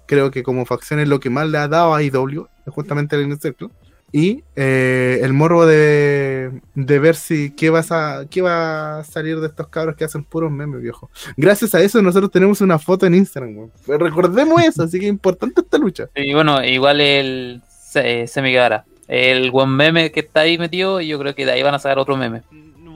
Creo 0.08 0.32
que 0.32 0.44
como 0.44 0.66
facción 0.66 1.00
es 1.00 1.08
lo 1.08 1.20
que 1.20 1.30
más 1.30 1.48
le 1.50 1.58
ha 1.58 1.68
dado 1.68 1.94
a 1.94 2.04
IW, 2.04 2.48
justamente 2.68 3.16
el 3.16 3.24
Inner 3.24 3.40
Circle. 3.40 3.70
Y 4.14 4.44
eh, 4.56 5.20
el 5.22 5.32
morbo 5.34 5.66
de, 5.66 6.52
de 6.76 7.00
ver 7.00 7.16
si 7.16 7.52
qué, 7.52 7.70
vas 7.70 7.92
a, 7.92 8.26
qué 8.30 8.42
va 8.42 9.00
a 9.00 9.04
salir 9.04 9.40
de 9.40 9.48
estos 9.48 9.68
cabros 9.70 9.96
que 9.96 10.04
hacen 10.04 10.24
puros 10.24 10.52
memes, 10.52 10.82
viejo. 10.82 11.10
Gracias 11.38 11.74
a 11.76 11.82
eso 11.82 12.02
nosotros 12.02 12.30
tenemos 12.32 12.60
una 12.62 12.78
foto 12.78 13.06
en 13.06 13.16
Instagram, 13.16 13.58
weón. 13.58 13.72
Pues 13.86 14.00
Recordemos 14.00 14.62
eso, 14.64 14.84
así 14.84 15.00
que 15.00 15.06
es 15.06 15.10
importante 15.10 15.62
esta 15.62 15.78
lucha. 15.78 16.10
y 16.16 16.34
bueno, 16.34 16.64
igual 16.64 17.00
el 17.00 17.62
se, 17.68 18.28
se 18.28 18.42
me 18.42 18.52
quedará. 18.52 18.86
El 19.08 19.52
buen 19.52 19.70
meme 19.70 20.12
que 20.12 20.22
está 20.22 20.42
ahí 20.42 20.58
metido, 20.58 21.02
y 21.02 21.08
yo 21.08 21.20
creo 21.20 21.36
que 21.36 21.46
de 21.46 21.52
ahí 21.52 21.64
van 21.64 21.76
a 21.76 21.80
sacar 21.80 22.00
otro 22.00 22.16
meme. 22.16 22.42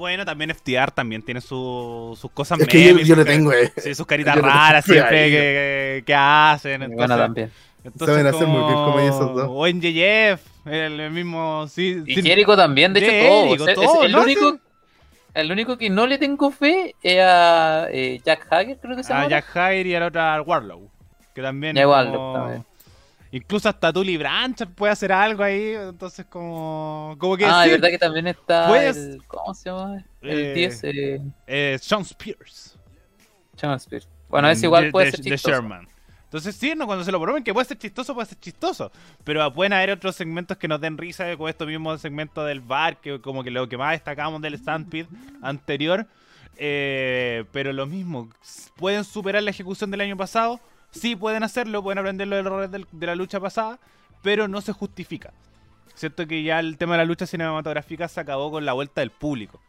Bueno, 0.06 0.24
también 0.24 0.52
FTR 0.54 0.92
también 0.92 1.24
tiene 1.24 1.42
su- 1.42 2.16
sus 2.22 2.30
cosas 2.30 2.60
Es 2.60 2.68
que 2.68 2.80
yo, 2.80 2.94
memes, 2.94 3.08
yo 3.08 3.16
sus 3.16 3.26
le 3.26 3.32
tengo, 3.32 3.52
eh. 3.52 3.74
sí, 3.76 3.96
sus 3.96 4.06
caritas 4.08 4.36
yo 4.36 4.42
raras 4.44 4.86
siempre 4.86 5.30
que, 5.32 6.04
que 6.06 6.14
hacen. 6.14 6.84
Entonces, 6.84 6.96
bueno, 6.96 7.18
también. 7.18 7.52
entonces 7.84 8.16
Saben 8.16 8.28
hacer 8.28 8.48
muy 8.48 8.62
bien 8.62 8.74
como 8.76 9.00
ellos 9.00 9.16
esos 9.16 9.34
dos. 9.36 9.48
O 9.50 9.66
en 9.66 9.82
JF, 9.82 10.42
el, 10.68 11.10
mismo. 11.10 11.68
Sí, 11.68 12.04
Y 12.06 12.22
Jericho 12.22 12.56
también, 12.56 12.94
de 12.94 13.00
hecho, 13.00 13.10
Jericho, 13.12 13.66
todos. 13.74 13.96
Es- 13.98 14.06
el, 14.06 14.12
¿no? 14.12 14.22
único, 14.22 14.58
el 15.34 15.52
único 15.52 15.78
que 15.78 15.90
no 15.90 16.06
le 16.06 16.20
tengo 16.20 16.52
fe 16.52 16.94
es 17.02 17.20
a 17.20 17.88
eh, 17.92 18.22
Jack 18.24 18.46
Hager, 18.52 18.78
creo 18.80 18.96
que 18.96 19.04
se 19.04 19.12
llama. 19.12 19.26
a 19.26 19.30
Jack 19.30 19.46
Hyde 19.54 19.88
y 19.90 19.96
al 19.96 20.04
otro 20.04 20.22
al 20.22 20.42
Warlow. 20.42 20.88
Que 21.34 21.42
también. 21.42 21.76
Warlock 21.78 22.16
como- 22.16 22.34
también. 22.34 22.66
Incluso 23.32 23.68
hasta 23.68 23.92
Tully 23.92 24.18
Blanchard 24.18 24.70
puede 24.70 24.94
hacer 24.94 25.12
algo 25.12 25.44
ahí. 25.44 25.74
Entonces, 25.74 26.26
como. 26.28 27.16
Como 27.20 27.36
que. 27.38 27.46
Ah, 27.46 27.64
sí, 27.64 27.70
es 27.72 27.76
verdad 27.76 27.90
que 27.90 27.98
también 27.98 28.28
está 28.28 28.88
el, 28.88 29.22
¿cómo 29.28 29.54
se 29.54 29.70
llama? 29.70 30.04
El 30.22 30.40
Eh, 30.40 30.54
10, 30.54 30.84
eh, 30.84 31.22
eh, 31.48 31.78
Sean 31.82 32.02
Spears. 32.02 32.78
Channel 33.58 33.80
Spear. 33.80 34.04
Bueno, 34.30 34.50
ese 34.50 34.66
igual 34.66 34.86
de- 34.86 34.92
puede 34.92 35.06
de- 35.08 35.12
ser 35.12 35.22
de 35.22 35.32
chistoso. 35.32 35.56
Sherman. 35.56 35.88
Entonces, 36.26 36.56
sí, 36.56 36.74
no, 36.76 36.86
cuando 36.86 37.06
se 37.06 37.12
lo 37.12 37.22
promen 37.22 37.44
que 37.44 37.54
puede 37.54 37.66
ser 37.66 37.78
chistoso, 37.78 38.14
puede 38.14 38.28
ser 38.28 38.40
chistoso. 38.40 38.92
Pero 39.24 39.54
pueden 39.54 39.72
haber 39.74 39.92
otros 39.92 40.16
segmentos 40.16 40.58
que 40.58 40.68
nos 40.68 40.82
den 40.82 40.98
risa, 40.98 41.32
como 41.38 41.48
estos 41.48 41.66
mismos 41.68 42.02
segmentos 42.02 42.46
del 42.46 42.60
bar, 42.60 42.98
que 43.00 43.22
como 43.22 43.44
que 43.44 43.52
lo 43.52 43.70
que 43.70 43.78
más 43.78 43.92
destacamos 43.92 44.42
del 44.42 44.58
Stampede 44.58 45.08
anterior. 45.42 46.06
Eh, 46.58 47.46
pero 47.52 47.72
lo 47.74 47.86
mismo, 47.86 48.30
pueden 48.76 49.04
superar 49.04 49.44
la 49.44 49.52
ejecución 49.52 49.92
del 49.92 50.02
año 50.02 50.18
pasado. 50.18 50.60
Sí, 50.96 51.16
pueden 51.16 51.44
hacerlo, 51.44 51.84
pueden 51.84 52.00
aprender 52.00 52.28
los 52.28 52.40
errores 52.40 52.72
de 52.72 53.06
la 53.06 53.16
lucha 53.16 53.40
pasada, 53.40 53.80
pero 54.22 54.48
no 54.48 54.62
se 54.62 54.72
justifica. 54.72 55.34
Cierto 55.94 56.26
que 56.28 56.44
ya 56.44 56.60
el 56.60 56.78
tema 56.78 56.94
de 56.94 57.00
la 57.00 57.06
lucha 57.06 57.26
cinematográfica 57.26 58.08
se 58.08 58.20
acabó 58.20 58.52
con 58.52 58.66
la 58.66 58.74
vuelta 58.74 59.02
del 59.02 59.12
público. 59.12 59.60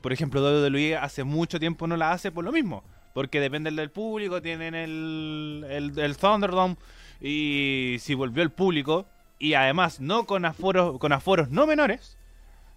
Por 0.00 0.12
ejemplo, 0.12 0.40
WWE 0.40 0.96
hace 0.96 1.24
mucho 1.24 1.58
tiempo 1.58 1.86
no 1.86 1.96
la 1.96 2.12
hace 2.12 2.30
por 2.32 2.44
lo 2.44 2.52
mismo. 2.52 2.82
Porque 3.12 3.40
dependen 3.40 3.76
del 3.76 3.90
público, 3.90 4.40
tienen 4.40 4.74
el, 4.74 5.66
el, 5.68 5.98
el 5.98 6.16
Thunderdome. 6.16 6.76
Y 7.20 7.96
si 8.00 8.14
volvió 8.14 8.42
el 8.42 8.50
público, 8.50 9.06
y 9.38 9.54
además 9.54 10.00
no 10.00 10.24
con 10.26 10.44
aforos, 10.44 10.98
con 10.98 11.12
aforos 11.12 11.50
no 11.50 11.66
menores, 11.66 12.16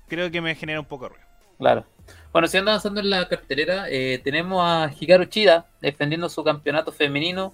creo 0.07 0.31
que 0.31 0.41
me 0.41 0.55
genera 0.55 0.79
un 0.79 0.85
poco 0.85 1.05
de 1.05 1.09
ruido. 1.09 1.27
Claro. 1.59 1.85
Bueno, 2.31 2.47
siguiendo 2.47 2.71
avanzando 2.71 2.99
en 2.99 3.09
la 3.09 3.27
cartelera, 3.29 3.85
eh, 3.89 4.19
tenemos 4.23 4.61
a 4.63 4.91
Hikaru 4.99 5.25
Chida 5.25 5.67
defendiendo 5.81 6.27
su 6.27 6.43
campeonato 6.43 6.91
femenino 6.91 7.53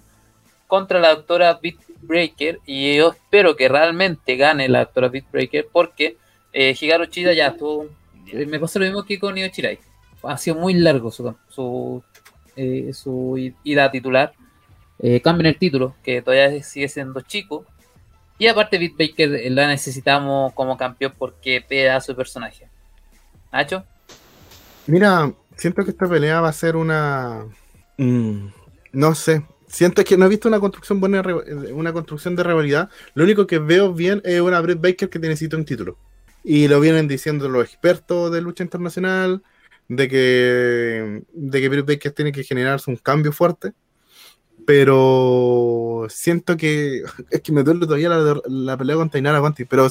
contra 0.70 0.98
la 1.00 1.14
doctora 1.14 1.58
Beat 1.62 1.76
Breaker 2.00 2.60
y 2.64 2.96
yo 2.96 3.10
espero 3.10 3.56
que 3.56 3.68
realmente 3.68 4.36
gane 4.36 4.68
la 4.70 4.80
doctora 4.86 5.08
Beat 5.08 5.30
Breaker 5.30 5.68
porque 5.70 6.16
eh, 6.54 6.74
Hikaru 6.80 7.06
Chida 7.06 7.34
ya 7.34 7.48
estuvo... 7.48 7.88
eh, 8.32 8.46
Me 8.46 8.58
pasa 8.58 8.78
lo 8.78 8.86
mismo 8.86 9.04
que 9.04 9.18
con 9.18 9.36
Io 9.36 9.48
Chirai. 9.50 9.78
Ha 10.22 10.38
sido 10.38 10.56
muy 10.56 10.74
largo 10.74 11.10
su, 11.10 11.34
su, 11.50 12.02
eh, 12.56 12.90
su 12.94 13.52
ida 13.64 13.90
titular. 13.90 14.32
Eh, 14.98 15.20
cambian 15.22 15.46
el 15.46 15.58
título, 15.58 15.94
que 16.02 16.22
todavía 16.22 16.62
sigue 16.62 16.88
siendo 16.88 17.20
chico. 17.22 17.64
Y 18.38 18.46
aparte 18.46 18.78
Beat 18.78 18.94
Breaker 18.96 19.34
eh, 19.34 19.50
la 19.50 19.66
necesitamos 19.68 20.52
como 20.54 20.76
campeón 20.78 21.12
porque 21.18 21.60
pedazo 21.66 22.12
de 22.12 22.16
personaje. 22.16 22.68
Nacho. 23.52 23.84
Mira, 24.86 25.32
siento 25.56 25.84
que 25.84 25.90
esta 25.90 26.08
pelea 26.08 26.40
va 26.40 26.48
a 26.48 26.52
ser 26.52 26.76
una. 26.76 27.46
mm, 27.98 28.46
no 28.92 29.14
sé. 29.14 29.42
Siento 29.70 30.02
que 30.02 30.16
no 30.16 30.26
he 30.26 30.28
visto 30.28 30.48
una 30.48 30.58
construcción 30.58 30.98
buena, 30.98 31.22
una 31.72 31.92
construcción 31.92 32.34
de 32.34 32.42
rivalidad. 32.42 32.90
Lo 33.14 33.22
único 33.22 33.46
que 33.46 33.60
veo 33.60 33.94
bien 33.94 34.20
es 34.24 34.40
una 34.40 34.60
Britt 34.60 34.80
Baker 34.80 35.08
que 35.08 35.18
necesita 35.20 35.56
un 35.56 35.64
título. 35.64 35.96
Y 36.42 36.66
lo 36.66 36.80
vienen 36.80 37.06
diciendo 37.06 37.48
los 37.48 37.64
expertos 37.64 38.32
de 38.32 38.40
lucha 38.40 38.64
internacional, 38.64 39.42
de 39.86 40.08
que, 40.08 41.22
de 41.32 41.60
que 41.60 41.68
Britt 41.68 41.86
Baker 41.86 42.10
tiene 42.10 42.32
que 42.32 42.42
generarse 42.42 42.90
un 42.90 42.96
cambio 42.96 43.30
fuerte. 43.32 43.72
Pero 44.66 46.06
siento 46.08 46.56
que 46.56 47.02
es 47.30 47.40
que 47.40 47.52
me 47.52 47.62
duele 47.62 47.86
todavía 47.86 48.08
la, 48.08 48.40
la 48.46 48.76
pelea 48.76 48.96
con 48.96 49.08
Tainara 49.08 49.40
Conti. 49.40 49.66
Pero, 49.66 49.88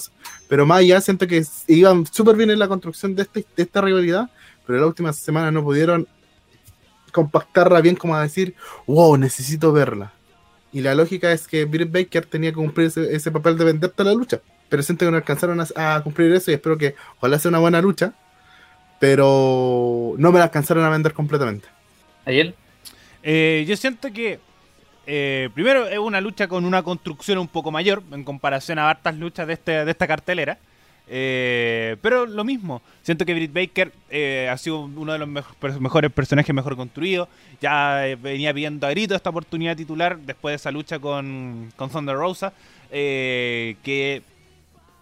pero 0.50 0.66
más 0.66 0.80
allá, 0.80 1.00
siento 1.00 1.26
que 1.26 1.42
iban 1.68 2.06
súper 2.06 2.36
bien 2.36 2.52
en 2.52 2.60
la 2.60 2.68
construcción 2.68 3.16
de, 3.16 3.22
este, 3.22 3.46
de 3.56 3.64
esta 3.64 3.80
rivalidad 3.80 4.30
pero 4.70 4.82
la 4.82 4.86
última 4.86 5.12
semana 5.14 5.50
no 5.50 5.64
pudieron 5.64 6.08
compactarla 7.12 7.82
bien 7.82 7.96
como 7.96 8.16
a 8.16 8.22
decir, 8.22 8.56
wow, 8.88 9.18
necesito 9.18 9.72
verla. 9.72 10.14
Y 10.72 10.82
la 10.82 10.96
lógica 10.96 11.32
es 11.32 11.48
que 11.48 11.66
Britt 11.66 11.92
Baker 11.92 12.26
tenía 12.26 12.52
que 12.52 12.58
cumplir 12.58 12.88
ese, 12.88 13.16
ese 13.16 13.32
papel 13.32 13.58
de 13.58 13.66
venderte 13.66 14.04
la 14.04 14.14
lucha, 14.14 14.40
pero 14.70 14.84
siento 14.84 15.06
que 15.06 15.12
no 15.12 15.18
alcanzaron 15.18 15.60
a, 15.60 15.96
a 15.96 16.04
cumplir 16.04 16.32
eso 16.34 16.52
y 16.52 16.54
espero 16.54 16.78
que 16.78 16.96
ojalá 17.18 17.40
sea 17.40 17.50
una 17.50 17.60
buena 17.60 17.82
lucha, 17.82 18.14
pero 19.00 20.14
no 20.18 20.32
me 20.32 20.40
la 20.40 20.46
alcanzaron 20.46 20.84
a 20.84 20.90
vender 20.90 21.14
completamente. 21.14 21.68
Ayel. 22.26 22.54
Eh, 23.24 23.66
yo 23.68 23.76
siento 23.76 24.12
que 24.14 24.40
eh, 25.08 25.50
primero 25.54 25.88
es 25.88 25.98
una 25.98 26.22
lucha 26.22 26.48
con 26.48 26.66
una 26.66 26.84
construcción 26.84 27.40
un 27.40 27.48
poco 27.48 27.72
mayor 27.72 28.04
en 28.12 28.24
comparación 28.24 28.78
a 28.78 28.90
hartas 28.90 29.16
luchas 29.16 29.48
de, 29.48 29.54
este, 29.54 29.86
de 29.86 29.92
esta 29.92 30.08
cartelera. 30.08 30.60
Eh, 31.12 31.98
pero 32.02 32.28
lo 32.28 32.44
mismo, 32.44 32.84
siento 33.02 33.26
que 33.26 33.34
Britt 33.34 33.52
Baker 33.52 33.92
eh, 34.12 34.48
ha 34.52 34.58
sido 34.58 34.82
uno 34.82 35.12
de 35.14 35.20
los 35.20 35.28
mejores 35.28 36.12
personajes 36.12 36.54
mejor 36.54 36.76
construidos. 36.76 37.28
Ya 37.60 38.08
eh, 38.08 38.16
venía 38.16 38.54
pidiendo 38.54 38.86
a 38.86 38.92
grito 38.92 39.16
esta 39.16 39.32
oportunidad 39.32 39.76
titular 39.76 40.20
después 40.20 40.54
de 40.54 40.56
esa 40.58 40.72
lucha 40.72 41.00
con, 41.00 41.74
con 41.76 41.90
Thunder 41.90 42.16
Rosa. 42.16 42.54
que 42.90 44.22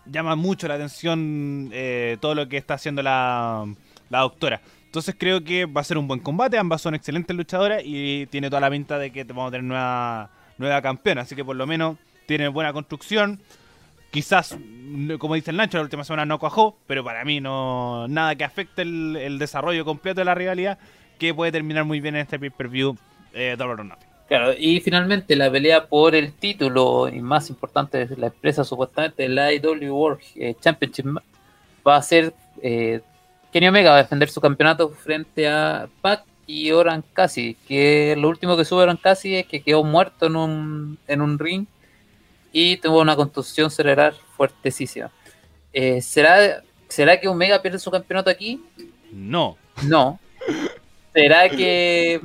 llama 0.06 0.36
mucho 0.38 0.68
la 0.70 0.76
atención 0.76 1.72
todo 2.22 2.36
lo 2.36 2.48
que 2.48 2.58
está 2.58 2.76
haciendo 2.76 3.04
la, 3.04 3.66
la 4.10 4.20
doctora. 4.20 4.62
Entonces 4.86 5.16
creo 5.18 5.44
que 5.44 5.66
va 5.66 5.82
a 5.82 5.84
ser 5.84 5.98
un 5.98 6.08
buen 6.08 6.22
combate. 6.22 6.58
Ambas 6.58 6.82
son 6.82 6.96
excelentes 6.96 7.36
luchadoras 7.36 7.82
y 7.84 8.26
tiene 8.28 8.50
toda 8.50 8.62
la 8.62 8.72
pinta 8.72 8.98
de 8.98 9.12
que 9.12 9.26
vamos 9.26 9.50
a 9.50 9.52
tener 9.52 9.66
nueva, 9.66 10.30
nueva 10.58 10.82
campeona. 10.82 11.22
Así 11.22 11.36
que 11.36 11.44
por 11.44 11.58
lo 11.58 11.68
menos 11.68 11.98
tiene 12.26 12.48
buena 12.48 12.72
construcción. 12.72 13.42
Quizás, 14.18 14.58
como 15.20 15.36
dice 15.36 15.52
el 15.52 15.58
Nacho, 15.58 15.78
la 15.78 15.84
última 15.84 16.04
semana 16.04 16.26
no 16.26 16.40
cuajó, 16.40 16.76
pero 16.88 17.04
para 17.04 17.24
mí 17.24 17.40
no 17.40 18.08
nada 18.08 18.34
que 18.34 18.44
afecte 18.44 18.82
el, 18.82 19.38
desarrollo 19.38 19.86
completo 19.86 20.22
de 20.22 20.26
la 20.26 20.34
rivalidad, 20.34 20.80
que 21.20 21.36
puede 21.36 21.52
terminar 21.52 21.86
muy 21.86 22.00
bien 22.00 22.16
en 22.16 22.22
este 22.22 22.40
pay-per-view 22.40 22.98
eh, 23.36 23.56
or 23.60 23.86
Nothing. 23.86 24.10
Claro, 24.28 24.54
y 24.58 24.80
finalmente 24.80 25.36
la 25.36 25.52
pelea 25.52 25.86
por 25.86 26.16
el 26.16 26.34
título 26.34 27.08
y 27.10 27.22
más 27.22 27.52
importante 27.52 28.08
de 28.08 28.18
la 28.18 28.26
empresa 28.26 28.64
supuestamente 28.64 29.30
la 29.30 29.54
IW 29.54 29.94
World 29.94 30.20
eh, 30.36 30.56
Championship 30.60 31.06
va 31.88 31.98
a 31.98 32.02
ser 32.02 32.34
eh, 32.64 33.02
Kenny 33.52 33.68
Omega 33.68 33.92
va 33.92 33.98
a 33.98 34.02
defender 34.02 34.30
su 34.30 34.42
campeonato 34.42 34.90
frente 34.90 35.48
a 35.48 35.90
Pac 36.02 36.24
y 36.48 36.72
Oran 36.72 37.04
Casi 37.14 37.56
que 37.68 38.16
lo 38.18 38.30
último 38.30 38.58
que 38.58 38.66
sube 38.66 38.82
Oran 38.82 38.98
Casi 38.98 39.36
es 39.36 39.46
que 39.46 39.62
quedó 39.62 39.84
muerto 39.84 40.26
en 40.26 40.38
un, 40.38 40.98
en 41.08 41.22
un 41.22 41.38
ring 41.38 41.68
y 42.60 42.78
tuvo 42.78 43.02
una 43.02 43.16
contusión 43.16 43.70
cerebral 43.70 44.16
fuertesísima. 44.36 45.12
Eh, 45.72 46.02
¿será, 46.02 46.64
¿Será 46.88 47.20
que 47.20 47.28
Omega 47.28 47.62
pierde 47.62 47.78
su 47.78 47.92
campeonato 47.92 48.32
aquí? 48.32 48.64
No. 49.12 49.58
No. 49.84 50.20
¿Será 51.14 51.50
que 51.50 52.20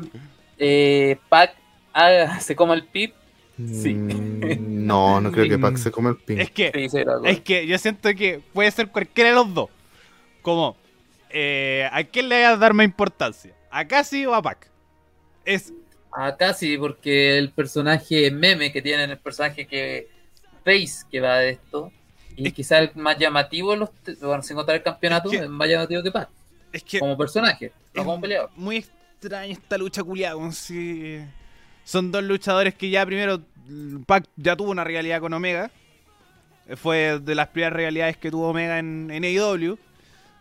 eh, 0.59 1.19
Pac 1.29 1.55
haga- 1.93 2.41
se 2.41 2.57
coma 2.57 2.73
el 2.73 2.87
pip? 2.87 3.15
Sí. 3.59 3.93
Mm, 3.93 4.87
no, 4.87 5.21
no 5.21 5.31
creo 5.31 5.47
que 5.51 5.59
Pac 5.59 5.77
se 5.77 5.91
come 5.91 6.09
el 6.11 6.17
pin. 6.17 6.41
Es 6.41 6.51
que 6.51 6.71
Sí, 6.75 6.89
será, 6.89 7.17
Es 7.25 7.41
que 7.43 7.67
yo 7.67 7.77
siento 7.77 8.09
que 8.15 8.41
puede 8.55 8.71
ser 8.71 8.89
cualquiera 8.89 9.29
de 9.31 9.37
los 9.37 9.53
dos. 9.53 9.69
Como, 10.41 10.77
eh, 11.29 11.87
¿a 11.93 12.03
quién 12.05 12.31
le 12.31 12.43
vas 12.43 12.55
a 12.55 12.57
dar 12.57 12.73
más 12.73 12.87
importancia? 12.87 13.55
¿A 13.71 13.87
Cassie 13.87 14.27
o 14.27 14.35
a 14.35 14.41
Pac? 14.41 14.71
Es, 15.45 15.75
Acá 16.11 16.53
sí, 16.55 16.77
porque 16.79 17.37
el 17.39 17.51
personaje 17.51 18.31
meme 18.31 18.71
que 18.73 18.81
tienen, 18.83 19.11
el 19.11 19.19
personaje 19.19 19.67
que 19.67 20.09
face 20.65 21.05
que 21.11 21.21
va 21.21 21.39
de 21.39 21.51
esto, 21.51 21.93
y 22.37 22.49
Es- 22.49 22.55
quizá 22.55 22.79
el 22.79 22.91
más 22.95 23.19
llamativo, 23.19 23.77
los, 23.77 23.91
bueno, 24.21 24.43
sin 24.43 24.57
contar 24.57 24.77
el 24.77 24.83
campeonato, 24.83 25.31
Es 25.31 25.39
que- 25.39 25.45
es 25.45 25.51
más 25.51 25.69
llamativo 25.69 26.03
que 26.03 26.11
Pac, 26.11 26.29
es 26.73 26.83
que 26.83 26.99
como 27.01 27.17
personaje, 27.17 27.73
no 27.95 28.05
como 28.05 28.21
peleador. 28.21 28.51
muy 28.57 28.77
extraña 28.77 29.53
esta 29.53 29.77
lucha 29.79 30.03
culiada. 30.03 30.53
si 30.53 31.21
Son 31.85 32.11
dos 32.13 32.23
luchadores 32.23 32.75
que 32.75 32.89
ya 32.91 33.05
primero 33.05 33.41
Pac 34.07 34.25
ya 34.37 34.55
tuvo 34.57 34.71
una 34.71 34.85
realidad 34.85 35.21
con 35.21 35.33
Omega. 35.33 35.71
Eh, 36.69 36.77
Fue 36.77 37.19
de 37.21 37.35
las 37.35 37.49
primeras 37.49 37.73
realidades 37.73 38.17
que 38.17 38.31
tuvo 38.31 38.49
Omega 38.51 38.79
en, 38.79 39.11
en 39.11 39.25
AEW. 39.25 39.77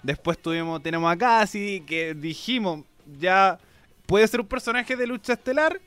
Después 0.04 0.38
tuvimos, 0.40 0.82
tenemos 0.82 1.12
a 1.12 1.18
Cassie, 1.18 1.84
que 1.86 2.14
dijimos, 2.16 2.84
ya 3.20 3.60
puede 4.06 4.28
ser 4.28 4.42
un 4.42 4.48
personaje 4.48 4.96
de 4.96 5.06
lucha 5.08 5.34
estelar, 5.34 5.80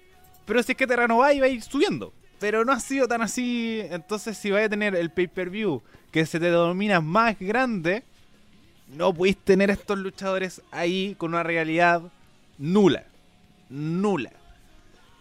pero 0.44 0.62
si 0.62 0.72
es 0.72 0.78
que 0.78 0.86
te 0.86 0.94
renováis 0.96 1.40
va 1.40 1.46
a 1.46 1.48
ir 1.48 1.62
subiendo. 1.62 2.12
Pero 2.44 2.62
no 2.66 2.72
ha 2.72 2.80
sido 2.80 3.08
tan 3.08 3.22
así. 3.22 3.80
Entonces, 3.90 4.36
si 4.36 4.50
vais 4.50 4.66
a 4.66 4.68
tener 4.68 4.94
el 4.94 5.08
pay-per-view 5.10 5.80
que 6.12 6.26
se 6.26 6.38
te 6.38 6.44
denomina 6.44 7.00
más 7.00 7.38
grande, 7.40 8.02
no 8.94 9.14
podéis 9.14 9.38
tener 9.38 9.70
estos 9.70 9.98
luchadores 9.98 10.60
ahí 10.70 11.14
con 11.16 11.30
una 11.32 11.42
realidad 11.42 12.02
nula. 12.58 13.04
Nula. 13.70 14.28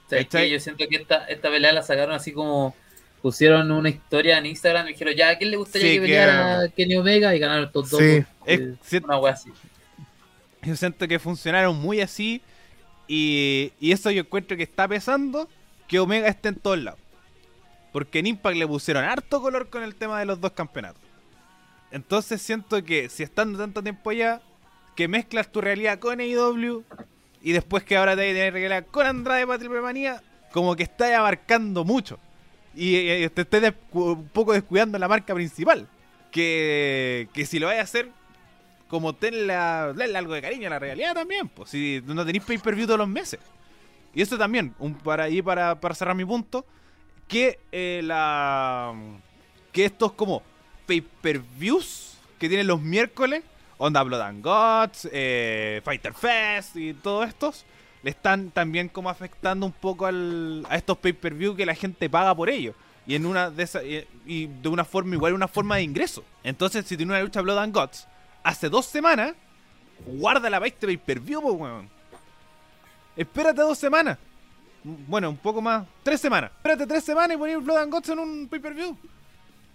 O 0.06 0.10
sea, 0.10 0.20
es 0.20 0.26
que 0.26 0.32
¿Cachai? 0.32 0.50
yo 0.50 0.60
siento 0.60 0.84
que 0.90 0.98
esta, 0.98 1.24
esta 1.28 1.50
pelea 1.50 1.72
la 1.72 1.82
sacaron 1.82 2.14
así 2.14 2.34
como 2.34 2.76
pusieron 3.22 3.72
una 3.72 3.88
historia 3.88 4.38
en 4.38 4.48
Instagram 4.48 4.88
y 4.88 4.92
dijeron, 4.92 5.14
ya, 5.16 5.30
¿a 5.30 5.38
quién 5.38 5.50
le 5.52 5.56
gustaría 5.56 5.88
Sí, 5.88 5.94
que 5.94 6.02
que- 6.02 6.08
peleara 6.08 6.68
Kenny 6.76 6.96
Omega? 6.98 7.34
Y 7.34 7.40
ganaron 7.40 7.68
estos 7.68 7.90
dos. 7.90 8.02
Sí. 8.02 8.22
Es- 8.46 8.62
sí. 8.84 8.98
una 9.02 9.18
wea 9.18 9.32
así. 9.32 9.50
Yo 10.64 10.76
siento 10.76 11.08
que 11.08 11.20
funcionaron 11.20 11.78
muy 11.80 12.02
así. 12.02 12.42
Y, 13.08 13.72
y 13.80 13.94
eso 13.94 14.12
yo 14.12 14.24
encuentro 14.24 14.58
que 14.58 14.64
está 14.64 14.90
pesando 14.90 15.48
que 15.88 16.00
Omega 16.00 16.28
esté 16.28 16.50
en 16.50 16.56
todos 16.56 16.80
lados. 16.80 17.00
Porque 17.94 18.20
en 18.20 18.28
Impact 18.28 18.58
le 18.58 18.68
pusieron 18.68 19.06
harto 19.06 19.42
color 19.42 19.70
con 19.70 19.84
el 19.84 19.96
tema 19.96 20.20
de 20.20 20.26
los 20.26 20.42
dos 20.42 20.52
campeonatos. 20.52 21.02
Entonces 21.92 22.42
siento 22.42 22.84
que 22.84 23.08
si 23.08 23.24
estando 23.24 23.58
tanto 23.58 23.82
tiempo 23.82 24.10
allá, 24.10 24.42
que 24.96 25.08
mezclas 25.08 25.52
tu 25.52 25.62
realidad 25.62 26.00
con 26.00 26.20
AEW 26.20 26.84
y 27.42 27.52
después 27.52 27.84
que 27.84 27.96
ahora 27.96 28.16
te 28.16 28.22
vas 28.24 28.34
tener 28.34 28.54
realidad 28.54 28.86
con 28.90 29.06
Andrade 29.06 29.46
para 29.48 29.82
Manía, 29.82 30.22
como 30.52 30.76
que 30.76 30.84
estás 30.84 31.12
abarcando 31.14 31.84
mucho. 31.86 32.20
Y, 32.76 32.96
eh, 32.96 33.30
te 33.30 33.42
estés 33.42 33.62
descu- 33.62 34.18
un 34.18 34.28
poco 34.30 34.54
descuidando 34.54 34.98
la 34.98 35.08
marca 35.08 35.34
principal. 35.36 35.88
Que, 36.32 37.28
que 37.32 37.46
si 37.46 37.60
lo 37.60 37.68
vais 37.68 37.80
a 37.80 37.84
hacer, 37.84 38.10
como 38.88 39.14
tenle 39.14 39.54
algo 39.54 40.34
de 40.34 40.42
cariño 40.42 40.66
a 40.68 40.72
la 40.72 40.80
realidad 40.80 41.14
también. 41.14 41.48
Pues 41.48 41.70
si 41.70 42.02
no 42.06 42.26
tenéis 42.26 42.44
pay 42.44 42.58
per 42.58 42.74
view 42.74 42.88
todos 42.88 42.98
los 42.98 43.08
meses. 43.08 43.40
Y 44.16 44.22
eso 44.24 44.36
también, 44.38 44.74
un, 44.80 44.96
para 44.96 45.26
ahí 45.26 45.44
para 45.44 45.76
cerrar 45.94 46.16
mi 46.16 46.26
punto, 46.26 46.66
que 47.28 47.60
eh, 47.72 48.02
la 48.04 48.94
que 49.72 49.86
estos 49.86 50.12
como 50.14 50.44
pay 50.86 51.02
per 51.02 51.40
views 51.40 52.18
que 52.40 52.48
tienen 52.48 52.68
los 52.68 52.82
miércoles, 52.82 53.44
Onda 53.78 54.04
Blood 54.04 54.22
and 54.22 54.44
Gods, 54.44 55.10
eh, 55.12 55.82
Fighter 55.84 56.14
Fest 56.14 56.76
y 56.76 56.94
todos 56.94 57.28
estos, 57.28 57.66
le 58.04 58.12
están 58.12 58.52
también 58.52 58.90
como 58.90 59.10
afectando 59.10 59.66
un 59.66 59.72
poco 59.72 60.06
al, 60.06 60.66
a 60.70 60.76
estos 60.76 60.98
pay 60.98 61.14
per 61.14 61.34
view 61.34 61.56
que 61.56 61.66
la 61.66 61.76
gente 61.76 62.10
paga 62.10 62.36
por 62.36 62.50
ellos. 62.50 62.76
Y 63.06 63.16
en 63.16 63.26
una 63.26 63.50
de 63.50 63.64
esas, 63.64 63.84
y, 63.84 64.48
de 64.48 64.70
una 64.70 64.86
forma 64.86 65.16
igual 65.16 65.34
una 65.34 65.48
forma 65.48 65.78
de 65.78 65.84
ingreso. 65.84 66.24
Entonces, 66.44 66.86
si 66.86 66.96
tiene 66.96 67.12
una 67.12 67.22
lucha 67.22 67.42
Blood 67.42 67.58
and 67.58 67.74
Gods 67.74 68.08
hace 68.44 68.70
dos 68.70 68.86
semanas, 68.86 69.34
guarda 70.06 70.50
la 70.50 70.58
este 70.66 70.86
pay 70.86 70.98
per 70.98 71.20
view, 71.20 71.42
pues, 71.42 71.56
weón. 71.56 71.90
Espérate 73.16 73.62
dos 73.62 73.78
semanas. 73.78 74.18
Bueno, 74.84 75.30
un 75.30 75.38
poco 75.38 75.62
más. 75.62 75.86
Tres 76.04 76.20
semanas. 76.20 76.52
Espérate 76.58 76.86
tres 76.86 77.04
semanas 77.04 77.36
y 77.36 77.40
poner 77.40 77.60
Blood 77.60 77.78
and 77.78 77.92
Guts 77.92 78.10
en 78.10 78.20
un 78.20 78.48
pay-per-view. 78.48 78.98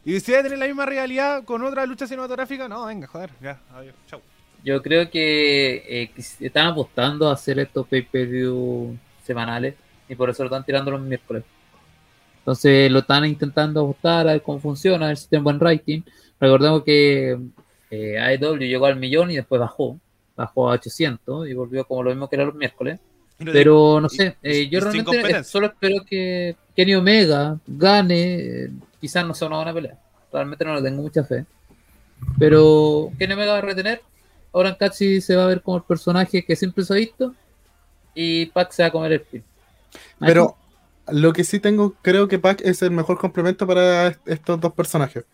Y 0.05 0.17
a 0.17 0.43
tener 0.43 0.59
la 0.59 0.67
misma 0.67 0.87
realidad 0.87 1.45
con 1.45 1.63
otra 1.63 1.85
lucha 1.85 2.07
cinematográfica, 2.07 2.69
no, 2.69 2.87
venga, 2.87 3.07
joder, 3.07 3.31
ya, 3.43 3.61
adiós, 3.75 3.95
chau. 4.07 4.21
Yo 4.65 4.83
creo 4.83 5.11
que 5.11 5.77
eh, 5.87 6.11
están 6.41 6.69
apostando 6.69 7.29
a 7.29 7.35
hacer 7.35 7.59
estos 7.59 7.87
pay-per-view 7.87 8.97
semanales 9.23 9.75
y 10.09 10.15
por 10.15 10.31
eso 10.31 10.43
lo 10.43 10.47
están 10.49 10.65
tirando 10.65 10.91
los 10.91 11.01
miércoles. 11.01 11.45
Entonces 12.39 12.91
lo 12.91 13.01
están 13.01 13.27
intentando 13.27 13.81
ajustar 13.81 14.27
a 14.29 14.33
ver 14.33 14.43
cómo 14.43 14.59
funciona, 14.61 15.05
a 15.05 15.09
ver 15.09 15.19
si 15.19 15.29
tienen 15.29 15.45
buen 15.45 15.61
rating. 15.61 16.01
Recordemos 16.41 16.83
que 16.85 17.39
eh, 17.91 18.19
AEW 18.19 18.57
llegó 18.61 18.87
al 18.87 18.97
millón 18.97 19.31
y 19.31 19.37
después 19.37 19.61
bajó, 19.61 19.99
bajó 20.35 20.71
a 20.71 20.75
800 20.75 21.49
y 21.49 21.55
volvió 21.55 21.85
como 21.85 22.03
lo 22.03 22.11
mismo 22.11 22.29
que 22.29 22.37
era 22.37 22.47
los 22.47 22.55
miércoles. 22.55 22.99
Pero 23.39 24.01
no 24.01 24.09
sé, 24.09 24.37
eh, 24.43 24.69
yo 24.69 24.81
realmente 24.81 25.45
solo 25.45 25.69
espero 25.69 26.05
que 26.05 26.57
Kenny 26.75 26.95
Omega 26.97 27.59
gane, 27.67 28.35
eh, 28.35 28.71
quizás 29.01 29.25
no 29.25 29.33
sea 29.33 29.47
una 29.47 29.59
buena 29.59 29.75
pelea, 29.75 29.99
realmente 30.33 30.65
no 30.65 30.75
le 30.75 30.83
tengo 30.83 31.03
mucha 31.03 31.23
fe. 31.23 31.47
Pero 32.39 33.11
Kenny 33.19 33.35
Omega 33.35 33.53
va 33.53 33.59
a 33.59 33.63
retener, 33.63 34.03
Oran 34.51 34.75
Katsi 34.75 35.21
se 35.21 35.37
va 35.37 35.45
a 35.45 35.49
ver 35.49 35.63
como 35.63 35.77
el 35.77 35.85
personaje 35.85 36.45
que 36.45 36.57
siempre 36.57 36.85
se 36.85 36.93
ha 36.93 36.97
visto 36.97 37.35
y 38.15 38.47
Pac 38.47 38.73
se 38.73 38.83
va 38.83 38.89
a 38.89 38.93
comer 38.93 39.13
el 39.13 39.21
pin. 39.21 39.45
Pero 40.19 40.57
lo 41.07 41.33
que 41.33 41.45
sí 41.45 41.61
tengo, 41.61 41.95
creo 42.03 42.27
que 42.27 42.41
Pac 42.41 42.61
es 42.65 42.83
el 42.83 42.91
mejor 42.91 43.19
complemento 43.19 43.67
para 43.67 44.19
estos 44.27 44.61
dos 44.61 44.73
personajes. 44.73 45.25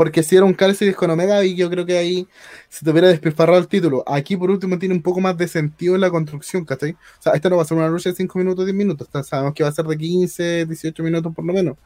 Porque 0.00 0.22
si 0.22 0.34
era 0.34 0.46
un 0.46 0.54
Calcius 0.54 0.96
con 0.96 1.10
Omega, 1.10 1.44
y 1.44 1.54
yo 1.54 1.68
creo 1.68 1.84
que 1.84 1.98
ahí 1.98 2.26
se 2.70 2.82
te 2.82 2.90
hubiera 2.90 3.08
despilfarrado 3.08 3.58
el 3.58 3.68
título. 3.68 4.02
Aquí, 4.06 4.34
por 4.34 4.50
último, 4.50 4.78
tiene 4.78 4.94
un 4.94 5.02
poco 5.02 5.20
más 5.20 5.36
de 5.36 5.46
sentido 5.46 5.94
en 5.94 6.00
la 6.00 6.08
construcción, 6.08 6.64
¿cachai? 6.64 6.92
O 6.92 7.22
sea, 7.22 7.34
esta 7.34 7.50
no 7.50 7.56
va 7.58 7.64
a 7.64 7.66
ser 7.66 7.76
una 7.76 7.86
lucha 7.86 8.08
de 8.08 8.16
5 8.16 8.38
minutos, 8.38 8.64
10 8.64 8.74
minutos. 8.74 9.06
Sabemos 9.26 9.52
que 9.52 9.62
va 9.62 9.68
a 9.68 9.72
ser 9.72 9.84
de 9.84 9.98
15, 9.98 10.64
18 10.64 11.02
minutos 11.02 11.34
por 11.34 11.44
lo 11.44 11.52
menos. 11.52 11.76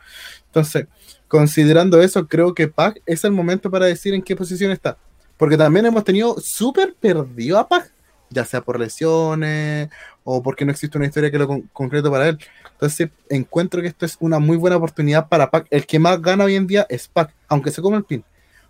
Entonces, 0.46 0.86
considerando 1.26 2.00
eso, 2.00 2.28
creo 2.28 2.54
que 2.54 2.68
Pac 2.68 3.02
es 3.04 3.24
el 3.24 3.32
momento 3.32 3.68
para 3.68 3.86
decir 3.86 4.14
en 4.14 4.22
qué 4.22 4.36
posición 4.36 4.70
está. 4.70 4.96
Porque 5.36 5.56
también 5.56 5.84
hemos 5.84 6.04
tenido 6.04 6.36
súper 6.38 6.94
perdido 6.94 7.58
a 7.58 7.66
Pac, 7.66 7.90
ya 8.30 8.44
sea 8.44 8.60
por 8.60 8.78
lesiones 8.78 9.88
o 10.22 10.40
porque 10.40 10.64
no 10.64 10.70
existe 10.70 10.96
una 10.98 11.08
historia 11.08 11.32
que 11.32 11.38
lo 11.38 11.62
concreto 11.72 12.12
para 12.12 12.28
él. 12.28 12.38
Entonces 12.74 13.09
encuentro 13.30 13.80
que 13.80 13.88
esto 13.88 14.05
es 14.05 14.16
una 14.20 14.38
muy 14.38 14.56
buena 14.56 14.76
oportunidad 14.76 15.28
para 15.28 15.51
Pac. 15.51 15.66
El 15.70 15.86
que 15.86 15.98
más 15.98 16.20
gana 16.20 16.44
hoy 16.44 16.56
en 16.56 16.66
día 16.66 16.86
es 16.88 17.09
Pac, 17.09 17.32
aunque 17.48 17.70
se 17.70 17.80
come 17.80 17.96
el 17.96 18.05
pin. 18.05 18.24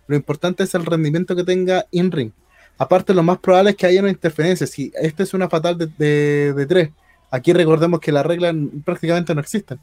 Lo 0.07 0.15
importante 0.15 0.63
es 0.63 0.73
el 0.75 0.85
rendimiento 0.85 1.35
que 1.35 1.43
tenga 1.43 1.85
in-ring. 1.91 2.31
Aparte, 2.77 3.13
lo 3.13 3.23
más 3.23 3.39
probable 3.39 3.71
es 3.71 3.75
que 3.75 3.85
haya 3.85 4.01
una 4.01 4.09
interferencia. 4.09 4.67
Si 4.67 4.91
esta 5.01 5.23
es 5.23 5.33
una 5.33 5.49
fatal 5.49 5.77
de, 5.77 6.65
tres, 6.67 6.89
aquí 7.31 7.53
recordemos 7.53 7.99
que 7.99 8.11
las 8.11 8.25
reglas 8.25 8.55
prácticamente 8.83 9.33
no 9.33 9.41
existen. 9.41 9.79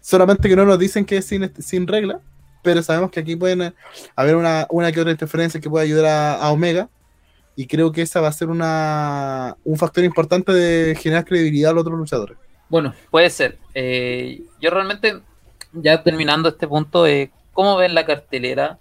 Solamente 0.00 0.48
que 0.48 0.56
no 0.56 0.64
nos 0.64 0.78
dicen 0.78 1.04
que 1.04 1.18
es 1.18 1.24
sin, 1.24 1.52
sin 1.58 1.86
regla, 1.86 2.20
pero 2.62 2.82
sabemos 2.82 3.10
que 3.10 3.20
aquí 3.20 3.34
pueden 3.36 3.74
haber 4.14 4.36
una, 4.36 4.66
una 4.70 4.92
que 4.92 5.00
otra 5.00 5.10
interferencia 5.10 5.60
que 5.60 5.68
pueda 5.68 5.84
ayudar 5.84 6.38
a, 6.40 6.50
Omega. 6.50 6.88
Y 7.56 7.66
creo 7.66 7.90
que 7.90 8.02
esa 8.02 8.20
va 8.20 8.28
a 8.28 8.32
ser 8.32 8.48
una, 8.48 9.56
un 9.64 9.76
factor 9.76 10.04
importante 10.04 10.52
de 10.52 10.94
generar 10.94 11.24
credibilidad 11.24 11.72
a 11.72 11.74
los 11.74 11.82
otros 11.82 11.98
luchadores. 11.98 12.38
Bueno, 12.68 12.94
puede 13.10 13.30
ser. 13.30 13.58
Eh, 13.74 14.42
yo 14.60 14.70
realmente, 14.70 15.20
ya 15.72 16.02
terminando 16.02 16.48
este 16.48 16.68
punto, 16.68 17.06
eh, 17.06 17.30
¿cómo 17.52 17.76
ven 17.76 17.94
la 17.94 18.04
cartelera? 18.04 18.78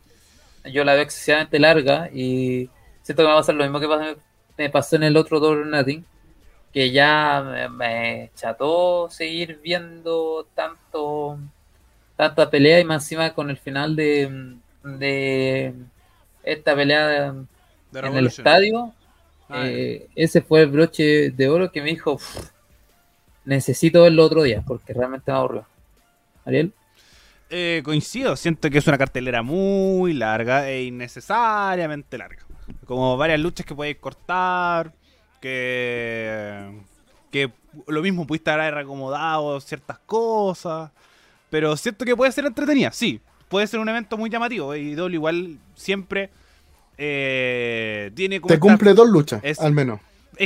Yo 0.65 0.83
la 0.83 0.93
veo 0.93 1.03
excesivamente 1.03 1.59
larga 1.59 2.09
y 2.11 2.69
siento 3.01 3.23
que 3.23 3.27
me 3.27 3.29
va 3.29 3.35
a 3.35 3.41
pasar 3.41 3.55
lo 3.55 3.63
mismo 3.63 3.79
que 3.79 4.17
me 4.57 4.69
pasó 4.69 4.97
en 4.97 5.03
el 5.03 5.15
otro 5.15 5.39
Double 5.39 5.65
Nothing, 5.65 6.03
que 6.73 6.91
ya 6.91 7.69
me, 7.71 8.31
cható 8.35 9.09
seguir 9.09 9.59
viendo 9.63 10.47
tanto 10.53 11.39
tanta 12.17 12.49
pelea 12.49 12.79
y 12.79 12.83
más 12.83 13.03
encima 13.03 13.33
con 13.33 13.49
el 13.49 13.57
final 13.57 13.95
de, 13.95 14.55
de 14.83 15.73
esta 16.43 16.75
pelea 16.75 17.27
en 17.27 18.17
el 18.17 18.27
estadio. 18.27 18.93
Ah, 19.49 19.63
eh, 19.65 20.07
ese 20.15 20.41
fue 20.41 20.61
el 20.61 20.67
broche 20.67 21.29
de 21.29 21.47
oro 21.47 21.71
que 21.71 21.81
me 21.81 21.91
dijo, 21.91 22.19
necesito 23.47 24.03
verlo 24.03 24.25
otro 24.25 24.43
día 24.43 24.61
porque 24.67 24.93
realmente 24.93 25.31
me 25.31 25.37
aburrió. 25.37 25.65
Ariel. 26.45 26.73
Eh, 27.49 27.81
coincido, 27.83 28.35
siento 28.35 28.69
que 28.69 28.77
es 28.77 28.87
una 28.87 28.97
cartelera 28.97 29.41
muy 29.41 30.13
larga 30.13 30.69
e 30.69 30.83
innecesariamente 30.83 32.17
larga. 32.17 32.43
Como 32.85 33.15
varias 33.15 33.39
luchas 33.39 33.65
que 33.65 33.73
podéis 33.73 33.97
cortar, 33.97 34.93
que, 35.39 36.81
que 37.31 37.49
lo 37.87 38.01
mismo 38.01 38.27
pudiste 38.27 38.51
haber 38.51 38.77
acomodado 38.77 39.61
ciertas 39.61 39.97
cosas, 39.99 40.91
pero 41.49 41.77
siento 41.77 42.03
que 42.03 42.17
puede 42.17 42.33
ser 42.33 42.45
entretenida, 42.45 42.91
sí, 42.91 43.21
puede 43.47 43.67
ser 43.67 43.79
un 43.79 43.87
evento 43.87 44.17
muy 44.17 44.29
llamativo 44.29 44.75
y 44.75 44.93
doble 44.93 45.15
igual 45.15 45.57
siempre 45.75 46.29
eh, 46.97 48.11
tiene 48.13 48.41
Te 48.41 48.59
cumple 48.59 48.93
dos 48.93 49.09
luchas, 49.09 49.41
al 49.59 49.71
menos 49.71 50.01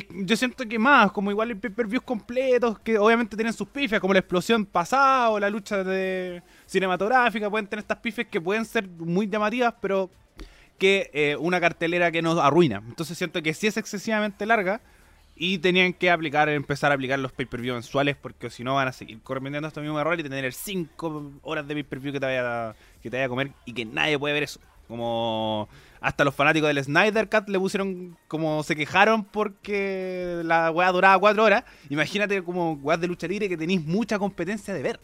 yo 0.09 0.35
siento 0.35 0.67
que 0.67 0.79
más, 0.79 1.11
como 1.11 1.31
igual 1.31 1.51
en 1.51 1.59
pay-per-views 1.59 2.03
completos, 2.03 2.79
que 2.79 2.97
obviamente 2.97 3.35
tienen 3.35 3.53
sus 3.53 3.67
pifias, 3.67 3.99
como 3.99 4.13
la 4.13 4.19
explosión 4.19 4.65
pasada 4.65 5.29
o 5.29 5.39
la 5.39 5.49
lucha 5.49 5.83
de 5.83 6.41
cinematográfica, 6.65 7.49
pueden 7.49 7.67
tener 7.67 7.83
estas 7.83 7.97
pifias 7.97 8.27
que 8.27 8.39
pueden 8.39 8.65
ser 8.65 8.87
muy 8.87 9.27
llamativas, 9.27 9.73
pero 9.81 10.09
que 10.77 11.11
eh, 11.13 11.35
una 11.39 11.59
cartelera 11.59 12.11
que 12.11 12.21
nos 12.21 12.39
arruina. 12.39 12.81
Entonces 12.87 13.17
siento 13.17 13.41
que 13.43 13.53
sí 13.53 13.67
es 13.67 13.77
excesivamente 13.77 14.45
larga 14.45 14.81
y 15.35 15.57
tenían 15.57 15.93
que 15.93 16.09
aplicar, 16.09 16.49
empezar 16.49 16.91
a 16.91 16.95
aplicar 16.95 17.19
los 17.19 17.31
pay-per-view 17.31 17.73
mensuales, 17.73 18.15
porque 18.15 18.49
si 18.49 18.63
no 18.63 18.75
van 18.75 18.87
a 18.87 18.91
seguir 18.91 19.21
cometiendo 19.21 19.67
este 19.67 19.81
mismo 19.81 19.99
error 19.99 20.19
y 20.19 20.23
tener 20.23 20.53
5 20.53 21.39
horas 21.43 21.67
de 21.67 21.73
pay-per-view 21.75 22.13
que 22.13 22.19
te 22.19 22.25
vaya 22.25 22.75
que 23.01 23.09
te 23.09 23.17
vaya 23.17 23.25
a 23.25 23.29
comer 23.29 23.51
y 23.65 23.73
que 23.73 23.85
nadie 23.85 24.17
puede 24.17 24.33
ver 24.33 24.43
eso. 24.43 24.59
Como 24.87 25.69
hasta 26.01 26.23
los 26.23 26.33
fanáticos 26.33 26.67
del 26.67 26.83
Snyder 26.83 27.29
Cut 27.29 27.47
le 27.47 27.59
pusieron 27.59 28.17
como 28.27 28.63
se 28.63 28.75
quejaron 28.75 29.23
porque 29.23 30.41
la 30.43 30.71
weá 30.71 30.91
duraba 30.91 31.19
cuatro 31.19 31.43
horas. 31.43 31.63
Imagínate 31.89 32.43
como 32.43 32.73
weá 32.73 32.97
de 32.97 33.07
lucha 33.07 33.27
libre 33.27 33.47
que 33.47 33.55
tenéis 33.55 33.85
mucha 33.85 34.17
competencia 34.17 34.73
de 34.73 34.81
ver. 34.81 34.99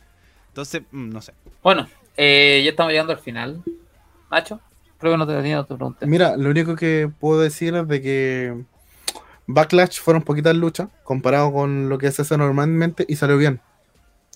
Entonces, 0.47 0.81
mm, 0.91 1.09
no 1.09 1.21
sé. 1.21 1.33
Bueno, 1.61 1.87
eh, 2.17 2.61
ya 2.63 2.71
estamos 2.71 2.91
llegando 2.91 3.13
al 3.13 3.19
final. 3.19 3.63
Macho, 4.31 4.59
creo 4.97 5.13
que 5.13 5.17
no 5.19 5.27
te 5.27 5.35
tenía 5.35 5.63
tu 5.63 5.77
pregunta. 5.77 6.05
Mira, 6.07 6.35
lo 6.35 6.49
único 6.49 6.75
que 6.75 7.11
puedo 7.19 7.41
decir 7.41 7.75
es 7.75 7.87
de 7.87 8.01
que 8.01 8.65
Backlash 9.45 10.01
fueron 10.01 10.23
poquitas 10.23 10.55
luchas 10.55 10.89
comparado 11.03 11.53
con 11.53 11.89
lo 11.89 11.99
que 11.99 12.11
se 12.11 12.23
hace 12.23 12.37
normalmente 12.39 13.05
y 13.07 13.17
salió 13.17 13.37
bien. 13.37 13.61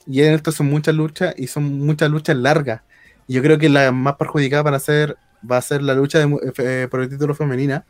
Y 0.06 0.22
en 0.22 0.36
esto 0.36 0.52
son 0.52 0.68
muchas 0.68 0.94
luchas 0.94 1.34
y 1.38 1.48
son 1.48 1.80
muchas 1.80 2.12
luchas 2.12 2.36
largas. 2.36 2.82
Y 3.28 3.34
yo 3.34 3.42
creo 3.42 3.58
que 3.58 3.70
las 3.70 3.92
más 3.92 4.16
perjudicadas 4.18 4.64
van 4.64 4.76
a 4.76 4.80
ser 4.80 5.18
va 5.50 5.58
a 5.58 5.62
ser 5.62 5.82
la 5.82 5.94
lucha 5.94 6.20
de, 6.20 6.26
eh, 6.26 6.52
eh, 6.58 6.88
por 6.90 7.02
el 7.02 7.10
título 7.10 7.34
femenina 7.36 7.86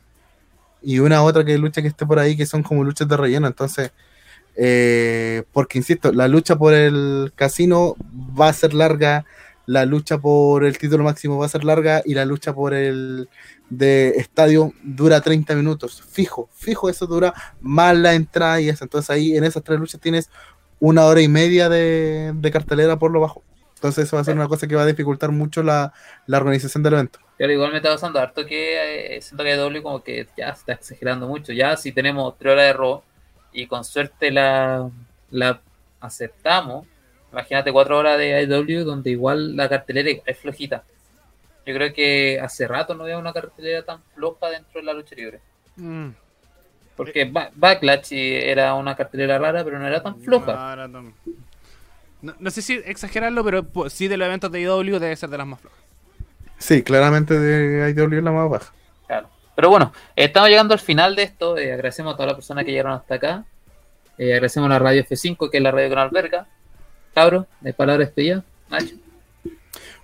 y 0.81 0.99
una 0.99 1.23
otra 1.23 1.45
que 1.45 1.57
lucha 1.57 1.81
que 1.81 1.89
esté 1.89 2.05
por 2.05 2.19
ahí 2.19 2.35
que 2.35 2.45
son 2.45 2.63
como 2.63 2.83
luchas 2.83 3.07
de 3.07 3.17
relleno. 3.17 3.47
Entonces, 3.47 3.91
eh, 4.55 5.43
porque 5.53 5.77
insisto, 5.77 6.11
la 6.11 6.27
lucha 6.27 6.55
por 6.55 6.73
el 6.73 7.31
casino 7.35 7.95
va 8.39 8.49
a 8.49 8.53
ser 8.53 8.73
larga, 8.73 9.25
la 9.65 9.85
lucha 9.85 10.17
por 10.17 10.65
el 10.65 10.77
título 10.77 11.03
máximo 11.03 11.37
va 11.37 11.45
a 11.45 11.49
ser 11.49 11.63
larga 11.63 12.01
y 12.05 12.13
la 12.15 12.25
lucha 12.25 12.53
por 12.53 12.73
el 12.73 13.29
de 13.69 14.09
estadio 14.17 14.73
dura 14.83 15.21
30 15.21 15.55
minutos. 15.55 16.03
Fijo, 16.09 16.49
fijo, 16.53 16.89
eso 16.89 17.05
dura 17.07 17.33
más 17.61 17.95
la 17.95 18.13
entrada 18.13 18.59
y 18.59 18.69
eso. 18.69 18.83
Entonces 18.83 19.09
ahí 19.09 19.37
en 19.37 19.43
esas 19.43 19.63
tres 19.63 19.79
luchas 19.79 20.01
tienes 20.01 20.29
una 20.79 21.05
hora 21.05 21.21
y 21.21 21.27
media 21.27 21.69
de, 21.69 22.33
de 22.35 22.51
cartelera 22.51 22.97
por 22.97 23.11
lo 23.11 23.21
bajo. 23.21 23.43
Entonces 23.81 24.05
eso 24.05 24.15
va 24.15 24.21
a 24.21 24.25
ser 24.25 24.35
una 24.35 24.47
cosa 24.47 24.67
que 24.67 24.75
va 24.75 24.83
a 24.83 24.85
dificultar 24.85 25.31
mucho 25.31 25.63
la, 25.63 25.91
la 26.27 26.37
organización 26.37 26.83
del 26.83 26.93
evento. 26.93 27.17
Pero 27.35 27.51
igual 27.51 27.71
me 27.71 27.77
está 27.77 27.89
pasando 27.89 28.19
harto 28.19 28.45
que 28.45 29.15
eh, 29.15 29.21
siento 29.23 29.43
que 29.43 29.55
doble 29.55 29.81
como 29.81 30.03
que 30.03 30.27
ya 30.37 30.49
está 30.49 30.73
exagerando 30.73 31.27
mucho. 31.27 31.51
Ya 31.51 31.75
si 31.75 31.91
tenemos 31.91 32.37
tres 32.37 32.53
horas 32.53 32.65
de 32.67 32.73
robo 32.73 33.03
y 33.51 33.65
con 33.65 33.83
suerte 33.83 34.29
la, 34.29 34.87
la 35.31 35.61
aceptamos, 35.99 36.85
imagínate 37.31 37.71
cuatro 37.71 37.97
horas 37.97 38.19
de 38.19 38.43
IW 38.43 38.83
donde 38.83 39.09
igual 39.09 39.55
la 39.55 39.67
cartelera 39.67 40.21
es 40.27 40.37
flojita. 40.37 40.83
Yo 41.65 41.73
creo 41.73 41.91
que 41.91 42.39
hace 42.39 42.67
rato 42.67 42.93
no 42.93 43.05
había 43.05 43.17
una 43.17 43.33
cartelera 43.33 43.81
tan 43.81 44.03
floja 44.13 44.51
dentro 44.51 44.79
de 44.79 44.83
la 44.83 44.93
lucha 44.93 45.15
libre. 45.15 45.39
Mm. 45.75 46.09
Porque 46.95 47.31
Backlash 47.55 48.13
era 48.13 48.75
una 48.75 48.95
cartelera 48.95 49.39
rara, 49.39 49.63
pero 49.63 49.79
no 49.79 49.87
era 49.87 50.03
tan 50.03 50.21
floja. 50.21 50.75
No, 50.87 51.11
sé 52.49 52.61
si 52.61 52.73
exagerarlo, 52.85 53.43
pero 53.43 53.89
sí 53.89 54.07
de 54.07 54.17
los 54.17 54.27
eventos 54.27 54.51
de 54.51 54.61
IW 54.61 54.99
debe 54.99 55.15
ser 55.15 55.29
de 55.29 55.37
las 55.37 55.47
más 55.47 55.59
flojas. 55.59 55.79
Sí, 56.57 56.83
claramente 56.83 57.39
de 57.39 57.89
IW 57.89 58.17
es 58.17 58.23
la 58.23 58.31
más 58.31 58.49
baja. 58.49 58.71
Claro. 59.07 59.29
Pero 59.55 59.69
bueno, 59.69 59.91
estamos 60.15 60.49
llegando 60.49 60.73
al 60.73 60.79
final 60.79 61.15
de 61.15 61.23
esto. 61.23 61.57
Eh, 61.57 61.73
agradecemos 61.73 62.13
a 62.13 62.15
todas 62.15 62.27
las 62.27 62.35
personas 62.35 62.65
que 62.65 62.71
llegaron 62.71 62.93
hasta 62.93 63.15
acá. 63.15 63.45
Eh, 64.17 64.33
agradecemos 64.33 64.67
a 64.67 64.73
la 64.73 64.79
radio 64.79 65.03
F5, 65.03 65.49
que 65.49 65.57
es 65.57 65.63
la 65.63 65.71
radio 65.71 65.89
que 65.89 65.95
nos 65.95 66.09
alberga. 66.09 66.47
Cabro, 67.13 67.47
de 67.59 67.73
palabras 67.73 68.07
despedidas. 68.07 68.43
Nacho. 68.69 68.95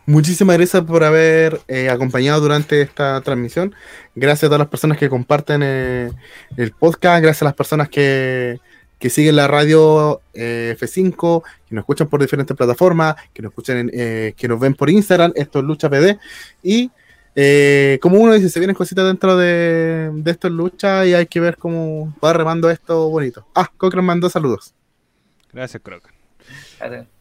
Muchísimas 0.06 0.58
gracias 0.58 0.84
por 0.84 1.04
haber 1.04 1.62
eh, 1.68 1.90
acompañado 1.90 2.42
durante 2.42 2.82
esta 2.82 3.22
transmisión. 3.22 3.76
Gracias 4.16 4.46
a 4.46 4.48
todas 4.48 4.60
las 4.60 4.70
personas 4.70 4.98
que 4.98 5.10
comparten 5.10 5.62
el 5.62 6.72
podcast. 6.80 7.22
Gracias 7.22 7.42
a 7.42 7.46
las 7.46 7.54
personas 7.54 7.90
que, 7.90 8.60
que 9.00 9.10
siguen 9.10 9.36
la 9.36 9.48
radio 9.48 10.22
eh, 10.34 10.76
F5, 10.80 11.44
que 11.68 11.76
nos 11.76 11.84
escuchan 11.84 12.08
por 12.08 12.22
diferentes 12.22 12.56
plataformas, 12.56 13.16
que 13.34 13.42
nos 13.42 13.52
escuchan, 13.52 13.78
en, 13.78 13.92
eh, 13.94 14.34
que 14.36 14.48
nos 14.48 14.60
ven 14.60 14.74
por 14.74 14.90
Instagram, 14.90 15.34
esto 15.36 15.60
es 15.60 15.66
Lucha 15.66 15.90
PD, 15.90 16.20
y 16.64 16.92
eh, 17.36 18.00
como 18.02 18.18
uno 18.20 18.34
dice, 18.34 18.50
se 18.50 18.60
vienen 18.60 18.76
cositas 18.76 19.06
dentro 19.06 19.38
de, 19.38 20.10
de 20.12 20.32
esto 20.32 20.48
en 20.48 20.58
lucha 20.58 21.06
y 21.06 21.14
hay 21.14 21.28
que 21.28 21.40
ver 21.40 21.58
cómo 21.58 22.12
va 22.24 22.34
remando 22.34 22.68
esto 22.72 23.10
bonito. 23.10 23.46
Ah, 23.54 23.72
Cochran 23.78 24.04
mandó 24.04 24.28
saludos. 24.28 24.74
Gracias, 25.54 25.84
Croc. 25.84 26.10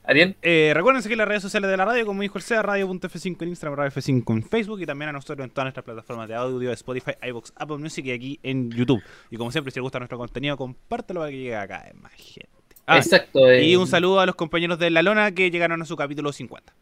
Ariel. 0.06 0.36
Eh, 0.40 0.70
recuerden 0.72 1.02
seguir 1.02 1.18
las 1.18 1.26
redes 1.26 1.42
sociales 1.42 1.68
de 1.68 1.76
la 1.76 1.84
radio, 1.84 2.06
como 2.06 2.22
dijo 2.22 2.38
el 2.38 2.44
SEA, 2.44 2.62
radio.f5 2.62 3.42
en 3.42 3.48
Instagram, 3.48 3.76
radio 3.76 3.90
F5 3.90 4.32
en 4.32 4.42
Facebook 4.44 4.80
y 4.80 4.86
también 4.86 5.08
a 5.08 5.12
nosotros 5.12 5.44
en 5.44 5.50
todas 5.50 5.64
nuestras 5.64 5.84
plataformas 5.84 6.28
de 6.28 6.34
audio, 6.36 6.70
Spotify, 6.70 7.12
iVoox, 7.22 7.52
Apple 7.56 7.78
Music 7.78 8.06
y 8.06 8.12
aquí 8.12 8.40
en 8.44 8.70
YouTube. 8.70 9.02
Y 9.30 9.36
como 9.36 9.50
siempre, 9.50 9.72
si 9.72 9.80
les 9.80 9.82
gusta 9.82 9.98
nuestro 9.98 10.16
contenido, 10.16 10.56
compártelo 10.56 11.20
para 11.20 11.30
que 11.30 11.38
llegue 11.38 11.56
acá 11.56 11.88
a 11.90 11.94
más 11.94 12.12
gente. 12.12 12.48
Ah, 12.86 12.98
Exacto. 12.98 13.52
y 13.52 13.72
eh, 13.72 13.76
un 13.76 13.88
saludo 13.88 14.20
a 14.20 14.26
los 14.26 14.36
compañeros 14.36 14.78
de 14.78 14.90
La 14.90 15.02
Lona 15.02 15.32
que 15.32 15.50
llegaron 15.50 15.82
a 15.82 15.84
su 15.84 15.96
capítulo 15.96 16.32
50. 16.32 16.72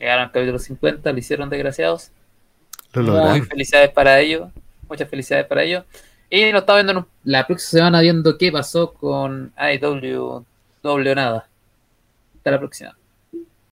Llegaron 0.00 0.24
al 0.24 0.32
capítulo 0.32 0.58
50, 0.58 1.12
lo 1.12 1.18
hicieron 1.18 1.48
desgraciados. 1.48 2.10
Lo 2.92 3.24
Muy 3.24 3.42
felicidades 3.42 3.90
para 3.90 4.18
ellos. 4.18 4.50
Muchas 4.88 5.08
felicidades 5.08 5.46
para 5.46 5.62
ellos. 5.62 5.84
Y 6.28 6.50
nos 6.50 6.62
está 6.62 6.74
viendo 6.74 7.06
la 7.22 7.46
próxima 7.46 7.78
semana 7.78 8.00
viendo 8.00 8.36
qué 8.36 8.50
pasó 8.50 8.92
con 8.94 9.52
AEW 9.54 10.44
doble 10.82 11.12
o 11.12 11.14
nada. 11.14 11.48
Hasta 12.42 12.50
la 12.50 12.58
próxima. 12.58 13.01